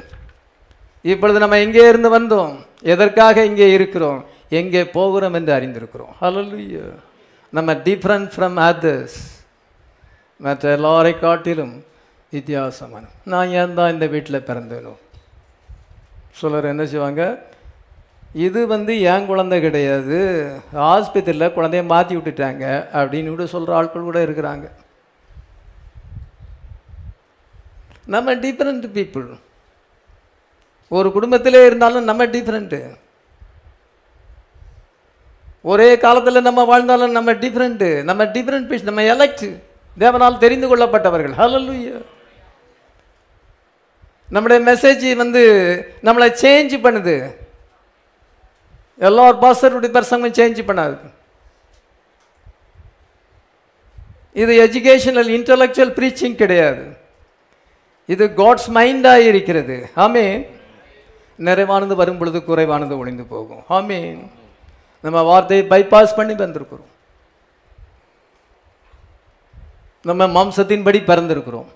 இப்பொழுது 1.12 1.38
நம்ம 1.44 1.60
எங்கே 1.66 1.84
இருந்து 1.92 2.10
வந்தோம். 2.18 2.54
எதற்காக 2.94 3.46
இங்கே 3.50 3.68
இருக்கிறோம்? 3.78 4.20
எங்கே 4.60 4.82
போகிறோம் 4.98 5.36
என்று 5.40 5.52
அறிந்திருக்கிறோம். 5.58 6.12
ஹalleluya 6.22 6.86
நம்ம 7.58 7.74
டிஃப்ரெண்ட் 7.86 8.30
ஃப்ரம் 8.34 8.58
அதர்ஸ் 8.70 9.20
மற்ற 10.46 10.64
எல்லாரை 10.78 11.14
காட்டிலும் 11.20 11.74
வித்தியாசமான 12.36 13.04
நான் 13.32 13.54
ஏன் 13.62 13.78
தான் 13.80 13.94
இந்த 13.96 14.06
வீட்டில் 14.14 14.46
பிறந்தேனோ? 14.50 14.94
சிலர் 16.40 16.72
என்ன 16.74 16.84
செய்வாங்க 16.92 17.24
இது 18.46 18.60
வந்து 18.74 18.94
என் 19.14 19.26
குழந்தை 19.30 19.58
கிடையாது 19.62 20.18
ஆஸ்பத்திரியில் 20.92 21.54
குழந்தைய 21.56 21.84
மாற்றி 21.92 22.14
விட்டுட்டாங்க 22.18 22.66
அப்படின்னு 23.00 23.34
கூட 23.34 23.46
சொல்கிற 23.54 23.76
ஆட்கள் 23.80 24.08
கூட 24.10 24.20
இருக்கிறாங்க. 24.26 24.66
நம்ம 28.14 28.34
டிஃப்ரெண்ட் 28.46 28.86
பீப்புள் 28.98 29.28
ஒரு 30.98 31.12
குடும்பத்திலே 31.18 31.66
இருந்தாலும் 31.66 32.10
நம்ம 32.10 32.26
டிஃப்ரெண்ட்டு 32.36 32.82
ஒரே 35.72 35.90
காலத்தில் 36.06 36.48
நம்ம 36.48 36.62
வாழ்ந்தாலும் 36.72 37.16
நம்ம 37.18 37.34
டிஃப்ரெண்ட்டு 37.44 37.90
நம்ம 38.10 38.24
டிஃப்ரெண்ட் 38.38 38.70
பீஸ் 38.72 38.90
நம்ம 38.90 39.02
எலக்ட் 39.14 39.46
தேவனால் 40.02 40.42
தெரிந்து 40.46 40.68
கொள்ளப்பட்டவர்கள். 40.68 41.36
ஹalleluya 41.42 42.00
நம்முடைய 44.32 44.60
மெசேஜ் 44.68 45.16
வந்து 45.16 45.42
நம்மளை 46.04 46.28
சேஞ்ச் 46.44 46.76
பண்ணுது. 46.86 47.16
எல்லா 48.98 49.26
பாஸ்டருடைய 49.42 49.92
பிரசங்கம் 49.98 50.38
சேஞ்ச் 50.40 50.60
பண்ணாது. 50.70 50.98
இது 54.34 54.54
எஜுகேஷனல் 54.66 55.32
இன்டலெக்சுவல் 55.38 55.96
ப்ரீச்சிங் 55.98 56.36
கிடையாது. 56.36 56.84
இது 58.06 58.26
காட்ஸ் 58.26 58.70
மைண்டாக 58.74 59.28
இருக்கிறது. 59.32 59.90
ஆமீன் 59.96 60.48
நிறைவானது 61.40 61.96
வரும் 62.02 62.18
பொழுது 62.18 62.44
குறைவானது 62.44 62.98
ஒளிந்து 62.98 63.24
போகும். 63.24 63.64
ஆமீன் 63.70 64.22
நம்ம 65.02 65.22
வார்த்தையை 65.22 65.68
பைபாஸ் 65.68 66.16
பண்ணி 66.16 66.34
வந்திருக்கிறோம். 66.34 66.90
நம்ம 70.04 70.28
மாம்சத்தின்படி 70.28 71.00
பிறந்திருக்கிறோம். 71.12 71.70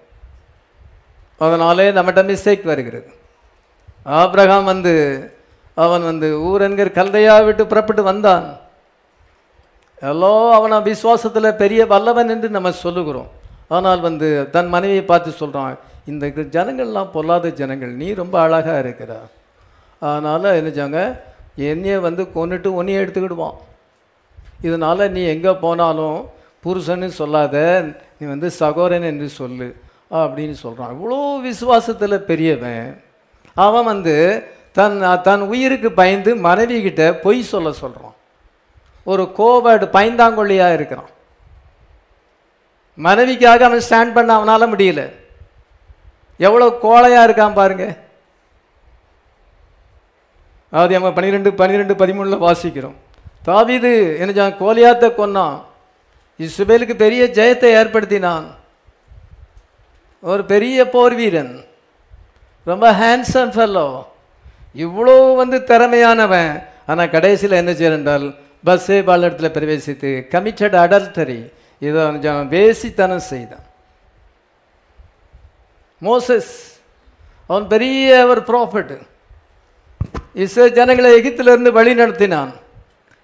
அதனாலே 1.42 1.88
நம்மகிட்ட 1.98 2.22
மிஸ்டேக் 2.32 2.70
வருகிறது. 2.72 3.10
ஆப்ரஹாம் 4.20 4.70
வந்து 4.74 4.94
அவன் 5.84 6.04
வந்து 6.10 6.28
ஊர் 6.50 6.64
என்கிற 6.68 6.90
கல்தையா 6.98 7.34
விட்டு 7.46 7.64
புறப்பட்டு 7.72 8.04
வந்தான். 8.12 8.46
எல்லோ 10.12 10.32
அவனை 10.58 10.78
விசுவாசத்தில் 10.90 11.60
பெரிய 11.64 11.82
வல்லவன் 11.94 12.32
என்று 12.34 12.48
நம்ம 12.56 12.72
சொல்லுகிறோம். 12.86 13.30
ஆனால் 13.76 14.02
வந்து 14.08 14.28
தன் 14.56 14.72
மனைவியை 14.74 15.04
பார்த்து 15.12 15.32
சொல்கிறான் 15.42 15.76
இந்த 16.12 16.26
ஜனங்கள்லாம் 16.56 17.14
பொல்லாத 17.16 17.52
ஜனங்கள் 17.60 17.94
நீ 18.02 18.08
ரொம்ப 18.22 18.36
அழகாக 18.46 18.82
இருக்கிறா. 18.84 19.20
அதனால் 20.02 20.58
என்னச்சாங்க 20.60 21.00
என்னையை 21.72 21.98
வந்து 22.08 22.24
கொண்டுட்டு 22.36 22.70
உன்னையே 22.80 23.02
எடுத்துக்கிடுவான். 23.04 23.58
இதனால் 24.68 25.12
நீ 25.16 25.22
எங்கே 25.36 25.54
போனாலும் 25.66 26.20
புருஷன்னு 26.66 27.10
சொல்லாத 27.22 27.56
நீ 28.18 28.24
வந்து 28.34 28.50
சகோரன் 28.60 29.10
என்று 29.12 29.28
சொல்லு. 29.40 29.68
அப்படின்னு 30.12 30.52
சொல்கிறான் 30.52 30.94
இவ்வளோ 30.96 31.20
விசுவாசத்தில் 31.50 32.26
பெரியவன் 32.30 33.04
அவன் 33.54 33.84
வந்து 33.84 34.16
தன் 34.72 35.22
தன் 35.22 35.42
உயிருக்கு 35.42 35.92
பயந்து 35.92 36.36
மனைவி 36.36 36.82
கிட்ட 36.82 37.14
பொய் 37.14 37.42
சொல்ல 37.42 37.72
சொல்கிறான் 37.72 38.16
ஒரு 39.04 39.24
கோவர்டு 39.38 39.86
பைந்தாங்கொல்லியாக 39.98 40.74
இருக்கிறான். 40.74 41.12
மனைவிக்காக 42.98 43.64
அவன் 43.68 43.86
ஸ்டாண்ட் 43.88 44.14
பண்ண 44.14 44.34
அவனால் 44.34 44.72
முடியல. 44.74 45.12
எவ்வளோ 46.38 46.68
கோழையாக 46.82 47.26
இருக்கான் 47.28 47.54
பாருங்க. 47.54 47.98
அதாவது 50.72 50.94
நம்ம 50.94 51.12
பன்னிரெண்டு 51.12 51.54
பன்னிரெண்டு 51.54 51.94
பதிமூணில் 51.94 52.46
வாசிக்கிறோம். 52.48 52.96
தாவிது 53.48 54.20
என்ன 54.20 54.50
கோலியாத்த 54.50 55.06
கொன்னான். 55.18 55.58
இஸ்ரேலுக்கு 56.40 56.94
பெரிய 56.94 57.24
ஜெயத்தை 57.26 57.70
ஏற்படுத்தினான். 57.80 58.46
ஒரு 60.24 60.44
பெரிய 60.54 60.78
போர் 60.94 61.16
வீரன். 61.20 61.54
ரொம்ப 62.68 62.86
ஹேண்ட்ஸம் 63.02 63.52
ஃபெல்லோ 63.56 63.88
இவ்வளோ 64.86 65.16
வந்து 65.42 65.58
திறமையானவன். 65.72 66.54
ஆனால் 66.92 67.12
கடைசியில் 67.16 67.60
என்ன 67.62 67.72
செய்யறென்றால் 67.80 68.26
பஸ்ஸே 68.68 68.98
பால் 69.08 69.26
இடத்துல 69.28 69.50
பிரவேசித்து 69.58 70.12
கமிட்டட் 70.34 70.78
அடல்டரி 70.84 71.42
இதை 71.82 72.00
கொஞ்சம் 72.08 72.42
வேசித்தனம் 72.54 73.28
செய்தான். 73.32 73.66
மோசஸ் 76.02 76.54
அவன் 77.50 77.68
பெரிய 77.74 78.10
ஒரு 78.32 78.42
ப்ராஃபிட்டு 78.50 78.98
இஸ்ரோ 80.44 80.66
ஜனங்களை 80.78 81.10
எகிப்திலிருந்து 81.20 81.72
வழி 81.78 81.92
நடத்தினான். 82.02 82.52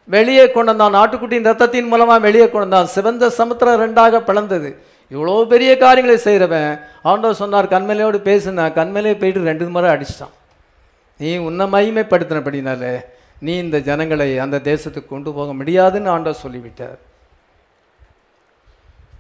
வெளியே 0.10 0.46
கொண்டு 0.52 0.72
வந்தான். 0.72 0.96
நாட்டுக்குட்டியின் 0.98 1.48
ரத்தத்தின் 1.50 1.92
மூலமாக 1.92 2.26
வெளியே 2.28 2.46
கொண்டு 2.50 2.66
வந்தான். 2.66 2.94
சிவந்த 2.96 3.30
சமுத்திரம் 3.40 3.82
ரெண்டாக 3.84 4.22
பிளந்தது. 4.30 4.70
இவ்வளோ 5.14 5.34
பெரிய 5.54 5.72
காரியங்களை 5.84 6.18
செய்கிறவன் 6.26 6.72
ஆண்டவர் 7.12 7.40
சொன்னார் 7.42 7.74
கண்மலையோடு 7.74 8.20
பேசுனா 8.28 8.66
கண்மலையே 8.80 9.16
போயிட்டு 9.22 9.50
ரெண்டு 9.50 9.66
முறை 9.76 9.90
அடிச்சிட்டான். 9.94 10.36
நீ 11.20 11.32
உன்னை 11.48 11.66
மகிமைப்படுத்தினபடினால 11.74 12.84
நீ 13.46 13.54
இந்த 13.66 13.78
ஜனங்களை 13.88 14.28
அந்த 14.44 14.58
தேசத்துக்கு 14.70 15.12
கொண்டு 15.14 15.30
போக 15.38 15.50
முடியாதுன்னு 15.60 16.14
ஆண்டவர் 16.14 16.44
சொல்லிவிட்டார். 16.44 17.00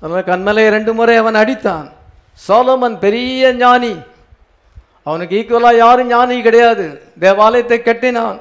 அதனால் 0.01 0.29
கண்மலையை 0.29 0.69
ரெண்டு 0.77 0.91
முறை 0.99 1.15
அவன் 1.21 1.39
அடித்தான். 1.41 1.87
சோலோமன் 2.47 2.97
பெரிய 3.05 3.51
ஞானி. 3.63 3.93
அவனுக்கு 5.07 5.37
ஈக்குவலாக 5.39 5.81
யாரும் 5.83 6.11
ஞானி 6.13 6.35
கிடையாது. 6.47 6.85
தேவாலயத்தை 7.25 7.79
கட்டினான். 7.81 8.39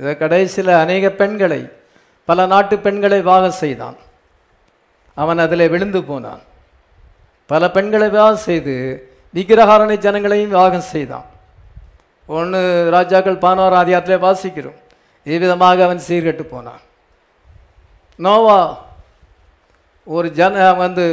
இதை 0.00 0.12
கடைசியில் 0.22 0.72
அநேக 0.82 1.10
பெண்களை 1.20 1.60
பல 2.28 2.46
நாட்டு 2.52 2.76
பெண்களை 2.86 3.20
வாக 3.30 3.44
செய்தான். 3.62 3.96
அவன் 5.22 5.42
அதில் 5.44 5.70
விழுந்து 5.74 6.00
போனான். 6.10 6.42
பல 7.50 7.62
பெண்களை 7.76 8.06
விவாகம் 8.14 8.46
செய்து 8.48 8.74
விக்கிரகாரணை 9.36 9.96
ஜனங்களையும் 10.06 10.52
விவாகம் 10.54 10.90
செய்தான். 10.94 11.26
ஒன்று 12.28 12.60
ராஜாக்கள் 12.96 13.42
பதினோராம் 13.44 13.82
அதிகாரத்திலே 13.84 14.18
வாசிக்கிறோம். 14.26 14.80
இவ்விதமாக 15.26 15.84
அவன் 15.86 16.06
சீர்கெட்டு 16.08 16.44
போனான். 16.54 16.82
நோவா 18.18 18.58
ஒரு 20.06 20.28
ஜன 20.38 20.56
வந்து 20.82 21.04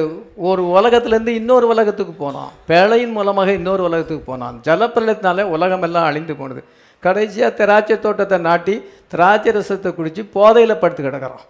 ஒரு 0.50 0.64
உலகத்துலேருந்து 0.78 1.34
இன்னொரு 1.40 1.66
உலகத்துக்கு 1.74 2.14
போனான். 2.24 2.52
பேழையின் 2.70 3.16
மூலமாக 3.18 3.52
இன்னொரு 3.60 3.84
உலகத்துக்கு 3.90 4.26
போனான். 4.32 4.58
ஜலப்பிரளயத்தினாலே 4.68 5.44
உலகமெல்லாம் 5.56 6.08
அழிந்து 6.10 6.34
போனது. 6.42 6.62
கடைசியாக 7.04 7.58
திராட்சை 7.60 7.96
தோட்டத்தை 8.06 8.38
நாட்டி 8.50 8.76
திராட்சை 9.14 9.54
ரசத்தை 9.58 9.92
குடித்து 9.96 10.24
போதையில் 10.36 10.82
படுத்து 10.84 11.04
கிடக்குறான். 11.04 11.46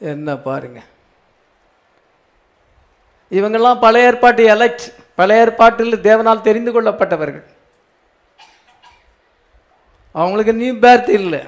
என்ன 0.00 0.36
பாருங்கள் 0.48 0.88
இவங்கெல்லாம் 3.34 3.80
பழைய 3.80 4.06
ஏற்பாட்டு 4.06 4.48
எலக்ட் 4.48 4.92
பழைய 5.14 5.42
ஏற்பாட்டில் 5.42 5.96
தேவனால் 5.96 6.40
தெரிந்து 6.40 6.82
கொள்ளப்பட்டவர்கள். 6.82 7.44
அவங்களுக்கு 10.12 10.54
நியூ 10.54 10.72
பேர்த் 10.72 11.08
இல்லை. 11.08 11.40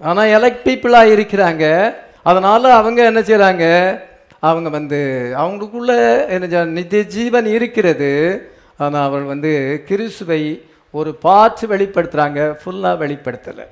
ஆனால் 0.00 0.28
எலெக்ட் 0.28 0.66
பீப்புளாக 0.66 1.18
இருக்கிறாங்க. 1.18 1.94
அதனால் 2.22 2.64
அவங்க 2.64 3.04
என்ன 3.04 3.20
செய்கிறாங்க 3.20 4.00
அவங்க 4.38 4.68
வந்து 4.70 5.32
அவங்களுக்குள்ள 5.36 6.18
என்ன 6.28 6.48
செய்ய- 6.48 6.64
நித்திய 6.64 7.02
ஜீவன் 7.02 7.46
இருக்கிறது. 7.46 8.52
ஆனால் 8.78 9.06
அவள் 9.06 9.22
வந்து 9.22 9.82
கிறிஸ்துவை 9.86 10.68
ஒரு 10.90 11.14
பார்த்து 11.14 11.66
வெளிப்படுத்துகிறாங்க 11.66 12.56
ஃபுல்லாக 12.64 12.96
வெளிப்படுத்தலை. 12.96 13.66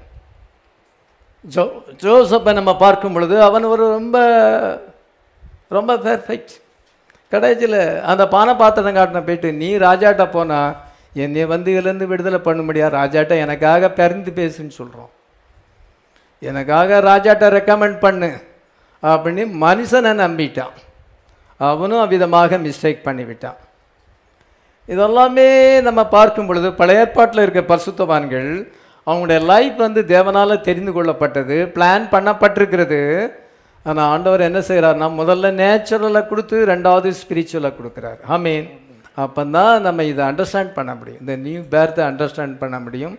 ஜோ 1.40 1.72
ஜோசப்பை 1.96 2.54
நம்ம 2.54 2.76
பார்க்கும் 2.76 3.12
பொழுது 3.12 3.42
அவன் 3.42 3.64
ஒரு 3.64 3.88
ரொம்ப 3.90 4.91
ரொம்ப 5.77 5.93
பெர்ஃபெக்ட் 6.07 6.55
கடைசியில் 7.32 7.81
அந்த 8.11 8.23
பானை 8.35 8.55
பாத்திரம் 8.62 8.97
காட்டின 8.97 9.20
போயிட்டு 9.27 9.51
நீ 9.62 9.69
ராஜாட்ட 9.86 10.24
போனால் 10.31 10.73
என்னை 11.24 11.44
வந்து 11.55 11.70
இதுலேருந்து 11.74 12.07
விடுதலை 12.12 12.40
பண்ண 12.47 12.61
முடியாது 12.69 12.97
ராஜாட்ட 13.01 13.35
எனக்காக 13.44 13.90
பிறந்து 13.99 14.31
பேசுன்னு 14.39 14.78
சொல்கிறோம் 14.81 15.11
எனக்காக 16.51 17.01
ராஜாட்ட 17.11 17.49
ரெக்கமெண்ட் 17.57 17.99
பண்ணு. 18.05 18.31
அப்படின்னு 19.03 19.43
மனுஷனை 19.66 20.12
நம்பிட்டான். 20.23 20.74
அவனும் 21.61 22.03
அவ்விதமாக 22.05 22.59
மிஸ்டேக் 22.66 23.07
பண்ணிவிட்டான். 23.09 23.59
இதெல்லாமே 24.93 25.49
நம்ம 25.89 26.01
பார்க்கும் 26.16 26.49
பொழுது 26.49 26.69
பழைய 26.81 27.03
ஏற்பாட்டில் 27.03 27.43
இருக்க 27.44 27.62
பரிசுத்தவான்கள் 27.73 28.51
அவங்களுடைய 29.07 29.40
லைஃப் 29.53 29.77
வந்து 29.86 30.03
தேவனால் 30.15 30.65
தெரிந்து 30.69 30.93
கொள்ளப்பட்டது 30.97 31.57
பிளான் 31.77 32.05
பண்ணப்பட்டிருக்கிறது. 32.15 33.01
ஆனால் 33.88 34.09
ஆண்டவர் 34.14 34.46
என்ன 34.48 34.60
செய்கிறார்னா 34.68 35.09
முதல்ல 35.20 35.46
நேச்சுரலாக 35.62 36.28
கொடுத்து 36.30 36.56
ரெண்டாவது 36.72 37.09
ஸ்பிரிச்சுவலாக 37.22 37.74
கொடுக்குறார். 37.78 38.20
ஆமீன் 38.34 38.66
அப்போ 39.22 39.42
தான் 39.56 39.74
நம்ம 39.86 40.04
இதை 40.10 40.22
அண்டர்ஸ்டாண்ட் 40.30 40.72
பண்ண 40.78 40.92
முடியும். 40.98 41.20
இந்த 41.22 41.34
நியூ 41.46 41.60
பேர்த்தை 41.74 42.02
அண்டர்ஸ்டாண்ட் 42.10 42.54
பண்ண 42.62 42.76
முடியும். 42.84 43.16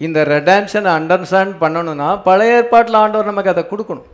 இந்த 0.00 0.20
ரெடான்ஷனை 0.34 0.90
அண்டர்ஸ்டாண்ட் 0.98 1.54
பண்ணணும்னா 1.62 2.08
பழைய 2.28 2.56
ஏற்பாட்டில் 2.58 3.00
ஆண்டவர் 3.02 3.30
நமக்கு 3.30 3.52
அதை 3.54 3.64
கொடுக்கணும். 3.72 4.08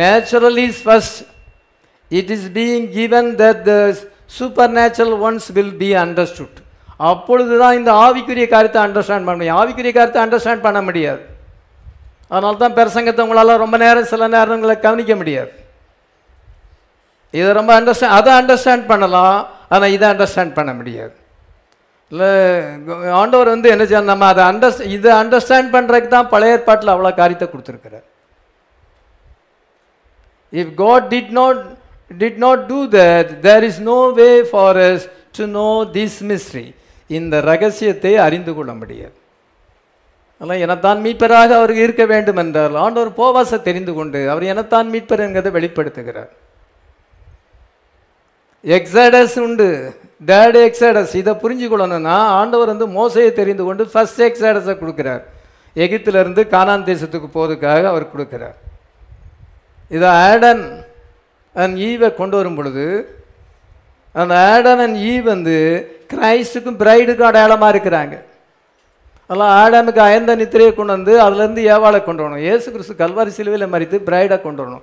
Natural 0.00 0.58
is 0.66 0.82
first 0.86 1.20
it 2.10 2.32
is 2.36 2.48
being 2.58 2.86
that 3.42 3.64
the 3.70 3.74
supernatural 4.78 5.16
ones 5.28 5.48
will 5.56 5.76
be 5.82 5.90
understood 6.04 6.58
அப்பொழுது 7.10 7.54
தான் 7.62 7.76
இந்த 7.80 7.90
ஆவிக்குரிய 8.04 8.46
காரியத்தை 8.54 8.80
அண்டர்ஸ்டாண்ட் 8.86 9.26
பண்ண 9.26 9.36
முடியும். 9.38 9.58
ஆவிக்குரிய 9.60 9.92
காரியத்தை 9.96 10.22
அண்டர்ஸ்டாண்ட் 10.26 10.66
பண்ண 10.66 10.80
முடியாது. 10.88 11.22
அதனால 12.32 12.60
தான் 12.62 12.76
பிரசங்கத்தை 12.76 13.24
உங்களால் 13.24 13.62
ரொம்ப 13.64 13.76
நேரம் 13.84 14.10
சில 14.12 14.28
நேரங்களை 14.36 14.74
கவனிக்க 14.84 15.14
முடியாது. 15.22 15.52
இதை 17.38 17.50
ரொம்ப 17.58 17.72
அண்டர்ஸ்டாண்ட் 17.78 18.16
அதை 18.18 18.30
அண்டர்ஸ்டாண்ட் 18.40 18.86
பண்ணலாம் 18.92 19.38
ஆனால் 19.74 19.92
இதை 19.96 20.06
அண்டர்ஸ்டாண்ட் 20.12 20.56
பண்ண 20.58 20.70
முடியாது. 20.78 21.14
இல்லை 22.12 22.30
ஆண்டவர் 23.20 23.52
வந்து 23.54 23.68
என்ன 23.74 23.84
செய்யணும் 23.84 24.12
நம்ம 24.12 24.26
அதை 24.32 24.42
அண்டர் 24.50 24.88
இதை 24.96 25.12
அண்டர்ஸ்டாண்ட் 25.20 25.70
பண்ணுறதுக்கு 25.76 26.10
தான் 26.16 26.30
பழைய 26.32 26.56
ஏற்பாட்டில் 26.56 26.92
அவ்வளோ 26.94 27.12
காரியத்தை 27.20 27.46
கொடுத்துருக்குறார். 27.52 28.06
If 30.52 30.74
God 30.82 31.06
did 31.14 31.32
not 31.40 31.62
did 32.22 32.40
not 32.44 32.62
do 32.72 32.80
that 32.98 33.30
there 33.46 33.66
is 33.70 33.80
no 33.92 33.98
way 34.20 34.28
for 34.52 34.80
us 34.90 35.06
to 35.38 35.46
know 35.60 35.70
this 35.96 36.20
mystery 36.32 36.66
இந்த 37.10 37.34
ரகசியத்தை 37.50 38.14
அறிந்து 38.26 38.54
கொள்ள 38.58 38.72
முடியாது. 38.82 39.16
அதெல்லாம் 40.42 40.62
எனத்தான் 40.66 41.02
மீட்பராக 41.04 41.50
அவர் 41.56 41.72
இருக்க 41.82 42.04
வேண்டும் 42.12 42.38
என்றால் 42.42 42.76
ஆண்டவர் 42.84 43.10
போவாச 43.18 43.58
தெரிந்து 43.66 43.92
கொண்டு 43.98 44.20
அவர் 44.30 44.44
எனத்தான் 44.52 44.88
மீட்பர் 44.92 45.20
என்கிறதை 45.26 45.50
வெளிப்படுத்துகிறார். 45.56 46.30
எக்ஸடஸ் 48.76 49.36
உண்டு. 49.44 49.68
Third 50.30 50.58
Exodus. 50.68 51.12
இதை 51.20 51.34
புரிஞ்சு 51.42 51.68
கொள்ளணும்னா 51.72 52.16
ஆண்டவர் 52.40 52.72
வந்து 52.72 52.88
மோசையை 52.96 53.32
தெரிந்து 53.38 53.64
கொண்டு 53.68 53.86
ஃபர்ஸ்ட் 53.92 54.22
எக்ஸடஸை 54.28 54.74
கொடுக்குறார். 54.82 55.22
எகிப்திலிருந்து 55.84 56.44
கானான் 56.54 56.88
தேசத்துக்கு 56.90 57.30
போவதுக்காக 57.36 57.88
அவர் 57.92 58.12
கொடுக்குறார். 58.14 58.58
இதை 59.96 60.08
ஆடன் 60.08 60.64
அண்ட் 61.52 61.78
ஈவை 61.88 62.10
கொண்டு 62.20 62.36
வரும் 62.36 62.58
பொழுது 62.60 62.88
அந்த 64.12 64.34
ஆடன் 64.50 64.84
அண்ட் 64.88 65.00
ஈவ் 65.12 65.24
வந்து 65.34 65.56
கிரைஸ்டுக்கும் 66.14 66.80
பிரைடுக்கும் 66.84 67.30
அடையாளமாக 67.32 67.74
இருக்கிறாங்க. 67.74 68.16
அதெல்லாம் 69.32 69.52
ஆடாமுக்கு 69.60 70.00
அயந்த 70.06 70.32
நித்திரையை 70.38 70.72
கொண்டு 70.78 70.92
வந்து 70.96 71.12
அதுலேருந்து 71.24 71.62
ஏவாளை 71.74 71.98
கொண்டு 72.06 72.22
வரணும். 72.22 72.42
ஏசு 72.52 72.66
கிறிஸ்து 72.72 72.94
கல்வாரி 73.02 73.30
சிலுவையில் 73.36 73.70
மறித்து 73.74 73.98
பிரைடை 74.08 74.36
கொண்டு 74.42 74.60
வரணும். 74.62 74.82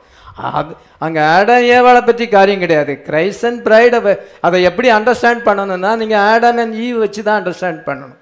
அது 0.60 0.72
அங்கே 1.06 1.22
ஆடம் 1.34 1.66
ஏவாளை 1.76 2.02
பற்றி 2.08 2.26
காரியம் 2.36 2.64
கிடையாது. 2.64 2.94
கிரைஸ்ட் 3.08 3.46
அண்ட் 3.50 3.62
பிரைடை 3.68 4.00
அதை 4.48 4.60
எப்படி 4.70 4.90
அண்டர்ஸ்டாண்ட் 4.98 5.46
பண்ணணும்னா 5.50 5.92
நீங்கள் 6.02 6.24
ஆடம் 6.32 6.62
அண்ட் 6.64 6.78
ஈவ் 6.86 6.98
வச்சு 7.04 7.22
தான் 7.28 7.40
அண்டர்ஸ்டாண்ட் 7.42 7.82
பண்ணணும். 7.90 8.18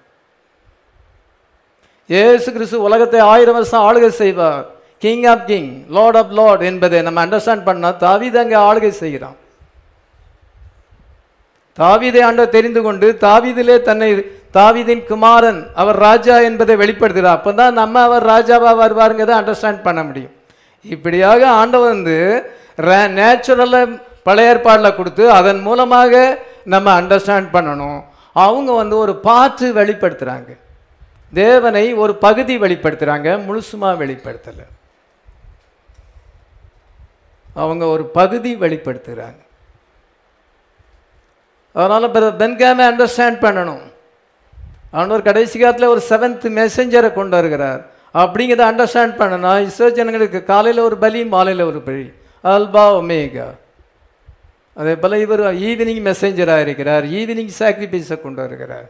ஏசு 2.10 2.48
கிறிஸ்து 2.56 2.86
உலகத்தை 2.88 3.22
ஆயிரம் 3.32 3.58
வருஷம் 3.60 3.86
ஆளுகை 3.88 4.12
செய்வார். 4.22 4.66
King 5.04 5.26
of 5.34 5.46
king 5.52 5.72
lord 5.98 6.20
of 6.24 6.34
lord 6.40 6.64
என்பதை 6.72 7.02
நம்ம 7.08 7.26
அண்டர்ஸ்டாண்ட் 7.26 7.68
பண்ணால் 7.70 8.00
தாவிதை 8.06 8.40
அங்கே 8.46 8.58
ஆளுகை 8.70 8.92
செய்கிறான். 9.04 9.38
தாவீதை 11.78 12.22
ஆண்டவர் 12.28 12.56
தெரிந்து 12.58 12.82
கொண்டு 12.86 13.08
தாவிதிலே 13.26 13.76
தன்னை 13.88 14.08
தாவிதின் 14.58 15.04
குமாரன் 15.12 15.62
அவர் 15.82 15.98
ராஜா 16.08 16.36
என்பதை 16.50 16.76
வெளிப்படுத்துகிறார். 16.84 17.38
அப்போ 17.40 17.52
தான் 17.62 17.80
நம்ம 17.82 18.02
அவர் 18.08 18.26
ராஜாவாக 18.34 18.82
வருவாருங்கிறத 18.84 19.36
அண்டர்ஸ்டாண்ட் 19.42 19.82
பண்ண 19.88 20.02
முடியும். 20.10 20.36
இப்படியாக 20.96 21.42
ஆண்டவர் 21.62 21.94
வந்து 21.96 22.18
நேச்சுரலாக 23.18 23.96
பழைய 24.28 24.52
ஏற்பாடில் 24.52 24.98
கொடுத்து 25.00 25.24
அதன் 25.40 25.62
மூலமாக 25.68 26.14
நம்ம 26.74 26.88
அண்டர்ஸ்டாண்ட் 27.02 27.50
பண்ணணும். 27.56 28.00
அவங்க 28.46 28.70
வந்து 28.82 28.96
ஒரு 29.04 29.14
பாற்று 29.28 29.68
வெளிப்படுத்துகிறாங்க 29.80 30.52
தேவனை 31.34 31.86
ஒரு 32.04 32.14
பகுதி 32.26 32.56
வெளிப்படுத்துகிறாங்க 32.64 33.30
முழுசுமா 33.48 33.90
வெளிப்படுத்தலை. 34.02 34.66
அவங்க 37.64 37.84
ஒரு 37.96 38.04
பகுதி 38.20 38.52
வெளிப்படுத்துகிறாங்க 38.64 39.42
அதனால் 41.76 42.36
பென்காமை 42.42 42.84
அண்டர்ஸ்டாண்ட் 42.92 43.40
பண்ணணும். 43.46 43.84
அவனவர் 44.98 45.28
கடைசி 45.30 45.56
காலத்தில் 45.60 45.94
ஒரு 45.94 46.02
செவன்த் 46.10 46.46
மெசஞ்சரை 46.60 47.10
கொண்டு 47.20 47.36
வருகிறார். 47.38 47.82
அப்படிங்கிறத 48.22 48.64
அண்டர்ஸ்டாண்ட் 48.72 49.16
பண்ணணும் 49.22 49.66
இஸ்ரோ 49.68 49.88
ஜனங்களுக்கு 49.98 50.40
காலையில் 50.52 50.86
ஒரு 50.88 50.98
பலி 51.04 51.22
மாலையில் 51.34 51.70
ஒரு 51.72 51.80
பலி. 51.88 52.06
Alpha 52.54 52.84
omega. 53.00 53.48
அதே 54.82 54.94
போல் 55.04 55.22
இவர் 55.26 55.44
ஈவினிங் 55.68 56.02
மெசேஞ்சராக 56.08 56.66
இருக்கிறார். 56.66 57.06
ஈவினிங் 57.20 57.54
சாக்ரிஃபைஸை 57.60 58.18
கொண்டு 58.26 58.42
வருகிறார். 58.44 58.88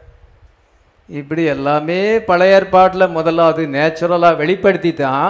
இப்படி 1.19 1.43
எல்லாமே 1.55 1.99
பழைய 2.29 2.55
ஏற்பாட்டில் 2.55 3.13
முதலாவது 3.17 3.63
நேச்சுரலாக 3.75 4.39
வெளிப்படுத்தி 4.41 4.91
தான் 4.93 5.27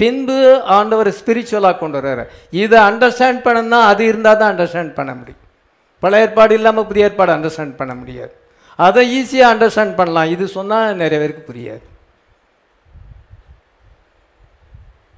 பின்பு 0.00 0.38
ஆண்டவர் 0.76 1.10
ஸ்பிரிச்சுவலாக 1.18 1.80
கொண்டு 1.82 1.96
வர்றாரு. 1.98 2.24
இதை 2.64 2.78
அண்டர்ஸ்டாண்ட் 2.88 3.40
பண்ணணும்னா 3.46 3.80
அது 3.92 4.02
இருந்தால் 4.10 4.40
தான் 4.40 4.52
அண்டர்ஸ்டாண்ட் 4.52 4.92
பண்ண 4.98 5.12
முடியும். 5.18 5.44
பழைய 6.02 6.26
ஏற்பாடு 6.26 6.54
இல்லாமல் 6.60 6.88
புதிய 6.90 7.08
ஏற்பாடு 7.08 7.32
அண்டர்ஸ்டாண்ட் 7.36 7.76
பண்ண 7.80 7.94
முடியாது. 8.00 8.34
அதை 8.86 9.02
ஈஸியாக 9.18 9.52
அண்டர்ஸ்டாண்ட் 9.52 9.98
பண்ணலாம். 10.00 10.32
இது 10.34 10.44
சொன்னால் 10.56 10.98
நிறைய 11.02 11.18
பேருக்கு 11.22 11.48
புரியாது. 11.50 11.84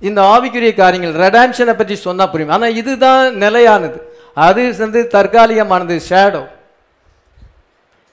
இந்த 0.08 0.20
ஆவிக்குரிய 0.34 0.72
காரியங்கள் 0.82 1.20
ரெடாம்ஷனை 1.24 1.74
பற்றி 1.80 1.96
சொன்னால் 2.06 2.30
புரியும். 2.32 2.54
ஆனால் 2.56 2.76
இதுதான் 2.80 3.24
நிலையானது. 3.44 3.98
அது 4.46 4.62
வந்து 4.84 5.00
தற்காலிகமானது 5.14 5.96
ஷேடோ 6.10 6.42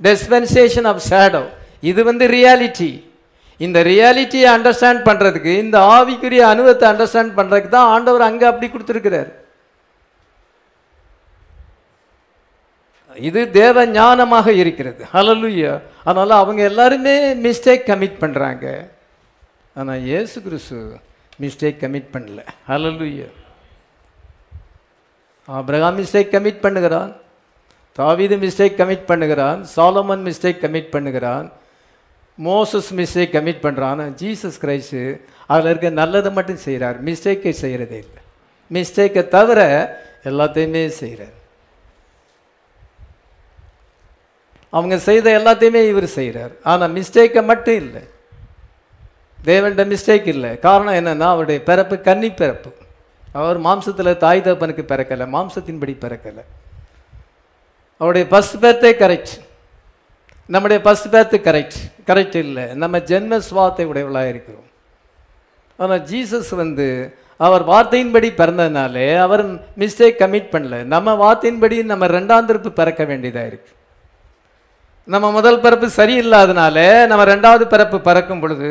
டிஸ்பென்சேஷன் 0.07 0.87
ஆஃப் 0.91 1.03
ஷேடோ 1.09 1.43
இது 1.91 2.01
வந்து 2.09 2.25
ரியாலிட்டி 2.37 2.91
இந்த 3.65 3.79
ரியாலிட்டியை 3.91 4.47
அண்டர்ஸ்டாண்ட் 4.57 5.01
பண்ணுறதுக்கு 5.07 5.53
இந்த 5.63 5.77
ஆவிக்குரிய 5.95 6.43
அனுபவத்தை 6.53 6.85
அண்டர்ஸ்டாண்ட் 6.91 7.33
பண்ணுறதுக்கு 7.37 7.71
தான் 7.77 7.91
ஆண்டவர் 7.95 8.27
அங்கே 8.27 8.45
அப்படி 8.51 8.67
கொடுத்துருக்கிறார். 8.69 9.29
இது 13.15 13.41
தேவ 13.51 13.85
ஞானமாக 13.99 14.47
இருக்கிறது. 14.61 15.01
ஹலலுயா 15.13 15.73
அதனால் 16.07 16.41
அவங்க 16.41 16.61
எல்லாருமே 16.71 17.13
மிஸ்டேக் 17.45 17.87
கமிட் 17.91 18.19
பண்ணுறாங்க 18.23 18.65
ஆனால் 19.75 20.03
இயேசு 20.09 20.37
கிறிஸ்து 20.47 20.79
மிஸ்டேக் 21.43 21.79
கமிட் 21.83 22.11
பண்ணல. 22.15 22.39
ஹலலுயா 22.69 23.29
ஆபிரகாம் 25.47 25.97
மிஸ்டேக் 26.01 26.33
கமிட் 26.35 26.63
பண்ணுகிறான். 26.65 27.11
தாவீது 27.99 28.35
மிஸ்டேக் 28.43 28.79
கமிட் 28.81 29.09
பண்ணுகிறான். 29.11 29.61
சாலமன் 29.75 30.23
மிஸ்டேக் 30.27 30.61
கமிட் 30.65 30.93
பண்ணுகிறான். 30.95 31.47
மோசஸ் 32.37 32.91
மிஸ்டேக் 32.99 33.33
கமிட் 33.37 33.65
பண்ணுறான் 33.65 34.01
ஜீசஸ் 34.21 34.59
கிரைஸ்டு 34.63 35.01
அதில் 35.53 35.69
இருக்க 35.71 35.89
நல்லதை 36.01 36.29
மட்டும் 36.37 36.61
செய்கிறார் 36.67 36.97
மிஸ்டேக்கை 37.07 37.53
செய்கிறதே 37.63 37.97
இல்லை. 38.05 38.21
மிஸ்டேக்கை 38.71 39.23
தவிர 39.35 39.59
எல்லாத்தையுமே 40.29 40.83
செய்கிறார் 41.01 41.35
அவங்க 44.77 44.95
செய்த 45.07 45.27
எல்லாத்தையுமே 45.39 45.81
இவர் 45.91 46.07
செய்கிறார் 46.17 46.53
ஆனால் 46.71 46.93
மிஸ்டேக்கை 46.97 47.43
மட்டும் 47.51 47.77
இல்லை. 47.83 48.03
தேவன்ட 49.49 49.83
மிஸ்டேக் 49.93 50.27
இல்லை. 50.33 50.51
காரணம் 50.65 50.97
என்னென்னா 50.99 51.27
அவருடைய 51.33 51.59
பிறப்பு 51.69 51.95
கன்னி 52.07 52.29
பிறப்பு. 52.41 52.71
அவர் 53.39 53.57
மாம்சத்தில் 53.67 54.17
தாய் 54.23 54.41
தகப்பனுக்கு 54.45 54.83
பிறக்கலை 54.91 55.25
மாம்சத்தின்படி 55.35 55.93
பிறக்கலை. 56.03 56.43
அவருடைய 58.01 58.25
ஃபஸ்ட் 58.31 58.59
பேர்த்தே 58.63 58.91
கரெக்ட் 59.03 59.33
நம்முடைய 60.53 60.79
ஃபஸ்ட் 60.85 61.09
பேர்த்து 61.13 61.37
கரெக்ட் 61.47 61.79
கரெக்ட் 62.09 62.37
இல்லை. 62.45 62.65
நம்ம 62.83 62.97
ஜென்ம 63.11 63.41
சுவாத்தை 63.49 63.83
உடையவளாக 63.91 64.31
இருக்கிறோம். 64.33 64.67
ஆனால் 65.81 66.05
ஜீசஸ் 66.11 66.53
வந்து 66.61 66.87
அவர் 67.47 67.63
வார்த்தையின்படி 67.67 68.29
பிறந்ததுனாலே 68.39 69.09
அவர் 69.25 69.43
மிஸ்டேக் 69.81 70.21
கமிட் 70.23 70.49
பண்ணல. 70.53 70.77
நம்ம 70.93 71.17
வார்த்தையின்படி 71.25 71.77
நம்ம 71.91 72.07
ரெண்டாம் 72.17 72.47
திருப்பு 72.49 72.71
பிறக்க 72.79 73.03
வேண்டியதாக 73.11 73.49
இருக்குது 73.51 73.77
நம்ம 75.13 75.27
முதல் 75.31 75.59
பிறப்பு 75.59 75.87
சரியில்லாதனால 75.95 76.79
நம்ம 77.11 77.23
ரெண்டாவது 77.31 77.63
பிறப்பு 77.73 77.97
பறக்கும் 78.07 78.39
பொழுது 78.39 78.69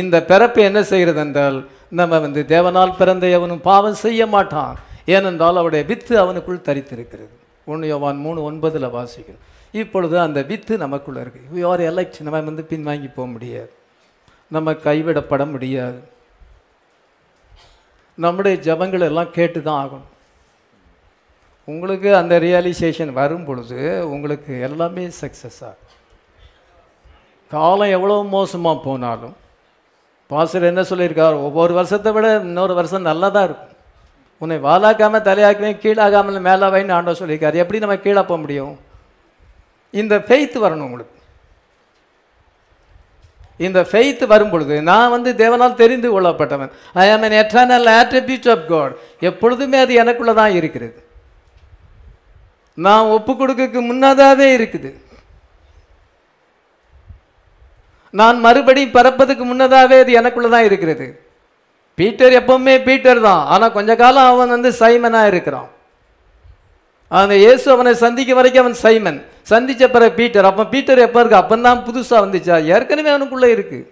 இந்த 0.00 0.16
பிறப்பு 0.30 0.60
என்ன 0.68 0.80
செய்கிறது 0.82 1.20
என்றால் 1.24 1.58
நம்ம 1.98 2.18
வந்து 2.24 2.40
தேவனால் 2.54 2.96
பிறந்த 3.00 3.26
எவனும் 3.36 3.62
பாவம் 3.68 4.00
செய்ய 4.04 4.26
மாட்டான். 4.34 4.74
ஏனென்றால் 5.14 5.60
அவருடைய 5.60 5.82
வித்து 5.90 6.14
அவனுக்குள் 6.22 6.66
தரித்திருக்கிறது. 6.68 7.34
ஒன்று 7.72 7.92
யோவான் 7.92 8.22
மூணு 8.26 8.38
ஒன்பதில் 8.50 8.88
வாசிக்கிறோம். 8.96 9.44
இப்பொழுது 9.82 10.16
அந்த 10.26 10.42
வித்து 10.50 10.76
நமக்குள்ளே 10.84 11.20
இருக்குது 11.20 11.58
யார் 11.64 11.84
ஆர் 11.86 12.22
நம்ம 12.28 12.40
வந்து 12.50 12.66
பின்வாங்கி 12.70 13.10
போக 13.14 13.28
முடியாது. 13.34 13.72
நம்ம 14.56 14.72
கைவிடப்பட 14.86 15.44
முடியாது. 15.54 16.00
நம்முடைய 18.14 18.56
ஜபங்கள் 18.68 19.08
எல்லாம் 19.10 19.34
கேட்டு 19.38 19.62
தான் 19.62 19.82
ஆகணும். 19.84 20.09
உங்களுக்கு 21.70 22.10
அந்த 22.20 22.34
ரியலைசேஷன் 22.46 23.12
வரும் 23.20 23.46
பொழுது 23.48 23.78
உங்களுக்கு 24.14 24.52
எல்லாமே 24.68 25.04
சக்ஸஸ் 25.20 25.60
ஆகும். 25.68 25.86
காலம் 27.54 27.94
எவ்வளோ 27.96 28.16
மோசமாக 28.34 28.84
போனாலும் 28.86 29.36
பாஸ்டர் 30.32 30.70
என்ன 30.70 30.82
சொல்லியிருக்கார்? 30.90 31.36
ஒவ்வொரு 31.46 31.72
வருஷத்தை 31.78 32.10
விட 32.16 32.26
இன்னொரு 32.48 32.74
வருஷம் 32.78 33.08
நல்லா 33.10 33.28
தான் 33.36 33.46
இருக்கும். 33.48 33.74
உன்னை 34.42 34.56
வாழாக்காமல் 34.66 35.26
தலையாக்குவேன் 35.28 35.80
கீழாகாமல் 35.84 36.44
மேலாவைன்னு 36.48 36.96
ஆண்டவர் 36.98 37.20
சொல்லியிருக்காரு. 37.22 37.62
எப்படி 37.62 37.80
நம்ம 37.84 37.96
கீழே 38.04 38.22
போக 38.28 38.38
முடியும்? 38.42 38.74
இந்த 40.00 40.14
ஃபெய்த் 40.26 40.56
வரணும் 40.64 40.86
உங்களுக்கு. 40.88 41.16
இந்த 43.66 43.80
ஃபெய்த் 43.90 44.22
வரும் 44.32 44.52
பொழுது 44.52 44.74
நான் 44.90 45.12
வந்து 45.14 45.30
தேவனால் 45.42 45.78
தெரிந்து 45.80 46.08
கொள்ளப்பட்டவன். 46.14 46.70
I 47.02 47.06
am 47.14 47.24
an 47.28 47.34
eternal 47.42 47.84
attribute 47.98 48.50
of 48.54 48.66
God 48.72 48.94
எப்பொழுதுமே 49.30 49.78
அது 49.84 49.94
எனக்குள்ளே 50.04 50.34
தான் 50.40 50.56
இருக்கிறது. 50.58 50.98
நான் 52.86 53.12
ஒப்பு 53.16 53.32
கொடுக்கறதுக்கு 53.32 53.80
முன்னதாகவே 53.90 54.48
இருக்குது. 54.58 54.90
நான் 58.20 58.38
மறுபடியும் 58.44 58.94
பறப்பதுக்கு 58.94 59.44
முன்னதாகவே 59.50 59.96
அது 60.02 60.12
எனக்குள்ள 60.20 60.48
தான் 60.54 60.68
இருக்கிறது. 60.68 61.06
பீட்டர் 61.98 62.34
எப்பவுமே 62.38 62.74
பீட்டர் 62.86 63.20
தான். 63.28 63.42
ஆனால் 63.52 63.74
கொஞ்ச 63.76 63.90
காலம் 64.02 64.30
அவன் 64.32 64.54
வந்து 64.56 64.70
சைமனாக 64.82 65.30
இருக்கிறான். 65.32 65.68
அந்த 67.20 67.34
இயேசு 67.44 67.66
அவனை 67.74 67.92
சந்திக்க 68.04 68.32
வரைக்கும் 68.38 68.62
அவன் 68.64 68.82
சைமன். 68.84 69.20
சந்திச்ச 69.52 69.84
பிறகு 69.94 70.12
பீட்டர். 70.18 70.48
அப்போ 70.50 70.64
பீட்டர் 70.74 71.04
எப்போ 71.06 71.20
இருக்கு? 71.22 71.40
அப்போ 71.42 71.56
தான் 71.68 71.84
புதுசாக 71.86 72.24
வந்துச்சா? 72.24 72.56
ஏற்கனவே 72.74 73.12
அவனுக்குள்ளே 73.14 73.48
இருக்குது 73.56 73.88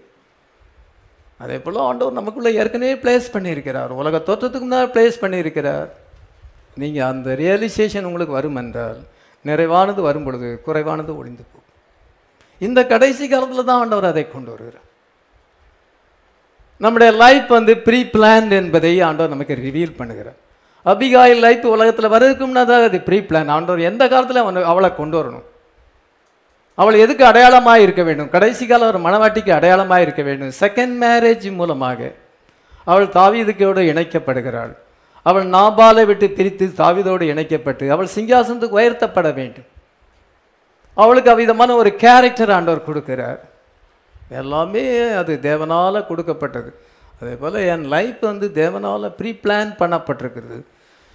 அதே 1.45 1.57
போல் 1.65 1.87
ஆண்டவர் 1.89 2.19
நமக்குள்ளே 2.19 2.51
ஏற்கனவே 2.61 2.95
பிளேஸ் 3.03 3.27
பண்ணியிருக்கிறார். 3.35 3.91
உலக 4.03 4.19
தோற்றத்துக்கு 4.29 4.67
முன்னால் 4.67 4.93
பிளேஸ் 4.95 5.23
பண்ணியிருக்கிறார். 5.25 5.89
நீங்கள் 6.83 7.09
அந்த 7.13 7.29
ரியலைசேஷன் 7.43 8.09
உங்களுக்கு 8.09 8.39
வரும் 8.39 8.59
என்றால் 8.63 8.99
நிறைவானது 9.49 10.01
வரும் 10.09 10.27
பொழுது 10.27 10.49
குறைவானது 10.67 11.13
ஒளிந்து 11.21 11.45
போகும். 11.45 11.65
இந்த 12.67 12.81
கடைசி 12.93 13.25
காலத்தில் 13.33 13.69
தான் 13.69 13.81
ஆண்டவர் 13.83 14.11
அதை 14.13 14.25
கொண்டு 14.35 14.51
வருகிறார். 14.55 14.87
நம்முடைய 16.85 17.11
லைஃப் 17.23 17.49
வந்து 17.59 17.73
ப்ரீ 17.87 18.01
பிளான் 18.15 18.51
என்பதை 18.61 18.93
ஆண்டவர் 19.09 19.35
நமக்கு 19.35 19.55
ரிவீல் 19.67 19.99
பண்ணுகிறார். 20.01 20.39
அபிகாயில் 20.87 21.41
லைஃப் 21.47 21.65
உலகத்தில் 21.77 22.13
வரதுக்கும்னா 22.15 22.63
தான் 22.71 22.85
அது 22.89 22.99
ப்ரீ 23.07 23.19
பிளான் 23.29 23.51
ஆண்டவர் 23.57 23.89
எந்த 23.91 24.03
காலத்தில் 24.13 24.43
அவனை 24.43 24.61
அவளை 24.73 24.91
கொண்டு 25.01 25.17
வரணும்? 25.21 25.47
அவள் 26.83 27.03
எதுக்கு 27.05 27.25
அடையாளமாக 27.31 27.85
இருக்க 27.85 28.03
வேண்டும்? 28.09 28.29
கடைசி 28.35 28.65
காலம் 28.67 28.91
ஒரு 28.93 29.01
மனவாட்டிக்கு 29.07 29.53
அடையாளமாக 29.59 30.05
இருக்க 30.07 30.23
வேண்டும். 30.29 30.53
செகண்ட் 30.63 30.95
மேரேஜ் 31.05 31.49
மூலமாக 31.61 32.01
அவள் 32.91 33.09
தாவீதுக்கோடு 33.19 33.83
இணைக்கப்படுகிறாள். 33.93 34.75
அவள் 35.23 35.47
நாபாலை 35.47 36.07
விட்டு 36.07 36.31
பிரித்து 36.31 36.67
தாவிதோடு 36.67 37.21
இணைக்கப்பட்டு 37.21 37.91
அவள் 37.93 38.09
சிங்காசனத்துக்கு 38.15 38.79
உயர்த்தப்பட 38.81 39.35
வேண்டும். 39.35 39.65
அவளுக்கு 40.95 41.31
அவ்விதமான 41.31 41.75
ஒரு 41.75 41.97
கேரக்டர் 41.97 42.51
ஆண்டவர் 42.51 42.89
கொடுக்கிறார். 42.89 43.39
எல்லாமே 44.31 45.01
அது 45.01 45.39
தேவனால் 45.43 46.07
கொடுக்கப்பட்டது. 46.07 46.75
அதே 47.23 47.35
போல் 47.35 47.55
என் 47.55 47.85
லைஃப் 47.85 48.21
வந்து 48.21 48.51
தேவனால் 48.55 49.09
ப்ரீ 49.09 49.39
பிளான் 49.43 49.73
பண்ணப்பட்டிருக்கிறது. 49.79 50.63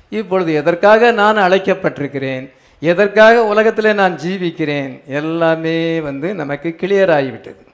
இப்பொழுது 0.09 0.53
எதற்காக 0.53 1.11
நான் 1.11 1.37
அழைக்கப்பட்டிருக்கிறேன்? 1.37 2.51
எதற்காக 2.79 3.45
உலகத்தில் 3.45 3.93
நான் 3.93 4.15
ஜீவிக்கிறேன்? 4.15 5.05
எல்லாமே 5.05 6.01
வந்து 6.01 6.35
நமக்கு 6.35 6.75
கிளியர் 6.77 7.13
ஆகிவிட்டது. 7.19 7.65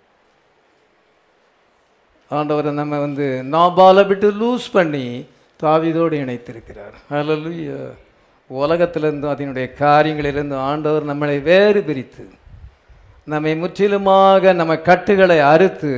ஆண்டவரை 2.31 2.71
நம்ம 2.71 2.99
வந்து 2.99 3.43
நாபாலை 3.51 4.07
விட்டு 4.07 4.31
லூஸ் 4.31 4.67
பண்ணி 4.71 5.25
தாவிதோடு 5.63 6.15
இணைத்திருக்கிறார். 6.23 6.95
ஹalleluya. 7.11 7.79
உலகத்திலிருந்தும் 8.59 9.33
அதனுடைய 9.33 9.65
காரியங்களிலிருந்தும் 9.79 10.65
ஆண்டவர் 10.71 11.09
நம்மளை 11.09 11.41
வேறு 11.41 11.81
பிரித்து 11.87 12.25
நம்மை 13.25 13.55
முற்றிலுமாக 13.55 14.53
நம்ம 14.53 14.77
கட்டுகளை 14.89 15.39
அறுத்து 15.53 15.93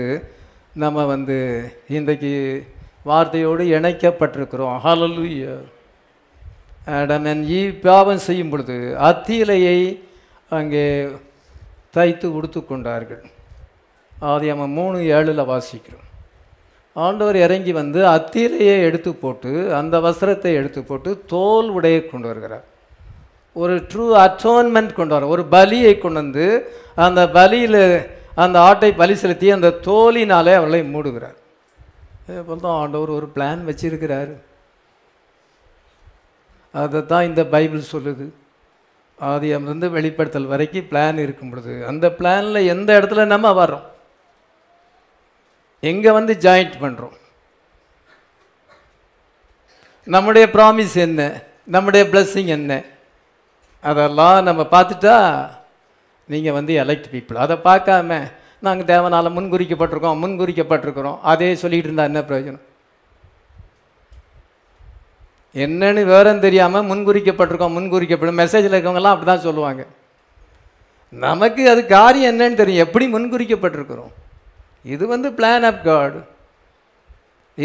நம்ம 0.83 1.05
வந்து 1.13 1.37
இன்றைக்கு 1.97 2.33
வார்த்தையோடு 3.05 3.63
இணைக்கப்பட்டிருக்கிறோம். 3.77 4.77
ஹalleluya. 4.85 5.53
ஆடம் 6.97 7.25
என் 7.25 7.43
ஈ 7.57 7.61
பாவம் 7.87 8.25
செய்யும் 8.27 8.49
பொழுது 8.49 8.77
அத்தியிலையை 9.09 9.79
அங்கே 10.57 10.85
தைத்து 11.95 12.27
உடுத்து 12.37 12.59
கொண்டார்கள். 12.65 13.23
ஆதி 14.19 14.47
நம்ம 14.47 14.67
மூணு 14.67 14.97
ஏழில் 15.17 15.49
வாசிக்கிறோம். 15.51 16.07
ஆண்டவர் 16.95 17.37
இறங்கி 17.45 17.71
வந்து 17.81 17.99
அத்தியிலையை 18.15 18.75
எடுத்து 18.87 19.11
போட்டு 19.21 19.51
அந்த 19.79 19.95
வஸ்திரத்தை 20.05 20.51
எடுத்து 20.59 20.81
போட்டு 20.89 21.09
தோல் 21.33 21.69
உடையை 21.77 22.01
கொண்டு 22.07 22.27
வருகிறார். 22.31 22.65
ஒரு 23.55 23.75
ட்ரூ 23.91 24.05
அட்டோன்மெண்ட் 24.23 24.91
கொண்டு 24.97 25.13
வர 25.15 25.27
ஒரு 25.35 25.43
பலியை 25.55 25.93
கொண்டு 25.97 26.19
வந்து 26.21 26.45
அந்த 27.05 27.21
பலியில் 27.37 27.83
அந்த 28.43 28.57
ஆட்டை 28.67 28.89
பலி 29.01 29.15
செலுத்தி 29.21 29.47
அந்த 29.55 29.69
தோலினாலே 29.87 30.53
அவளை 30.59 30.81
மூடுகிறார். 30.93 31.37
அதே 32.25 32.41
போல் 32.47 32.65
தான் 32.65 32.79
ஆண்டவர் 32.81 33.17
ஒரு 33.17 33.27
பிளான் 33.35 33.61
வச்சிருக்கிறார். 33.69 34.31
அதை 36.73 36.99
தான் 37.13 37.27
இந்த 37.29 37.41
பைபிள் 37.55 37.89
சொல்லுது. 37.93 38.27
ஆதியிலிருந்து 39.17 39.87
வெளிப்படுத்தல் 39.95 40.51
வரைக்கும் 40.51 40.89
பிளான் 40.91 41.17
இருக்கும் 41.25 41.49
பொழுது 41.49 41.73
அந்த 41.89 42.05
பிளானில் 42.19 42.69
எந்த 42.73 42.89
இடத்துல 42.99 43.25
நம்ம 43.33 43.47
வர்றோம்? 43.61 43.85
எங்கே 45.89 46.11
வந்து 46.17 46.33
ஜாயிண்ட் 46.45 46.75
பண்ணுறோம் 46.83 47.15
நம்முடைய 50.13 50.45
ப்ராமிஸ் 50.55 50.95
என்ன? 51.05 51.21
நம்முடைய 51.75 52.03
பிளஸ்ஸிங் 52.11 52.51
என்ன? 52.57 52.71
அதெல்லாம் 53.89 54.37
நம்ம 54.47 54.61
பார்த்துட்டா 54.73 55.15
நீங்கள் 56.33 56.55
வந்து 56.57 56.73
எலெக்ட் 56.83 57.11
பீப்புள் 57.13 57.43
அதை 57.45 57.55
பார்க்காம 57.69 58.19
நாங்கள் 58.65 58.89
தேவனால் 58.91 59.35
முன்குறிக்கப்பட்டிருக்கோம் 59.37 60.21
முன்குறிக்கப்பட்டிருக்கிறோம். 60.23 61.17
அதே 61.31 61.49
சொல்லிகிட்டு 61.61 61.89
இருந்தால் 61.89 62.09
என்ன 62.11 62.21
பிரயோஜனம்? 62.29 62.65
என்னன்னு 65.63 66.01
விவரம் 66.09 66.43
தெரியாமல் 66.45 66.89
முன்குறிக்கப்பட்டிருக்கோம் 66.91 67.75
முன்குறிக்கப்படும். 67.77 68.39
மெசேஜில் 68.41 68.75
இருக்கவங்கலாம் 68.75 69.13
அப்படி 69.13 69.29
தான் 69.31 69.45
சொல்லுவாங்க. 69.47 69.81
நமக்கு 71.25 71.63
அது 71.71 71.81
காரியம் 71.97 72.31
என்னன்னு 72.31 72.61
தெரியும். 72.61 72.83
எப்படி 72.87 73.07
முன்குறிக்கப்பட்டிருக்கிறோம்? 73.15 74.11
இது 74.85 75.03
வந்து 75.13 75.29
பிளான் 75.39 75.65
ஆஃப் 75.69 75.81
காட் 75.89 76.17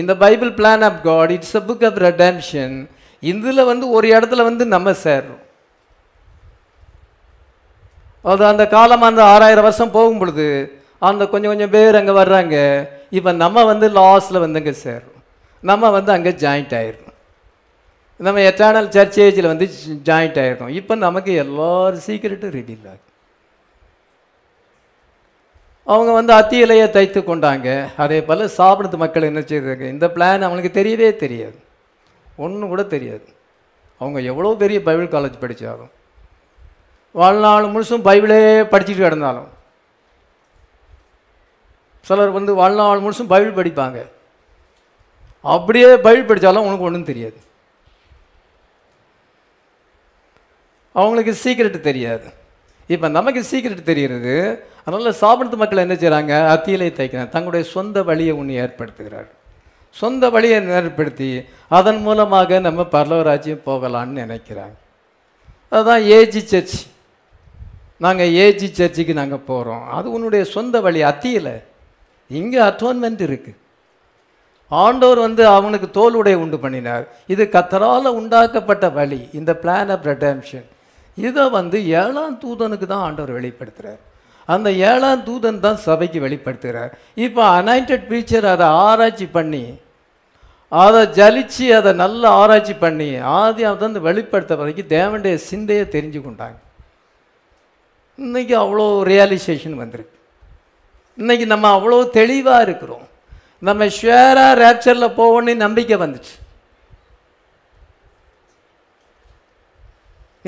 இந்த 0.00 0.12
Bible 0.22 0.50
plan 0.60 0.84
of 0.88 1.00
God 1.08 1.30
it's 1.36 1.56
a 1.60 1.62
book 1.68 1.84
of 1.88 2.00
redemption 2.06 2.76
இதில் 3.22 3.68
வந்து 3.70 3.86
ஒரு 3.96 4.06
இடத்துல 4.16 4.44
வந்து 4.48 4.64
நம்ம 4.74 4.90
சேர்றோம். 5.04 5.42
அது 8.30 8.42
அந்த 8.52 8.64
காலம் 8.76 9.08
அந்த 9.08 9.22
ஆறாயிரம் 9.32 9.66
வருஷம் 9.68 9.94
போகும் 9.96 10.20
பொழுது 10.20 10.46
அந்த 11.08 11.22
கொஞ்சம் 11.32 11.52
கொஞ்சம் 11.52 11.74
பேர் 11.76 11.98
அங்கே 12.00 12.14
வர்றாங்க. 12.20 12.56
இப்போ 13.18 13.32
நம்ம 13.44 13.64
வந்து 13.72 13.86
லாஸ்ட்டில் 13.98 14.42
வந்து 14.44 14.60
அங்கே 14.60 14.74
சேர்றோம். 14.84 15.20
நம்ம 15.62 15.90
வந்து 15.96 16.10
அங்கே 16.16 16.32
ஜாயிண்ட் 16.44 16.74
ஆயிடுறோம். 16.80 17.14
நம்ம 18.26 18.40
எட்டர்னல் 18.50 18.88
சர்ச் 18.96 19.18
ஏஜில் 19.24 19.52
வந்து 19.52 19.66
ஜாயிண்ட் 20.08 20.38
ஆகிருக்கோம் 20.42 20.74
இப்போ 20.80 20.94
நமக்கு 21.06 21.32
எல்லாரும் 21.44 22.04
சீக்கிரட்டும் 22.06 22.54
ரிவீல் 22.58 22.86
ஆகும் 22.92 23.15
அவங்க 25.92 26.12
வந்து 26.12 26.32
அத்தி 26.32 26.56
இலையை 26.62 26.86
தைத்து 26.96 27.20
கொண்டாங்க. 27.22 27.68
அதே 27.96 28.18
போல் 28.28 28.50
சாப்பிடுறது 28.58 28.96
மக்கள் 29.02 29.28
என்ன 29.30 29.40
செய்தாங்க? 29.40 29.84
இந்த 29.94 30.06
பிளான் 30.14 30.44
அவங்களுக்கு 30.46 30.72
தெரியவே 30.78 31.10
தெரியாது. 31.16 31.58
ஒன்றும் 32.36 32.72
கூட 32.72 32.82
தெரியாது. 32.94 33.26
அவங்க 33.98 34.20
எவ்வளோ 34.30 34.54
பெரிய 34.62 34.78
பைபிள் 34.82 35.12
காலேஜ் 35.14 35.42
படித்தாலும் 35.42 35.92
வாழ்நாள் 37.20 37.68
முழுசும் 37.74 38.06
பைபிளே 38.08 38.40
படிச்சுட்டு 38.72 39.04
கிடந்தாலும் 39.04 39.50
சிலர் 42.08 42.36
வந்து 42.38 42.52
வாழ்நாள் 42.54 43.04
முழுசும் 43.04 43.32
பைபிள் 43.32 43.58
படிப்பாங்க. 43.58 43.98
அப்படியே 45.54 45.88
பைபிள் 45.96 46.28
படித்தாலும் 46.30 46.66
உனக்கு 46.68 46.88
ஒன்றும் 46.88 47.08
தெரியாது. 47.10 47.38
அவங்களுக்கு 50.92 51.32
சீக்கிரட்டு 51.34 51.80
தெரியாது. 51.80 52.28
இப்போ 52.94 53.08
நமக்கு 53.18 53.40
சீக்கிரட் 53.50 53.88
தெரிகிறது. 53.90 54.34
அதனால் 54.84 55.18
சாப்பிடுறது 55.22 55.56
மக்கள் 55.62 55.84
என்ன 55.84 55.94
செய்கிறாங்க 56.02 56.34
அத்தியிலை 56.54 56.88
தைக்கிறாங்க 56.98 57.32
தங்களுடைய 57.36 57.64
சொந்த 57.76 58.02
வழியை 58.08 58.34
ஒன்று 58.40 58.60
ஏற்படுத்துகிறார் 58.64 59.30
சொந்த 60.00 60.24
வழியை 60.34 60.58
ஏற்படுத்தி 60.78 61.28
அதன் 61.78 62.00
மூலமாக 62.06 62.58
நம்ம 62.66 62.80
பரலவராஜ்யம் 62.94 63.64
போகலான்னு 63.68 64.22
நினைக்கிறாங்க. 64.24 64.76
அதுதான் 65.72 66.02
ஏஜி 66.16 66.42
சர்ச் 66.50 66.76
நாங்கள் 68.04 68.34
ஏஜி 68.44 68.68
சர்ச்சுக்கு 68.78 69.14
நாங்கள் 69.20 69.46
போகிறோம் 69.50 69.84
அது 69.96 70.06
உன்னுடைய 70.16 70.42
சொந்த 70.56 70.80
வழி 70.86 71.00
அத்தியில். 71.10 71.54
இங்கே 72.30 72.60
அட்டோன்மெண்ட் 72.68 73.22
இருக்குது 73.28 73.58
ஆண்டவர் 74.82 75.20
வந்து 75.26 75.42
அவனுக்கு 75.56 75.88
தோல் 75.98 76.16
உடை 76.20 76.34
உண்டு 76.44 76.58
பண்ணினார். 76.62 77.04
இது 77.32 77.42
கத்தரால் 77.56 78.16
உண்டாக்கப்பட்ட 78.20 78.86
வழி. 78.98 79.20
இந்த 79.38 79.52
பிளான் 79.62 79.92
ஆஃப் 79.94 80.06
ரெடம்ஷன் 80.12 80.66
இதை 81.18 81.44
வந்து 81.58 81.78
ஏழாம் 82.02 82.38
தூதனுக்கு 82.44 82.86
தான் 82.86 83.04
ஆண்டவர் 83.06 83.38
வெளிப்படுத்துகிறார் 83.38 84.02
அந்த 84.48 84.68
ஏழாம் 84.90 85.24
தூதன் 85.28 85.64
தான் 85.64 85.78
சபைக்கு 85.86 86.18
வெளிப்படுத்துகிறார் 86.26 86.92
இப்போ 87.26 87.42
அனாயிண்டட் 87.58 88.06
பீச்சர் 88.10 88.46
அதை 88.52 88.66
ஆராய்ச்சி 88.86 89.26
பண்ணி 89.38 89.64
அதை 90.72 91.00
ஜலித்து 91.18 91.66
அதை 91.78 91.90
நல்லா 92.02 92.28
ஆராய்ச்சி 92.42 92.74
பண்ணி 92.84 93.08
ஆதி 93.40 93.64
அதை 93.70 94.00
வெளிப்படுத்த 94.08 94.54
வரைக்கும் 94.60 94.92
தேவனுடைய 94.96 95.34
சிந்தையை 95.50 95.84
தெரிஞ்சு 95.96 96.20
கொண்டாங்க. 96.22 96.58
இன்றைக்கி 98.18 98.54
அவ்வளோ 98.62 98.86
ரியலைசேஷன் 99.12 99.76
வந்திருக்கு. 99.82 100.16
இன்றைக்கி 101.18 101.46
நம்ம 101.52 101.66
அவ்வளோ 101.76 101.98
தெளிவாக 102.18 102.64
இருக்கிறோம். 102.66 103.06
நம்ம 103.68 103.84
ஷேராக 104.00 104.58
ரேப்சரில் 104.62 105.16
போவோன்னு 105.20 105.54
நம்பிக்கை 105.64 105.96
வந்துச்சு. 106.02 106.34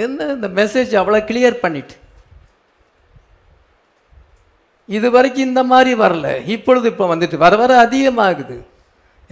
என்ன 0.05 0.27
இந்த 0.37 0.49
மெசேஜ் 0.61 0.93
அவ்வளோ 1.01 1.21
கிளியர் 1.31 1.63
பண்ணிட்டு? 1.65 1.97
இது 4.97 5.09
வரைக்கும் 5.15 5.49
இந்த 5.51 5.63
மாதிரி 5.71 5.93
வரல. 6.03 6.29
இப்பொழுது 6.55 6.87
இப்போ 6.93 7.07
வந்துட்டு 7.15 7.37
வர 7.45 7.55
வர 7.61 7.73
அதிகமாகுது. 7.87 8.57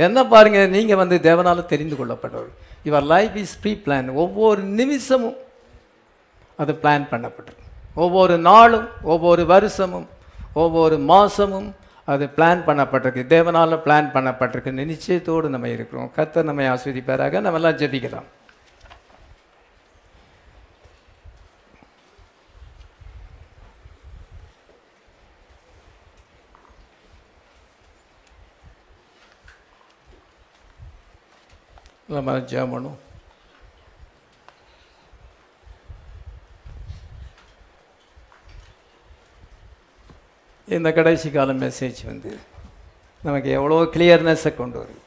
என்ன 0.06 0.18
பாருங்கள் 0.32 0.74
நீங்கள் 0.76 1.01
வந்து 1.02 1.16
தேவனால் 1.28 1.70
தெரிந்து 1.72 1.97
கொள்ளப்பட்டவர். 1.98 2.52
Your 2.86 3.06
life 3.12 3.36
is 3.43 3.56
pre 3.62 3.72
plan 3.84 4.09
ஒவ்வொரு 4.22 4.62
நிமிஷமும் 4.80 5.38
அது 6.62 6.72
பிளான் 6.82 7.06
பண்ணப்பட்டிருக்கு 7.12 7.64
ஒவ்வொரு 8.05 8.34
நாளும் 8.51 8.86
ஒவ்வொரு 9.12 9.43
வருஷமும் 9.55 10.06
ஒவ்வொரு 10.62 10.97
மாதமும் 11.10 11.68
அது 12.12 12.24
பிளான் 12.36 12.60
பண்ணப்பட்டிருக்கு. 12.68 13.22
தேவனால் 13.34 13.82
பிளான் 13.86 14.09
பண்ணப்பட்டிருக்கு. 14.16 14.72
நிச்சயத்தோடு 14.93 15.47
நம்ம 15.55 15.68
இருக்கிறோம். 15.76 16.10
கத்தை 16.16 16.43
நம்மை 16.48 16.66
ஆஸ்வதிப்பாராக 16.72 17.40
நம்ம 17.47 17.60
எல்லாம் 17.60 17.78
ஜெபிக்கலாம். 17.82 18.28
நம்ம 32.14 32.38
ஜெபம் 32.38 32.72
பண்ணுவோம். 32.74 33.00
இந்த 40.68 40.92
கடைசி 40.92 41.30
கால 41.30 41.52
மெசேஜ் 41.52 41.98
வந்து 42.04 42.38
நமக்கு 43.22 43.50
எவ்வளோ 43.50 43.82
கிளியர்னஸை 43.82 44.56
கொண்டு 44.56 44.78
வரும். 44.78 45.02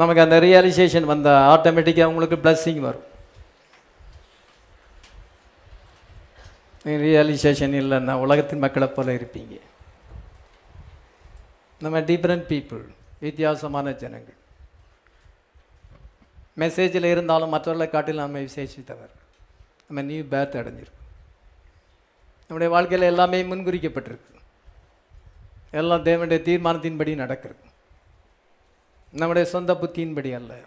நமக்கு 0.00 0.22
அந்த 0.22 0.40
ரியலைசேஷன் 0.40 1.10
வந்தால் 1.12 1.44
ஆட்டோமேட்டிக்காக 1.52 2.12
உங்களுக்கு 2.12 2.36
பிளஸ்ஸிங் 2.44 2.80
வரும். 2.86 3.08
ரியலைசேஷன் 6.84 7.76
இல்லைன்னா 7.80 8.12
உலகத்தின் 8.12 8.64
மக்களை 8.66 8.88
போல 8.88 9.12
இருப்பீங்க. 9.12 9.58
நம்ம 11.78 12.00
டிஃப்ரெண்ட் 12.00 12.48
பீப்புள் 12.52 12.84
வித்தியாசமான 13.20 13.92
ஜனங்கள். 13.92 14.38
மெசேஜில் 16.58 17.10
இருந்தாலும் 17.10 17.48
மற்றவர்களை 17.48 17.92
காட்டில் 17.92 18.16
நம்ம 18.16 18.38
விசேஷித்தவர். 18.38 19.10
நம்ம 19.88 20.02
நியூ 20.02 20.22
பேர்த் 20.22 20.54
அடைஞ்சிருக்கோம். 20.54 21.02
நம்முடைய 22.48 22.72
வாழ்க்கையில் 22.72 23.08
எல்லாமே 23.08 23.42
முன்குறிக்கப்பட்டிருக்கு. 23.42 24.40
எல்லாம் 25.70 26.04
தேவனுடைய 26.04 26.42
தீர்மானத்தின்படி 26.42 27.14
நடக்கிறது. 27.14 27.60
நம்முடைய 29.12 29.48
சொந்த 29.48 29.72
புத்தியின்படி 29.72 30.34
அல்ல. 30.34 30.58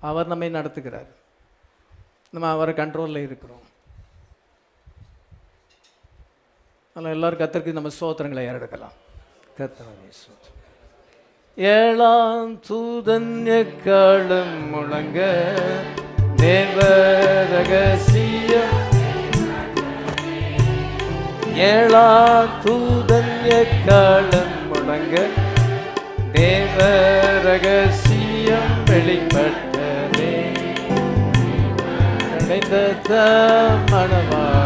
அவர் 0.00 0.26
நம்மை 0.26 0.50
நடத்துகிறார். 0.50 1.06
நம்ம 2.30 2.50
அவர் 2.50 2.74
கண்ட்ரோலில் 2.74 3.22
இருக்கிறோம். 3.22 3.74
அதனால் 6.94 7.12
எல்லோரும் 7.12 7.38
கத்தருக்கு 7.38 7.72
நம்ம 7.72 7.88
சோத்திரங்களை 7.88 8.46
ஏறெடுக்கலாம். 8.46 8.92
கத்தவன் 9.58 10.10
ஏழாம் 11.58 12.50
தூதன் 12.68 13.30
காலம் 13.84 14.58
முழங்க 14.70 15.18
தேவ 16.36 16.78
ரகசியம் 17.52 18.74
ஏழா 21.68 22.08
தூதன் 22.64 23.32
எக்காலம் 23.52 24.54
முழங்க 24.68 25.14
தேவரகசியம் 26.32 27.52
வெளிப்பட்டதே. 28.90 30.34
கிடைத்த 32.30 33.12
மணவாட்டியே 33.90 34.65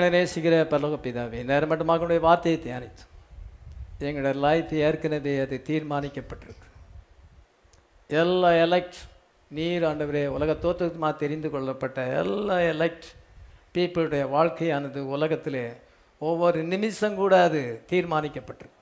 எங்களை 0.00 0.08
நேசிக்கிற 0.18 0.56
பரலோக 0.72 0.96
பிதாவே 1.04 1.40
நேரம் 1.50 1.70
மட்டுமாக 1.70 2.04
உடைய 2.06 2.20
வார்த்தையை 2.26 2.58
தியானித்து 2.64 3.04
எங்களோட 4.08 4.34
லைஃப் 4.44 4.70
ஏற்கனவே 4.74 5.32
அது 5.44 5.56
தீர்மானிக்கப்பட்டிருக்கு. 5.68 6.68
எல்லா 8.08 8.50
எலெக்ட் 8.64 8.98
நீர் 9.56 9.84
ஆண்டவரே 9.88 10.22
உலக 10.36 10.54
தோற்றமாக 10.64 11.12
தெரிந்து 11.22 11.50
கொள்ளப்பட்ட 11.50 12.06
எல்லா 12.20 12.56
எலெக்ட் 12.72 13.08
பீப்புளுடைய 13.74 14.24
வாழ்க்கையானது 14.36 15.00
உலகத்தில் 15.16 15.62
ஒவ்வொரு 16.18 16.62
நிமிஷம் 16.72 17.18
கூட 17.22 17.42
அது 17.42 17.62
தீர்மானிக்கப்பட்டிருக்கு. 17.92 18.78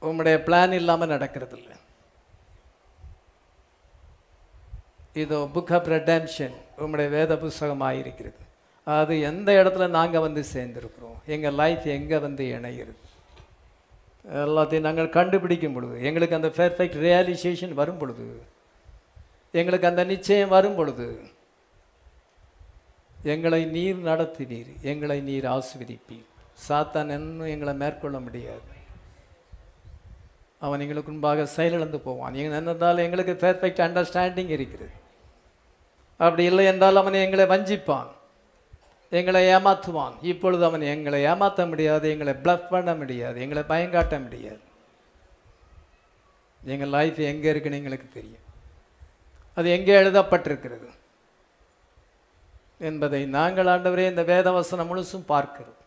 உங்களுடைய 0.00 0.38
பிளான் 0.46 0.72
இல்லாமல் 0.80 1.12
நடக்கிறதில்ல. 1.14 1.72
இதோ 5.22 5.38
புக் 5.54 5.72
ஆஃப் 5.76 5.88
ரெடம்ஷன் 5.96 6.56
உங்களுடைய 6.82 7.08
வேத 7.16 7.32
புஸ்தகமாக 7.42 8.00
இருக்கிறது 8.02 8.40
அது 8.96 9.14
எந்த 9.30 9.48
இடத்துல 9.60 9.86
நாங்கள் 9.98 10.24
வந்து 10.24 10.42
சேர்ந்துருக்குறோம்? 10.54 11.16
எங்கள் 11.34 11.56
லைஃப் 11.60 11.86
எங்கே 11.94 12.18
வந்து 12.26 12.44
இணைகிறது? 12.56 13.00
எல்லாத்தையும் 14.44 14.86
நாங்கள் 14.88 15.14
கண்டுபிடிக்கும் 15.16 15.74
பொழுது 15.76 15.96
எங்களுக்கு 16.08 16.38
அந்த 16.38 16.50
பெர்ஃபெக்ட் 16.58 16.98
ரியலைசேஷன் 17.06 17.74
வரும் 17.80 18.00
பொழுது 18.02 18.26
எங்களுக்கு 19.60 19.90
அந்த 19.90 20.04
நிச்சயம் 20.12 20.54
வரும் 20.56 20.78
பொழுது 20.78 21.08
எங்களை 23.34 23.60
நீர் 23.76 24.00
நடத்துவீர் 24.08 24.72
எங்களை 24.92 25.18
நீர் 25.28 25.46
ஆஸ்வதிப்பீர் 25.56 26.26
சாத்தான் 26.66 27.10
இன்னும் 27.16 27.52
எங்களை 27.54 27.72
மேற்கொள்ள 27.82 28.18
முடியாது. 28.26 28.68
அவன் 30.66 30.82
எங்களுக்கு 30.84 31.10
முன்பாக 31.12 31.46
செயலிழந்து 31.56 31.98
போவான். 32.06 32.32
நீங்கள் 32.36 32.56
என்னதால் 32.60 33.02
எங்களுக்கு 33.06 33.34
பெர்ஃபெக்ட் 33.42 33.82
அண்டர்ஸ்டாண்டிங் 33.86 34.52
இருக்கிறது. 34.56 34.94
அப்படி 36.20 36.44
இல்லை 36.50 36.64
என்றால் 36.72 37.00
அவன் 37.00 37.24
எங்களை 37.24 37.44
வஞ்சிப்பான். 37.54 38.10
எங்களை 39.18 39.40
ஏமாற்றுவான். 39.54 40.14
இப்பொழுது 40.30 40.62
அவன் 40.68 40.84
எங்களை 40.92 41.18
ஏமாற்ற 41.30 41.66
முடியாது 41.72 42.06
எங்களை 42.14 42.32
பிளஃப் 42.44 42.70
பண்ண 42.70 42.94
முடியாது 43.00 43.36
எங்களை 43.44 43.62
பயங்காட்ட 43.72 44.16
முடியாது. 44.22 44.62
எங்கள் 46.74 46.94
லைஃப் 46.96 47.18
எங்கே 47.32 47.48
இருக்குன்னு 47.52 47.80
எங்களுக்கு 47.80 48.08
தெரியும். 48.18 48.44
அது 49.56 49.66
எங்கே 49.76 49.94
எழுதப்பட்டிருக்கிறது 50.00 50.88
என்பதை 52.88 53.20
நாங்கள் 53.36 53.70
ஆண்டவரே 53.72 54.06
இந்த 54.12 54.22
வேத 54.32 54.46
வசனம் 54.56 54.88
முழுசும் 54.90 55.30
பார்க்கிறோம். 55.34 55.78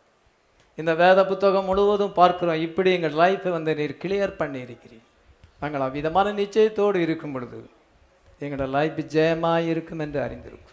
இந்த 0.77 0.93
வேத 1.01 1.19
புத்தகம் 1.26 1.68
முழுவதும் 1.69 2.18
பார்க்கிறோம். 2.22 2.61
இப்படி 2.68 2.89
எங்கள் 2.97 3.19
லைஃப்பை 3.23 3.51
வந்து 3.57 3.72
நீர் 3.80 4.01
கிளியர் 4.03 4.39
பண்ணியிருக்கிறீர். 4.41 5.06
நாங்கள் 5.61 5.85
அவ்விதமான 5.88 6.31
நிச்சயத்தோடு 6.39 6.97
இருக்கும் 7.06 7.35
பொழுது 7.35 7.60
எங்களோட 8.44 8.68
லைஃப் 8.78 8.99
ஜெயமாக 9.16 9.70
இருக்கும் 9.72 10.03
என்று 10.06 10.20
அறிந்திருக்கும். 10.26 10.66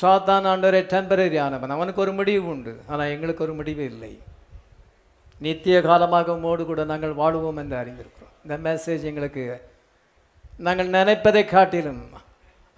சாத்தான் 0.00 0.46
ஆண்டவரே 0.50 0.80
டெம்பரரி 0.92 1.38
ஆனவன் 1.46 1.74
அவனுக்கு 1.76 2.02
ஒரு 2.04 2.12
முடிவு 2.18 2.44
உண்டு. 2.52 2.72
ஆனால் 2.90 3.12
எங்களுக்கு 3.14 3.44
ஒரு 3.46 3.54
முடிவு 3.60 3.84
இல்லை. 3.92 4.12
நித்திய 5.44 5.76
காலமாக 5.88 6.32
உம்மோடு 6.36 6.62
கூட 6.70 6.82
நாங்கள் 6.92 7.18
வாழுவோம் 7.20 7.60
என்று 7.62 7.76
அறிந்திருக்கிறோம். 7.82 8.32
இந்த 8.44 8.56
மெசேஜ் 8.66 9.04
எங்களுக்கு 9.10 9.44
நாங்கள் 10.66 10.92
நினைப்பதை 10.96 11.44
காட்டிலும் 11.54 12.02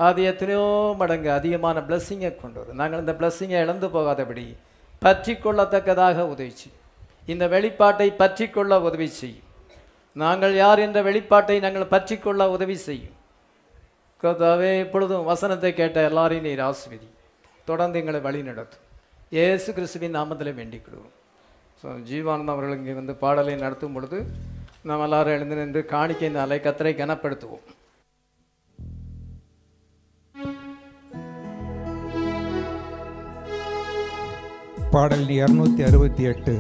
அது 0.07 0.21
எத்தனையோ 0.31 0.67
மடங்கு 1.01 1.31
அதிகமான 1.39 1.81
பிளஸ்ஸிங்கை 1.89 2.31
கொண்டு 2.37 2.59
வரும். 2.61 2.79
நாங்கள் 2.81 3.03
இந்த 3.03 3.15
பிளஸ்ஸிங்கை 3.19 3.59
இழந்து 3.65 3.89
போகாதபடி 3.97 4.47
பற்றி 5.05 5.33
கொள்ளத்தக்கதாக 5.45 6.27
உதவி 6.33 6.53
செய்யும். 6.61 6.81
இந்த 7.33 7.45
வெளிப்பாட்டை 7.55 8.09
பற்றி 8.23 8.47
கொள்ள 8.57 8.81
உதவி 8.89 9.09
செய்யும். 9.21 9.44
நாங்கள் 10.17 10.55
யார் 10.63 10.85
என்ற 10.87 10.99
வெளிப்பாட்டை 11.09 11.57
நாங்கள் 11.65 11.93
பற்றி 11.95 12.17
கொள்ள 12.25 12.43
உதவி 12.57 12.77
செய்யும். 12.87 13.17
கதாவே 14.23 14.71
இப்பொழுதும் 14.85 15.29
வசனத்தை 15.31 15.71
கேட்ட 15.81 15.99
எல்லாரையும் 16.09 16.47
நீர் 16.49 16.63
ஆசிர்வதி. 16.69 17.09
தொடர்ந்து 17.69 17.99
எங்களை 18.01 18.21
வழி 18.27 18.41
நடத்தும் 18.49 18.83
இயேசு 19.37 19.69
கிறிஸ்துவின் 19.77 20.17
நாமத்தில் 20.19 20.57
வேண்டிக் 20.59 20.85
கொள்வோம் 20.87 21.15
ஸோ 21.81 21.87
ஜீவானந்தம் 22.09 22.55
அவர்கள் 22.55 22.79
இங்கே 22.81 22.95
வந்து 22.99 23.15
பாடலை 23.23 23.55
நடத்தும் 23.63 23.95
பொழுது 23.97 24.19
நாம் 24.89 25.05
எல்லாரும் 25.07 25.35
எழுந்து 25.37 25.57
நின்று 25.61 25.81
காணிக்கையினாலே 25.95 26.59
கத்தரை 26.67 26.93
கனப்படுத்துவோம். 27.01 27.65
பாடல் 34.95 35.29
இரநூத்தி 35.39 35.83
அறுபத்தி 35.89 36.25
எட்டு 36.33 36.55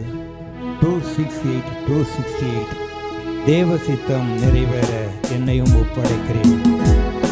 two 0.80 0.92
six 1.16 1.42
eight 1.50 1.70
two 1.88 1.98
sixty 2.14 2.48
eight 2.54 2.74
தேவ 3.46 3.76
சித்தம் 3.76 4.28
நிறைவேற 4.38 4.92
என்னையும் 5.32 5.72
ஒப்படைக்கிறேன் 5.80 6.54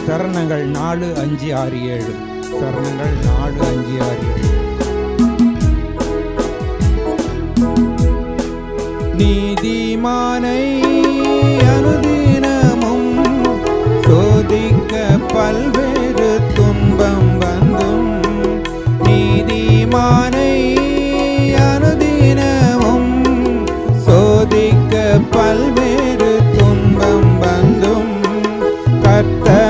சரணங்கள் 0.06 0.64
நாலு 0.64 1.14
அஞ்சு 1.16 1.54
ஆறு 1.54 1.78
ஏழு. 1.88 2.12
சரணங்கள் 2.60 3.14
நாலு 3.28 3.60
அஞ்சு 3.70 3.96
ஆறு 4.08 4.26
ஏழு. 4.32 4.50
நீதிமானை 9.18 10.62
அனுதினமும் 11.74 13.10
சோதிக்க 14.06 15.04
பல்வேறு 15.34 16.40
துன்பம் 16.54 17.38
வந்தும். 17.38 18.10
நீதிமானை 19.04 20.52
அனுதினமும் 21.68 23.12
சோதிக்க 24.06 25.20
பல்வேறு 25.30 25.81
step. 29.22 29.61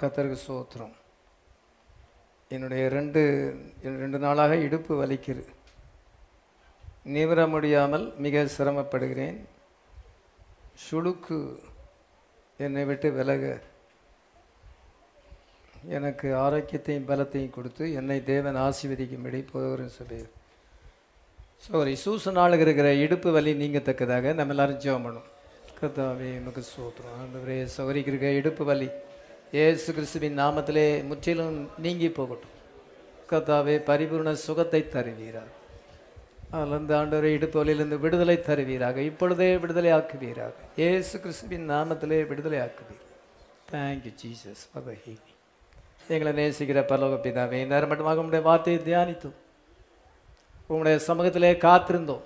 கத்தருக்கு 0.00 0.38
சோத்திரம் 0.48 0.92
என்னுடைய 2.54 2.84
ரெண்டு 2.94 3.20
ரெண்டு 4.02 4.18
நாளாக 4.24 4.52
இடுப்பு 4.66 4.92
வலிக்குது. 5.00 5.42
நிமிர 7.14 7.40
முடியாமல் 7.54 8.06
மிக 8.24 8.44
சிரமப்படுகிறேன். 8.56 9.36
சுளுக்கு 10.84 11.38
என்னை 12.66 12.84
விட்டு 12.90 13.08
விலக. 13.18 13.44
எனக்கு 15.96 16.28
ஆரோக்கியத்தையும் 16.44 17.08
பலத்தையும் 17.10 17.54
கொடுத்து 17.56 17.84
என்னை 17.98 18.18
தேவன் 18.30 18.58
ஆசீர்வதிக்கும்படி 18.66 19.38
போகிறேன் 19.52 19.94
சொல்லி 19.98 20.18
சாரி 21.66 21.94
சூச 22.04 22.32
நாளுக்கு 22.38 22.64
இருக்கிற 22.66 22.88
இடுப்பு 23.04 23.30
வலி 23.36 23.52
நீங்கத்தக்கதாக 23.62 24.34
நம்ம 24.38 24.54
எல்லாரும் 24.54 24.82
ஜெபம் 24.84 25.06
பண்ணும். 25.06 25.28
கத்தாவே 25.80 26.28
நமக்கு 26.40 26.62
சோத்துறோம் 26.74 27.22
அந்த 27.22 27.38
சௌரிக்கு 27.76 28.12
இருக்க 28.12 28.38
இடுப்பு 28.40 28.64
வலி. 28.72 28.90
ஏசு 29.52 29.92
கிறிஸ்துவின் 29.92 30.38
நாமத்திலே 30.38 31.04
முற்றிலும் 31.04 31.70
நீங்கி 31.78 32.10
போகட்டும். 32.10 32.56
கத்தாவே 33.30 33.76
பரிபூர்ண 33.90 34.32
சுகத்தை 34.32 34.88
தருவீராக. 34.88 35.48
அதிலிருந்து 36.50 36.94
ஆண்டவரை 36.96 37.24
இடுப்பொலிலிருந்து 37.24 37.98
விடுதலை 37.98 38.36
தருவீராக. 38.36 38.96
இப்பொழுதே 38.96 39.56
விடுதலை 39.56 39.92
ஆக்குவீராக. 39.92 40.52
ஏசு 40.76 41.20
கிறிஸ்துவின் 41.20 41.70
நாமத்திலே 41.70 42.26
விடுதலை 42.26 42.58
ஆக்குவீர். 42.58 43.04
தேங்க்யூ 43.72 44.14
ஜீசஸ் 44.22 44.62
ஃபார் 44.72 44.96
எங்களை 46.08 46.48
நேசிக்கிற 46.48 46.80
பரலோக 46.82 47.18
பிதாவே 47.26 47.66
நேரம் 47.66 47.90
மட்டுமாக 47.90 48.20
உங்களுடைய 48.22 48.44
வார்த்தையை 48.44 48.82
தியானித்தோம். 48.82 49.38
உங்களுடைய 50.66 51.12
சமூகத்திலே 51.12 51.52
காத்திருந்தோம். 51.66 52.22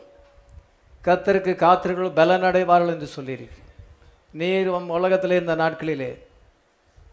கத்தருக்கு 1.04 1.52
காத்திருக்கள் 1.54 2.16
பலனடைவார்கள் 2.20 2.88
என்று 2.88 3.08
சொல்லியிருக்கு 3.16 3.62
நீர் 4.32 4.68
உலகத்திலே 4.68 5.36
இந்த 5.40 5.56
நாட்களிலே 5.56 6.18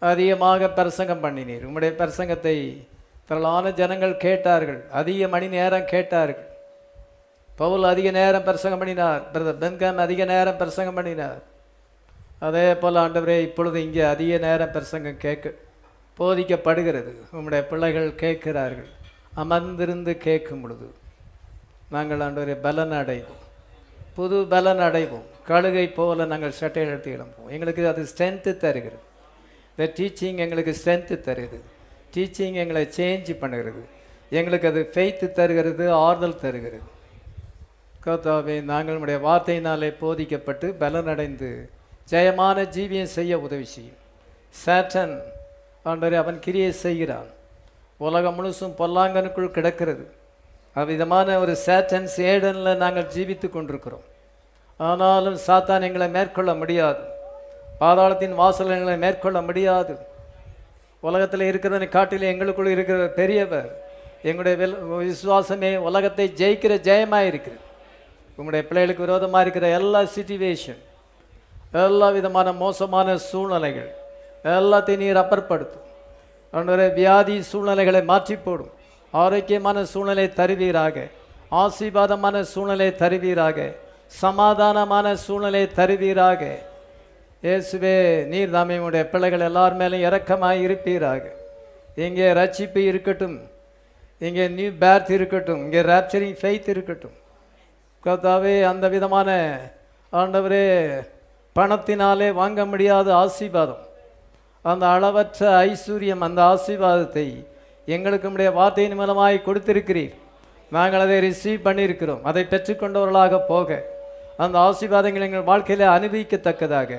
அதிகமாக 0.09 0.69
பிரசங்கம் 0.77 1.23
பண்ணினீர். 1.23 1.65
உங்களுடைய 1.67 1.91
பிரசங்கத்தை 1.99 2.55
திரளான 3.27 3.71
ஜனங்கள் 3.79 4.15
கேட்டார்கள். 4.25 4.79
அதிக 4.99 5.27
மணி 5.33 5.47
நேரம் 5.57 5.89
கேட்டார்கள். 5.93 6.47
பவுல் 7.59 7.83
அதிக 7.91 8.07
நேரம் 8.11 8.47
பிரசங்கம் 8.47 8.81
பண்ணினார். 8.81 9.21
பிரதர் 9.33 9.59
பென்காம் 9.63 9.99
அதிக 10.05 10.25
நேரம் 10.33 10.59
பிரசங்கம் 10.61 10.97
பண்ணினார். 10.99 11.41
அதே 12.47 12.65
போல் 12.81 13.01
ஆண்டவரே 13.03 13.35
இப்பொழுது 13.47 13.77
இங்கே 13.87 14.03
அதிக 14.13 14.37
நேரம் 14.47 14.73
பிரசங்கம் 14.77 15.21
கேட்க 15.25 15.53
போதிக்கப்படுகிறது. 16.19 17.11
உம்முடைய 17.35 17.61
பிள்ளைகள் 17.71 18.09
கேட்கிறார்கள். 18.23 18.89
அமர்ந்திருந்து 19.43 20.13
கேட்கும் 20.27 20.63
பொழுது 20.63 20.87
நாங்கள் 21.93 22.23
ஆண்டவரே 22.25 22.55
பலன் 22.65 22.97
அடைவோம். 23.01 23.45
புது 24.17 24.37
பலன் 24.53 24.83
அடைவோம். 24.87 25.27
கழுகை 25.49 25.85
போல 25.99 26.25
நாங்கள் 26.33 26.59
சட்டை 26.59 26.83
எடுத்து 26.87 27.15
எழும்போம் 27.15 27.53
எங்களுக்கு 27.55 27.87
அது 27.93 28.01
ஸ்ட்ரென்த்து 28.11 28.51
தருகிறது. 28.65 29.05
இந்த 29.77 29.91
டீச்சிங் 29.95 30.37
எங்களுக்கு 30.37 30.75
ஸ்ட்ரென்த்து 30.83 31.19
தருகிறது. 31.19 31.63
டீச்சிங் 32.13 32.53
எங்களை 32.53 32.89
சேஞ்ச் 32.95 33.29
பண்ணுகிறது. 33.43 33.81
எங்களுக்கு 34.29 34.67
அது 34.67 34.89
ஃபெய்த்து 34.93 35.31
தருகிறது 35.31 35.91
ஆறுதல் 35.91 36.39
தருகிறது. 36.39 36.99
கோத்தாவை 38.05 38.61
நாங்கள் 38.61 38.95
நம்முடைய 38.95 39.19
வார்த்தையினாலே 39.27 39.89
போதிக்கப்பட்டு 40.01 40.75
பலனடைந்து 40.79 41.69
ஜெயமான 42.11 42.63
ஜீவியம் 42.75 43.13
செய்ய 43.17 43.39
உதவி 43.39 43.63
செய்யும். 43.63 43.99
சேட்டன் 44.65 45.19
ஆண்டவரே 45.85 46.15
அவன் 46.15 46.39
கிரியை 46.39 46.71
செய்கிறான். 46.71 47.29
உலகம் 47.97 48.37
முழுசும் 48.37 48.77
பொல்லாங்கனுக்குள் 48.77 49.51
கிடக்கிறது. 49.51 50.11
அவ்விதமான 50.73 51.39
ஒரு 51.39 51.57
சேட்டன் 51.65 52.07
சேடனில் 52.17 52.75
நாங்கள் 52.75 53.11
ஜீவித்து 53.15 53.49
கொண்டிருக்கிறோம். 53.49 54.03
ஆனாலும் 54.77 55.37
சாத்தான் 55.47 55.81
எங்களை 55.81 56.09
மேற்கொள்ள 56.09 56.53
முடியாது. 56.53 57.19
பாதாளத்தின் 57.81 58.35
வாசல் 58.41 58.73
எங்களை 58.77 58.95
மேற்கொள்ள 59.03 59.37
முடியாது. 59.47 59.93
உலகத்தில் 61.07 61.49
இருக்கிறதனை 61.51 61.87
காட்டில் 61.97 62.29
எங்களுக்குள் 62.31 62.73
இருக்கிற 62.75 63.07
பெரியவர் 63.19 63.69
எங்களுடைய 64.29 64.55
வெல் 64.61 64.75
விசுவாசமே 65.03 65.69
உலகத்தை 65.89 66.25
ஜெயிக்கிற 66.41 66.73
ஜெயமாக 66.87 67.29
இருக்கிறது 67.31 67.63
உங்களுடைய 68.37 68.63
பிள்ளைகளுக்கு 68.67 69.05
விரோதமாக 69.05 69.43
இருக்கிற 69.45 69.67
எல்லா 69.79 70.01
சிச்சுவேஷன் 70.15 70.81
எல்லா 71.85 72.07
விதமான 72.17 72.47
மோசமான 72.63 73.17
சூழ்நிலைகள் 73.29 73.89
எல்லாத்தையும் 74.57 75.01
நீர் 75.03 75.21
அப்பற்படுத்தும் 75.23 75.87
அவனுடைய 76.53 76.89
வியாதி 76.99 77.35
சூழ்நிலைகளை 77.51 78.01
மாற்றி 78.11 78.35
போடும் 78.35 78.71
ஆரோக்கியமான 79.13 79.77
சூழ்நிலை 79.91 80.25
தருவீராக. 80.39 80.95
ஆசீர்வாதமான 81.61 82.41
சூழ்நிலை 82.53 82.87
தருவீராக. 83.01 83.57
சமாதானமான 84.21 85.13
சூழ்நிலை 85.25 85.63
தருவீராக. 85.79 86.41
இயேசுவே 87.45 87.93
நீர் 88.31 88.51
தாமே 88.55 88.75
உடைய 88.85 89.03
பிள்ளைகள் 89.11 89.43
எல்லார் 89.45 89.75
மேலும் 89.77 90.03
இறக்கமாக 90.07 90.63
இருப்பீராக. 90.65 91.23
இங்கே 92.05 92.27
ரட்சிப்பு 92.39 92.81
இருக்கட்டும். 92.89 93.37
இங்கே 94.27 94.43
நியூ 94.57 94.71
பேர்த் 94.81 95.09
இருக்கட்டும். 95.15 95.61
இங்கே 95.65 95.81
ரேப்சரிங் 95.91 96.35
ஃபெய்த் 96.41 96.67
இருக்கட்டும். 96.73 97.15
கர்த்தாவே 98.05 98.53
அந்த 98.71 98.85
விதமான 98.95 99.29
ஆண்டவரே 100.13 100.65
பணத்தினாலே 101.57 102.27
வாங்க 102.41 102.65
முடியாத 102.71 103.07
ஆசீர்வாதம். 103.21 103.81
அந்த 104.71 104.85
அளவற்ற 104.95 105.47
ஐஸ்வர்யம் 105.69 106.25
அந்த 106.27 106.41
ஆசீர்வாதத்தை 106.53 107.25
எங்களுக்கு 107.95 108.31
உடைய 108.31 108.51
வார்த்தையின் 108.59 108.99
மூலமாய் 108.99 109.45
கொடுத்திருக்கிறீர். 109.47 110.13
நாங்கள் 110.77 111.05
அதை 111.05 111.17
ரிசீவ் 111.27 111.65
பண்ணியிருக்கிறோம். 111.67 112.21
அதை 112.31 112.43
பெற்றுக்கொண்டவர்களாக 112.53 113.39
போக. 113.53 113.79
அந்த 114.37 114.55
ஆசீர்வாதங்கள் 114.67 115.27
எங்கள் 115.29 115.49
வாழ்க்கையில 115.51 115.89
அனுபவிக்கத்தக்கதாக. 115.97 116.91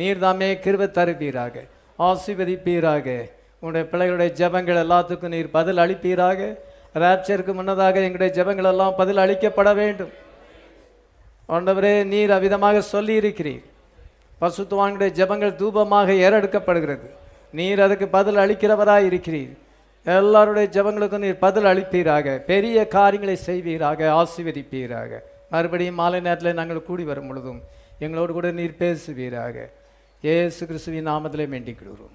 நீர்தாமே 0.00 0.48
கிருப 0.64 0.90
தருவீராக. 0.96 1.54
ஆசீர்வதிப்பீராக. 1.98 3.06
உங்களுடைய 3.60 3.86
பிள்ளைகளுடைய 3.92 4.30
ஜெபங்கள் 4.40 4.80
எல்லாத்துக்கும் 4.84 5.34
நீர் 5.34 5.50
பதில் 5.50 5.76
அளிப்பீராக. 5.76 6.40
ராப்சருக்கு 6.94 7.52
முன்னதாக 7.52 8.00
எங்களுடைய 8.00 8.30
ஜபங்கள் 8.38 8.70
எல்லாம் 8.72 8.94
பதில் 8.96 9.16
அளிக்கப்பட 9.16 9.74
வேண்டும். 9.74 10.12
ஆண்டவரே 11.48 12.04
நீர் 12.04 12.30
அவ்விதமாக 12.30 12.78
சொல்லி 12.78 13.14
இருக்கிறீர் 13.18 13.64
பசுத்துவானுடைய 14.40 15.10
ஜெபங்கள் 15.20 15.54
தூபமாக 15.62 16.08
ஏறெடுக்கப்படுகிறது. 16.26 17.06
நீர் 17.52 17.80
அதுக்கு 17.80 18.08
பதில் 18.08 18.36
அளிக்கிறவராக 18.36 19.08
இருக்கிறீர். 19.10 19.54
எல்லாருடைய 20.04 20.66
ஜெபங்களுக்கும் 20.76 21.24
நீர் 21.24 21.38
பதில் 21.38 21.64
அளிப்பீராக. 21.64 22.36
பெரிய 22.52 22.86
காரியங்களை 22.88 23.36
செய்வீராக. 23.46 24.00
ஆசீர்வதிப்பீராக. 24.20 25.20
மறுபடியும் 25.50 25.94
மாலை 25.94 26.20
நேரத்தில் 26.20 26.58
நாங்கள் 26.60 26.82
கூடி 26.82 27.04
வரும் 27.10 27.28
பொழுதும் 27.28 27.60
எங்களோடு 27.98 28.32
கூட 28.32 28.50
நீர் 28.50 28.80
பேசுவீராக. 28.84 29.56
യേശു 30.24 30.64
ക്രിസ്തുവിൻ 30.70 31.04
നാമത്തിലെ 31.10 31.46
വേണ്ടിക്കിടും 31.46 32.08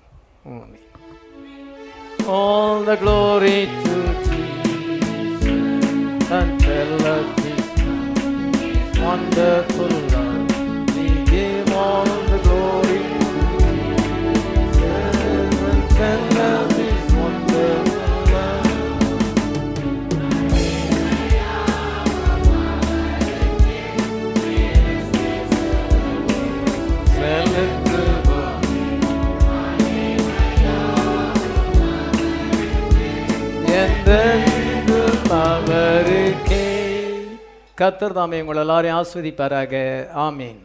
All 2.35 2.83
the 2.83 2.95
glory 2.95 3.67
to 3.83 3.95
Jesus. 4.25 5.43
Until 6.31 6.91
the 6.97 7.15
wonderful 9.03 9.93
love. 10.13 10.53
We 10.95 11.07
give 11.25 11.71
all 11.73 12.05
the 12.31 12.39
glory 12.45 12.99
to 13.13 13.71
Jesus. 14.77 15.81
Tell 15.97 16.23
the 16.37 16.72
கத்தர் 37.79 38.15
தாமே 38.17 38.39
உங்கள் 38.41 38.59
எல்லாரையும் 38.63 38.97
ஆஸ்வதிப்பாராக 38.99 39.73
ஆமீன். 40.25 40.59